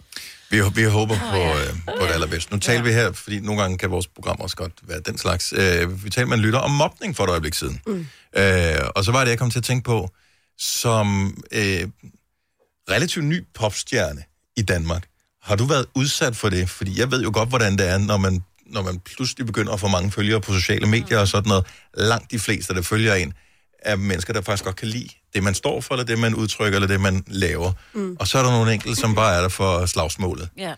Vi, 0.49 0.61
vi 0.75 0.83
håber 0.83 1.15
på, 1.31 1.37
øh, 1.37 1.97
på 1.99 2.05
det 2.05 2.13
allerbedste. 2.13 2.53
Nu 2.53 2.59
taler 2.59 2.83
vi 2.83 2.91
her, 2.91 3.11
fordi 3.11 3.39
nogle 3.39 3.61
gange 3.61 3.77
kan 3.77 3.91
vores 3.91 4.07
program 4.07 4.41
også 4.41 4.55
godt 4.55 4.71
være 4.81 4.99
den 4.99 5.17
slags. 5.17 5.53
Øh, 5.53 6.03
vi 6.03 6.09
talte 6.09 6.29
med 6.29 6.37
en 6.37 6.43
lytter 6.43 6.59
om 6.59 6.71
mobning 6.71 7.15
for 7.15 7.23
et 7.23 7.29
øjeblik 7.29 7.53
siden. 7.53 7.81
Mm. 7.87 8.07
Øh, 8.37 8.89
og 8.95 9.05
så 9.05 9.11
var 9.11 9.23
det, 9.23 9.31
jeg 9.31 9.39
kom 9.39 9.51
til 9.51 9.59
at 9.59 9.63
tænke 9.65 9.83
på, 9.83 10.09
som 10.57 11.37
øh, 11.51 11.87
relativt 12.89 13.25
ny 13.25 13.45
popstjerne 13.53 14.23
i 14.57 14.61
Danmark. 14.61 15.07
Har 15.41 15.55
du 15.55 15.65
været 15.65 15.85
udsat 15.95 16.35
for 16.35 16.49
det? 16.49 16.69
Fordi 16.69 16.99
jeg 16.99 17.11
ved 17.11 17.23
jo 17.23 17.31
godt, 17.33 17.49
hvordan 17.49 17.77
det 17.77 17.89
er, 17.89 17.97
når 17.97 18.17
man, 18.17 18.43
når 18.65 18.81
man 18.81 18.99
pludselig 18.99 19.45
begynder 19.45 19.73
at 19.73 19.79
få 19.79 19.87
mange 19.87 20.11
følgere 20.11 20.41
på 20.41 20.53
sociale 20.53 20.87
medier 20.87 21.19
og 21.19 21.27
sådan 21.27 21.49
noget. 21.49 21.65
Langt 21.93 22.31
de 22.31 22.39
fleste, 22.39 22.73
der 22.73 22.81
følger 22.81 23.13
en, 23.15 23.33
er 23.79 23.95
mennesker, 23.95 24.33
der 24.33 24.41
faktisk 24.41 24.63
godt 24.63 24.75
kan 24.75 24.87
lide 24.87 25.09
det, 25.37 25.43
man 25.43 25.53
står 25.53 25.81
for, 25.81 25.93
eller 25.93 26.05
det, 26.05 26.19
man 26.19 26.35
udtrykker, 26.35 26.77
eller 26.77 26.87
det, 26.87 27.01
man 27.01 27.23
laver. 27.27 27.71
Mm. 27.93 28.17
Og 28.19 28.27
så 28.27 28.37
er 28.37 28.43
der 28.43 28.51
nogle 28.51 28.73
enkelte, 28.73 29.01
som 29.01 29.15
bare 29.15 29.35
er 29.37 29.41
der 29.41 29.49
for 29.49 29.85
slagsmålet. 29.85 30.49
Ja. 30.57 30.73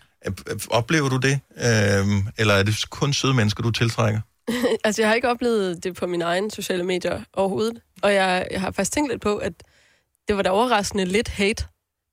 Oplever 0.70 1.08
du 1.08 1.16
det? 1.16 1.40
Øhm, 1.56 2.26
eller 2.38 2.54
er 2.54 2.62
det 2.62 2.90
kun 2.90 3.12
søde 3.12 3.34
mennesker, 3.34 3.62
du 3.62 3.70
tiltrækker? 3.70 4.20
altså, 4.84 5.02
jeg 5.02 5.08
har 5.08 5.14
ikke 5.14 5.28
oplevet 5.28 5.84
det 5.84 5.94
på 5.94 6.06
mine 6.06 6.24
egne 6.24 6.50
sociale 6.50 6.84
medier 6.84 7.20
overhovedet. 7.32 7.80
Og 8.02 8.14
jeg, 8.14 8.46
jeg 8.50 8.60
har 8.60 8.70
faktisk 8.70 8.92
tænkt 8.92 9.10
lidt 9.10 9.22
på, 9.22 9.36
at 9.36 9.52
det 10.28 10.36
var 10.36 10.42
da 10.42 10.50
overraskende 10.50 11.04
lidt 11.04 11.28
hate. 11.28 11.64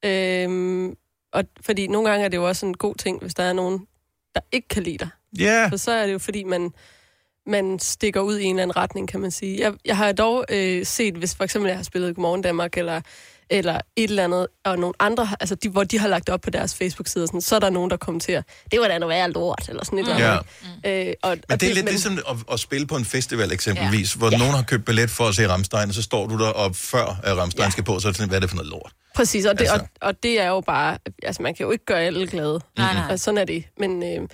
Øhm, 0.05 0.95
og 1.33 1.43
fordi 1.61 1.87
nogle 1.87 2.09
gange 2.09 2.25
er 2.25 2.29
det 2.29 2.37
jo 2.37 2.47
også 2.47 2.65
en 2.65 2.77
god 2.77 2.95
ting, 2.95 3.21
hvis 3.21 3.33
der 3.33 3.43
er 3.43 3.53
nogen, 3.53 3.87
der 4.35 4.41
ikke 4.51 4.67
kan 4.67 4.83
lide 4.83 4.97
dig. 4.97 5.09
Ja. 5.39 5.67
For 5.67 5.77
så 5.77 5.91
er 5.91 6.05
det 6.05 6.13
jo 6.13 6.19
fordi, 6.19 6.43
man, 6.43 6.73
man 7.47 7.79
stikker 7.79 8.21
ud 8.21 8.37
i 8.37 8.43
en 8.43 8.49
eller 8.55 8.63
anden 8.63 8.77
retning, 8.77 9.07
kan 9.09 9.19
man 9.19 9.31
sige. 9.31 9.59
Jeg, 9.61 9.73
jeg 9.85 9.97
har 9.97 10.11
dog 10.11 10.45
øh, 10.49 10.85
set, 10.85 11.15
hvis 11.15 11.35
for 11.35 11.43
eksempel 11.43 11.69
jeg 11.69 11.77
har 11.77 11.83
spillet 11.83 12.15
Godmorgen 12.15 12.41
Danmark, 12.41 12.77
eller, 12.77 13.01
eller 13.49 13.79
et 13.95 14.09
eller 14.09 14.23
andet, 14.23 14.47
og 14.65 14.79
nogle 14.79 14.93
andre, 14.99 15.27
altså 15.39 15.55
de, 15.55 15.69
hvor 15.69 15.83
de 15.83 15.99
har 15.99 16.07
lagt 16.07 16.29
op 16.29 16.41
på 16.41 16.49
deres 16.49 16.75
Facebook-side, 16.75 17.27
sådan, 17.27 17.41
så 17.41 17.55
er 17.55 17.59
der 17.59 17.69
nogen, 17.69 17.89
der 17.91 17.97
kommenterer, 17.97 18.41
det 18.71 18.79
var 18.79 18.87
da 18.87 18.97
noget 18.97 19.09
værre 19.15 19.31
lort, 19.31 19.65
eller 19.69 19.85
sådan 19.85 19.99
et 19.99 20.05
Mm. 20.05 20.11
eller 20.11 20.41
andet. 20.83 21.07
Øh, 21.09 21.13
og, 21.23 21.29
Men 21.29 21.43
og 21.49 21.61
det 21.61 21.69
er 21.69 21.73
lidt 21.73 21.89
ligesom 21.89 22.19
at, 22.29 22.35
at 22.51 22.59
spille 22.59 22.87
på 22.87 22.95
en 22.95 23.05
festival 23.05 23.51
eksempelvis, 23.51 24.15
ja. 24.15 24.17
hvor 24.17 24.31
Ja. 24.31 24.37
nogen 24.37 24.53
har 24.53 24.63
købt 24.63 24.85
billet 24.85 25.09
for 25.09 25.23
at 25.27 25.35
se 25.35 25.47
Ramstein, 25.49 25.87
og 25.89 25.93
så 25.93 26.01
står 26.01 26.27
du 26.27 26.37
der 26.37 26.49
op 26.49 26.75
før 26.75 27.19
at 27.23 27.37
Ramstein 27.37 27.63
ja. 27.65 27.69
skal 27.69 27.83
på, 27.83 27.99
så 27.99 28.07
er 28.07 28.11
det 28.11 28.17
sådan, 28.17 28.29
hvad 28.29 28.37
er 28.37 28.41
det 28.41 28.49
for 28.49 28.57
noget 28.57 28.71
lort? 28.71 28.91
Præcis, 29.15 29.45
og 29.45 29.53
det, 29.59 29.61
Altså. 29.61 29.75
og, 30.01 30.07
og 30.07 30.23
det 30.23 30.41
er 30.41 30.47
jo 30.47 30.61
bare... 30.61 30.97
Altså, 31.23 31.41
man 31.41 31.55
kan 31.55 31.63
jo 31.65 31.71
ikke 31.71 31.85
gøre 31.85 32.01
alle 32.01 32.27
glade. 32.27 32.59
Nej. 32.77 32.95
Altså, 33.09 33.23
sådan 33.25 33.37
er 33.37 33.45
det. 33.45 33.63
Men, 33.79 34.03
øh, 34.03 34.27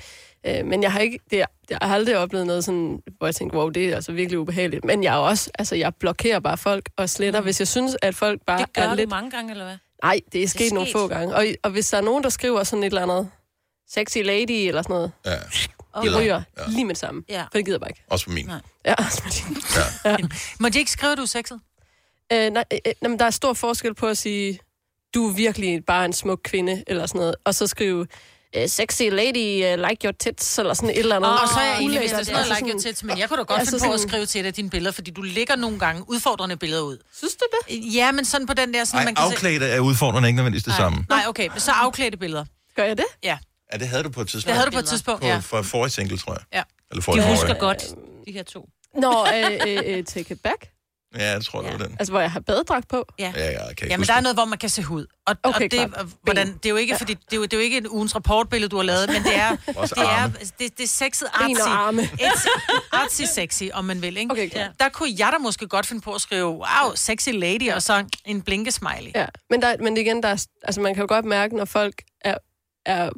øh, 0.46 0.66
men 0.66 0.84
jeg 0.84 0.92
har 0.92 1.00
ikke... 1.00 1.20
Det, 1.32 1.38
jeg 1.70 1.78
har 1.82 1.96
aldrig 1.96 2.18
oplevet 2.18 2.48
noget 2.48 2.64
sådan, 2.66 3.02
hvor 3.18 3.28
jeg 3.28 3.36
tænker, 3.36 3.58
wow, 3.58 3.70
det 3.70 3.90
er 3.90 3.96
altså 3.96 4.12
virkelig 4.12 4.40
ubehageligt. 4.40 4.86
Men 4.86 5.04
jeg 5.04 5.14
er 5.14 5.18
også... 5.18 5.52
Altså, 5.60 5.76
jeg 5.76 5.96
blokerer 5.96 6.40
bare 6.40 6.58
folk 6.58 6.90
og 6.98 7.10
sletter, 7.10 7.42
hvis 7.42 7.60
jeg 7.60 7.68
synes, 7.68 7.98
at 8.02 8.16
folk 8.16 8.42
bare 8.46 8.60
Det 8.60 8.74
gør 8.74 8.82
er 8.82 8.90
du 8.90 8.96
lidt... 8.96 9.10
mange 9.10 9.32
gange, 9.32 9.52
eller 9.52 9.66
hvad? 9.66 9.78
Nej, 10.04 10.20
det 10.34 10.44
er 10.44 10.48
sket 10.48 10.60
sket. 10.68 10.74
nogle 10.74 10.90
få 10.92 11.08
gange. 11.08 11.36
Og, 11.36 11.46
og 11.64 11.72
hvis 11.72 11.90
der 11.90 11.98
er 11.98 12.02
nogen, 12.02 12.24
der 12.24 12.30
skriver 12.30 12.64
sådan 12.64 12.84
et 12.84 12.88
eller 12.88 13.02
andet 13.04 13.30
sexy 13.90 14.18
lady 14.18 14.52
eller 14.52 14.82
sådan 14.82 14.94
noget, 14.94 15.12
Ja. 15.26 15.32
de 15.32 16.06
Eller- 16.06 16.20
ryger 16.22 16.42
ja. 16.58 16.64
lige 16.68 16.86
med 16.86 16.96
det 16.96 17.00
samme. 17.00 17.24
Ja. 17.30 17.42
For 17.42 17.50
det 17.54 17.66
gider 17.66 17.76
jeg 17.76 17.82
bare 17.82 17.90
ikke. 17.90 18.04
Også 18.10 18.26
på 18.26 18.32
min. 18.32 18.46
Nej. 18.46 18.60
Ja, 18.86 18.94
også 18.98 19.22
med 19.26 19.32
din. 19.32 19.58
Ja. 20.06 20.18
Må 20.60 20.70
de 20.70 20.80
ikke 20.80 20.92
skrive, 20.92 21.12
at 21.12 21.18
du 21.18 21.22
er 21.24 21.28
sexet? 21.28 21.60
Øh, 22.34 22.50
nej, 22.52 22.64
øh, 22.74 22.78
øh, 22.86 22.94
jamen, 23.04 23.20
der 23.20 23.26
er 23.26 23.30
stor 23.30 23.54
forskel 23.54 23.94
på 23.94 24.08
at 24.08 24.18
sige, 24.18 24.60
du 25.14 25.28
er 25.30 25.34
virkelig 25.34 25.86
bare 25.86 26.06
en 26.06 26.14
smuk 26.14 26.40
kvinde, 26.44 26.84
eller 26.88 27.06
sådan 27.06 27.20
noget, 27.20 27.36
og 27.46 27.56
så 27.56 27.68
skrive, 27.68 28.08
sexy 28.68 29.02
lady, 29.02 29.74
uh, 29.74 29.90
like 29.90 30.00
your 30.08 30.14
tits, 30.20 30.60
eller 30.60 30.74
sådan 30.74 30.90
et 30.90 30.98
eller 31.00 31.16
andet. 31.16 31.32
Og 31.42 31.48
så 31.48 31.60
er 31.60 31.66
jeg 31.66 31.82
enig, 31.82 32.00
hvis 32.00 32.12
det 32.12 32.20
er 32.20 32.24
sådan 32.24 32.46
noget 32.48 32.58
like 32.60 32.72
your 32.74 32.80
tits, 32.82 33.04
men 33.04 33.18
jeg 33.18 33.30
kunne 33.30 33.38
da 33.38 33.44
godt 33.44 33.60
altså 33.60 33.76
finde 33.80 33.88
på 33.88 33.94
at 33.94 34.00
skrive 34.00 34.26
til 34.26 34.44
dig 34.44 34.56
dine 34.56 34.70
billeder, 34.70 34.92
fordi 34.92 35.12
du 35.12 35.22
lægger 35.22 35.56
nogle 35.56 35.80
gange 35.80 36.10
udfordrende 36.10 36.58
billeder 36.58 36.82
ud. 36.82 36.98
Synes 37.18 37.34
du 37.36 37.46
det? 37.52 37.96
Ja, 37.96 38.12
men 38.12 38.26
sådan 38.26 38.48
på 38.48 38.54
den 38.54 38.74
der, 38.74 38.84
sådan 38.84 39.00
Ej, 39.00 39.06
man 39.06 39.16
kan 39.16 39.26
afklædte 39.26 39.66
er 39.66 39.80
udfordrende 39.80 40.30
ikke 40.30 40.36
nødvendigvis 40.38 40.64
det 40.64 40.74
samme. 40.74 41.06
Nej, 41.10 41.24
okay, 41.28 41.48
men 41.48 41.60
så 41.60 41.72
afklædte 41.72 42.18
billeder. 42.18 42.46
Gør 42.76 42.84
jeg 42.84 42.98
det? 42.98 43.06
Ja. 43.24 43.38
Ja, 43.74 43.78
det 43.78 43.88
havde 43.88 44.04
du 44.04 44.10
på 44.10 44.22
et 44.22 44.28
tidspunkt. 44.28 44.48
Det 44.48 44.54
havde 44.56 44.66
du 44.66 44.72
på 44.72 44.80
et 44.80 44.86
tidspunkt, 44.86 45.22
på, 45.22 45.28
ja. 45.28 45.38
For 45.38 45.62
forrige 45.62 45.92
single, 45.92 46.18
tror 46.18 46.34
jeg. 46.34 46.42
Ja. 46.54 46.64
Eller 46.92 47.00
De 47.02 47.04
forrige 47.06 47.28
husker 47.30 47.48
forrige. 47.48 47.60
godt, 47.60 47.84
de 48.28 48.32
her 48.32 48.44
to. 48.44 48.70
Nå, 48.96 49.28
øh, 49.36 49.52
øh, 49.68 49.98
øh, 49.98 50.04
take 50.04 50.34
it 50.34 50.42
back. 50.42 50.68
Ja, 51.18 51.32
jeg 51.32 51.46
tror, 51.46 51.62
det 51.62 51.72
var 51.72 51.78
den. 51.78 51.96
Altså, 52.00 52.12
hvor 52.12 52.20
jeg 52.22 52.32
har 52.32 52.40
badedragt 52.40 52.88
på. 52.88 53.06
Ja. 53.20 53.34
Ja, 53.36 53.42
ja, 53.44 53.50
jeg 53.50 53.60
kan 53.60 53.70
ikke 53.70 53.88
Ja, 53.88 53.98
men 53.98 54.08
der 54.08 54.14
er 54.14 54.22
noget, 54.22 54.36
hvor 54.36 54.46
man 54.46 54.58
kan 54.60 54.70
se 54.70 54.84
hud. 54.84 55.06
Og, 55.28 55.36
Okay, 55.44 55.66
og 55.66 55.72
det, 55.72 55.92
klart. 55.94 56.06
hvordan, 56.24 56.48
det 56.54 56.66
er 56.66 56.70
jo 56.70 56.76
ikke, 56.76 56.98
fordi, 56.98 57.14
det 57.14 57.34
er 57.34 57.38
jo, 57.38 57.44
det 57.44 57.54
er 57.54 57.58
jo 57.58 57.64
ikke 57.64 57.78
en 57.78 57.88
ugens 57.88 58.16
rapportbillede, 58.16 58.70
du 58.70 58.76
har 58.76 58.84
lavet, 58.84 59.10
men 59.10 59.24
det 59.24 59.36
er, 59.36 59.56
det 59.56 59.68
er, 59.98 60.08
arme. 60.08 60.34
det, 60.60 60.78
det 60.78 60.84
er 60.84 60.88
sexet 60.88 61.28
Ben 61.40 61.52
artsy. 61.58 61.62
og 61.62 61.88
arme. 61.88 62.02
It's 62.02 62.48
artsy 62.92 63.22
sexy, 63.36 63.64
om 63.74 63.86
man 63.86 64.02
vil, 64.02 64.18
ikke? 64.18 64.32
Okay, 64.32 64.50
klart. 64.50 64.66
ja. 64.80 64.84
Der 64.84 64.90
kunne 64.90 65.10
jeg 65.18 65.30
da 65.34 65.38
måske 65.38 65.68
godt 65.68 65.86
finde 65.86 66.02
på 66.02 66.14
at 66.14 66.22
skrive, 66.22 66.48
wow, 66.50 66.96
sexy 66.96 67.30
lady, 67.34 67.72
og 67.72 67.82
så 67.82 68.06
en 68.26 68.42
blinkesmiley. 68.42 69.12
Ja, 69.16 69.26
men, 69.50 69.62
der, 69.62 69.76
men 69.80 69.98
igen, 69.98 70.24
der 70.24 70.30
er, 70.30 70.46
altså, 70.64 70.82
man 70.82 70.94
kan 70.94 71.02
jo 71.02 71.08
godt 71.10 71.26
mærke, 71.26 71.56
når 71.58 71.66
folk 71.66 72.02
er, 72.22 72.38
er, 72.86 73.10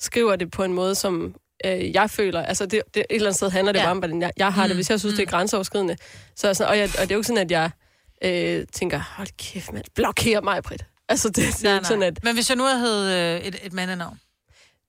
skriver 0.00 0.36
det 0.36 0.50
på 0.50 0.64
en 0.64 0.72
måde, 0.72 0.94
som 0.94 1.34
øh, 1.64 1.92
jeg 1.94 2.10
føler. 2.10 2.42
Altså, 2.42 2.66
det, 2.66 2.82
det, 2.94 3.00
et 3.00 3.06
eller 3.10 3.26
andet 3.26 3.36
sted 3.36 3.50
handler 3.50 3.72
det 3.72 3.78
Ja. 3.80 3.84
bare 3.84 3.90
om, 3.90 3.98
hvordan 3.98 4.22
jeg, 4.22 4.32
jeg 4.36 4.52
har 4.52 4.62
det. 4.62 4.70
Mm. 4.70 4.76
Hvis 4.76 4.90
jeg 4.90 5.00
synes, 5.00 5.14
det 5.16 5.22
er 5.22 5.26
grænseoverskridende. 5.26 5.96
Så, 6.36 6.48
er 6.48 6.52
sådan, 6.52 6.70
og, 6.70 6.78
jeg, 6.78 6.84
og 6.84 7.00
det 7.02 7.10
er 7.10 7.14
jo 7.14 7.18
ikke 7.18 7.26
sådan, 7.26 7.42
at 7.44 7.50
jeg 7.50 7.70
øh, 8.24 8.66
tænker, 8.72 9.00
hold 9.16 9.28
kæft, 9.38 9.72
mand, 9.72 9.84
blokér 10.00 10.40
mig, 10.40 10.62
Britt. 10.62 10.84
Altså, 11.08 11.28
det, 11.28 11.36
det 11.36 11.64
er 11.64 11.74
Nej, 11.74 11.82
sådan, 11.82 11.98
nej. 11.98 12.08
at... 12.08 12.24
Men 12.24 12.34
hvis 12.34 12.48
jeg 12.50 12.56
nu 12.56 12.64
havde 12.64 13.36
øh, 13.40 13.46
et, 13.48 13.56
et 13.62 13.72
mandenavn. 13.72 14.20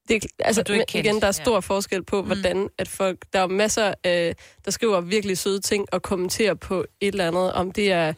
Det, 0.07 0.25
altså, 0.39 0.63
du 0.63 0.73
ikke 0.73 0.85
men 0.93 1.05
igen, 1.05 1.15
der 1.15 1.21
er 1.21 1.27
Ja. 1.27 1.31
stor 1.31 1.59
forskel 1.59 2.03
på, 2.03 2.21
hvordan 2.21 2.69
at 2.77 2.87
folk... 2.87 3.17
Der 3.33 3.39
er 3.39 3.47
masser, 3.47 3.93
øh, 4.05 4.33
der 4.65 4.71
skriver 4.71 5.01
virkelig 5.01 5.37
søde 5.37 5.59
ting 5.61 5.85
og 5.91 6.01
kommenterer 6.01 6.53
på 6.53 6.85
et 7.01 7.07
eller 7.07 7.27
andet, 7.27 7.53
om 7.53 7.71
det 7.71 7.91
er 7.91 8.13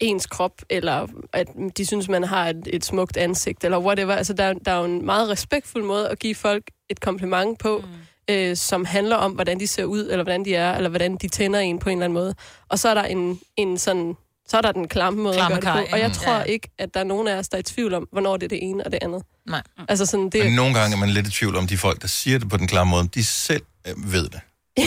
ens 0.00 0.26
krop, 0.26 0.52
eller 0.70 1.06
at 1.32 1.46
de 1.76 1.86
synes, 1.86 2.08
man 2.08 2.24
har 2.24 2.48
et, 2.48 2.68
et 2.72 2.84
smukt 2.84 3.16
ansigt, 3.16 3.64
eller 3.64 3.78
whatever. 3.78 4.14
Altså, 4.14 4.32
der, 4.32 4.44
er- 4.44 4.54
der 4.64 4.72
er 4.72 4.78
jo 4.78 4.84
en 4.84 5.06
meget 5.06 5.28
respektfuld 5.28 5.84
måde 5.84 6.08
at 6.08 6.18
give 6.18 6.34
folk 6.34 6.62
et 6.90 7.00
kompliment 7.00 7.58
på, 7.58 7.84
mm. 8.28 8.34
øh, 8.34 8.56
som 8.56 8.84
handler 8.84 9.16
om, 9.16 9.32
hvordan 9.32 9.60
de 9.60 9.66
ser 9.66 9.84
ud, 9.84 10.00
eller 10.10 10.22
hvordan 10.24 10.44
de 10.44 10.54
er, 10.54 10.76
eller 10.76 10.88
hvordan 10.88 11.16
de 11.16 11.28
tænder 11.28 11.58
en 11.60 11.78
på 11.78 11.88
en 11.88 11.98
eller 11.98 12.04
anden 12.04 12.14
måde. 12.14 12.34
Og 12.68 12.78
så 12.78 12.88
er 12.88 12.94
der 12.94 13.02
en, 13.04 13.40
en 13.56 13.78
sådan... 13.78 14.14
Så 14.48 14.56
er 14.56 14.60
der 14.60 14.72
den 14.72 14.88
klamme 14.88 15.22
måde 15.22 15.34
Klamme 15.34 15.56
at 15.56 15.62
gøre 15.62 15.76
det 15.76 15.86
på. 15.88 15.92
Og 15.94 15.98
jeg 16.00 16.08
ja. 16.08 16.14
tror 16.14 16.32
Ja. 16.36 16.42
ikke, 16.42 16.68
at 16.78 16.94
der 16.94 17.00
er 17.00 17.04
nogen 17.04 17.28
af 17.28 17.36
os, 17.38 17.48
der 17.48 17.56
er 17.56 17.60
i 17.60 17.62
tvivl 17.62 17.94
om, 17.94 18.08
hvornår 18.12 18.36
det 18.36 18.44
er 18.44 18.48
det 18.48 18.58
ene 18.62 18.84
og 18.86 18.92
det 18.92 18.98
andet. 19.02 19.22
Nej. 19.48 19.62
Altså 19.88 20.06
sådan, 20.06 20.30
det, 20.30 20.44
Men 20.44 20.52
nogle 20.52 20.74
gange 20.78 20.96
er 20.96 21.00
man 21.00 21.08
lidt 21.08 21.26
i 21.28 21.30
tvivl 21.30 21.56
om 21.56 21.66
de 21.66 21.76
folk, 21.78 22.02
der 22.02 22.08
siger 22.08 22.38
det 22.38 22.48
på 22.48 22.56
den 22.56 22.66
klare 22.66 22.86
måde, 22.86 23.08
de 23.14 23.24
selv 23.24 23.62
øh, 23.88 24.12
ved 24.12 24.28
det. 24.28 24.40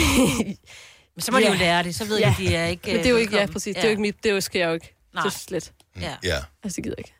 Men 1.16 1.22
så 1.22 1.32
må 1.32 1.38
de 1.38 1.42
Ja. 1.44 1.52
jo 1.52 1.58
lære 1.58 1.82
det, 1.82 1.94
så 1.94 2.04
ved 2.04 2.18
Ja. 2.18 2.34
de, 2.38 2.44
de 2.44 2.54
er 2.54 2.66
ikke... 2.66 2.82
Men 2.86 2.96
det 2.96 3.06
er 3.06 3.10
jo 3.10 3.16
øh, 3.16 3.20
ikke, 3.22 3.36
ja, 3.36 3.46
præcis. 3.46 3.74
Det 3.74 3.80
er 3.82 3.88
jo 3.88 3.90
ikke 3.90 4.02
mit, 4.02 4.16
det 4.22 4.30
er 4.30 4.34
jo, 4.34 4.40
sker 4.40 4.66
jo 4.68 4.74
ikke. 4.74 4.94
Nej. 5.14 5.22
Nej. 5.24 5.30
Så 5.30 5.38
slet. 5.38 5.72
Ja. 6.00 6.14
Ja. 6.22 6.38
Altså, 6.64 6.76
det 6.76 6.84
gider 6.84 6.94
jeg 6.98 6.98
ikke. 6.98 7.14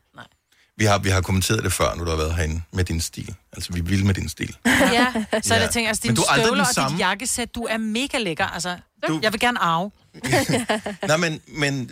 Vi 0.76 0.84
har, 0.84 0.98
vi 0.98 1.08
har 1.08 1.20
kommenteret 1.20 1.64
det 1.64 1.72
før, 1.72 1.94
nu 1.94 2.04
du 2.04 2.10
har 2.10 2.16
været 2.16 2.34
herinde, 2.34 2.62
med 2.72 2.84
din 2.84 3.00
stil. 3.00 3.34
Altså, 3.52 3.72
vi 3.72 3.80
vil 3.80 4.06
med 4.06 4.14
din 4.14 4.28
stil. 4.28 4.56
Ja, 4.66 5.06
så 5.42 5.54
er 5.54 5.58
Ja. 5.58 5.64
det 5.64 5.70
ting, 5.72 5.88
altså 5.88 6.00
Men 6.04 6.08
dine 6.08 6.16
du 6.16 6.22
er 6.22 6.26
aldrig 6.32 6.44
støvler 6.46 6.64
den 6.64 6.68
og 6.68 6.74
samme. 6.74 6.96
dit 6.96 7.00
jakkesæt, 7.00 7.54
du 7.54 7.62
er 7.62 7.78
mega 7.78 8.18
lækker. 8.18 8.46
Altså, 8.46 8.78
Du- 9.08 9.20
jeg 9.22 9.32
vil 9.32 9.40
gerne 9.40 9.58
arve. 9.58 9.90
Nej, 11.08 11.16
men, 11.16 11.40
men 11.48 11.90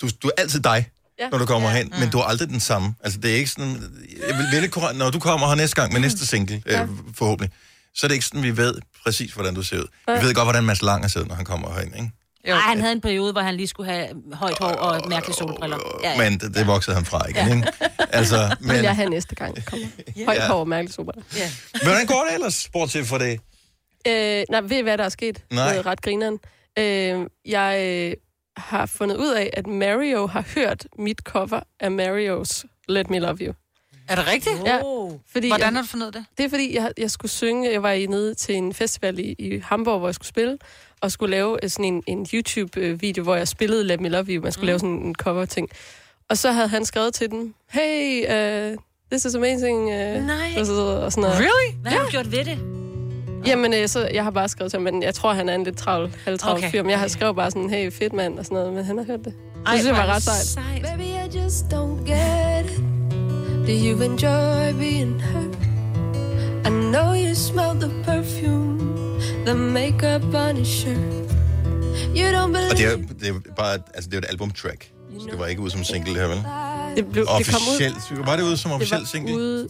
du, 0.00 0.08
du 0.22 0.28
er 0.28 0.32
altid 0.38 0.60
dig, 0.60 0.88
Ja. 1.18 1.28
når 1.28 1.38
du 1.38 1.46
kommer 1.46 1.70
ja. 1.70 1.76
hen, 1.76 1.92
men 2.00 2.10
du 2.10 2.18
er 2.18 2.22
aldrig 2.24 2.48
den 2.48 2.60
samme. 2.60 2.94
Altså, 3.00 3.18
det 3.20 3.30
er 3.30 3.34
ikke 3.36 3.50
sådan... 3.50 3.74
Jeg 4.28 4.38
vil 4.38 4.46
vælge 4.52 4.68
korrekt, 4.68 4.98
når 4.98 5.10
du 5.10 5.18
kommer 5.18 5.48
her 5.48 5.54
næste 5.54 5.76
gang 5.76 5.92
med 5.92 6.00
næste 6.00 6.26
single, 6.26 6.62
ja. 6.66 6.82
øh, 6.82 6.88
forhåbentlig, 7.14 7.52
så 7.94 8.06
er 8.06 8.08
det 8.08 8.14
ikke 8.14 8.26
sådan, 8.26 8.42
vi 8.42 8.56
ved 8.56 8.74
præcis, 9.04 9.32
hvordan 9.32 9.54
du 9.54 9.62
ser 9.62 9.78
ud. 9.78 9.86
Vi 10.06 10.26
ved 10.26 10.34
godt, 10.34 10.46
hvordan 10.46 10.64
Mads 10.64 10.82
Langer 10.82 11.08
ser 11.08 11.20
ud, 11.20 11.26
når 11.26 11.34
han 11.34 11.44
kommer 11.44 11.72
herind, 11.74 11.94
ikke? 11.96 12.10
Nej, 12.46 12.56
han 12.58 12.80
havde 12.80 12.92
en 12.92 13.00
periode, 13.00 13.32
hvor 13.32 13.40
han 13.40 13.54
lige 13.56 13.66
skulle 13.66 13.90
have 13.92 14.08
højt 14.32 14.58
hår 14.58 14.68
og 14.68 15.08
mærkelige 15.08 15.36
solbriller. 15.36 15.78
Ja, 16.02 16.10
ja. 16.10 16.30
Men 16.30 16.38
det, 16.38 16.54
det 16.54 16.66
voksede 16.66 16.96
han 16.96 17.04
fra 17.04 17.28
igen, 17.28 17.56
ikke? 17.56 17.72
Altså, 18.12 18.36
Men... 18.60 18.70
Vil 18.70 18.82
jeg 18.82 18.96
have 18.96 19.08
næste 19.10 19.34
gang, 19.34 19.64
kommer. 19.64 19.86
Højt 20.26 20.38
Ja. 20.38 20.46
hår 20.48 20.60
og 20.60 20.68
mærkeligt 20.68 20.94
super. 20.96 21.12
Ja. 21.36 21.50
hvordan 21.82 22.06
går 22.06 22.24
det 22.28 22.34
ellers, 22.34 22.68
bortset 22.72 23.06
for 23.06 23.18
det? 23.18 23.40
Øh, 24.08 24.44
nej, 24.50 24.60
ved 24.60 24.78
I, 24.78 24.82
hvad 24.82 24.98
der 24.98 25.04
er 25.04 25.08
sket? 25.08 25.44
Nej. 25.52 25.70
Noget 25.72 25.86
ret 25.86 26.02
grineren. 26.02 26.38
Øh, 26.78 27.26
jeg 27.44 27.80
øh, 27.82 28.12
har 28.56 28.86
fundet 28.86 29.16
ud 29.16 29.32
af, 29.32 29.50
at 29.52 29.66
Mario 29.66 30.26
har 30.26 30.44
hørt 30.54 30.86
mit 30.98 31.18
cover 31.18 31.60
af 31.80 31.90
Marios 31.90 32.64
Let 32.88 33.10
Me 33.10 33.18
Love 33.18 33.36
You. 33.40 33.52
Er 34.08 34.14
det 34.14 34.26
rigtigt? 34.26 34.56
Ja, 34.66 34.80
fordi 35.32 35.48
Hvordan 35.48 35.74
har 35.74 35.82
du 35.82 35.88
fundet 35.88 36.14
det? 36.14 36.24
Det 36.38 36.44
er 36.44 36.48
fordi, 36.48 36.74
jeg, 36.76 36.92
jeg 36.98 37.10
skulle 37.10 37.32
synge, 37.32 37.72
jeg 37.72 37.82
var 37.82 37.90
i 37.90 38.06
nede 38.06 38.34
til 38.34 38.54
en 38.54 38.74
festival 38.74 39.18
i, 39.18 39.34
i 39.38 39.58
Hamburg, 39.64 39.98
hvor 39.98 40.08
jeg 40.08 40.14
skulle 40.14 40.28
spille, 40.28 40.58
og 41.06 41.12
skulle 41.12 41.30
lave 41.30 41.58
øh, 41.62 41.70
sådan 41.70 41.84
en, 41.84 42.02
en 42.06 42.26
YouTube-video, 42.34 43.22
hvor 43.22 43.36
jeg 43.36 43.48
spillede 43.48 43.84
Let 43.84 44.00
Me 44.00 44.08
Love 44.08 44.24
You. 44.24 44.42
Man 44.42 44.52
skulle 44.52 44.64
mm. 44.64 44.66
lave 44.66 44.78
sådan 44.78 44.94
en 44.94 45.14
cover-ting. 45.14 45.68
Og 46.30 46.38
så 46.38 46.52
havde 46.52 46.68
han 46.68 46.84
skrevet 46.84 47.14
til 47.14 47.30
den, 47.30 47.54
hey, 47.70 48.24
uh, 48.24 48.78
this 49.10 49.24
is 49.24 49.34
amazing. 49.34 49.78
Uh, 49.78 50.26
Nej. 50.26 50.54
Og, 50.58 50.66
så, 50.66 50.72
og 50.72 51.12
sådan 51.12 51.22
noget. 51.22 51.38
Really? 51.38 51.76
Hvad 51.82 51.92
har 51.92 52.04
du 52.04 52.10
gjort 52.10 52.32
ved 52.32 52.44
det? 52.44 52.58
Jamen, 53.46 53.74
øh, 53.74 53.88
så 53.88 54.08
jeg 54.14 54.24
har 54.24 54.30
bare 54.30 54.48
skrevet 54.48 54.72
til 54.72 54.78
ham, 54.78 54.92
men 54.92 55.02
jeg 55.02 55.14
tror, 55.14 55.32
han 55.32 55.48
er 55.48 55.54
en 55.54 55.64
lidt 55.64 55.76
travl, 55.76 56.14
halvtravl 56.24 56.52
Okay. 56.52 56.62
okay. 56.62 56.70
fyr. 56.70 56.82
Men 56.82 56.90
jeg 56.90 56.98
har 56.98 57.08
skrevet 57.08 57.36
bare 57.36 57.50
sådan, 57.50 57.70
hey, 57.70 57.92
fedt 57.92 58.12
mand, 58.12 58.38
og 58.38 58.44
sådan 58.44 58.56
noget, 58.56 58.72
men 58.72 58.84
han 58.84 58.98
har 58.98 59.04
hørt 59.04 59.24
det. 59.24 59.34
Ej, 59.66 59.72
det 59.72 59.80
synes 59.80 59.98
jeg 59.98 60.06
var 60.06 60.14
ret 60.14 60.22
det 60.24 60.32
sejt. 60.32 60.82
Baby, 60.82 61.02
I 61.02 61.42
just 61.42 61.64
don't 61.64 62.12
get 62.12 62.64
it. 62.70 62.80
Do 63.66 63.72
you 63.72 64.02
enjoy 64.02 64.78
being 64.78 65.22
hurt? 65.22 65.56
I 66.66 66.70
know 66.70 67.14
you 67.14 67.34
smell 67.34 67.74
the 67.80 67.90
perfume, 68.04 68.85
the 69.46 69.54
makeup 69.54 70.34
on 70.34 70.56
his 70.56 70.68
shirt. 70.68 70.98
You 72.16 72.26
don't 72.36 72.52
believe 72.52 72.70
Og 72.70 72.76
det 72.76 72.86
er, 72.92 72.96
det 73.20 73.28
er 73.28 73.54
bare, 73.56 73.72
altså 73.94 74.10
det 74.10 74.14
er 74.14 74.18
et 74.18 74.26
albumtrack. 74.28 74.90
Så 75.20 75.26
det 75.30 75.38
var 75.38 75.46
ikke 75.46 75.62
ud 75.62 75.70
som 75.70 75.84
single 75.84 76.14
her, 76.14 76.26
vel? 76.26 76.36
Det, 76.96 77.06
blev, 77.12 77.26
det 77.38 77.46
kom 77.46 77.62
ud, 77.68 77.74
Officielt. 77.74 78.26
Var 78.26 78.36
det 78.36 78.42
ude 78.42 78.56
som 78.56 78.68
det 78.68 78.76
officiel 78.76 79.00
var 79.00 79.06
single? 79.06 79.34
ude 79.36 79.68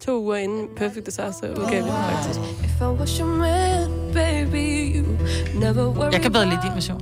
to 0.00 0.22
uger 0.22 0.36
inden 0.36 0.68
Perfect 0.76 1.06
Disaster 1.06 1.50
udgav 1.50 1.82
det 1.82 1.92
faktisk. 1.92 2.40
if 2.64 2.80
I 2.80 2.84
was 2.84 3.16
your 3.18 3.28
man, 3.28 3.90
baby, 4.12 4.96
you 4.96 5.06
never 5.60 5.86
worry 5.86 6.12
Jeg 6.12 6.20
kan 6.22 6.32
bedre 6.32 6.44
lide 6.46 6.60
din 6.62 6.74
version. 6.74 7.00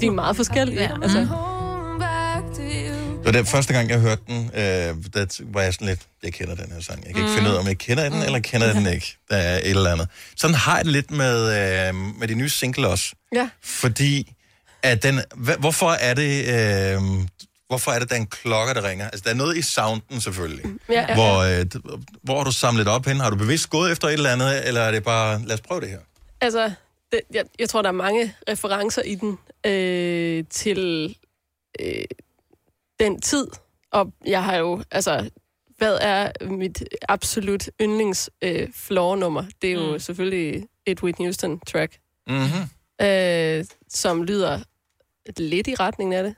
De 0.00 0.06
er 0.06 0.10
meget 0.10 0.36
forskellige. 0.36 0.80
Ja. 0.82 0.90
Altså, 1.02 1.18
to 1.18 1.55
you. 3.26 3.32
Det 3.32 3.48
første 3.48 3.72
gang, 3.72 3.90
jeg 3.90 3.98
hørte 4.00 4.22
den, 4.26 4.50
øh, 4.54 4.94
der 5.14 5.42
var 5.44 5.62
jeg 5.62 5.74
sådan 5.74 5.86
lidt, 5.86 6.00
jeg 6.22 6.32
kender 6.32 6.54
den 6.54 6.72
her 6.72 6.80
sang. 6.80 7.06
Jeg 7.06 7.14
kan 7.14 7.22
ikke 7.24 7.34
finde 7.36 7.50
ud 7.50 7.54
af, 7.54 7.60
om 7.60 7.66
jeg 7.66 7.78
kender 7.78 8.08
den, 8.08 8.22
eller 8.22 8.38
kender 8.40 8.72
den 8.72 8.86
ikke. 8.86 9.16
Der 9.30 9.36
er 9.36 9.56
et 9.58 9.70
eller 9.70 9.92
andet. 9.92 10.08
Sådan 10.36 10.56
har 10.56 10.76
jeg 10.76 10.84
det 10.84 10.92
lidt 10.92 11.10
med, 11.10 11.38
øh, 11.88 11.94
med 11.94 12.28
de 12.28 12.34
nye 12.34 12.48
single 12.48 12.88
også. 12.88 13.14
ja. 13.34 13.48
Fordi, 13.62 14.32
at 14.82 15.02
den, 15.02 15.20
hvorfor 15.58 15.90
er 15.90 16.14
det... 16.14 16.44
Øh, 16.94 17.00
Hvorfor 17.68 17.90
er 17.90 17.98
det, 17.98 18.08
der 18.08 18.14
er 18.16 18.20
en 18.20 18.26
klokke, 18.26 18.74
der 18.74 18.88
ringer? 18.88 19.04
Altså, 19.04 19.22
der 19.24 19.30
er 19.30 19.34
noget 19.34 19.56
i 19.56 19.62
sounden, 19.62 20.20
selvfølgelig. 20.20 20.64
Ja, 20.88 20.94
ja, 20.94 21.00
ja. 21.08 21.14
Hvor, 21.14 21.38
øh, 21.60 21.66
hvor 22.22 22.36
har 22.36 22.44
du 22.44 22.52
samlet 22.52 22.88
op 22.88 23.06
hen? 23.06 23.20
Har 23.20 23.30
du 23.30 23.36
bevidst 23.36 23.70
gået 23.70 23.92
efter 23.92 24.08
et 24.08 24.12
eller 24.12 24.30
andet, 24.32 24.68
eller 24.68 24.80
er 24.80 24.90
det 24.90 25.04
bare, 25.04 25.42
lad 25.46 25.54
os 25.54 25.60
prøve 25.60 25.80
det 25.80 25.88
her? 25.88 25.98
Altså, 26.40 26.72
det, 27.12 27.20
jeg, 27.34 27.44
jeg 27.58 27.68
tror, 27.68 27.82
der 27.82 27.88
er 27.88 27.92
mange 27.92 28.34
referencer 28.48 29.02
i 29.02 29.14
den 29.14 29.38
øh, 29.66 30.44
til 30.50 31.14
øh, 31.80 32.04
den 33.00 33.20
tid. 33.20 33.46
Og 33.90 34.12
jeg 34.26 34.44
har 34.44 34.56
jo, 34.56 34.82
altså, 34.90 35.30
hvad 35.78 35.98
er 36.00 36.46
mit 36.46 36.82
absolut 37.08 37.70
yndlings 37.80 38.30
øh, 38.42 38.68
floor-nummer? 38.72 39.44
Det 39.62 39.70
er 39.70 39.74
jo 39.74 39.92
mm. 39.92 39.98
selvfølgelig 39.98 40.68
et 40.86 41.02
Whitney 41.02 41.26
Houston-track. 41.26 42.00
Mm-hmm. 42.26 43.06
øh, 43.06 43.64
som 43.88 44.22
lyder 44.22 44.60
lidt 45.36 45.68
i 45.68 45.74
retningen 45.74 46.12
af 46.12 46.22
det. 46.22 46.34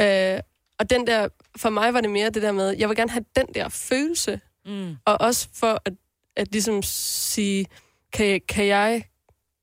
Øh, 0.00 0.40
og 0.78 0.90
den 0.90 1.06
der, 1.06 1.28
for 1.56 1.70
mig 1.70 1.94
var 1.94 2.00
det 2.00 2.10
mere 2.10 2.30
det 2.30 2.42
der 2.42 2.52
med, 2.52 2.76
jeg 2.78 2.88
vil 2.88 2.96
gerne 2.96 3.10
have 3.10 3.24
den 3.36 3.46
der 3.54 3.68
følelse, 3.68 4.40
Mm. 4.66 4.96
og 5.04 5.20
også 5.20 5.48
for 5.54 5.82
at, 5.84 5.92
at 6.36 6.52
ligesom 6.52 6.82
sige, 6.82 7.66
kan, 8.12 8.40
kan 8.48 8.66
jeg 8.66 9.02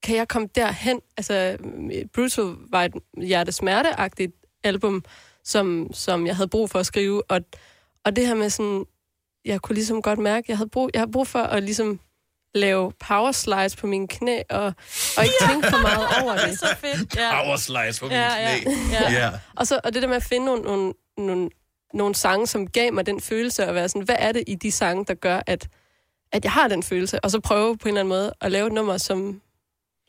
kan 0.04 0.16
jeg 0.16 0.28
komme 0.28 0.48
derhen? 0.56 1.00
Altså, 1.18 1.58
Brutal 2.14 2.56
var 2.70 2.84
et 2.84 2.94
hjertesmerteagtigt 3.18 4.32
album, 4.64 5.04
som, 5.48 5.90
som 5.94 6.28
jeg 6.28 6.36
havde 6.36 6.48
brug 6.50 6.70
for 6.70 6.80
at 6.80 6.86
skrive, 6.86 7.32
og, 7.32 7.42
og 8.06 8.16
det 8.16 8.28
her 8.28 8.36
med 8.36 8.50
sådan, 8.50 8.86
jeg 9.46 9.62
kunne 9.62 9.74
ligesom 9.74 10.02
godt 10.02 10.20
mærke, 10.20 10.46
jeg 10.50 10.58
havde 10.58 10.70
brug, 10.70 10.90
jeg 10.94 11.02
havde 11.02 11.12
brug 11.12 11.28
for 11.28 11.40
at 11.40 11.64
ligesom 11.64 12.00
lave 12.56 12.92
power 13.08 13.32
slides 13.32 13.76
på 13.76 13.88
mine 13.88 14.08
knæ, 14.08 14.42
og, 14.50 14.74
og 15.18 15.24
ikke 15.24 15.36
tænke 15.50 15.70
for 15.70 15.82
meget 15.82 16.08
over 16.24 16.38
det. 16.38 16.60
Så 16.60 16.76
fedt, 16.80 17.16
ja. 17.16 17.44
Power 17.44 17.58
slides 17.58 18.00
på 18.00 18.06
mine 18.06 18.18
Ja, 18.20 18.50
ja, 18.50 18.60
knæ. 18.60 18.72
ja. 18.92 19.12
Ja. 19.12 19.32
Og, 19.56 19.68
så, 19.68 19.80
og 19.84 19.94
det 19.94 20.02
der 20.02 20.08
med 20.08 20.16
at 20.16 20.24
finde 20.24 20.46
nogle, 20.46 20.62
nogle, 20.64 20.94
nogle, 21.18 21.50
nogle 21.94 22.16
sange, 22.16 22.48
som 22.48 22.68
gav 22.68 22.94
mig 22.94 23.06
den 23.06 23.22
følelse, 23.22 23.66
at 23.66 23.76
være 23.76 23.90
sådan, 23.90 24.02
hvad 24.02 24.16
er 24.20 24.32
det 24.32 24.44
i 24.48 24.56
de 24.56 24.72
sange, 24.72 25.06
der 25.06 25.14
gør, 25.14 25.42
at, 25.48 25.68
at 26.32 26.44
jeg 26.44 26.52
har 26.52 26.68
den 26.68 26.84
følelse, 26.84 27.20
og 27.20 27.32
så 27.32 27.40
prøve 27.40 27.78
på 27.78 27.88
en 27.88 27.88
eller 27.90 28.00
anden 28.02 28.10
måde 28.10 28.34
at 28.42 28.52
lave 28.52 28.68
et 28.68 28.74
nummer, 28.74 28.98
som, 28.98 29.42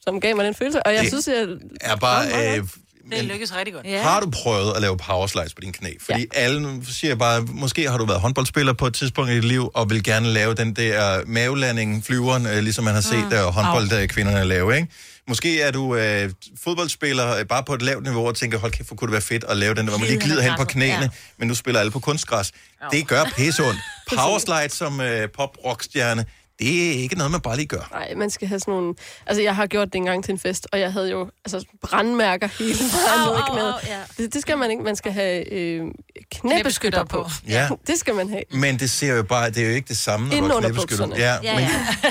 som 0.01 0.21
gav 0.21 0.37
mig 0.37 0.45
den 0.45 0.55
følelse. 0.55 0.83
Og 0.87 0.95
jeg 0.95 1.01
Det 1.03 1.09
synes, 1.09 1.29
jeg... 1.29 1.49
Er 1.81 1.97
bare... 1.97 2.57
Øh, 2.59 2.69
Det 3.11 3.25
lykkes 3.25 3.55
rigtig 3.57 3.75
godt. 3.75 3.87
Ja. 3.87 4.03
Har 4.03 4.21
du 4.21 4.31
prøvet 4.31 4.73
at 4.77 4.81
lave 4.83 4.97
power 4.97 5.27
slides 5.27 5.55
på 5.55 5.61
dine 5.61 5.73
knæ? 5.73 5.93
Fordi 6.01 6.21
ja. 6.21 6.41
alle 6.41 6.83
siger 6.89 7.15
bare, 7.15 7.43
måske 7.43 7.91
har 7.91 7.99
du 7.99 8.05
været 8.07 8.21
håndboldspiller 8.21 8.73
på 8.73 8.87
et 8.87 8.95
tidspunkt 8.95 9.31
i 9.31 9.35
dit 9.35 9.45
liv, 9.45 9.71
og 9.75 9.91
vil 9.91 10.03
gerne 10.03 10.29
lave 10.33 10.55
den 10.55 10.77
der 10.77 11.21
mavelanding, 11.27 12.05
flyveren, 12.05 12.47
øh, 12.47 12.59
ligesom 12.59 12.85
man 12.85 12.95
har 12.95 13.01
set 13.01 13.25
Mm. 13.25 13.31
der 13.31 13.51
håndboldkvinderne 13.51 14.45
lave, 14.45 14.77
ikke? 14.77 14.89
Måske 15.29 15.61
er 15.61 15.71
du 15.71 15.97
øh, 15.97 16.31
fodboldspiller 16.65 17.37
øh, 17.37 17.45
bare 17.47 17.63
på 17.65 17.75
et 17.75 17.83
lavt 17.83 18.03
niveau 18.03 18.27
og 18.27 18.35
tænker, 18.37 18.59
hold 18.59 18.73
kæft, 18.73 18.89
hvor 18.89 18.97
kunne 18.97 19.07
det 19.09 19.13
være 19.13 19.23
fedt 19.23 19.45
at 19.49 19.57
lave 19.57 19.75
den 19.75 19.85
der, 19.87 19.91
hvor 19.91 19.99
man 19.99 20.09
lige 20.09 20.21
glider 20.21 20.43
hen 20.43 20.53
på 20.57 20.65
knæene, 20.65 21.03
ja. 21.03 21.09
men 21.39 21.49
nu 21.49 21.55
spiller 21.55 21.81
alle 21.81 21.93
på 21.93 22.01
kunstgræs. 22.01 22.53
Det 22.93 23.07
gør 23.09 23.25
pisse 23.37 23.63
ondt. 23.63 23.81
Power 24.17 24.39
slides 24.39 24.73
som 24.73 25.01
øh, 25.01 25.29
pop-rockstjerne, 25.37 26.25
det 26.59 26.87
er 26.89 26.93
ikke 27.03 27.15
noget, 27.15 27.31
man 27.33 27.41
bare 27.41 27.57
lige 27.57 27.67
gør. 27.67 27.89
Nej, 27.93 28.15
man 28.17 28.31
skal 28.31 28.49
have 28.49 28.61
sådan 28.61 28.75
nogle... 28.75 28.95
Altså, 29.27 29.43
jeg 29.43 29.57
har 29.57 29.67
gjort 29.67 29.87
det 29.89 29.95
engang 29.95 30.25
til 30.25 30.33
en 30.33 30.39
fest, 30.39 30.67
og 30.73 30.81
jeg 30.81 30.93
havde 30.93 31.11
jo 31.11 31.31
altså, 31.45 31.65
brandmærker 31.83 32.47
hele 32.59 32.79
vejen 32.79 33.29
ned 33.29 33.39
i 33.39 33.43
knæet. 33.53 33.75
Det, 34.19 34.35
det 34.35 34.43
skal 34.43 34.59
man 34.59 34.71
ikke. 34.71 34.83
Man 34.83 34.97
skal 34.97 35.13
have 35.13 35.53
øh, 35.53 35.87
knæbeskytter 36.31 37.05
på. 37.05 37.27
Ja. 37.49 37.69
Det 37.87 37.99
skal 37.99 38.15
man 38.15 38.29
have. 38.29 38.43
Men 38.51 38.79
det 38.79 38.91
ser 38.91 39.15
jo 39.17 39.23
bare, 39.23 39.51
det 39.51 39.63
er 39.63 39.69
jo 39.69 39.75
ikke 39.75 39.89
det 39.89 39.97
samme, 39.97 40.29
når 40.29 40.37
Inden 40.37 40.51
du 40.51 40.55
har 40.57 40.61
knæbeskytter. 40.69 41.09
Ja, 41.17 41.37
Ja, 41.43 41.55
men, 41.55 41.65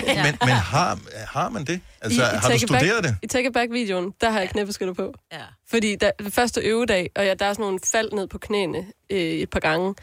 ja. 0.07 0.23
men, 0.25 0.37
men 0.41 0.49
har, 0.49 0.99
har 1.27 1.49
man 1.49 1.65
det? 1.65 1.81
Altså, 2.01 2.21
I, 2.21 2.25
har 2.25 2.49
du 2.49 2.55
It 2.55 2.61
Back- 2.61 2.65
studeret 2.67 3.03
det? 3.03 3.15
I 3.23 3.27
Take 3.27 3.51
Back-videoen, 3.51 4.13
der 4.21 4.29
har 4.29 4.39
jeg 4.39 4.49
knæbeskytter 4.49 4.93
på. 4.93 5.13
Ja. 5.31 5.37
Fordi 5.69 5.95
der, 5.95 6.11
første 6.29 6.61
øvedag, 6.61 7.09
og 7.15 7.25
jeg, 7.25 7.39
der 7.39 7.45
er 7.45 7.53
sådan 7.53 7.63
nogle 7.63 7.79
fald 7.91 8.11
ned 8.13 8.27
på 8.27 8.37
knæene 8.37 8.85
øh, 9.09 9.17
et 9.19 9.49
par 9.49 9.59
gange. 9.59 9.95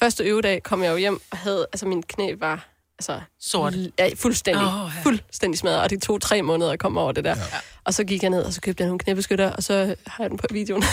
Første 0.00 0.24
øvedag 0.24 0.62
kom 0.62 0.82
jeg 0.82 0.90
jo 0.92 0.96
hjem 0.96 1.20
og 1.30 1.38
havde, 1.38 1.66
altså 1.72 1.86
min 1.86 2.02
knæ 2.02 2.34
var 2.40 2.68
altså, 2.98 3.20
Sort. 3.40 3.74
Ja, 3.98 4.10
fuldstændig, 4.14 4.64
oh, 4.64 4.90
ja. 4.96 5.02
fuldstændig 5.02 5.58
smadret, 5.58 5.80
og 5.80 5.90
det 5.90 6.02
tog 6.02 6.20
tre 6.20 6.42
måneder 6.42 6.72
at 6.72 6.78
komme 6.78 7.00
over 7.00 7.12
det 7.12 7.24
der. 7.24 7.36
Ja. 7.36 7.42
Og 7.84 7.94
så 7.94 8.04
gik 8.04 8.22
jeg 8.22 8.30
ned, 8.30 8.42
og 8.42 8.52
så 8.52 8.60
købte 8.60 8.80
jeg 8.82 8.88
nogle 8.88 8.98
knæbeskytter, 8.98 9.50
og 9.50 9.62
så 9.62 9.94
har 10.06 10.24
jeg 10.24 10.30
den 10.30 10.38
på 10.38 10.46
videoen. 10.50 10.84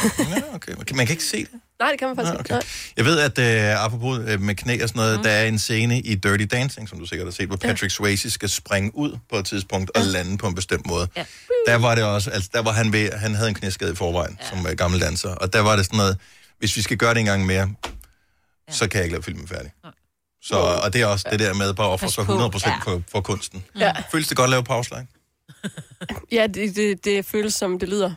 Okay, 0.54 0.74
okay. 0.76 0.95
Man 0.95 1.06
kan 1.06 1.14
ikke 1.14 1.24
se 1.24 1.38
det. 1.38 1.49
Nej, 1.80 1.91
det 1.91 1.99
kan 1.99 2.08
man 2.08 2.16
faktisk 2.16 2.39
ikke. 2.39 2.56
okay. 2.56 2.68
Jeg 2.97 3.06
ved, 3.06 3.20
at 3.20 3.76
uh, 3.76 3.86
apropos 3.86 4.18
uh, 4.18 4.41
med 4.41 4.56
knæ 4.56 4.84
og 4.84 4.89
sådan 4.89 4.99
noget, 4.99 5.18
mm. 5.18 5.24
der 5.24 5.32
er 5.32 5.45
en 5.45 5.60
scene 5.60 5.99
i 5.99 6.16
Dirty 6.16 6.45
Dancing, 6.51 6.89
som 6.89 6.99
du 6.99 7.06
sikkert 7.06 7.28
har 7.28 7.32
set, 7.32 7.47
hvor 7.47 7.56
Patrick 7.56 7.93
Swayze 7.93 8.32
skal 8.32 8.49
springe 8.49 8.91
ud 8.95 9.18
på 9.30 9.38
et 9.38 9.45
tidspunkt 9.45 9.91
og 9.95 10.01
lande 10.01 10.38
på 10.38 10.47
en 10.47 10.56
bestemt 10.56 10.88
måde. 10.88 11.08
Ja. 11.16 11.26
Der 11.68 11.76
var 11.76 11.95
det 11.95 12.04
også, 12.04 12.30
altså 12.30 12.49
der 12.54 12.62
var 12.62 12.72
han 12.72 12.93
ved, 12.93 13.12
han 13.12 13.36
havde 13.36 13.49
en 13.49 13.56
knæskade 13.56 13.91
i 13.91 13.95
forvejen 13.95 14.38
ja. 14.41 14.49
som 14.49 14.60
uh, 14.66 14.72
gammel 14.72 15.01
danser, 15.01 15.30
og 15.30 15.54
der 15.54 15.60
var 15.60 15.76
det 15.76 15.86
sådan 15.86 15.97
noget, 15.97 16.18
hvis 16.60 16.78
vi 16.78 16.82
skal 16.82 16.97
gøre 16.97 17.14
det 17.14 17.20
en 17.20 17.26
gang 17.26 17.45
mere, 17.45 17.74
ja. 18.68 18.74
så 18.74 18.88
kan 18.88 18.97
jeg 18.97 19.06
ikke 19.06 19.14
lave 19.14 19.24
filmen 19.24 19.47
færdig. 19.47 19.72
Så, 20.44 20.56
og 20.56 20.94
det 20.94 21.02
er 21.02 21.06
også 21.06 21.28
det 21.32 21.39
der 21.39 21.54
med 21.54 21.74
bare 21.74 21.88
at 21.88 21.91
ofre 21.94 22.10
sig 22.10 22.26
på. 22.26 22.34
100% 22.48 22.70
Ja. 22.70 22.78
for, 22.84 23.02
for 23.12 23.22
kunsten. 23.22 23.64
Ja. 23.80 23.91
Føles 24.12 24.28
det 24.28 24.38
godt 24.38 24.44
at 24.48 24.50
lave 24.50 24.64
pause 24.64 24.96
Ja, 26.32 26.48
det, 26.48 26.76
det, 26.76 27.06
det 27.06 27.26
føles 27.26 27.54
som 27.54 27.80
det 27.80 27.89
lyder. 27.89 28.12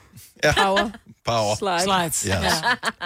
Ja. 0.44 0.52
Power. 0.64 0.90
Power. 1.26 1.56
Slide. 1.56 1.80
Slides. 1.80 2.20
Yes. 2.22 2.32
Ja. 2.32 2.40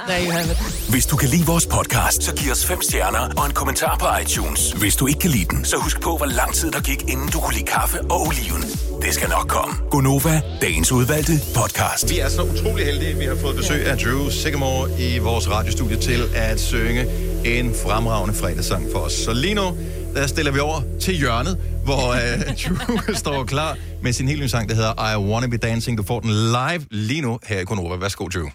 There 0.09 0.25
you 0.27 0.33
have 0.33 0.51
it. 0.53 0.59
Hvis 0.91 1.07
du 1.07 1.17
kan 1.17 1.29
lide 1.29 1.47
vores 1.47 1.67
podcast, 1.67 2.23
så 2.23 2.35
giv 2.35 2.53
os 2.53 2.67
fem 2.67 2.83
stjerner 2.83 3.29
og 3.37 3.47
en 3.47 3.53
kommentar 3.53 3.97
på 4.01 4.07
iTunes. 4.23 4.73
Hvis 4.73 4.97
du 4.97 5.07
ikke 5.07 5.21
kan 5.21 5.31
lide 5.31 5.45
den, 5.45 5.65
så 5.65 5.77
husk 5.77 6.01
på, 6.01 6.17
hvor 6.17 6.27
lang 6.27 6.55
tid 6.55 6.71
der 6.71 6.81
gik, 6.81 7.03
inden 7.09 7.29
du 7.29 7.41
kunne 7.41 7.55
lide 7.55 7.67
kaffe 7.67 8.01
og 8.01 8.21
oliven. 8.27 8.63
Det 9.03 9.15
skal 9.15 9.29
nok 9.29 9.49
komme. 9.49 9.75
Gonova, 9.91 10.41
dagens 10.61 10.93
udvalgte 10.93 11.33
podcast. 11.55 12.11
Vi 12.11 12.19
er 12.19 12.29
så 12.29 12.43
utrolig 12.43 12.87
heldige, 12.87 13.17
vi 13.17 13.25
har 13.25 13.37
fået 13.41 13.57
besøg 13.57 13.87
af 13.87 13.99
Drew 13.99 14.29
Sigamore 14.31 14.91
i 15.01 15.19
vores 15.19 15.51
radiostudie 15.51 15.97
til 15.97 16.23
at 16.35 16.61
synge 16.61 17.07
en 17.45 17.75
fremragende 17.85 18.35
fredagssang 18.35 18.87
for 18.93 18.99
os. 18.99 19.13
Så 19.13 19.33
lige 19.33 19.55
nu, 19.55 19.77
der 20.15 20.27
stiller 20.27 20.53
vi 20.53 20.59
over 20.59 20.81
til 21.01 21.15
hjørnet, 21.15 21.59
hvor 21.85 22.09
uh, 22.09 22.17
Drew 22.63 23.15
står 23.15 23.45
klar 23.45 23.77
med 24.03 24.13
sin 24.13 24.29
helt 24.29 24.41
nye 24.41 24.49
sang, 24.49 24.69
der 24.69 24.75
hedder 24.75 25.15
I 25.15 25.17
Wanna 25.19 25.47
Be 25.47 25.57
Dancing. 25.57 25.99
Du 25.99 26.03
får 26.03 26.21
den 26.21 26.31
live 26.31 26.87
lige 26.91 27.21
nu 27.21 27.39
her 27.47 27.61
i 27.61 27.65
Konova. 27.65 27.97
Værsgo, 28.11 28.29
Drew. 28.29 28.51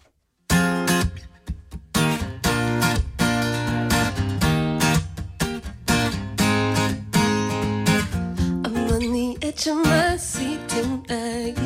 I'm 8.65 8.75
on 8.91 9.13
the 9.13 9.37
edge 9.41 9.67
of 9.67 9.77
my 9.77 10.17
seat 10.17 10.59
tonight. 10.67 11.57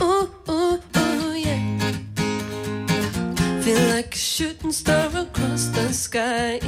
Ooh, 0.00 0.30
ooh, 0.48 0.80
ooh, 0.96 1.34
yeah. 1.34 1.92
Feel 3.62 3.96
like 3.96 4.14
a 4.14 4.18
shooting 4.18 4.70
star 4.72 5.08
across 5.16 5.70
the 5.74 5.92
sky. 5.92 6.60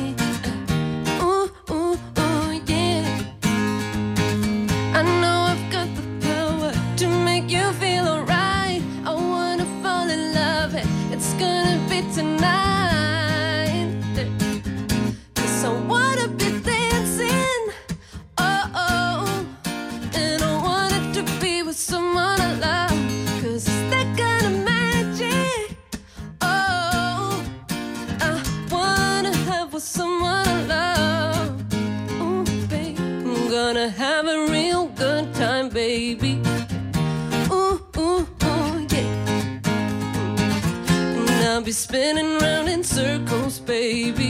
Spinning 41.93 42.39
round 42.39 42.71
in 42.71 42.83
circles, 42.83 43.59
baby. 43.59 44.22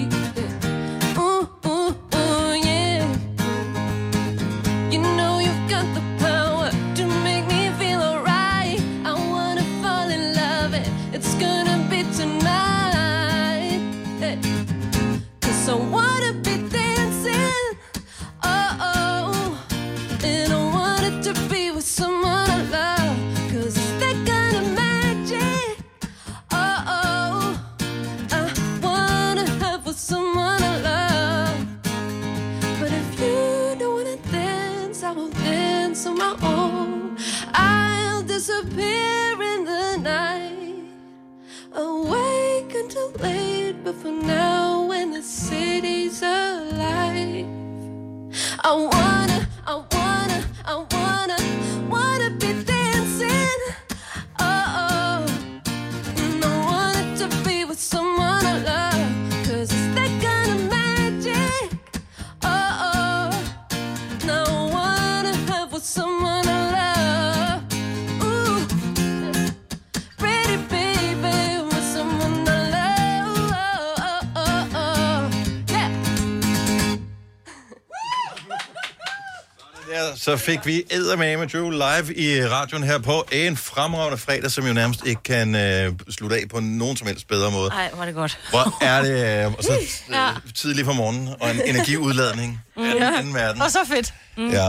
Så 80.33 80.45
fik 80.45 80.67
vi 80.67 80.83
Eddermame 80.91 81.47
Drew 81.47 81.71
live 81.71 82.15
i 82.17 82.45
radioen 82.47 82.83
her 82.85 82.99
på 82.99 83.25
en 83.33 83.57
fremragende 83.57 84.19
fredag, 84.19 84.51
som 84.51 84.67
jo 84.67 84.73
nærmest 84.73 85.07
ikke 85.07 85.23
kan 85.23 85.55
øh, 85.55 85.93
slutte 86.11 86.37
af 86.37 86.43
på 86.51 86.61
nogen 86.61 86.97
som 86.97 87.07
helst 87.07 87.29
bedre 87.29 87.51
måde. 87.51 87.69
Nej, 87.69 87.91
var 87.97 88.05
det 88.05 88.15
godt. 88.15 88.39
Hvor 88.51 88.85
er 88.85 89.03
det 89.03 89.47
øh, 89.47 89.53
så, 89.67 89.73
Ja. 90.11 90.29
øh, 90.31 90.37
tidligt 90.55 90.87
på 90.87 90.93
morgenen, 90.93 91.29
og 91.41 91.51
en 91.51 91.61
energiudladning 91.61 92.61
af 92.77 92.83
den 92.95 93.03
anden 93.03 93.35
verden. 93.35 93.63
Og 93.63 93.71
så 93.71 93.79
fedt. 93.87 94.15
Mm. 94.37 94.51
Ja. 94.51 94.65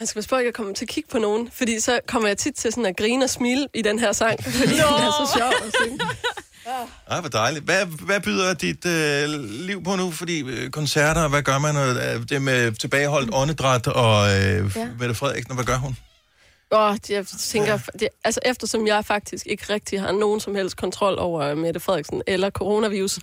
Jeg 0.00 0.08
skal 0.08 0.14
passe 0.18 0.28
på, 0.30 0.36
at 0.36 0.44
jeg 0.44 0.54
kommer 0.54 0.74
til 0.74 0.84
at 0.84 0.88
kigge 0.88 1.08
på 1.12 1.18
nogen, 1.18 1.48
fordi 1.54 1.80
så 1.80 2.00
kommer 2.08 2.28
jeg 2.28 2.38
tit 2.38 2.54
til 2.54 2.72
sådan 2.72 2.86
at 2.86 2.96
grine 2.96 3.24
og 3.24 3.30
smile 3.30 3.66
i 3.74 3.82
den 3.82 3.98
her 3.98 4.12
sang, 4.12 4.44
fordi 4.44 4.58
den 4.72 4.80
er 4.80 5.26
så 5.26 5.32
sjov 5.38 5.48
at 5.48 5.74
synge. 5.82 5.98
Ej, 7.10 7.20
hvor 7.20 7.28
dejligt. 7.28 7.64
Hvad, 7.64 7.86
hvad 7.86 8.20
byder 8.20 8.54
dit 8.54 8.86
øh, 8.86 9.40
liv 9.50 9.84
på 9.84 9.96
nu? 9.96 10.10
Fordi 10.10 10.42
øh, 10.42 10.70
koncerter, 10.70 11.28
hvad 11.28 11.42
gør 11.42 11.58
man? 11.58 11.76
Øh, 11.76 12.28
Det 12.28 12.42
med 12.42 12.72
tilbageholdt 12.72 13.30
åndedræt 13.32 13.86
og 13.86 14.28
øh, 14.28 14.76
Ja. 14.76 14.88
Mette 14.98 15.14
Frederiksen, 15.14 15.54
hvad 15.54 15.64
gør 15.64 15.76
hun? 15.76 15.96
Og 16.70 16.98
jeg 17.08 17.26
tænker, 17.26 17.78
det, 18.00 18.08
altså 18.24 18.40
eftersom 18.44 18.86
jeg 18.86 19.04
faktisk 19.04 19.46
ikke 19.46 19.72
rigtig 19.72 20.00
har 20.00 20.12
nogen 20.12 20.40
som 20.40 20.54
helst 20.54 20.76
kontrol 20.76 21.18
over 21.18 21.54
Mette 21.54 21.80
Frederiksen 21.80 22.22
eller 22.26 22.50
coronavirus, 22.50 23.18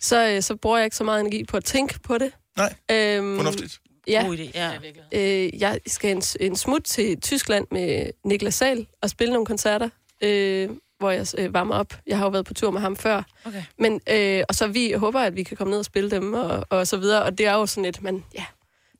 så, 0.00 0.28
øh, 0.28 0.42
så 0.42 0.56
bruger 0.56 0.76
jeg 0.76 0.84
ikke 0.84 0.96
så 0.96 1.04
meget 1.04 1.20
energi 1.20 1.44
på 1.44 1.56
at 1.56 1.64
tænke 1.64 2.00
på 2.00 2.18
det. 2.18 2.32
Nej, 2.56 2.74
øhm, 2.90 3.36
fornuftigt. 3.36 3.78
Ja. 4.08 4.22
God 4.26 4.36
idé, 4.36 4.50
ja. 4.54 4.70
Øh, 5.12 5.60
jeg 5.60 5.80
skal 5.86 6.10
en, 6.16 6.22
en 6.40 6.56
smut 6.56 6.82
til 6.84 7.20
Tyskland 7.20 7.66
med 7.70 8.10
Niklas 8.24 8.54
Sal 8.54 8.86
og 9.02 9.10
spille 9.10 9.32
nogle 9.32 9.46
koncerter, 9.46 9.88
øh, 10.22 10.68
hvor 10.98 11.10
jeg 11.10 11.26
øh, 11.38 11.54
varmer 11.54 11.74
op. 11.74 11.94
Jeg 12.06 12.18
har 12.18 12.24
jo 12.24 12.30
været 12.30 12.46
på 12.46 12.54
tur 12.54 12.70
med 12.70 12.80
ham 12.80 12.96
før. 12.96 13.22
Okay. 13.44 13.62
Men, 13.78 14.00
øh, 14.10 14.42
og 14.48 14.54
så 14.54 14.66
vi 14.66 14.92
håber, 14.92 15.20
at 15.20 15.36
vi 15.36 15.42
kan 15.42 15.56
komme 15.56 15.70
ned 15.70 15.78
og 15.78 15.84
spille 15.84 16.10
dem 16.10 16.34
og, 16.34 16.66
og 16.70 16.86
så 16.86 16.96
videre. 16.96 17.22
Og 17.22 17.38
det 17.38 17.46
er 17.46 17.54
jo 17.54 17.66
sådan 17.66 17.84
et, 17.84 18.02
men 18.02 18.24
ja, 18.34 18.44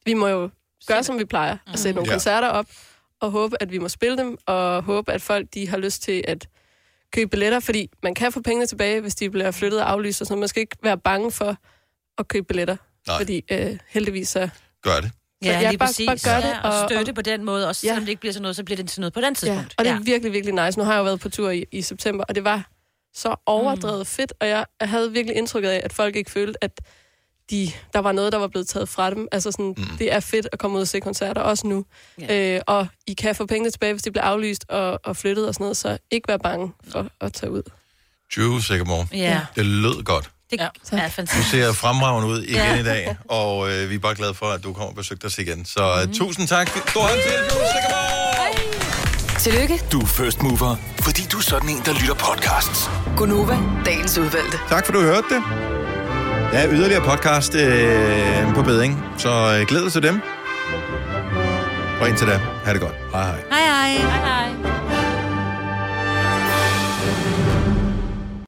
vi 0.04 0.14
må 0.14 0.28
jo 0.28 0.50
gøre, 0.86 1.04
som 1.04 1.18
vi 1.18 1.24
plejer. 1.24 1.56
At 1.72 1.78
sætte 1.78 1.94
nogle 1.96 2.10
Ja. 2.10 2.14
koncerter 2.14 2.48
op 2.48 2.66
og 3.20 3.30
håbe, 3.30 3.56
at 3.62 3.72
vi 3.72 3.78
må 3.78 3.88
spille 3.88 4.18
dem, 4.18 4.38
og 4.46 4.82
håbe, 4.82 5.12
at 5.12 5.22
folk 5.22 5.46
de 5.54 5.68
har 5.68 5.76
lyst 5.78 6.02
til 6.02 6.24
at 6.28 6.48
købe 7.12 7.30
billetter, 7.30 7.60
fordi 7.60 7.90
man 8.02 8.14
kan 8.14 8.32
få 8.32 8.42
pengene 8.42 8.66
tilbage, 8.66 9.00
hvis 9.00 9.14
de 9.14 9.30
bliver 9.30 9.50
flyttet 9.50 9.80
og 9.82 9.90
aflyst, 9.90 10.20
og 10.20 10.26
så 10.26 10.36
man 10.36 10.48
skal 10.48 10.60
ikke 10.60 10.76
være 10.82 10.98
bange 10.98 11.30
for 11.32 11.56
at 12.18 12.28
købe 12.28 12.46
billetter. 12.46 12.76
Nej. 13.06 13.18
Fordi 13.18 13.44
øh, 13.52 13.78
heldigvis 13.88 14.28
så... 14.28 14.48
Gør 14.82 15.00
det. 15.00 15.10
Så 15.42 15.48
Ja, 15.48 15.58
jeg 15.58 15.68
lige 15.70 15.78
bare- 15.78 15.88
præcis. 15.88 16.06
bare 16.06 16.34
gør 16.34 16.40
det, 16.40 16.48
ja, 16.54 16.60
og, 16.60 16.82
og- 16.82 16.88
støtte 16.90 17.12
på 17.12 17.22
den 17.22 17.44
måde, 17.44 17.68
også 17.68 17.80
selvom 17.80 18.00
det 18.00 18.08
ikke 18.08 18.20
bliver 18.20 18.32
sådan 18.32 18.42
noget, 18.42 18.56
så 18.56 18.64
bliver 18.64 18.76
det 18.76 18.88
til 18.88 19.00
noget 19.00 19.12
på 19.12 19.20
den 19.20 19.34
tidspunkt. 19.34 19.62
Ja, 19.62 19.74
og 19.78 19.84
det 19.84 19.92
er 19.92 20.00
virkelig, 20.00 20.32
virkelig 20.32 20.64
nice. 20.66 20.78
Nu 20.78 20.84
har 20.84 20.92
jeg 20.92 20.98
jo 20.98 21.04
været 21.04 21.20
på 21.20 21.28
tur 21.28 21.50
i, 21.50 21.64
i 21.72 21.82
september, 21.82 22.24
og 22.28 22.34
det 22.34 22.44
var 22.44 22.68
så 23.14 23.34
overdrevet 23.46 23.98
mm. 23.98 24.04
fedt, 24.06 24.32
og 24.40 24.48
jeg, 24.48 24.64
jeg 24.80 24.88
havde 24.88 25.12
virkelig 25.12 25.36
indtrykket 25.36 25.68
af, 25.70 25.80
at 25.84 25.92
folk 25.92 26.16
ikke 26.16 26.30
følte, 26.30 26.64
at 26.64 26.80
de, 27.50 27.70
der 27.92 27.98
var 27.98 28.12
noget, 28.12 28.32
der 28.32 28.38
var 28.38 28.48
blevet 28.48 28.68
taget 28.68 28.88
fra 28.88 29.10
dem. 29.10 29.28
Altså 29.32 29.50
sådan, 29.52 29.74
mm. 29.78 29.84
det 29.98 30.12
er 30.12 30.20
fedt 30.20 30.48
at 30.52 30.58
komme 30.58 30.76
ud 30.76 30.80
og 30.82 30.88
se 30.88 31.00
koncerter, 31.00 31.40
også 31.40 31.66
nu. 31.66 31.84
Ja. 32.20 32.54
Øh, 32.56 32.60
og 32.66 32.86
I 33.06 33.12
kan 33.12 33.34
få 33.34 33.46
pengene 33.46 33.70
tilbage, 33.70 33.92
hvis 33.92 34.02
de 34.02 34.10
bliver 34.10 34.24
aflyst 34.24 34.64
og, 34.68 35.00
og 35.04 35.16
flyttet 35.16 35.48
og 35.48 35.54
sådan 35.54 35.64
noget, 35.64 35.76
så 35.76 35.98
ikke 36.10 36.28
være 36.28 36.38
bange 36.38 36.72
for 36.88 37.06
at 37.20 37.32
tage 37.32 37.50
ud. 37.52 37.62
Drew 38.36 38.58
Sigamore. 38.58 39.06
Ja. 39.12 39.40
Det 39.56 39.66
lød 39.66 40.02
godt. 40.04 40.30
Det 40.50 40.60
ja. 40.60 40.64
er 40.64 40.68
Du 40.90 41.10
fantastisk. 41.14 41.50
ser 41.50 41.72
fremragende 41.72 42.28
ud 42.28 42.42
igen 42.42 42.54
Ja. 42.56 42.80
i 42.80 42.82
dag, 42.84 43.16
og 43.28 43.70
øh, 43.72 43.90
vi 43.90 43.94
er 43.94 43.98
bare 43.98 44.14
glade 44.14 44.34
for, 44.34 44.46
at 44.46 44.64
du 44.64 44.72
kommer 44.72 44.88
og 44.90 44.94
besøgte 44.96 45.24
os 45.24 45.38
igen. 45.38 45.64
Så 45.64 46.02
mm. 46.06 46.14
tusind 46.14 46.48
tak. 46.48 46.68
Stor 46.88 47.00
hånd 47.00 47.12
til 47.12 47.32
Sigamore! 47.52 49.38
Tillykke, 49.38 49.82
Du 49.92 50.00
er 50.00 50.06
first 50.06 50.42
mover, 50.42 50.76
fordi 51.00 51.22
du 51.32 51.38
er 51.38 51.42
sådan 51.42 51.68
en, 51.68 51.82
der 51.84 51.92
lytter 51.92 52.14
podcasts. 52.14 52.90
Gunova, 53.16 53.58
dagens 53.84 54.18
udvalgte. 54.18 54.58
Tak 54.68 54.86
for, 54.86 54.92
du 54.92 55.00
hørte 55.00 55.24
det. 55.30 55.42
Der 56.52 56.58
er 56.58 56.68
yderligere 56.70 57.04
podcast 57.04 57.54
øh, 57.54 58.54
på 58.54 58.62
beding, 58.62 59.04
så 59.18 59.56
øh, 59.60 59.66
glæd 59.66 59.82
dig 59.84 59.92
til 59.92 60.02
dem. 60.02 60.20
Og 62.00 62.08
indtil 62.08 62.26
da, 62.26 62.40
ha' 62.64 62.72
det 62.72 62.80
godt. 62.80 62.94
Hej 63.12 63.22
hej. 63.22 63.36
Hej 63.50 63.60
hej. 63.60 63.90
Hej 64.08 64.50
hej. 64.52 65.07